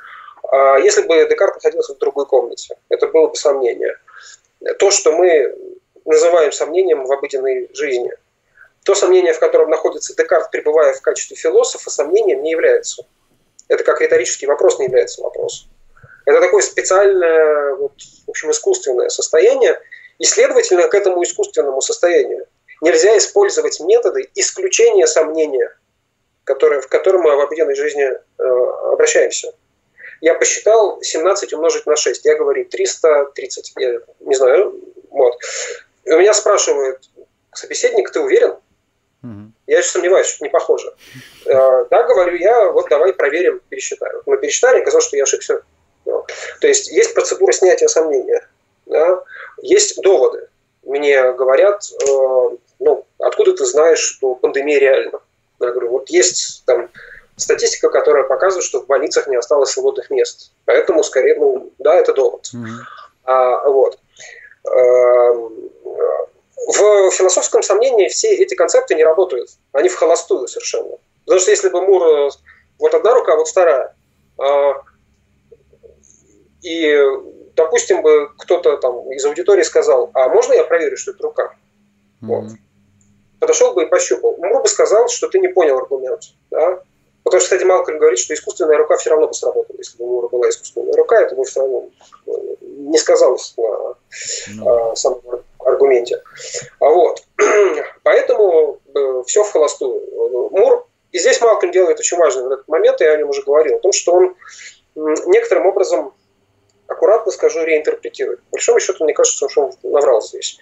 А 0.51 0.77
если 0.77 1.03
бы 1.03 1.27
Декарт 1.29 1.55
находился 1.55 1.93
в 1.93 1.99
другой 1.99 2.25
комнате, 2.25 2.75
это 2.89 3.07
было 3.07 3.27
бы 3.27 3.35
сомнение. 3.35 3.95
То, 4.79 4.89
что 4.89 5.11
мы 5.11 5.55
называем 6.05 6.51
сомнением 6.51 7.05
в 7.05 7.11
обыденной 7.11 7.69
жизни, 7.73 8.11
то 8.83 8.95
сомнение, 8.95 9.33
в 9.33 9.39
котором 9.39 9.69
находится 9.69 10.15
Декарт, 10.15 10.49
пребывая 10.49 10.93
в 10.93 11.01
качестве 11.01 11.37
философа, 11.37 11.91
сомнением 11.91 12.41
не 12.41 12.51
является. 12.51 13.05
Это 13.67 13.83
как 13.83 14.01
риторический 14.01 14.47
вопрос 14.47 14.79
не 14.79 14.85
является 14.85 15.21
вопросом. 15.21 15.69
Это 16.25 16.39
такое 16.39 16.61
специальное, 16.61 17.75
вот, 17.75 17.93
в 18.25 18.29
общем, 18.29 18.51
искусственное 18.51 19.09
состояние, 19.09 19.79
и, 20.19 20.25
следовательно, 20.25 20.87
к 20.87 20.95
этому 20.95 21.23
искусственному 21.23 21.81
состоянию 21.81 22.45
нельзя 22.81 23.17
использовать 23.17 23.79
методы 23.79 24.29
исключения 24.35 25.07
сомнения, 25.07 25.75
которые, 26.43 26.81
в 26.81 26.87
которые 26.87 27.21
мы 27.21 27.35
в 27.35 27.39
обыденной 27.39 27.75
жизни 27.75 28.03
э, 28.03 28.43
обращаемся. 28.91 29.53
Я 30.21 30.35
посчитал 30.35 31.01
17 31.01 31.53
умножить 31.53 31.85
на 31.85 31.95
6. 31.95 32.23
Я 32.25 32.37
говорю 32.37 32.65
330. 32.65 33.73
Я 33.77 33.99
не 34.21 34.35
знаю. 34.35 34.79
Вот. 35.09 35.37
И 36.05 36.11
у 36.11 36.19
меня 36.19 36.33
спрашивают, 36.33 37.09
собеседник, 37.53 38.11
ты 38.11 38.19
уверен? 38.19 38.55
Я 39.67 39.77
еще 39.77 39.89
сомневаюсь, 39.89 40.27
что 40.27 40.43
не 40.43 40.49
похоже. 40.49 40.93
Э, 41.45 41.85
да, 41.89 42.03
говорю 42.03 42.35
я, 42.35 42.71
вот 42.71 42.89
давай 42.89 43.13
проверим, 43.13 43.61
пересчитаем. 43.69 44.21
Мы 44.25 44.37
пересчитали, 44.37 44.81
оказалось, 44.81 45.05
что 45.05 45.15
я 45.15 45.23
ошибся 45.23 45.63
то 46.05 46.67
есть 46.67 46.89
есть 46.89 47.13
процедура 47.13 47.51
снятия 47.51 47.87
сомнения, 47.87 48.47
да? 48.85 49.23
есть 49.61 50.01
доводы. 50.01 50.47
Мне 50.83 51.31
говорят, 51.33 51.83
э, 51.91 52.49
ну, 52.79 53.05
откуда 53.19 53.53
ты 53.53 53.65
знаешь, 53.65 53.99
что 53.99 54.35
пандемия 54.35 54.79
реальна? 54.79 55.19
Я 55.59 55.71
говорю, 55.71 55.89
вот 55.91 56.09
есть 56.09 56.63
там 56.65 56.89
статистика, 57.37 57.89
которая 57.89 58.23
показывает, 58.23 58.65
что 58.65 58.81
в 58.81 58.87
больницах 58.87 59.27
не 59.27 59.37
осталось 59.37 59.71
свободных 59.71 60.09
мест. 60.09 60.51
Поэтому, 60.65 61.03
скорее, 61.03 61.35
ну, 61.35 61.71
да, 61.79 61.95
это 61.95 62.13
довод. 62.13 62.49
Mm-hmm. 62.53 62.79
А, 63.25 63.69
вот. 63.69 63.97
Эм, 64.65 65.69
в 66.67 67.11
философском 67.11 67.63
сомнении 67.63 68.07
все 68.07 68.33
эти 68.35 68.55
концепты 68.55 68.95
не 68.95 69.03
работают. 69.03 69.49
Они 69.71 69.89
в 69.89 69.95
холостую 69.95 70.47
совершенно. 70.47 70.97
Потому 71.25 71.39
что 71.41 71.51
если 71.51 71.69
бы 71.69 71.81
Мур 71.81 72.03
э, 72.03 72.29
вот 72.79 72.93
одна 72.93 73.13
рука, 73.13 73.35
вот 73.35 73.47
вторая, 73.47 73.95
а 74.37 74.73
и, 76.63 76.97
допустим, 77.55 78.01
бы 78.01 78.29
кто-то 78.37 78.77
там 78.77 79.11
из 79.11 79.23
аудитории 79.25 79.63
сказал, 79.63 80.09
а 80.13 80.29
можно 80.29 80.53
я 80.53 80.63
проверю, 80.63 80.97
что 80.97 81.11
это 81.11 81.23
рука? 81.23 81.53
Mm-hmm. 82.21 82.27
Вот. 82.27 82.45
Подошел 83.39 83.73
бы 83.73 83.83
и 83.83 83.87
пощупал. 83.87 84.37
Мур 84.37 84.61
бы 84.61 84.67
сказал, 84.69 85.09
что 85.09 85.27
ты 85.27 85.39
не 85.39 85.49
понял 85.49 85.77
аргумент. 85.77 86.21
Да? 86.49 86.81
Потому 87.23 87.41
что, 87.41 87.47
кстати, 87.47 87.63
Малкольм 87.63 87.99
говорит, 87.99 88.19
что 88.19 88.33
искусственная 88.33 88.77
рука 88.77 88.95
все 88.97 89.09
равно 89.09 89.27
бы 89.27 89.33
сработала. 89.33 89.77
Если 89.77 89.97
бы 89.97 90.05
у 90.05 90.09
Мура 90.09 90.27
была 90.29 90.49
искусственная 90.49 90.93
рука, 90.93 91.21
это 91.21 91.35
бы 91.35 91.43
все 91.43 91.59
равно 91.59 91.89
не 92.61 92.97
сказалось 92.97 93.53
на 93.57 93.95
ну. 94.65 94.95
самом 94.95 95.21
аргументе. 95.59 96.21
А 96.79 96.89
вот. 96.89 97.23
Поэтому 98.03 98.79
э, 98.93 99.23
все 99.25 99.43
в 99.43 99.51
холостую. 99.51 100.49
Мур, 100.51 100.87
и 101.11 101.19
здесь 101.19 101.39
Малкольм 101.41 101.71
делает 101.71 101.99
очень 101.99 102.17
важный 102.17 102.45
этот 102.45 102.67
момент, 102.67 102.99
я 103.01 103.11
о 103.11 103.17
нем 103.17 103.29
уже 103.29 103.43
говорил, 103.43 103.75
о 103.75 103.79
том, 103.79 103.91
что 103.91 104.13
он 104.13 104.35
некоторым 104.95 105.65
образом 105.65 106.13
аккуратно 106.87 107.31
скажу, 107.31 107.63
реинтерпретирует. 107.63 108.39
По 108.43 108.51
большому 108.53 108.79
счету, 108.79 109.03
мне 109.03 109.13
кажется, 109.13 109.49
что 109.49 109.61
он 109.61 109.71
наврал 109.83 110.21
здесь. 110.21 110.59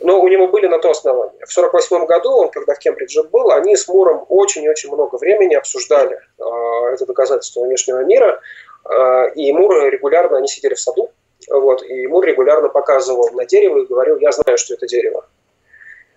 Но 0.00 0.20
у 0.20 0.28
него 0.28 0.48
были 0.48 0.66
на 0.66 0.78
то 0.78 0.90
основания. 0.90 1.38
В 1.46 1.56
1948 1.56 2.06
году, 2.06 2.30
он, 2.30 2.50
когда 2.50 2.74
в 2.74 2.78
Кембридже 2.78 3.22
был, 3.24 3.50
они 3.50 3.76
с 3.76 3.88
Муром 3.88 4.24
очень-очень 4.28 4.92
много 4.92 5.16
времени 5.16 5.54
обсуждали 5.54 6.16
э, 6.38 6.94
это 6.94 7.06
доказательство 7.06 7.62
внешнего 7.62 8.04
мира. 8.04 8.40
Э, 8.88 9.32
и 9.34 9.52
Мур 9.52 9.84
регулярно, 9.86 10.38
они 10.38 10.48
сидели 10.48 10.74
в 10.74 10.80
саду, 10.80 11.10
вот, 11.48 11.82
и 11.82 12.06
Мур 12.06 12.24
регулярно 12.24 12.68
показывал 12.68 13.30
на 13.32 13.44
дерево 13.46 13.78
и 13.78 13.86
говорил, 13.86 14.18
я 14.18 14.32
знаю, 14.32 14.58
что 14.58 14.74
это 14.74 14.86
дерево. 14.86 15.26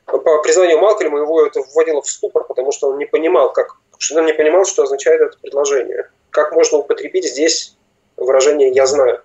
По 0.06 0.42
признанию 0.44 0.78
Малкольма 0.78 1.20
его 1.20 1.46
это 1.46 1.62
вводило 1.62 2.02
в 2.02 2.08
ступор, 2.08 2.44
потому 2.44 2.72
что 2.72 2.90
он 2.90 3.00
не 3.00 3.06
понимал, 3.06 3.52
как, 3.52 3.76
он 4.16 4.26
не 4.26 4.34
понимал, 4.34 4.66
что 4.66 4.84
означает 4.84 5.22
это 5.22 5.38
предложение. 5.42 6.10
Как 6.30 6.54
можно 6.54 6.78
употребить 6.78 7.26
здесь 7.26 7.76
выражение 8.18 8.70
«я 8.70 8.86
знаю». 8.86 9.22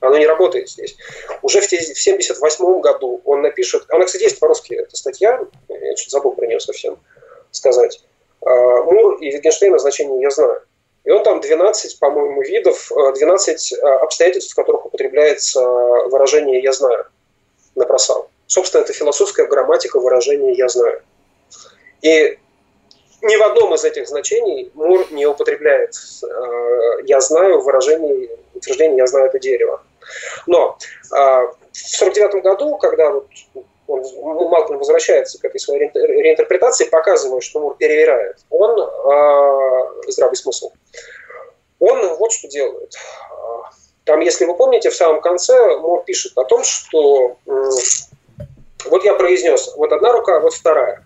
Оно 0.00 0.18
не 0.18 0.26
работает 0.26 0.68
здесь. 0.68 0.96
Уже 1.42 1.60
в 1.60 1.66
1978 1.66 2.80
году 2.80 3.20
он 3.24 3.42
напишет, 3.42 3.84
она, 3.88 4.04
кстати, 4.04 4.24
есть 4.24 4.40
по-русски, 4.40 4.74
эта 4.74 4.96
статья, 4.96 5.40
я 5.68 5.94
чуть 5.94 6.10
забыл 6.10 6.32
про 6.32 6.46
нее 6.46 6.60
совсем 6.60 6.98
сказать. 7.50 8.02
А, 8.44 8.82
Мур 8.82 9.16
и 9.16 9.36
Wittgenstein 9.36 9.70
назначение 9.70 10.20
я 10.20 10.30
знаю. 10.30 10.62
И 11.04 11.10
он 11.10 11.22
там 11.22 11.40
12, 11.40 11.98
по-моему, 11.98 12.42
видов, 12.42 12.90
12 12.90 13.72
а, 13.72 13.88
а, 13.88 13.98
обстоятельств, 14.00 14.52
в 14.52 14.56
которых 14.56 14.86
употребляется 14.86 15.60
выражение 15.60 16.62
«я 16.62 16.72
знаю» 16.72 17.06
набросал. 17.74 18.28
Собственно, 18.46 18.82
это 18.82 18.92
философская 18.92 19.46
грамматика 19.46 20.00
выражения 20.00 20.52
«я 20.54 20.68
знаю». 20.68 21.02
И 22.02 22.38
ни 23.22 23.36
в 23.36 23.42
одном 23.42 23.74
из 23.74 23.84
этих 23.84 24.08
значений 24.08 24.70
Мур 24.74 25.06
не 25.10 25.26
употребляет 25.26 25.94
«я 27.04 27.20
знаю» 27.20 27.60
в 27.60 27.64
выражении 27.64 28.30
утверждение 28.56 28.98
«я 28.98 29.06
знаю 29.06 29.26
это 29.26 29.38
дерево». 29.38 29.82
Но 30.46 30.78
а, 31.12 31.42
в 31.42 31.98
1949 32.00 32.42
году, 32.42 32.76
когда 32.78 33.10
вот 33.10 33.26
он, 33.88 34.02
ну, 34.02 34.48
Малкольм 34.48 34.78
возвращается 34.78 35.38
к 35.40 35.44
этой 35.44 35.60
своей 35.60 35.90
реинтерпретации, 35.94 36.86
показывая, 36.86 37.40
что 37.40 37.60
Мур 37.60 37.76
перевирает, 37.76 38.36
он 38.50 38.80
э, 38.80 40.10
здравый 40.10 40.36
смысл. 40.36 40.72
Он 41.78 42.16
вот 42.16 42.32
что 42.32 42.48
делает. 42.48 42.94
Там, 44.04 44.20
если 44.20 44.44
вы 44.44 44.54
помните, 44.54 44.90
в 44.90 44.94
самом 44.94 45.20
конце 45.20 45.76
Мур 45.78 46.02
пишет 46.04 46.36
о 46.36 46.44
том, 46.44 46.64
что 46.64 47.36
э, 47.46 47.70
вот 48.86 49.04
я 49.04 49.14
произнес, 49.14 49.72
вот 49.76 49.92
одна 49.92 50.12
рука, 50.12 50.40
вот 50.40 50.54
вторая. 50.54 51.04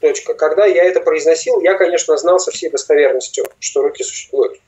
Точка. 0.00 0.34
Когда 0.34 0.66
я 0.66 0.84
это 0.84 1.00
произносил, 1.00 1.60
я, 1.60 1.74
конечно, 1.74 2.16
знал 2.16 2.38
со 2.38 2.50
всей 2.50 2.68
достоверностью, 2.68 3.46
что 3.58 3.82
руки 3.82 4.02
существуют. 4.02 4.60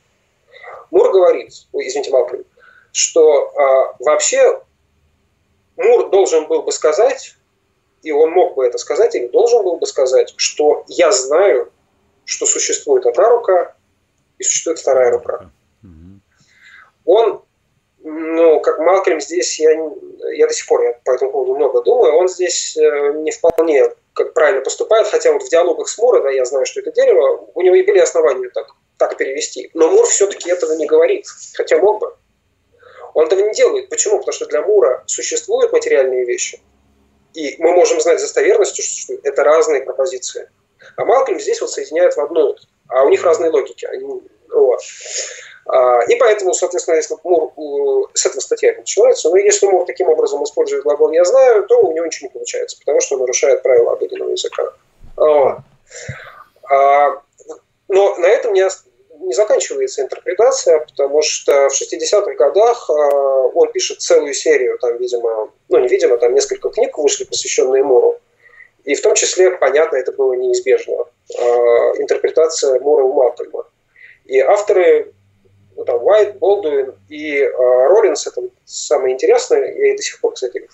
Мур 0.91 1.11
говорит, 1.11 1.51
ой, 1.71 1.87
извините, 1.87 2.11
Малкольм, 2.11 2.45
что 2.91 3.51
а, 3.55 3.95
вообще 3.99 4.61
Мур 5.75 6.09
должен 6.09 6.47
был 6.47 6.63
бы 6.63 6.71
сказать, 6.71 7.35
и 8.01 8.11
он 8.11 8.31
мог 8.31 8.55
бы 8.55 8.65
это 8.65 8.77
сказать, 8.77 9.15
или 9.15 9.27
должен 9.27 9.63
был 9.63 9.77
бы 9.77 9.85
сказать, 9.85 10.33
что 10.37 10.85
я 10.87 11.11
знаю, 11.11 11.71
что 12.25 12.45
существует 12.45 13.05
одна 13.05 13.29
рука 13.29 13.75
и 14.37 14.43
существует 14.43 14.79
вторая 14.79 15.11
рука. 15.11 15.49
Он, 17.05 17.41
ну, 18.03 18.59
как 18.59 18.79
Малкольм 18.79 19.21
здесь, 19.21 19.59
я, 19.59 19.71
я 20.33 20.47
до 20.47 20.53
сих 20.53 20.67
пор 20.67 20.83
я 20.83 20.99
по 21.05 21.11
этому 21.11 21.31
поводу 21.31 21.55
много 21.55 21.81
думаю, 21.81 22.15
он 22.15 22.27
здесь 22.27 22.75
э, 22.75 23.13
не 23.13 23.31
вполне 23.31 23.93
как 24.13 24.33
правильно 24.33 24.61
поступает, 24.61 25.07
хотя 25.07 25.31
вот 25.31 25.43
в 25.43 25.49
диалогах 25.49 25.87
с 25.87 25.97
Мура, 25.99 26.21
да, 26.21 26.31
я 26.31 26.43
знаю, 26.43 26.65
что 26.65 26.81
это 26.81 26.91
дерево, 26.91 27.47
у 27.53 27.61
него 27.61 27.75
и 27.75 27.83
были 27.83 27.99
основания 27.99 28.49
так 28.49 28.73
так 28.97 29.17
перевести. 29.17 29.69
Но 29.73 29.89
Мур 29.89 30.05
все-таки 30.05 30.49
этого 30.49 30.73
не 30.73 30.85
говорит, 30.85 31.25
хотя 31.53 31.77
мог 31.77 31.99
бы. 31.99 32.15
Он 33.13 33.25
этого 33.25 33.39
не 33.39 33.53
делает. 33.53 33.89
Почему? 33.89 34.19
Потому 34.19 34.33
что 34.33 34.45
для 34.45 34.61
Мура 34.61 35.03
существуют 35.07 35.71
материальные 35.71 36.25
вещи, 36.25 36.61
и 37.33 37.55
мы 37.59 37.71
можем 37.71 37.99
знать 38.01 38.19
достоверностью, 38.19 38.83
что 38.83 39.13
это 39.23 39.43
разные 39.43 39.83
пропозиции. 39.83 40.49
А 40.95 41.05
Малкольм 41.05 41.39
здесь 41.39 41.61
вот 41.61 41.71
соединяет 41.71 42.15
в 42.15 42.19
одну, 42.19 42.55
а 42.87 43.03
у 43.03 43.09
них 43.09 43.23
разные 43.23 43.51
логики. 43.51 43.85
Они, 43.85 44.21
вот. 44.49 44.79
А, 45.65 46.01
и 46.07 46.15
поэтому, 46.15 46.53
соответственно, 46.53 46.95
если 46.95 47.15
Мур 47.23 48.09
с 48.13 48.25
этого 48.25 48.39
статья 48.39 48.73
начинается, 48.77 49.29
но 49.29 49.37
если 49.37 49.67
Мур 49.67 49.85
таким 49.85 50.07
образом 50.09 50.43
использует 50.43 50.83
глагол 50.83 51.11
«я 51.11 51.25
знаю», 51.25 51.65
то 51.67 51.79
у 51.81 51.93
него 51.93 52.05
ничего 52.05 52.27
не 52.27 52.33
получается, 52.33 52.77
потому 52.79 53.01
что 53.01 53.15
он 53.15 53.21
нарушает 53.21 53.63
правила 53.63 53.93
обыденного 53.93 54.29
языка. 54.29 54.73
А, 56.69 57.21
но 57.89 58.15
на 58.17 58.27
этом 58.27 58.53
не, 58.53 58.67
не 59.27 59.33
заканчивается 59.33 60.01
интерпретация, 60.01 60.79
потому 60.79 61.21
что 61.21 61.69
в 61.69 61.73
60-х 61.73 62.33
годах 62.35 62.89
э, 62.89 62.93
он 62.93 63.71
пишет 63.71 64.01
целую 64.01 64.33
серию, 64.33 64.77
там, 64.79 64.97
видимо, 64.97 65.51
ну, 65.69 65.79
не 65.79 65.87
видимо, 65.87 66.17
там 66.17 66.33
несколько 66.33 66.69
книг 66.69 66.97
вышли, 66.97 67.25
посвященные 67.25 67.83
Муру. 67.83 68.19
И 68.85 68.95
в 68.95 69.01
том 69.01 69.15
числе, 69.15 69.51
понятно, 69.51 69.97
это 69.97 70.13
было 70.13 70.33
неизбежно. 70.33 71.05
Э, 71.37 71.43
интерпретация 71.97 72.79
Мура 72.79 73.03
у 73.03 73.13
Маттельма. 73.13 73.65
И 74.25 74.39
авторы, 74.39 75.13
ну, 75.75 75.83
там, 75.83 76.03
Уайт, 76.03 76.37
Болдуин 76.37 76.95
и 77.09 77.39
э, 77.39 77.51
Роллинс, 77.51 78.25
это 78.27 78.41
самое 78.65 79.13
интересное, 79.13 79.73
я 79.73 79.93
и 79.93 79.97
до 79.97 80.01
сих 80.01 80.21
пор, 80.21 80.33
кстати, 80.33 80.67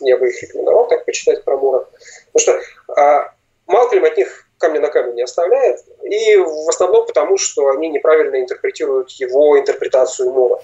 я 0.00 0.16
бы 0.16 0.28
их 0.28 0.40
рекомендовал 0.42 0.86
так 0.88 1.04
почитать 1.04 1.44
про 1.44 1.56
Мура. 1.56 1.88
Потому 2.32 2.60
что 2.86 3.32
Малкольм 3.66 4.04
от 4.04 4.16
них 4.16 4.45
камня 4.58 4.80
на 4.80 4.88
камень 4.88 5.14
не 5.14 5.22
оставляет. 5.22 5.80
И 6.02 6.36
в 6.36 6.68
основном 6.68 7.06
потому, 7.06 7.36
что 7.36 7.68
они 7.68 7.88
неправильно 7.88 8.40
интерпретируют 8.40 9.10
его 9.12 9.58
интерпретацию 9.58 10.30
Мура. 10.30 10.60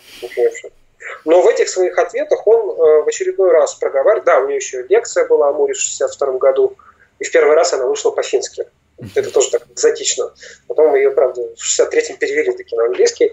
Но 1.25 1.43
в 1.43 1.49
этих 1.49 1.69
своих 1.69 1.99
ответах 1.99 2.47
он 2.47 2.71
э, 2.71 3.03
в 3.03 3.09
очередной 3.09 3.51
раз 3.51 3.75
проговаривает, 3.75 4.25
да, 4.25 4.39
у 4.39 4.43
него 4.43 4.55
еще 4.55 4.83
лекция 4.89 5.27
была 5.27 5.49
о 5.49 5.53
Муре 5.53 5.75
в 5.75 5.79
62 5.79 6.39
году, 6.39 6.77
и 7.19 7.25
в 7.25 7.31
первый 7.31 7.55
раз 7.55 7.73
она 7.73 7.87
вышла 7.87 8.11
по-фински. 8.11 8.67
Это 9.17 9.31
тоже 9.31 9.51
так 9.51 9.63
экзотично. 9.71 10.33
Потом 10.69 10.95
ее, 10.95 11.11
правда, 11.11 11.43
в 11.57 11.81
63-м 11.81 12.17
перевели 12.19 12.53
таки 12.53 12.77
на 12.77 12.87
английский. 12.87 13.33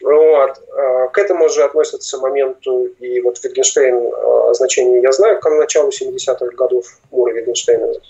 Вот. 0.00 0.62
Э, 0.72 1.08
к 1.12 1.18
этому 1.18 1.48
же 1.48 1.62
относятся 1.62 2.18
моменту 2.18 2.86
и 3.00 3.20
вот 3.20 3.38
Wittgenstein 3.44 4.12
э, 4.50 4.54
значение 4.54 5.02
«я 5.02 5.12
знаю» 5.12 5.38
к 5.40 5.50
началу 5.50 5.90
70-х 5.90 6.46
годов 6.56 6.86
Мура 7.10 7.32
Wittgenstein 7.34 8.00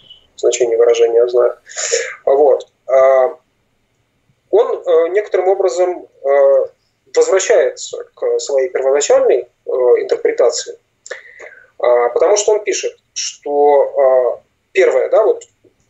значение 0.41 0.77
выражения 0.77 1.19
«я 1.19 1.29
знаю». 1.29 1.57
Вот. 2.25 2.67
А, 2.87 3.37
он 4.51 4.83
э, 4.85 5.09
некоторым 5.11 5.49
образом 5.49 6.07
э, 6.25 6.65
возвращается 7.15 8.05
к 8.15 8.39
своей 8.39 8.69
первоначальной 8.69 9.39
э, 9.39 9.71
интерпретации, 9.71 10.79
а, 11.79 12.09
потому 12.09 12.37
что 12.37 12.55
он 12.55 12.65
пишет, 12.65 12.97
что 13.15 13.83
а, 13.83 14.43
первое, 14.73 15.09
да, 15.09 15.23
вот 15.23 15.45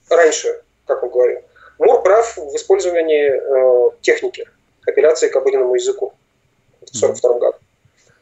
раньше, 0.09 0.63
как 0.87 1.03
он 1.03 1.11
говорил, 1.11 1.41
Мур 1.79 2.03
прав 2.03 2.37
в 2.37 2.55
использовании 2.55 4.01
техники 4.03 4.47
апелляции 4.87 5.29
к 5.29 5.37
обыденному 5.37 5.75
языку 5.77 6.13
в 6.81 6.91
1942 6.91 7.39
году. 7.39 7.59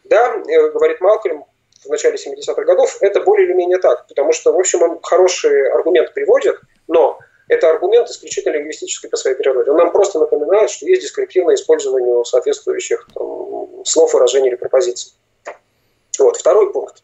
Да, 0.04 0.36
говорит 0.36 1.00
Малкольм, 1.00 1.44
в 1.84 1.88
начале 1.88 2.16
70-х 2.16 2.62
годов, 2.64 2.98
это 3.00 3.20
более 3.20 3.46
или 3.46 3.54
менее 3.54 3.78
так, 3.78 4.06
потому 4.08 4.32
что, 4.32 4.52
в 4.52 4.58
общем, 4.58 4.82
он 4.82 5.00
хороший 5.02 5.70
аргумент 5.70 6.12
приводит, 6.14 6.60
но 6.86 7.18
это 7.48 7.70
аргумент 7.70 8.08
исключительно 8.08 8.54
лингвистический 8.54 9.08
по 9.08 9.16
своей 9.16 9.36
природе. 9.36 9.70
Он 9.70 9.78
нам 9.78 9.90
просто 9.90 10.18
напоминает, 10.18 10.70
что 10.70 10.86
есть 10.86 11.02
дескриптивное 11.02 11.54
использование 11.54 12.24
соответствующих 12.24 13.08
там, 13.14 13.84
слов, 13.84 14.12
выражений 14.12 14.48
или 14.48 14.56
пропозиций. 14.56 15.12
Вот, 16.18 16.36
второй 16.36 16.72
пункт. 16.72 17.02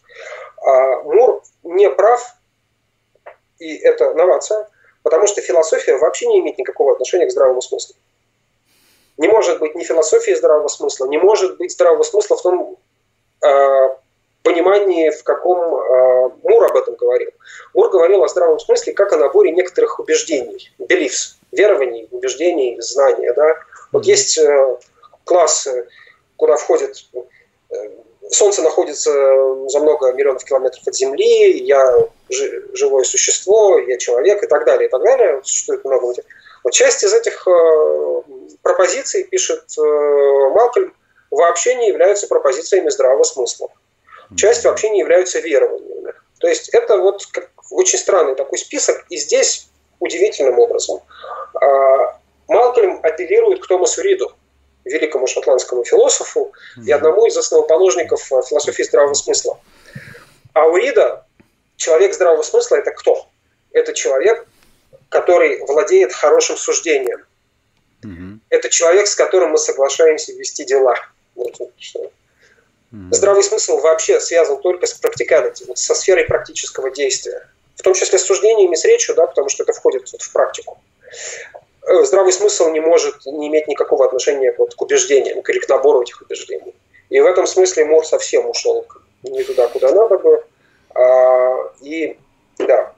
А, 0.66 1.02
Мур 1.02 1.42
не 1.62 1.88
прав, 1.88 2.36
и 3.58 3.76
это 3.76 4.12
новация, 4.14 4.68
потому 5.02 5.26
что 5.26 5.40
философия 5.40 5.96
вообще 5.96 6.26
не 6.26 6.40
имеет 6.40 6.58
никакого 6.58 6.92
отношения 6.92 7.26
к 7.26 7.30
здравому 7.30 7.62
смыслу. 7.62 7.94
Не 9.16 9.28
может 9.28 9.60
быть 9.60 9.74
ни 9.76 9.84
философии 9.84 10.32
здравого 10.32 10.68
смысла, 10.68 11.06
не 11.06 11.18
может 11.18 11.56
быть 11.56 11.72
здравого 11.72 12.02
смысла 12.02 12.36
в 12.36 12.42
том 12.42 12.78
а, 13.42 13.96
понимании, 14.44 15.10
в 15.10 15.24
каком 15.24 15.58
э, 15.58 16.30
Мур 16.44 16.64
об 16.64 16.76
этом 16.76 16.94
говорил. 16.94 17.30
Мур 17.72 17.90
говорил 17.90 18.22
о 18.22 18.28
здравом 18.28 18.60
смысле 18.60 18.92
как 18.92 19.12
о 19.12 19.16
наборе 19.16 19.50
некоторых 19.50 19.98
убеждений, 19.98 20.70
beliefs, 20.78 21.36
верований, 21.50 22.08
убеждений, 22.12 22.76
знания. 22.80 23.32
Да? 23.32 23.56
Вот 23.90 24.04
есть 24.04 24.38
э, 24.38 24.78
классы, 25.24 25.88
куда 26.36 26.56
входит 26.56 26.96
э, 27.14 27.76
Солнце 28.30 28.62
находится 28.62 29.10
за 29.68 29.80
много 29.80 30.12
миллионов 30.12 30.44
километров 30.44 30.86
от 30.86 30.94
Земли, 30.94 31.58
я 31.58 31.94
живое 32.28 33.04
существо, 33.04 33.78
я 33.78 33.98
человек 33.98 34.42
и 34.42 34.46
так 34.46 34.64
далее, 34.64 34.88
и 34.88 34.90
так 34.90 35.02
далее. 35.02 35.40
Существует 35.42 35.84
много 35.84 36.14
Вот 36.64 36.72
часть 36.72 37.04
из 37.04 37.12
этих 37.12 37.46
э, 37.46 38.22
пропозиции, 38.62 39.24
пишет 39.24 39.64
э, 39.78 39.82
Малкольм, 39.82 40.94
вообще 41.30 41.74
не 41.74 41.88
являются 41.88 42.26
пропозициями 42.26 42.88
здравого 42.88 43.24
смысла. 43.24 43.68
Часть 44.36 44.64
вообще 44.64 44.90
не 44.90 45.00
являются 45.00 45.40
верованиями. 45.40 46.12
То 46.38 46.48
есть 46.48 46.68
это 46.70 46.98
вот 46.98 47.26
как 47.26 47.50
очень 47.70 47.98
странный 47.98 48.34
такой 48.34 48.58
список, 48.58 49.04
и 49.08 49.16
здесь 49.16 49.68
удивительным 50.00 50.58
образом 50.58 51.00
э, 51.60 51.66
Малкольм 52.48 53.00
апеллирует 53.02 53.62
к 53.62 53.66
Томасу 53.66 54.02
Риду, 54.02 54.32
великому 54.84 55.26
шотландскому 55.26 55.84
философу 55.84 56.52
и 56.84 56.92
одному 56.92 57.26
из 57.26 57.36
основоположников 57.36 58.30
э, 58.32 58.42
философии 58.42 58.82
здравого 58.82 59.14
смысла. 59.14 59.58
А 60.52 60.66
у 60.66 60.76
Рида 60.76 61.24
человек 61.76 62.14
здравого 62.14 62.42
смысла– 62.42 62.76
это 62.76 62.90
кто? 62.90 63.26
Это 63.72 63.92
человек, 63.92 64.46
который 65.08 65.64
владеет 65.64 66.12
хорошим 66.12 66.56
суждением. 66.56 67.24
Угу. 68.04 68.40
Это 68.50 68.68
человек, 68.68 69.06
с 69.06 69.14
которым 69.14 69.50
мы 69.50 69.58
соглашаемся 69.58 70.32
вести 70.32 70.64
дела. 70.64 70.96
Вот, 71.34 71.58
вот. 71.58 71.72
Здравый 73.10 73.42
смысл 73.42 73.78
вообще 73.78 74.20
связан 74.20 74.60
только 74.60 74.86
с 74.86 74.94
практикалити, 74.94 75.64
вот 75.66 75.78
со 75.78 75.94
сферой 75.94 76.24
практического 76.24 76.90
действия. 76.90 77.48
В 77.76 77.82
том 77.82 77.94
числе 77.94 78.18
с 78.18 78.24
суждениями, 78.24 78.76
с 78.76 78.84
речью, 78.84 79.14
да, 79.14 79.26
потому 79.26 79.48
что 79.48 79.64
это 79.64 79.72
входит 79.72 80.10
вот 80.12 80.22
в 80.22 80.32
практику. 80.32 80.78
Э, 81.86 82.04
здравый 82.04 82.32
смысл 82.32 82.70
не 82.70 82.80
может 82.80 83.26
не 83.26 83.48
иметь 83.48 83.66
никакого 83.68 84.06
отношения 84.06 84.54
вот, 84.56 84.74
к 84.74 84.82
убеждениям, 84.82 85.40
или 85.40 85.58
к 85.58 85.68
набору 85.68 86.02
этих 86.02 86.22
убеждений. 86.22 86.74
И 87.10 87.20
в 87.20 87.26
этом 87.26 87.46
смысле 87.46 87.84
Мур 87.84 88.06
совсем 88.06 88.48
ушел 88.48 88.86
не 89.22 89.42
туда, 89.42 89.68
куда 89.68 89.90
надо 89.92 90.18
было. 90.18 90.44
А, 90.94 91.72
и 91.80 92.16
да. 92.58 92.92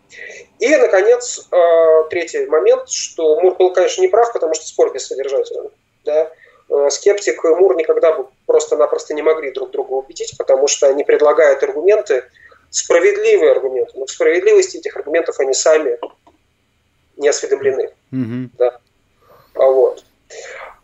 И, 0.58 0.76
наконец, 0.76 1.46
а, 1.50 2.04
третий 2.04 2.46
момент, 2.46 2.88
что 2.88 3.40
Мур 3.40 3.54
был, 3.56 3.72
конечно, 3.72 4.02
не 4.02 4.08
прав, 4.08 4.32
потому 4.32 4.54
что 4.54 4.66
спор 4.66 4.92
бессодержательный. 4.92 5.70
Да? 6.04 6.30
А, 6.70 6.90
скептик 6.90 7.44
и 7.44 7.48
Мур 7.48 7.76
никогда 7.76 8.12
бы 8.12 8.28
просто-напросто 8.46 9.14
не 9.14 9.22
могли 9.22 9.50
друг 9.52 9.70
друга 9.70 9.92
убедить, 9.92 10.36
потому 10.38 10.66
что 10.66 10.88
они 10.88 11.04
предлагают 11.04 11.62
аргументы, 11.62 12.24
справедливые 12.70 13.52
аргументы. 13.52 13.92
Но 13.94 14.06
в 14.06 14.10
справедливости 14.10 14.78
этих 14.78 14.96
аргументов 14.96 15.38
они 15.40 15.54
сами 15.54 15.98
не 17.16 17.28
осведомлены. 17.28 17.90
Mm-hmm. 18.12 18.50
Да. 18.58 18.78
Вот. 19.54 20.04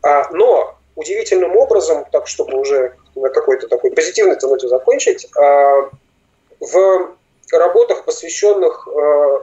А, 0.02 0.30
но 0.32 0.76
удивительным 0.96 1.56
образом, 1.56 2.04
так 2.10 2.26
чтобы 2.26 2.58
уже 2.58 2.94
на 3.14 3.28
какой-то 3.28 3.68
такой 3.68 3.90
позитивной 3.92 4.36
ноте 4.40 4.68
закончить, 4.68 5.28
в 6.62 7.16
работах, 7.52 8.04
посвященных 8.04 8.88
э, 8.88 9.40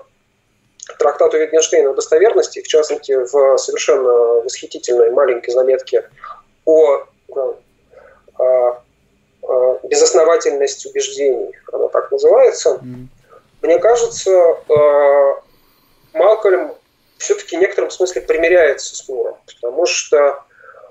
трактату 0.98 1.38
Wittgensteina 1.38 1.90
о 1.90 1.94
достоверности, 1.94 2.62
в 2.62 2.68
частности, 2.68 3.12
в 3.12 3.58
совершенно 3.58 4.42
восхитительной 4.42 5.12
маленькой 5.12 5.52
заметке 5.52 6.10
о 6.70 7.54
э, 8.40 8.74
э, 9.44 9.80
безосновательности 9.84 10.88
убеждений, 10.88 11.56
она 11.72 11.88
так 11.90 12.12
называется, 12.12 12.80
mm. 12.82 13.08
мне 13.62 13.80
кажется, 13.80 14.32
э, 14.32 15.34
Малкольм 16.14 16.74
все-таки 17.18 17.58
в 17.58 17.60
некотором 17.60 17.90
смысле 17.90 18.22
примиряется 18.22 18.96
с 18.96 19.08
Муром, 19.08 19.38
потому 19.46 19.86
что 19.86 20.44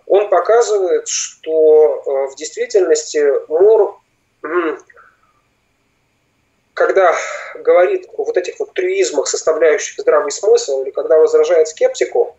он 0.06 0.28
показывает, 0.28 1.08
что 1.08 2.28
в 2.30 2.36
действительности 2.36 3.22
Мур 3.48 3.98
когда 6.78 7.12
говорит 7.56 8.08
о 8.16 8.24
вот 8.24 8.36
этих 8.36 8.60
вот 8.60 8.72
трюизмах, 8.72 9.26
составляющих 9.26 9.98
здравый 9.98 10.30
смысл, 10.30 10.82
или 10.82 10.90
когда 10.90 11.18
возражает 11.18 11.66
скептику, 11.66 12.36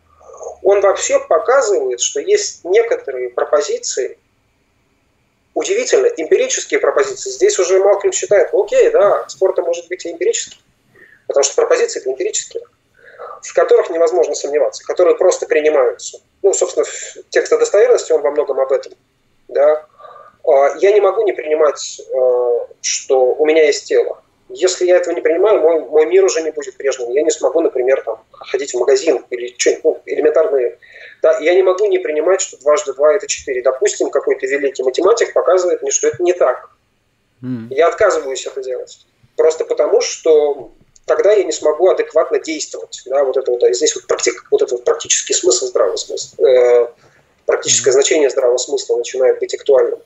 он 0.64 0.82
вообще 0.82 1.20
показывает, 1.20 2.00
что 2.00 2.20
есть 2.20 2.64
некоторые 2.64 3.30
пропозиции, 3.30 4.18
удивительно, 5.54 6.08
эмпирические 6.08 6.80
пропозиции. 6.80 7.30
Здесь 7.30 7.58
уже 7.60 7.80
Малкин 7.80 8.12
считает, 8.12 8.50
окей, 8.54 8.90
да, 8.92 9.28
спорта 9.28 9.62
может 9.62 9.88
быть 9.88 10.06
и 10.06 10.12
эмпирический, 10.12 10.62
потому 11.28 11.44
что 11.44 11.56
пропозиции 11.56 12.02
это 12.02 12.12
эмпирические, 12.12 12.64
в 13.42 13.54
которых 13.54 13.90
невозможно 13.90 14.36
сомневаться, 14.36 14.84
которые 14.86 15.18
просто 15.18 15.46
принимаются. 15.46 16.20
Ну, 16.44 16.54
собственно, 16.54 16.86
текст 17.30 17.52
о 17.54 17.58
достоверности, 17.58 18.12
он 18.12 18.22
во 18.22 18.32
многом 18.32 18.60
об 18.60 18.72
этом. 18.72 18.94
Да? 19.48 19.86
А, 20.46 20.76
я 20.78 20.92
не 20.92 21.02
могу 21.02 21.24
не 21.24 21.34
принимать, 21.34 22.00
э, 22.00 22.68
что 22.82 23.34
у 23.34 23.46
меня 23.46 23.66
есть 23.66 23.86
тело. 23.86 24.22
Если 24.50 24.86
я 24.86 24.98
этого 24.98 25.14
не 25.14 25.22
принимаю, 25.22 25.62
мой, 25.62 25.80
мой 25.82 26.06
мир 26.08 26.26
уже 26.26 26.42
не 26.42 26.52
будет 26.52 26.76
прежним. 26.76 27.12
Я 27.12 27.22
не 27.22 27.30
смогу, 27.30 27.62
например, 27.62 28.02
там, 28.02 28.24
ходить 28.32 28.74
в 28.74 28.80
магазин 28.80 29.24
или 29.30 29.54
что-нибудь 29.58 29.84
ну, 29.84 30.02
элементарные. 30.06 30.78
Да, 31.22 31.38
я 31.40 31.54
не 31.54 31.62
могу 31.62 31.86
не 31.86 32.00
принимать, 32.00 32.42
что 32.42 32.58
дважды 32.58 32.94
два– 32.94 33.14
это 33.16 33.28
четыре. 33.28 33.62
Допустим, 33.62 34.10
какой-то 34.10 34.48
великий 34.48 34.82
математик 34.84 35.34
показывает 35.34 35.82
мне, 35.82 35.92
что 35.92 36.08
это 36.08 36.24
не 36.24 36.34
так. 36.34 36.70
Mm. 37.44 37.68
Я 37.70 37.88
отказываюсь 37.88 38.46
это 38.48 38.62
делать. 38.64 39.06
Просто 39.36 39.66
потому, 39.66 40.02
что 40.02 40.72
тогда 41.06 41.32
я 41.34 41.44
не 41.44 41.52
смогу 41.52 41.90
адекватно 41.90 42.40
действовать. 42.40 43.04
Да, 43.06 43.24
вот 43.24 43.38
это 43.38 43.52
вот, 43.52 43.64
а 43.64 43.72
здесь 43.74 43.94
вот, 43.96 44.08
практик, 44.08 44.46
вот 44.50 44.62
этот 44.62 44.72
вот 44.72 44.84
практический 44.84 45.34
смысл 45.34 45.68
здравого 45.68 45.96
смысла, 45.96 46.44
э, 46.46 46.88
практическое 47.46 47.92
mm. 47.92 47.94
значение 47.94 48.30
здравого 48.30 48.58
смысла 48.58 48.98
начинает 48.98 49.40
быть 49.40 49.54
актуальным. 49.54 50.00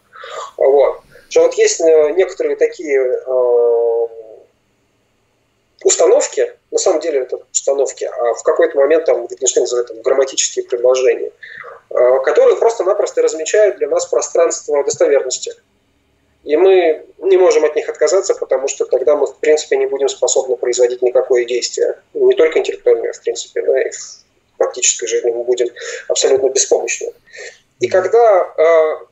Вот. 0.57 1.01
Что 1.29 1.43
вот 1.43 1.53
есть 1.55 1.81
э, 1.81 2.11
некоторые 2.11 2.55
такие 2.55 2.99
э, 2.99 3.92
установки, 5.93 6.51
на 6.71 6.79
самом 6.79 6.99
деле 6.99 7.19
это 7.19 7.39
установки, 7.51 8.05
а 8.05 8.33
в 8.33 8.43
какой-то 8.43 8.77
момент 8.77 9.05
там 9.05 9.25
Wittgenstein 9.25 9.61
называет 9.61 9.91
это 9.91 10.01
грамматические 10.01 10.65
предложения, 10.65 11.31
а, 11.89 12.19
которые 12.19 12.57
просто-напросто 12.57 13.21
размечают 13.21 13.77
для 13.77 13.87
нас 13.87 14.07
пространство 14.07 14.83
достоверности. 14.83 15.53
И 16.43 16.57
мы 16.57 17.05
не 17.19 17.37
можем 17.37 17.63
от 17.63 17.75
них 17.75 17.87
отказаться, 17.87 18.33
потому 18.35 18.67
что 18.67 18.85
тогда 18.85 19.15
мы, 19.15 19.27
в 19.27 19.37
принципе, 19.37 19.77
не 19.77 19.85
будем 19.85 20.09
способны 20.09 20.57
производить 20.57 21.01
никакое 21.01 21.45
действие. 21.45 22.01
Не 22.13 22.33
только 22.35 22.59
интеллектуальное, 22.59 23.13
в 23.13 23.21
принципе, 23.21 23.61
да, 23.61 23.81
и 23.81 23.91
в 23.91 24.57
практической 24.57 25.07
жизни 25.07 25.31
мы 25.31 25.43
будем 25.43 25.69
абсолютно 26.09 26.49
беспомощны. 26.49 27.13
И 27.79 27.87
когда 27.87 28.53
э, 28.57 29.05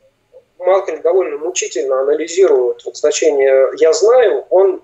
Малкольм 0.58 1.00
довольно 1.00 1.38
мучительно 1.38 2.00
анализирует 2.00 2.84
вот 2.84 2.96
значение 2.96 3.68
«я 3.78 3.92
знаю», 3.94 4.44
он 4.50 4.82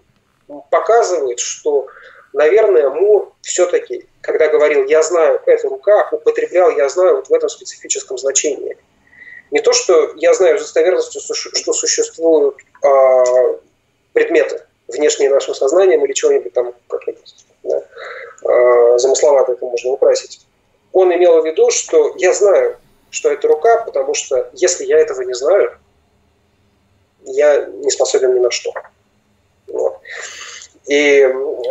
показывает, 0.70 1.39
что, 1.39 1.87
наверное, 2.33 2.91
Мур 2.91 3.33
все-таки, 3.43 4.07
когда 4.20 4.49
говорил 4.49 4.85
«я 4.87 5.03
знаю, 5.03 5.41
эта 5.47 5.69
рука», 5.69 6.09
употреблял 6.12 6.70
«я 6.70 6.89
знаю» 6.89 7.16
вот 7.16 7.29
в 7.29 7.33
этом 7.33 7.49
специфическом 7.49 8.19
значении. 8.19 8.77
Не 9.51 9.61
то, 9.61 9.73
что 9.73 10.12
я 10.16 10.35
знаю 10.35 10.59
с 10.59 10.62
достоверностью, 10.62 11.20
что 11.20 11.73
существуют 11.73 12.57
э, 12.83 13.59
предметы, 14.12 14.62
внешние 14.89 15.31
нашим 15.31 15.55
сознанием 15.55 16.05
или 16.05 16.12
чего-нибудь 16.12 16.53
там, 16.53 16.75
как-нибудь 16.89 17.35
да, 17.62 17.83
э, 18.43 18.99
замысловато 18.99 19.53
это 19.53 19.65
можно 19.65 19.91
украсить. 19.93 20.41
Он 20.93 21.15
имел 21.15 21.41
в 21.41 21.47
виду, 21.47 21.70
что 21.70 22.15
я 22.16 22.33
знаю, 22.35 22.77
что 23.11 23.31
это 23.31 23.49
рука, 23.49 23.85
потому 23.85 24.15
что 24.15 24.51
если 24.55 24.85
я 24.85 24.99
этого 24.99 25.23
не 25.23 25.35
знаю, 25.35 25.79
я 27.25 27.66
не 27.66 27.91
способен 27.91 28.35
ни 28.35 28.39
на 28.39 28.51
что. 28.51 28.73
И 30.89 31.29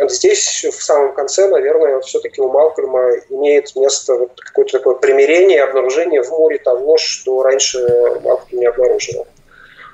здесь 0.08 0.64
в 0.64 0.80
самом 0.80 1.12
конце, 1.12 1.48
наверное, 1.48 2.00
все-таки 2.00 2.40
у 2.40 2.48
Малкольма 2.50 3.10
имеет 3.30 3.74
место 3.74 4.14
вот 4.14 4.40
какое-то 4.40 4.78
такое 4.78 4.94
примирение, 4.94 5.64
обнаружение 5.64 6.22
в 6.22 6.30
море 6.30 6.58
того, 6.58 6.96
что 6.98 7.42
раньше 7.42 7.80
Малкольм 8.22 8.60
не 8.60 8.66
обнаруживал. 8.66 9.26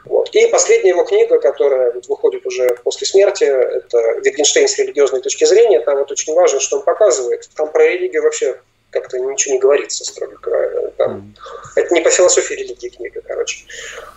Вот. 0.05 0.29
И 0.33 0.47
последняя 0.49 0.91
его 0.91 1.05
книга, 1.05 1.39
которая 1.39 1.93
вот 1.93 2.07
выходит 2.07 2.45
уже 2.45 2.77
после 2.85 3.07
смерти, 3.07 3.45
это 3.45 4.21
«Wittgenstein 4.21 4.69
с 4.69 4.79
религиозной 4.79 5.23
точки 5.23 5.45
зрения». 5.45 5.81
Там 5.81 5.99
вот 5.99 6.13
очень 6.13 6.35
важно, 6.35 6.61
что 6.61 6.77
он 6.77 6.83
показывает. 6.83 7.49
Там 7.57 7.73
про 7.73 7.85
религию 7.85 8.23
вообще 8.23 8.61
как-то 8.91 9.19
ничего 9.19 9.55
не 9.55 9.61
говорится, 9.61 10.05
строго 10.05 10.37
говоря. 10.43 10.91
Там, 10.99 11.35
это 11.75 11.95
не 11.95 12.03
по 12.03 12.11
философии 12.11 12.55
религии 12.55 12.89
книга, 12.91 13.23
короче. 13.27 13.65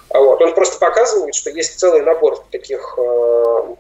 А 0.10 0.20
вот. 0.20 0.42
Он 0.42 0.54
просто 0.54 0.78
показывает, 0.78 1.34
что 1.34 1.50
есть 1.50 1.80
целый 1.80 2.02
набор 2.02 2.44
таких 2.52 2.98
э, 2.98 3.76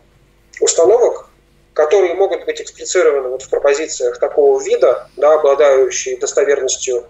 установок, 0.61 1.29
которые 1.73 2.15
могут 2.15 2.45
быть 2.45 2.61
эксплицированы 2.61 3.29
вот 3.29 3.43
в 3.43 3.49
пропозициях 3.49 4.19
такого 4.19 4.61
вида, 4.61 5.07
да, 5.15 5.35
обладающие 5.35 6.17
достоверностью, 6.17 7.05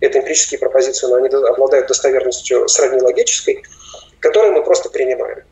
это 0.00 0.18
эмпирические 0.18 0.58
пропозиции, 0.58 1.06
но 1.06 1.16
они 1.16 1.28
обладают 1.28 1.88
достоверностью 1.88 2.68
сродни 2.68 3.00
логической, 3.00 3.62
которые 4.20 4.52
мы 4.52 4.62
просто 4.62 4.90
принимаем. 4.90 5.42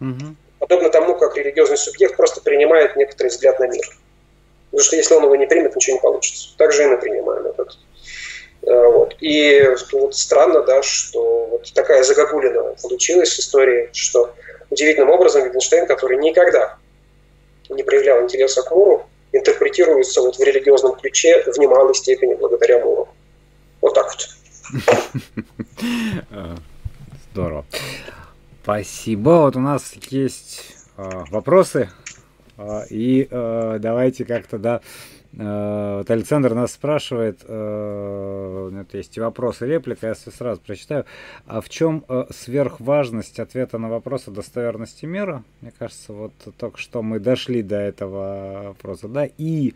Угу. 0.00 0.36
Подобно 0.60 0.90
тому, 0.90 1.16
как 1.16 1.36
религиозный 1.36 1.76
субъект 1.76 2.16
просто 2.16 2.40
принимает 2.40 2.96
некоторый 2.96 3.28
взгляд 3.28 3.58
на 3.58 3.66
мир. 3.66 3.84
Потому 4.70 4.84
что 4.84 4.96
если 4.96 5.14
он 5.14 5.24
его 5.24 5.36
не 5.36 5.46
примет, 5.46 5.74
ничего 5.74 5.96
не 5.96 6.02
получится. 6.02 6.50
Так 6.56 6.72
же 6.72 6.84
и 6.84 6.86
мы 6.86 6.98
принимаем 6.98 7.46
этот. 7.46 7.78
Э, 8.62 8.86
вот. 8.88 9.16
И 9.20 9.66
вот 9.92 10.14
странно, 10.14 10.62
да, 10.62 10.82
что 10.82 11.46
вот 11.46 11.72
такая 11.74 12.02
загогулина 12.02 12.74
получилась 12.82 13.34
в 13.34 13.38
истории, 13.38 13.88
что 13.92 14.34
удивительным 14.70 15.10
образом 15.10 15.44
Wittgenstein, 15.44 15.86
который 15.86 16.18
никогда 16.18 16.76
не 17.68 17.82
проявлял 17.82 18.22
интереса 18.22 18.62
к 18.62 18.70
Муру, 18.70 19.06
интерпретируется 19.32 20.22
вот 20.22 20.36
в 20.36 20.40
религиозном 20.40 20.96
ключе 20.96 21.42
в 21.50 21.58
немалой 21.58 21.94
степени 21.94 22.34
благодаря 22.34 22.78
Муру. 22.84 23.08
Вот 23.80 23.94
так 23.94 24.06
вот. 24.12 24.28
Здорово. 27.32 27.64
Спасибо. 28.62 29.30
Вот 29.30 29.56
у 29.56 29.60
нас 29.60 29.94
есть 30.10 30.76
вопросы. 30.96 31.90
И 32.90 33.28
давайте 33.30 34.24
как-то, 34.24 34.58
да, 34.58 34.80
вот 35.32 36.10
Александр 36.10 36.54
нас 36.54 36.72
спрашивает, 36.72 37.40
э, 37.46 38.70
вот 38.72 38.94
есть 38.94 39.16
и 39.16 39.20
вопрос, 39.20 39.60
и 39.60 39.66
реплика, 39.66 40.06
я 40.06 40.14
сразу 40.14 40.60
прочитаю. 40.60 41.04
А 41.46 41.60
в 41.60 41.68
чем 41.68 42.04
э, 42.08 42.24
сверхважность 42.30 43.38
ответа 43.38 43.78
на 43.78 43.88
вопрос 43.88 44.26
о 44.28 44.30
достоверности 44.30 45.04
мира? 45.04 45.44
Мне 45.60 45.72
кажется, 45.78 46.12
вот 46.14 46.32
только 46.56 46.78
что 46.78 47.02
мы 47.02 47.20
дошли 47.20 47.62
до 47.62 47.76
этого 47.76 48.68
вопроса, 48.68 49.08
да, 49.08 49.26
и 49.26 49.74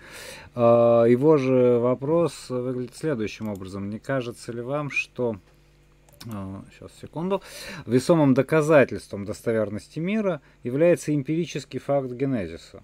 его 0.55 1.37
же 1.39 1.79
вопрос 1.79 2.51
выглядит 2.51 2.97
следующим 2.97 3.49
образом. 3.49 3.89
Не 3.89 3.99
кажется 3.99 4.53
ли 4.53 4.61
вам, 4.61 4.91
что 4.91 5.37
сейчас 6.25 6.91
секунду, 7.01 7.43
весомым 7.87 8.35
доказательством 8.35 9.25
достоверности 9.25 9.99
мира 9.99 10.41
является 10.63 11.15
эмпирический 11.15 11.79
факт 11.79 12.11
генезиса? 12.13 12.83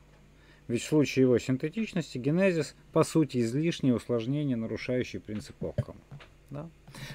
Ведь 0.69 0.83
в 0.83 0.87
случае 0.87 1.23
его 1.23 1.39
синтетичности 1.39 2.19
генезис 2.19 2.77
по 2.93 3.03
сути 3.03 3.39
излишнее 3.39 3.95
усложнение, 3.95 4.57
нарушающее 4.57 5.21
принцип 5.21 5.57
Оккама. 5.65 5.99
Да? 6.51 6.71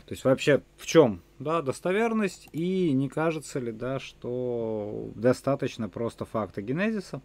То 0.06 0.12
есть 0.12 0.24
вообще 0.26 0.62
в 0.78 0.86
чем 0.86 1.22
да, 1.40 1.62
достоверность 1.62 2.50
и 2.52 2.92
не 2.92 3.10
кажется 3.10 3.60
ли, 3.60 3.72
да, 3.72 4.00
что 4.00 5.10
достаточно 5.16 5.90
просто 5.90 6.26
факта 6.26 6.62
генезиса, 6.62 7.22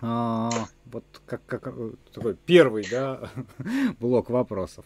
а, 0.00 0.50
вот 0.86 1.04
как, 1.26 1.44
как 1.46 1.74
такой 2.12 2.34
первый 2.34 2.84
да, 2.90 3.30
блок 4.00 4.30
вопросов. 4.30 4.84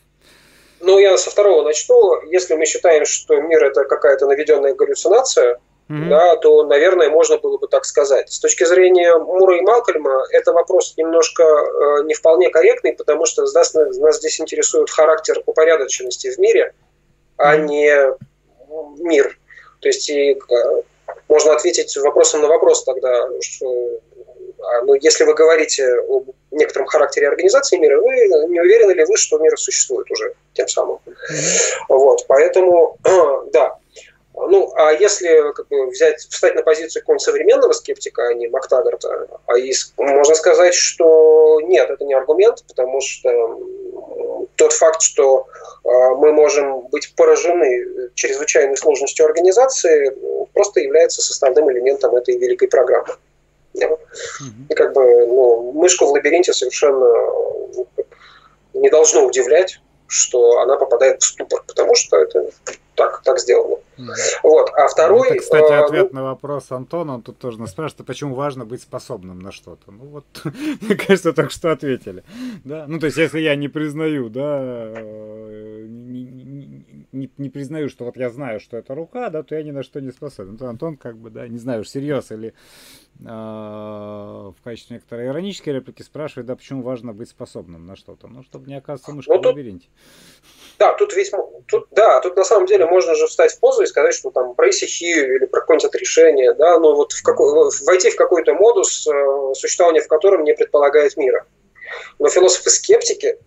Ну, 0.80 0.98
я 0.98 1.16
со 1.16 1.30
второго 1.30 1.64
начну. 1.64 2.22
Если 2.30 2.54
мы 2.54 2.66
считаем, 2.66 3.06
что 3.06 3.40
мир 3.40 3.64
это 3.64 3.84
какая-то 3.84 4.26
наведенная 4.26 4.74
галлюцинация, 4.74 5.58
mm-hmm. 5.88 6.08
да, 6.08 6.36
то, 6.36 6.64
наверное, 6.64 7.08
можно 7.08 7.38
было 7.38 7.58
бы 7.58 7.68
так 7.68 7.84
сказать. 7.84 8.30
С 8.30 8.38
точки 8.40 8.64
зрения 8.64 9.16
Мура 9.16 9.58
и 9.58 9.60
Малкольма, 9.62 10.24
это 10.32 10.52
вопрос 10.52 10.94
немножко 10.96 11.42
э, 11.42 12.04
не 12.04 12.14
вполне 12.14 12.50
корректный, 12.50 12.92
потому 12.92 13.26
что 13.26 13.42
нас, 13.42 13.74
нас 13.74 14.16
здесь 14.16 14.40
интересует 14.40 14.90
характер 14.90 15.42
упорядоченности 15.46 16.30
в 16.30 16.38
мире, 16.38 16.74
а 17.36 17.56
не 17.56 18.14
мир. 18.98 19.38
То 19.80 19.88
есть 19.88 20.08
и, 20.10 20.32
э, 20.32 20.82
можно 21.28 21.54
ответить 21.54 21.96
вопросом 21.96 22.42
на 22.42 22.48
вопрос 22.48 22.84
тогда, 22.84 23.28
что 23.40 24.00
а, 24.58 24.82
ну, 24.82 24.94
если 24.94 25.24
вы 25.24 25.34
говорите 25.34 25.86
об 26.08 26.30
некотором 26.50 26.86
характере 26.86 27.28
организации 27.28 27.76
мира, 27.76 28.00
вы 28.00 28.12
не 28.48 28.60
уверены 28.60 28.92
ли 28.92 29.04
вы, 29.04 29.16
что 29.16 29.38
мир 29.38 29.56
существует 29.58 30.10
уже 30.10 30.34
тем 30.54 30.66
самым. 30.66 30.98
Mm-hmm. 31.06 31.84
Вот, 31.88 32.24
поэтому, 32.26 32.96
да, 33.52 33.76
ну, 34.36 34.72
а 34.76 34.92
если 34.92 35.52
как 35.52 35.66
бы, 35.68 35.86
взять, 35.86 36.20
встать 36.20 36.54
на 36.54 36.62
позицию 36.62 37.02
какого-нибудь 37.02 37.24
современного 37.24 37.72
скептика, 37.72 38.28
а 38.28 38.34
не 38.34 38.48
Мактагарта, 38.48 39.28
а 39.46 39.58
из, 39.58 39.94
можно 39.96 40.34
сказать, 40.34 40.74
что 40.74 41.60
нет, 41.62 41.88
это 41.88 42.04
не 42.04 42.14
аргумент, 42.14 42.62
потому 42.68 43.00
что 43.00 43.60
тот 44.56 44.72
факт, 44.72 45.00
что 45.00 45.46
э, 45.84 45.88
мы 46.16 46.32
можем 46.32 46.82
быть 46.88 47.14
поражены 47.16 48.10
чрезвычайной 48.14 48.76
сложностью 48.76 49.24
организации, 49.24 50.14
просто 50.52 50.80
является 50.80 51.22
составным 51.22 51.70
элементом 51.72 52.14
этой 52.14 52.36
великой 52.36 52.68
программы. 52.68 53.14
И 53.74 54.74
как 54.74 54.92
бы 54.94 55.26
ну, 55.26 55.72
мышку 55.72 56.06
в 56.06 56.10
лабиринте 56.10 56.52
совершенно 56.52 57.12
не 58.74 58.90
должно 58.90 59.24
удивлять, 59.24 59.80
что 60.08 60.60
она 60.60 60.76
попадает 60.76 61.22
в 61.22 61.26
ступор, 61.26 61.62
потому 61.66 61.94
что 61.94 62.16
это 62.18 62.50
так, 62.96 63.22
так 63.22 63.38
сделано. 63.38 63.76
Mm. 63.98 64.08
Вот. 64.42 64.70
А 64.74 64.88
второй... 64.88 65.28
Это, 65.28 65.38
кстати, 65.38 65.72
э, 65.72 65.76
ответ 65.76 66.12
ну... 66.12 66.20
на 66.20 66.24
вопрос 66.24 66.70
Антона, 66.72 67.14
он 67.14 67.22
тут 67.22 67.38
тоже 67.38 67.58
нас 67.58 67.70
спрашивает, 67.70 68.00
а 68.00 68.04
почему 68.04 68.34
важно 68.34 68.64
быть 68.64 68.82
способным 68.82 69.38
на 69.38 69.52
что-то. 69.52 69.90
Ну 69.90 70.04
вот, 70.06 70.24
мне 70.80 70.96
кажется, 70.96 71.32
только 71.32 71.50
что 71.50 71.70
ответили. 71.70 72.24
Да? 72.64 72.86
Ну, 72.88 72.98
то 72.98 73.06
есть, 73.06 73.18
если 73.18 73.40
я 73.40 73.54
не 73.56 73.68
признаю, 73.68 74.28
да, 74.28 74.58
э, 74.60 75.86
не, 75.88 76.84
не, 77.12 77.30
не, 77.36 77.48
признаю, 77.48 77.88
что 77.88 78.04
вот 78.04 78.16
я 78.16 78.30
знаю, 78.30 78.60
что 78.60 78.76
это 78.76 78.94
рука, 78.94 79.30
да, 79.30 79.42
то 79.42 79.54
я 79.54 79.62
ни 79.62 79.70
на 79.70 79.82
что 79.82 80.00
не 80.00 80.10
способен. 80.10 80.56
То 80.56 80.68
Антон 80.68 80.96
как 80.96 81.16
бы, 81.16 81.30
да, 81.30 81.48
не 81.48 81.58
знаю, 81.58 81.84
всерьез 81.84 82.30
или 82.30 82.54
э, 83.20 83.24
в 83.24 84.56
качестве 84.64 84.96
некоторой 84.96 85.26
иронической 85.26 85.72
реплики 85.72 86.02
спрашивает, 86.02 86.46
да, 86.46 86.56
почему 86.56 86.82
важно 86.82 87.12
быть 87.12 87.28
способным 87.28 87.86
на 87.86 87.96
что-то. 87.96 88.28
Ну, 88.28 88.42
чтобы 88.42 88.68
не 88.68 88.74
оказываться 88.74 89.12
мышкой 89.12 89.36
ну, 89.36 89.42
в 89.42 89.46
лабиринте. 89.46 89.88
Да, 90.78 90.92
тут 90.92 91.14
весь, 91.14 91.30
тут, 91.68 91.86
да, 91.90 92.20
тут 92.20 92.36
на 92.36 92.44
самом 92.44 92.66
деле 92.66 92.86
можно 92.86 93.14
же 93.14 93.26
встать 93.26 93.52
в 93.52 93.60
позу 93.60 93.82
и 93.82 93.86
сказать, 93.86 94.14
что 94.14 94.30
там 94.30 94.54
про 94.54 94.68
исихию 94.68 95.36
или 95.36 95.46
про 95.46 95.60
какое-нибудь 95.60 95.94
решение, 95.94 96.52
да, 96.52 96.78
но 96.78 96.94
вот 96.94 97.12
в 97.12 97.22
какой, 97.22 97.70
войти 97.86 98.10
в 98.10 98.16
какой-то 98.16 98.52
модус, 98.52 99.06
э, 99.06 99.54
существование 99.54 100.02
в 100.02 100.08
котором 100.08 100.44
не 100.44 100.54
предполагает 100.54 101.16
мира. 101.16 101.46
Но 102.18 102.28
философы-скептики, 102.28 103.38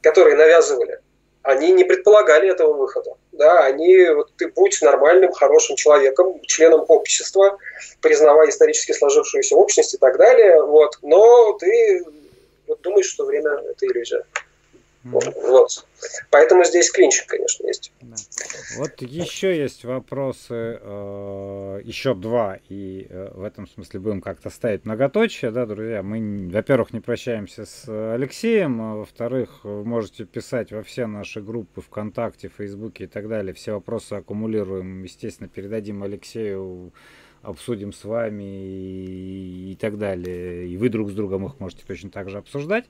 которые 0.00 0.36
навязывали, 0.36 1.00
они 1.42 1.72
не 1.72 1.84
предполагали 1.84 2.50
этого 2.50 2.72
выхода. 2.74 3.14
Да, 3.32 3.64
они, 3.64 4.08
вот 4.10 4.30
ты 4.36 4.48
будь 4.48 4.80
нормальным, 4.82 5.32
хорошим 5.32 5.76
человеком, 5.76 6.40
членом 6.42 6.84
общества, 6.88 7.58
признавая 8.00 8.48
исторически 8.48 8.92
сложившуюся 8.92 9.56
общность 9.56 9.94
и 9.94 9.98
так 9.98 10.18
далее, 10.18 10.62
вот, 10.62 10.98
но 11.02 11.52
ты 11.54 12.04
вот, 12.66 12.80
думаешь, 12.80 13.06
что 13.06 13.24
время– 13.24 13.50
это 13.70 13.86
иллюзия. 13.86 14.24
Mm-hmm. 15.04 15.32
Вот. 15.48 15.86
Поэтому 16.30 16.64
здесь 16.64 16.90
клинчик, 16.90 17.26
конечно, 17.26 17.66
есть. 17.66 17.92
Да. 18.02 18.16
Вот 18.76 19.00
еще 19.00 19.56
есть 19.56 19.84
вопросы, 19.84 20.78
э, 20.80 21.80
еще 21.84 22.14
два, 22.14 22.58
и 22.68 23.06
э, 23.08 23.30
в 23.34 23.42
этом 23.42 23.66
смысле 23.66 24.00
будем 24.00 24.20
как-то 24.20 24.50
ставить 24.50 24.84
многоточие, 24.84 25.50
да, 25.50 25.64
друзья. 25.64 26.02
Мы, 26.02 26.50
во-первых, 26.50 26.92
не 26.92 27.00
прощаемся 27.00 27.64
с 27.64 27.88
Алексеем, 28.14 28.80
а 28.82 28.96
во-вторых, 28.96 29.64
вы 29.64 29.84
можете 29.84 30.26
писать 30.26 30.70
во 30.70 30.82
все 30.82 31.06
наши 31.06 31.40
группы 31.40 31.80
ВКонтакте, 31.80 32.50
Фейсбуке 32.56 33.04
и 33.04 33.06
так 33.06 33.28
далее. 33.28 33.54
Все 33.54 33.72
вопросы 33.72 34.14
аккумулируем, 34.14 35.02
естественно, 35.02 35.48
передадим 35.48 36.02
Алексею 36.02 36.92
обсудим 37.42 37.92
с 37.92 38.04
вами 38.04 38.44
и, 38.44 39.72
и 39.72 39.76
так 39.76 39.98
далее. 39.98 40.68
И 40.68 40.76
вы 40.76 40.88
друг 40.88 41.10
с 41.10 41.14
другом 41.14 41.46
их 41.46 41.58
можете 41.58 41.84
точно 41.86 42.10
так 42.10 42.28
же 42.30 42.38
обсуждать. 42.38 42.84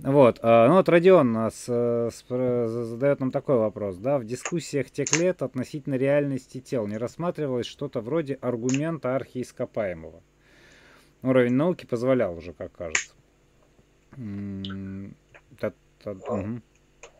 Вот. 0.00 0.38
А, 0.42 0.68
ну 0.68 0.74
вот 0.74 0.88
Родион 0.88 1.32
нас 1.32 1.64
задает 1.66 3.20
нам 3.20 3.30
такой 3.30 3.56
вопрос. 3.56 3.96
Да, 3.96 4.18
в 4.18 4.24
дискуссиях 4.24 4.90
тех 4.90 5.12
лет 5.18 5.42
относительно 5.42 5.94
реальности 5.94 6.60
тел 6.60 6.86
не 6.86 6.96
рассматривалось 6.96 7.66
что-то 7.66 8.00
вроде 8.00 8.38
аргумента 8.40 9.16
архиископаемого. 9.16 10.22
Уровень 11.22 11.54
науки 11.54 11.84
позволял 11.84 12.36
уже, 12.36 12.52
как 12.52 12.72
кажется. 12.72 13.12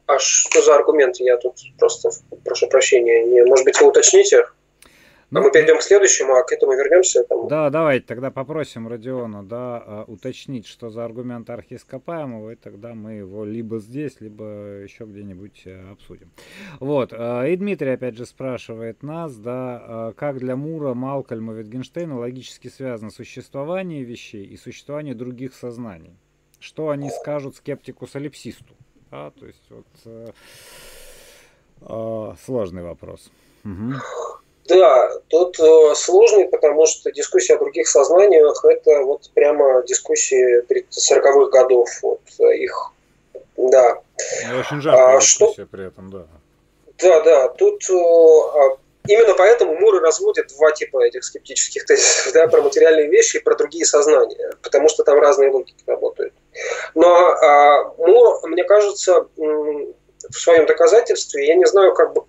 А 0.06 0.18
что 0.18 0.62
за 0.62 0.76
аргумент? 0.76 1.16
Я 1.16 1.36
тут 1.36 1.56
просто 1.78 2.10
прошу 2.44 2.68
прощения. 2.68 3.24
Не, 3.26 3.44
может 3.44 3.64
быть, 3.64 3.80
вы 3.80 3.88
уточните? 3.88 4.46
Ну, 5.30 5.40
а 5.40 5.42
мы 5.42 5.50
перейдем 5.50 5.76
к 5.76 5.82
следующему, 5.82 6.34
а 6.34 6.42
к 6.42 6.52
этому 6.52 6.72
вернемся. 6.72 7.22
Там... 7.24 7.48
Да, 7.48 7.68
давайте 7.68 8.06
тогда 8.06 8.30
попросим 8.30 8.88
Родиона 8.88 9.42
да, 9.42 9.82
а, 9.84 10.04
уточнить, 10.06 10.66
что 10.66 10.88
за 10.88 11.04
аргумент 11.04 11.50
архиископаемого, 11.50 12.52
и 12.52 12.54
тогда 12.54 12.94
мы 12.94 13.12
его 13.12 13.44
либо 13.44 13.78
здесь, 13.78 14.20
либо 14.20 14.44
еще 14.82 15.04
где-нибудь 15.04 15.62
э, 15.66 15.90
обсудим. 15.92 16.30
Вот. 16.80 17.12
А, 17.12 17.44
и 17.44 17.56
Дмитрий 17.56 17.90
опять 17.90 18.16
же 18.16 18.24
спрашивает 18.24 19.02
нас, 19.02 19.36
да, 19.36 20.14
как 20.16 20.38
для 20.38 20.56
Мура, 20.56 20.94
Малкольма, 20.94 21.52
Витгенштейна 21.52 22.18
логически 22.18 22.68
связано 22.68 23.10
существование 23.10 24.04
вещей 24.04 24.46
и 24.46 24.56
существование 24.56 25.14
других 25.14 25.54
сознаний. 25.54 26.16
Что 26.58 26.88
они 26.88 27.10
скажут 27.10 27.56
скептику-солипсисту? 27.56 28.74
Да, 29.10 29.30
то 29.30 29.46
есть 29.46 29.62
вот 29.68 29.86
э, 31.82 32.34
сложный 32.44 32.82
вопрос. 32.82 33.30
Угу. 33.64 33.94
Да, 34.68 35.10
тут 35.28 35.58
э, 35.58 35.94
сложный, 35.94 36.44
потому 36.44 36.84
что 36.84 37.10
дискуссия 37.10 37.54
о 37.54 37.58
других 37.58 37.88
сознаниях– 37.88 38.62
это 38.64 39.00
вот 39.02 39.30
прямо 39.34 39.82
дискуссии 39.82 40.62
40-х 40.62 41.50
годов. 41.50 41.88
Вот 42.02 42.20
э, 42.38 42.56
их, 42.56 42.92
да. 43.56 43.98
Ну, 44.50 44.60
очень 44.60 44.82
жаркая 44.82 45.16
а, 45.16 45.20
дискуссия 45.20 45.52
что... 45.52 45.66
при 45.66 45.86
этом, 45.86 46.10
да. 46.10 46.26
Да, 46.98 47.22
да, 47.22 47.48
тут 47.48 47.88
э, 47.88 47.94
а, 47.94 48.76
именно 49.06 49.34
поэтому 49.38 49.74
Мур 49.74 50.02
разводит 50.02 50.48
два 50.48 50.70
типа 50.72 51.02
этих 51.02 51.24
скептических 51.24 51.86
тезисов, 51.86 52.34
да, 52.34 52.46
про 52.46 52.60
материальные 52.60 53.08
вещи 53.08 53.38
и 53.38 53.42
про 53.42 53.56
другие 53.56 53.86
сознания, 53.86 54.52
потому 54.62 54.90
что 54.90 55.02
там 55.02 55.18
разные 55.18 55.50
логики 55.50 55.82
работают. 55.86 56.34
Но 56.94 57.08
а, 57.08 57.94
Мур, 57.96 58.46
мне 58.46 58.64
кажется, 58.64 59.28
в 59.36 60.34
своем 60.34 60.66
доказательстве, 60.66 61.46
я 61.46 61.54
не 61.54 61.64
знаю, 61.64 61.94
как 61.94 62.12
бы 62.12 62.24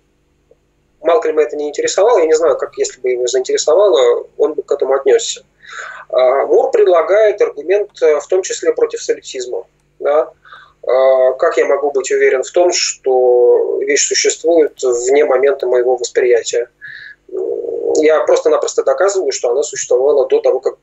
Малкольма 1.00 1.42
это 1.42 1.56
не 1.56 1.68
интересовало, 1.68 2.18
я 2.18 2.26
не 2.26 2.36
знаю, 2.36 2.56
как 2.56 2.76
если 2.76 3.00
бы 3.00 3.10
его 3.10 3.26
заинтересовало, 3.26 4.26
он 4.36 4.54
бы 4.54 4.62
к 4.62 4.70
этому 4.70 4.94
отнесся. 4.94 5.44
А, 6.08 6.46
Мур 6.46 6.70
предлагает 6.70 7.40
аргумент 7.40 7.90
э, 8.02 8.20
в 8.20 8.26
том 8.26 8.42
числе 8.42 8.72
против 8.72 9.02
солипсизма. 9.02 9.64
Да? 9.98 10.32
а, 10.86 11.32
как 11.32 11.56
я 11.56 11.66
могу 11.66 11.90
быть 11.90 12.10
уверен 12.10 12.42
в 12.42 12.50
том, 12.50 12.72
что 12.72 13.78
вещь 13.80 14.06
существует 14.06 14.82
вне 14.82 15.24
момента 15.24 15.66
моего 15.66 15.96
восприятия? 15.96 16.70
Я 17.96 18.20
просто-напросто 18.20 18.82
доказываю, 18.82 19.32
что 19.32 19.50
она 19.50 19.62
существовала 19.62 20.26
до 20.26 20.40
того, 20.40 20.60
как 20.60 20.76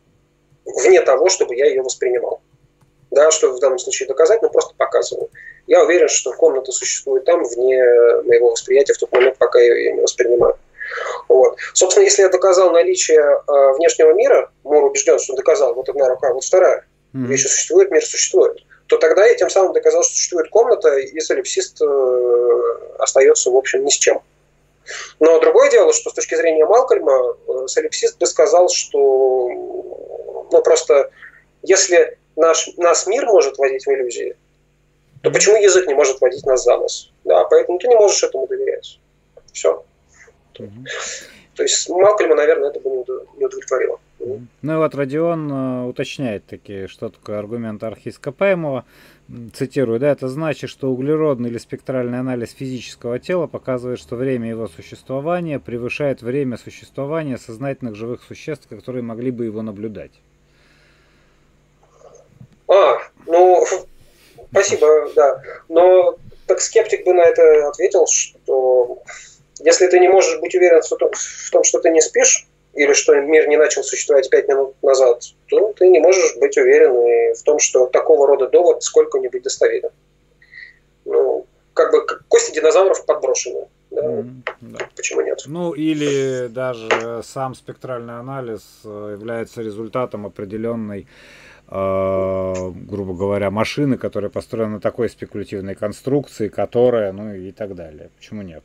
вне 0.65 1.01
того, 1.01 1.29
чтобы 1.29 1.55
я 1.55 1.65
ее 1.67 1.81
воспринимал. 1.81 2.41
Да, 3.11 3.31
что 3.31 3.51
в 3.51 3.59
данном 3.59 3.79
случае 3.79 4.07
доказать, 4.07 4.41
но 4.41 4.49
просто 4.49 4.73
показываю. 4.77 5.29
Я 5.67 5.83
уверен, 5.83 6.07
что 6.07 6.31
комната 6.31 6.71
существует 6.71 7.25
там, 7.25 7.43
вне 7.43 7.83
моего 8.23 8.51
восприятия, 8.51 8.93
в 8.93 8.97
тот 8.97 9.11
момент, 9.11 9.37
пока 9.37 9.59
я 9.59 9.75
ее 9.75 9.93
не 9.93 10.01
воспринимаю. 10.01 10.57
Вот. 11.27 11.57
Собственно, 11.73 12.05
если 12.05 12.21
я 12.21 12.29
доказал 12.29 12.71
наличие 12.71 13.19
э, 13.19 13.73
внешнего 13.77 14.13
мира, 14.13 14.49
Мур 14.63 14.85
убежден, 14.85 15.19
что 15.19 15.35
доказал, 15.35 15.73
вот 15.73 15.89
одна 15.89 16.07
рука, 16.07 16.33
вот 16.33 16.43
вторая, 16.43 16.85
mm-hmm. 17.13 17.25
вещи 17.27 17.47
существуют, 17.47 17.91
мир 17.91 18.03
существует, 18.05 18.63
то 18.87 18.97
тогда 18.97 19.25
я 19.25 19.35
тем 19.35 19.49
самым 19.49 19.73
доказал, 19.73 20.03
что 20.03 20.13
существует 20.13 20.49
комната, 20.49 20.97
и 20.97 21.19
солипсист 21.19 21.81
э, 21.81 22.75
остается, 22.99 23.51
в 23.51 23.57
общем, 23.57 23.83
ни 23.83 23.89
с 23.89 23.95
чем. 23.95 24.21
Но 25.19 25.39
другое 25.39 25.69
дело, 25.69 25.91
что 25.91 26.09
с 26.09 26.13
точки 26.13 26.35
зрения 26.35 26.65
Малкольма, 26.65 27.35
э, 27.47 27.67
солипсист 27.67 28.17
бы 28.17 28.25
сказал, 28.25 28.69
что 28.69 29.49
ну, 30.49 30.61
просто 30.63 31.09
если 31.63 32.17
наш, 32.37 32.69
нас 32.77 33.05
мир 33.07 33.25
может 33.25 33.57
вводить 33.57 33.85
в 33.85 33.89
иллюзии, 33.89 34.37
то 35.27 35.33
почему 35.33 35.57
язык 35.57 35.85
не 35.87 35.93
может 35.93 36.21
вводить 36.21 36.45
нас 36.45 36.63
за 36.63 36.77
нос? 36.77 37.11
Да, 37.25 37.43
поэтому 37.49 37.77
ты 37.79 37.89
не 37.89 37.95
можешь 37.95 38.23
этому 38.23 38.47
доверять. 38.47 38.97
Все. 39.51 39.83
Угу. 40.57 40.85
То 41.55 41.63
есть 41.63 41.89
Малкольма, 41.89 42.35
наверное, 42.35 42.69
это 42.69 42.79
бы 42.79 42.89
не 43.35 43.45
удовлетворило. 43.45 43.99
Ну 44.19 44.73
и 44.73 44.77
вот 44.77 44.95
Родион 44.95 45.51
э, 45.51 45.85
уточняет 45.85 46.45
таки, 46.45 46.87
что 46.87 47.09
такое 47.09 47.39
аргумент 47.39 47.83
архископаемого. 47.83 48.85
Цитирую, 49.53 49.99
да, 49.99 50.11
это 50.11 50.29
значит, 50.29 50.69
что 50.69 50.89
углеродный 50.89 51.49
или 51.49 51.57
спектральный 51.57 52.19
анализ 52.19 52.51
физического 52.51 53.19
тела 53.19 53.47
показывает, 53.47 53.99
что 53.99 54.15
время 54.15 54.47
его 54.47 54.69
существования 54.69 55.59
превышает 55.59 56.21
время 56.21 56.57
существования 56.57 57.37
сознательных 57.37 57.95
живых 57.95 58.23
существ, 58.23 58.69
которые 58.69 59.03
могли 59.03 59.31
бы 59.31 59.43
его 59.43 59.61
наблюдать. 59.61 60.13
А, 62.69 62.97
ну, 63.25 63.65
спасибо, 64.51 65.09
да. 65.15 65.41
Но 65.69 66.17
так 66.45 66.61
скептик 66.61 67.05
бы 67.05 67.13
на 67.13 67.21
это 67.21 67.67
ответил, 67.67 68.05
что 68.07 69.01
если 69.59 69.87
ты 69.87 69.99
не 69.99 70.07
можешь 70.07 70.39
быть 70.39 70.55
уверен 70.55 70.81
в 70.81 71.49
том, 71.51 71.63
что 71.63 71.79
ты 71.79 71.89
не 71.89 72.01
спишь, 72.01 72.47
или 72.73 72.93
что 72.93 73.15
мир 73.15 73.47
не 73.47 73.57
начал 73.57 73.83
существовать 73.83 74.29
пять 74.29 74.47
минут 74.47 74.75
назад, 74.83 75.23
то 75.47 75.73
ты 75.73 75.87
не 75.87 75.99
можешь 75.99 76.35
быть 76.37 76.57
уверен 76.57 76.93
и 77.07 77.33
в 77.33 77.41
том, 77.41 77.57
что 77.57 77.87
такого 77.87 78.27
рода 78.27 78.47
довод 78.47 78.83
сколько-нибудь 78.83 79.41
достоверен. 79.41 79.89
Ну, 81.05 81.47
как 81.73 81.91
бы 81.91 82.05
кости 82.27 82.53
динозавров 82.53 83.03
подброшены. 83.05 83.67
Да? 83.89 84.01
Mm, 84.01 84.43
да. 84.61 84.89
Почему 84.95 85.21
нет? 85.21 85.41
Ну, 85.47 85.73
или 85.73 86.47
даже 86.47 87.21
сам 87.23 87.55
спектральный 87.55 88.19
анализ 88.19 88.61
э, 88.83 89.09
является 89.13 89.61
результатом 89.61 90.27
определенной 90.27 91.07
грубо 91.69 93.13
говоря, 93.13 93.51
машины, 93.51 93.97
которая 93.97 94.29
построена 94.29 94.73
на 94.73 94.79
такой 94.79 95.09
спекулятивной 95.09 95.75
конструкции, 95.75 96.47
которая, 96.47 97.11
ну 97.11 97.33
и 97.33 97.51
так 97.51 97.75
далее. 97.75 98.09
Почему 98.17 98.41
нет? 98.41 98.63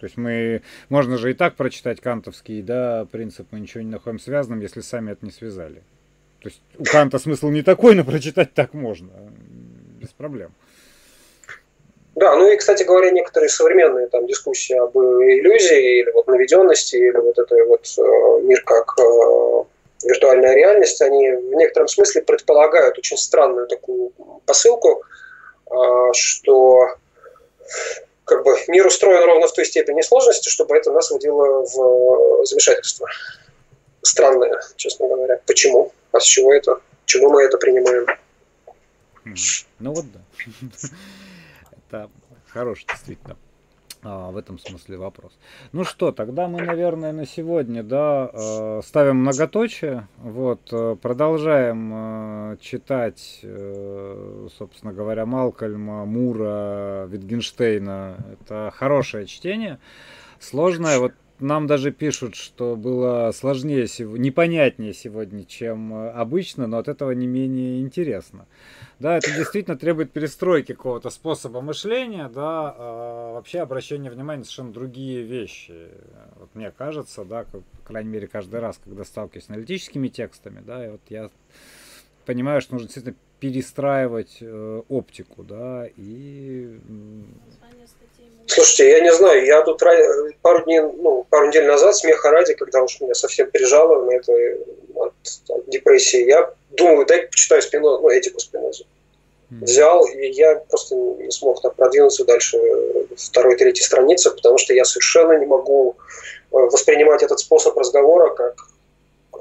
То 0.00 0.06
есть 0.06 0.16
мы, 0.16 0.62
можно 0.88 1.18
же 1.18 1.30
и 1.30 1.34
так 1.34 1.54
прочитать 1.54 2.00
кантовский, 2.00 2.62
да, 2.62 3.06
принцип 3.10 3.46
мы 3.50 3.60
ничего 3.60 3.82
не 3.82 3.90
находим 3.90 4.18
связанным, 4.18 4.60
если 4.60 4.80
сами 4.80 5.12
это 5.12 5.24
не 5.24 5.32
связали. 5.32 5.82
То 6.40 6.48
есть 6.48 6.60
у 6.78 6.84
Канта 6.84 7.18
смысл 7.18 7.48
не 7.48 7.62
такой, 7.62 7.94
но 7.94 8.04
прочитать 8.04 8.52
так 8.54 8.74
можно, 8.74 9.10
без 10.00 10.08
проблем. 10.08 10.52
Да, 12.14 12.36
ну 12.36 12.52
и, 12.52 12.56
кстати 12.56 12.82
говоря, 12.82 13.10
некоторые 13.10 13.48
современные 13.48 14.08
там 14.08 14.26
дискуссии 14.26 14.76
об 14.76 14.96
иллюзии 14.96 16.00
или 16.00 16.10
вот 16.12 16.26
наведенности, 16.26 16.96
или 16.96 17.16
вот 17.16 17.38
это 17.38 17.54
вот 17.64 17.86
э, 17.96 18.42
мир 18.42 18.62
как 18.64 18.94
э, 18.98 19.64
виртуальная 20.04 20.54
реальность, 20.54 21.00
они 21.02 21.30
в 21.30 21.54
некотором 21.54 21.88
смысле 21.88 22.22
предполагают 22.22 22.98
очень 22.98 23.16
странную 23.16 23.66
такую 23.68 24.12
посылку, 24.46 25.02
э, 25.70 25.74
что 26.12 26.96
как 28.24 28.44
бы 28.44 28.56
мир 28.68 28.86
устроен 28.86 29.24
ровно 29.24 29.46
в 29.46 29.52
той 29.52 29.64
степени 29.64 30.00
сложности, 30.00 30.48
чтобы 30.48 30.76
это 30.76 30.90
нас 30.92 31.10
вводило 31.10 31.64
в 31.64 32.44
замешательство. 32.46 33.08
Странное, 34.02 34.60
честно 34.76 35.08
говоря. 35.08 35.40
Почему? 35.46 35.92
А 36.12 36.20
с 36.20 36.24
чего 36.24 36.52
это? 36.52 36.80
Чего 37.04 37.30
мы 37.30 37.42
это 37.42 37.58
принимаем? 37.58 38.06
Ну 39.78 39.92
вот 39.92 40.04
да. 40.12 40.20
Это 41.88 42.10
хороший 42.48 42.86
действительно 42.88 43.34
а, 43.34 43.51
в 44.02 44.36
этом 44.36 44.58
смысле 44.58 44.98
вопрос. 44.98 45.32
Ну 45.70 45.84
что, 45.84 46.10
тогда 46.10 46.48
мы, 46.48 46.62
наверное, 46.62 47.12
на 47.12 47.24
сегодня, 47.24 47.82
да, 47.82 48.30
э, 48.32 48.80
ставим 48.84 49.18
многоточие, 49.18 50.08
вот, 50.18 50.60
э, 50.72 50.96
продолжаем 51.00 51.92
э, 51.94 52.56
читать, 52.60 53.40
собственно 54.58 54.92
говоря, 54.92 55.24
Малкольма, 55.24 56.04
Мура, 56.04 57.06
Витгенштейна. 57.06 58.16
Это 58.32 58.72
хорошее 58.74 59.26
чтение, 59.26 59.78
сложное. 60.40 60.98
Вот 60.98 61.12
нам 61.42 61.66
даже 61.66 61.92
пишут, 61.92 62.34
что 62.34 62.76
было 62.76 63.30
сложнее, 63.32 63.86
непонятнее 63.98 64.94
сегодня, 64.94 65.44
чем 65.44 65.92
обычно, 65.92 66.66
но 66.66 66.78
от 66.78 66.88
этого 66.88 67.10
не 67.12 67.26
менее 67.26 67.80
интересно. 67.80 68.46
Да, 68.98 69.16
это 69.16 69.34
действительно 69.34 69.76
требует 69.76 70.12
перестройки 70.12 70.72
какого-то 70.74 71.10
способа 71.10 71.60
мышления, 71.60 72.28
да, 72.28 72.74
а 72.78 73.32
вообще 73.34 73.60
обращение 73.60 74.10
внимания 74.10 74.38
на 74.38 74.44
совершенно 74.44 74.72
другие 74.72 75.22
вещи. 75.22 75.88
Вот 76.38 76.54
мне 76.54 76.70
кажется, 76.70 77.24
да, 77.24 77.44
как, 77.44 77.62
по 77.62 77.86
крайней 77.88 78.10
мере, 78.10 78.28
каждый 78.28 78.60
раз, 78.60 78.80
когда 78.82 79.04
сталкиваюсь 79.04 79.46
с 79.46 79.50
аналитическими 79.50 80.08
текстами, 80.08 80.62
да, 80.64 80.86
и 80.86 80.90
вот 80.90 81.00
я 81.08 81.30
понимаю, 82.26 82.60
что 82.60 82.74
нужно 82.74 82.86
действительно 82.86 83.16
перестраивать 83.40 84.38
э, 84.40 84.82
оптику, 84.88 85.42
да, 85.42 85.88
и... 85.96 86.78
Слушайте, 88.46 88.90
я 88.90 89.00
не 89.00 89.12
знаю, 89.12 89.44
я 89.44 89.62
тут 89.62 89.80
пару 90.42 90.64
дней, 90.64 90.80
ну, 90.80 91.26
пару 91.30 91.48
недель 91.48 91.66
назад, 91.66 91.96
смеха 91.96 92.30
ради, 92.30 92.54
когда 92.54 92.82
уж 92.82 93.00
меня 93.00 93.14
совсем 93.14 93.50
пережало 93.50 94.04
на 94.04 94.12
этой 94.12 94.58
от, 94.94 95.12
от 95.48 95.68
депрессии, 95.68 96.26
я 96.26 96.52
думаю, 96.70 97.06
дай 97.06 97.26
почитаю 97.26 97.62
спину, 97.62 98.00
ну, 98.00 98.10
этику 98.10 98.40
Спинозу. 98.40 98.84
Взял, 99.50 100.06
и 100.06 100.28
я 100.28 100.56
просто 100.56 100.94
не 100.94 101.30
смог 101.30 101.60
так 101.60 101.74
продвинуться 101.74 102.24
дальше 102.24 102.58
второй, 103.18 103.56
третьей 103.56 103.84
страницы, 103.84 104.30
потому 104.30 104.56
что 104.56 104.72
я 104.72 104.86
совершенно 104.86 105.38
не 105.38 105.44
могу 105.44 105.96
э, 106.00 106.56
воспринимать 106.56 107.22
этот 107.22 107.38
способ 107.38 107.76
разговора 107.76 108.30
как 108.30 108.66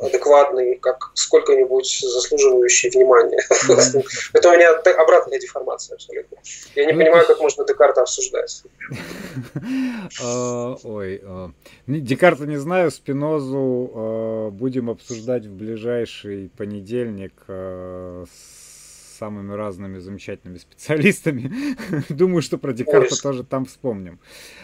адекватный, 0.01 0.77
как 0.77 1.11
сколько-нибудь 1.13 2.01
заслуживающий 2.01 2.89
внимания. 2.89 3.39
Mm-hmm. 3.71 4.03
Это 4.33 4.49
у 4.49 4.53
меня 4.53 4.73
обратная 4.73 5.39
деформация 5.39 5.95
абсолютно. 5.95 6.37
Я 6.75 6.85
не 6.85 6.93
ну, 6.93 6.99
понимаю, 6.99 7.25
как 7.25 7.39
можно 7.39 7.65
Декарта 7.65 8.01
обсуждать. 8.01 8.63
А, 10.21 10.75
ой, 10.83 11.21
а, 11.23 11.51
Декарта 11.87 12.45
не 12.45 12.57
знаю, 12.57 12.91
Спинозу 12.91 13.91
а, 13.93 14.49
будем 14.49 14.89
обсуждать 14.89 15.45
в 15.45 15.53
ближайший 15.53 16.51
понедельник 16.57 17.33
с 17.47 18.60
самыми 19.21 19.53
разными 19.53 19.99
замечательными 19.99 20.57
специалистами. 20.57 21.51
Думаю, 22.09 22.41
что 22.41 22.57
про 22.57 22.73
Декарта 22.73 23.15
тоже 23.21 23.43
там 23.43 23.65
вспомним. 23.65 24.19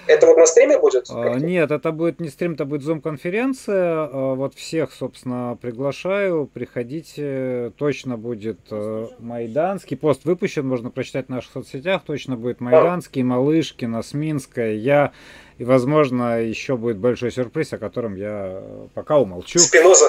Это 0.08 0.26
вот 0.26 0.36
на 0.36 0.48
стриме 0.48 0.80
будет? 0.80 1.06
А, 1.12 1.36
нет, 1.36 1.70
это 1.70 1.92
будет 1.92 2.20
не 2.20 2.30
стрим, 2.30 2.54
это 2.54 2.66
будет 2.66 2.82
зум-конференция. 2.82 4.10
А, 4.12 4.34
вот 4.34 4.56
всех, 4.56 4.94
собственно, 4.94 5.56
приглашаю. 5.62 6.50
Приходите. 6.52 7.72
Точно 7.78 8.18
будет 8.18 8.60
э, 8.72 9.08
Майданский. 9.20 9.96
Пост 9.96 10.26
выпущен, 10.26 10.68
можно 10.68 10.90
прочитать 10.90 11.28
в 11.28 11.30
наших 11.30 11.52
соцсетях. 11.52 12.02
Точно 12.04 12.36
будет 12.36 12.60
Майданский, 12.60 13.22
Малышкина, 13.22 14.02
Сминская. 14.02 14.74
Я 14.74 15.12
и, 15.58 15.64
возможно, 15.64 16.42
еще 16.42 16.78
будет 16.78 16.98
большой 16.98 17.32
сюрприз, 17.32 17.74
о 17.74 17.78
котором 17.78 18.16
я 18.16 18.64
пока 18.94 19.18
умолчу. 19.18 19.60
Спиноза. 19.60 20.08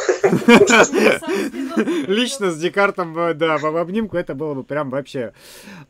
Лично 2.06 2.50
с 2.50 2.58
Декартом, 2.58 3.14
да, 3.14 3.58
в 3.58 3.76
обнимку 3.76 4.16
это 4.16 4.34
было 4.34 4.54
бы 4.54 4.64
прям 4.64 4.90
вообще 4.90 5.32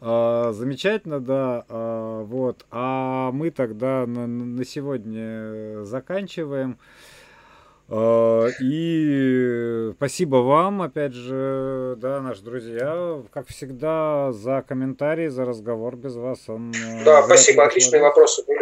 э, 0.00 0.52
замечательно, 0.54 1.20
да. 1.20 1.64
Э, 1.68 2.22
вот. 2.24 2.64
А 2.70 3.30
мы 3.32 3.50
тогда 3.50 4.04
на, 4.06 4.64
сегодня 4.64 5.84
заканчиваем. 5.84 6.78
И 7.90 9.92
спасибо 9.96 10.36
вам, 10.36 10.82
опять 10.82 11.14
же, 11.14 11.94
да, 11.96 12.20
наши 12.20 12.42
друзья, 12.42 13.22
как 13.32 13.46
всегда, 13.46 14.30
за 14.32 14.62
комментарии, 14.68 15.28
за 15.28 15.46
разговор. 15.46 15.96
Без 15.96 16.14
вас 16.14 16.40
он... 16.48 16.74
Да, 17.06 17.22
спасибо, 17.22 17.64
отличные 17.64 18.02
вопросы 18.02 18.44
были. 18.46 18.57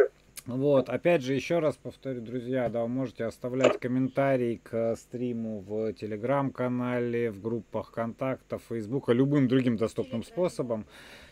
Вот, 0.47 0.89
опять 0.89 1.23
же, 1.23 1.35
еще 1.35 1.59
раз 1.59 1.77
повторю, 1.77 2.21
друзья, 2.21 2.69
да, 2.69 2.83
вы 2.83 2.89
можете 2.89 3.25
оставлять 3.25 3.81
комментарии 3.81 4.61
к 4.63 4.95
стриму 4.95 5.59
в 5.59 5.93
телеграм-канале, 5.93 7.33
в 7.33 7.41
группах 7.41 7.91
контактов, 7.91 8.63
фейсбука, 8.69 9.13
любым 9.13 9.49
другим 9.49 9.77
доступным 9.77 10.23
способом. 10.23 10.87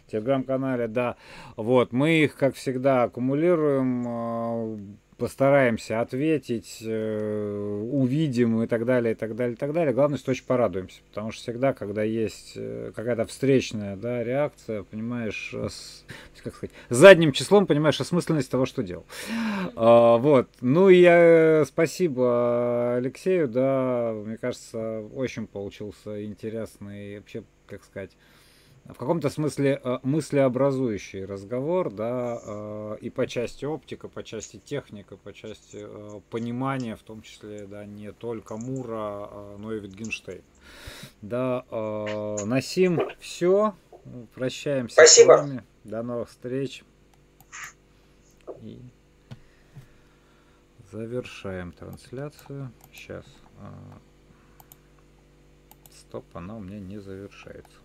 телеграм-канале, 0.09 0.89
да. 0.89 1.16
Вот, 1.57 1.93
мы 1.93 2.24
их, 2.24 2.36
как 2.36 2.57
всегда, 2.57 3.05
аккумулируем, 3.05 4.05
э, 4.07 4.78
постараемся 5.24 6.02
ответить, 6.02 6.82
э, 6.82 7.80
увидим 7.90 8.62
и 8.62 8.66
так 8.66 8.84
далее, 8.84 9.12
и 9.12 9.14
так 9.14 9.34
далее, 9.34 9.55
и 9.55 9.56
так 9.56 9.72
далее. 9.72 9.94
Главное, 9.94 10.18
что 10.18 10.32
очень 10.32 10.44
порадуемся, 10.44 11.01
потому 11.09 11.32
что 11.32 11.40
всегда, 11.40 11.72
когда 11.72 12.02
есть 12.02 12.52
э, 12.56 12.92
какая-то 12.94 13.24
встречная 13.24 13.96
да, 13.96 14.22
реакция, 14.22 14.82
понимаешь, 14.82 15.55
с, 15.55 16.05
как 16.42 16.55
сказать, 16.55 16.76
задним 16.90 17.32
числом 17.32 17.66
понимаешь 17.66 17.98
осмысленность 18.02 18.51
того, 18.51 18.66
что 18.66 18.82
делал. 18.82 19.06
А, 19.76 20.18
вот. 20.18 20.51
Ну 20.60 20.90
и 20.90 21.01
я 21.01 21.64
спасибо 21.66 22.96
Алексею, 22.96 23.48
да, 23.48 24.12
мне 24.12 24.36
кажется, 24.36 25.05
очень 25.14 25.46
получился 25.46 26.22
интересный, 26.22 27.16
вообще, 27.16 27.44
как 27.66 27.82
сказать, 27.82 28.10
в 28.86 28.98
каком-то 28.98 29.31
смысле 29.31 29.81
э, 29.82 29.98
мыслеобразующий 30.02 31.24
разговор, 31.24 31.90
да, 31.90 32.39
э, 32.44 32.97
и 33.01 33.09
по 33.09 33.27
части 33.27 33.65
оптика, 33.65 34.09
по 34.09 34.23
части 34.23 34.59
техника, 34.59 35.16
по 35.16 35.32
части 35.32 35.78
э, 35.81 36.20
понимания, 36.28 36.94
в 36.94 37.02
том 37.02 37.23
числе, 37.23 37.66
да, 37.66 37.86
не 37.86 38.12
только 38.12 38.59
Мура, 38.59 39.56
но 39.59 39.73
и 39.73 39.81
Витгенштейн. 39.81 40.43
Да, 41.23 41.65
на 41.70 42.61
сим 42.61 43.01
все. 43.20 43.74
Прощаемся 44.35 44.97
Спасибо. 44.97 45.32
с 45.32 45.40
вами. 45.40 45.65
До 45.85 46.02
новых 46.02 46.28
встреч. 46.28 46.85
И 48.61 48.81
завершаем 50.93 51.73
трансляцию. 51.73 52.70
Сейчас. 52.93 53.24
Стоп, 55.90 56.24
она 56.35 56.56
у 56.56 56.61
меня 56.61 56.81
не 56.81 56.98
завершается. 56.98 57.78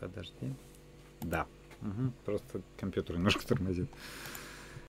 Подожди. 0.00 0.54
Да. 1.20 1.46
Угу. 1.82 2.12
Просто 2.24 2.60
компьютер 2.78 3.16
немножко 3.16 3.46
тормозит. 3.46 3.88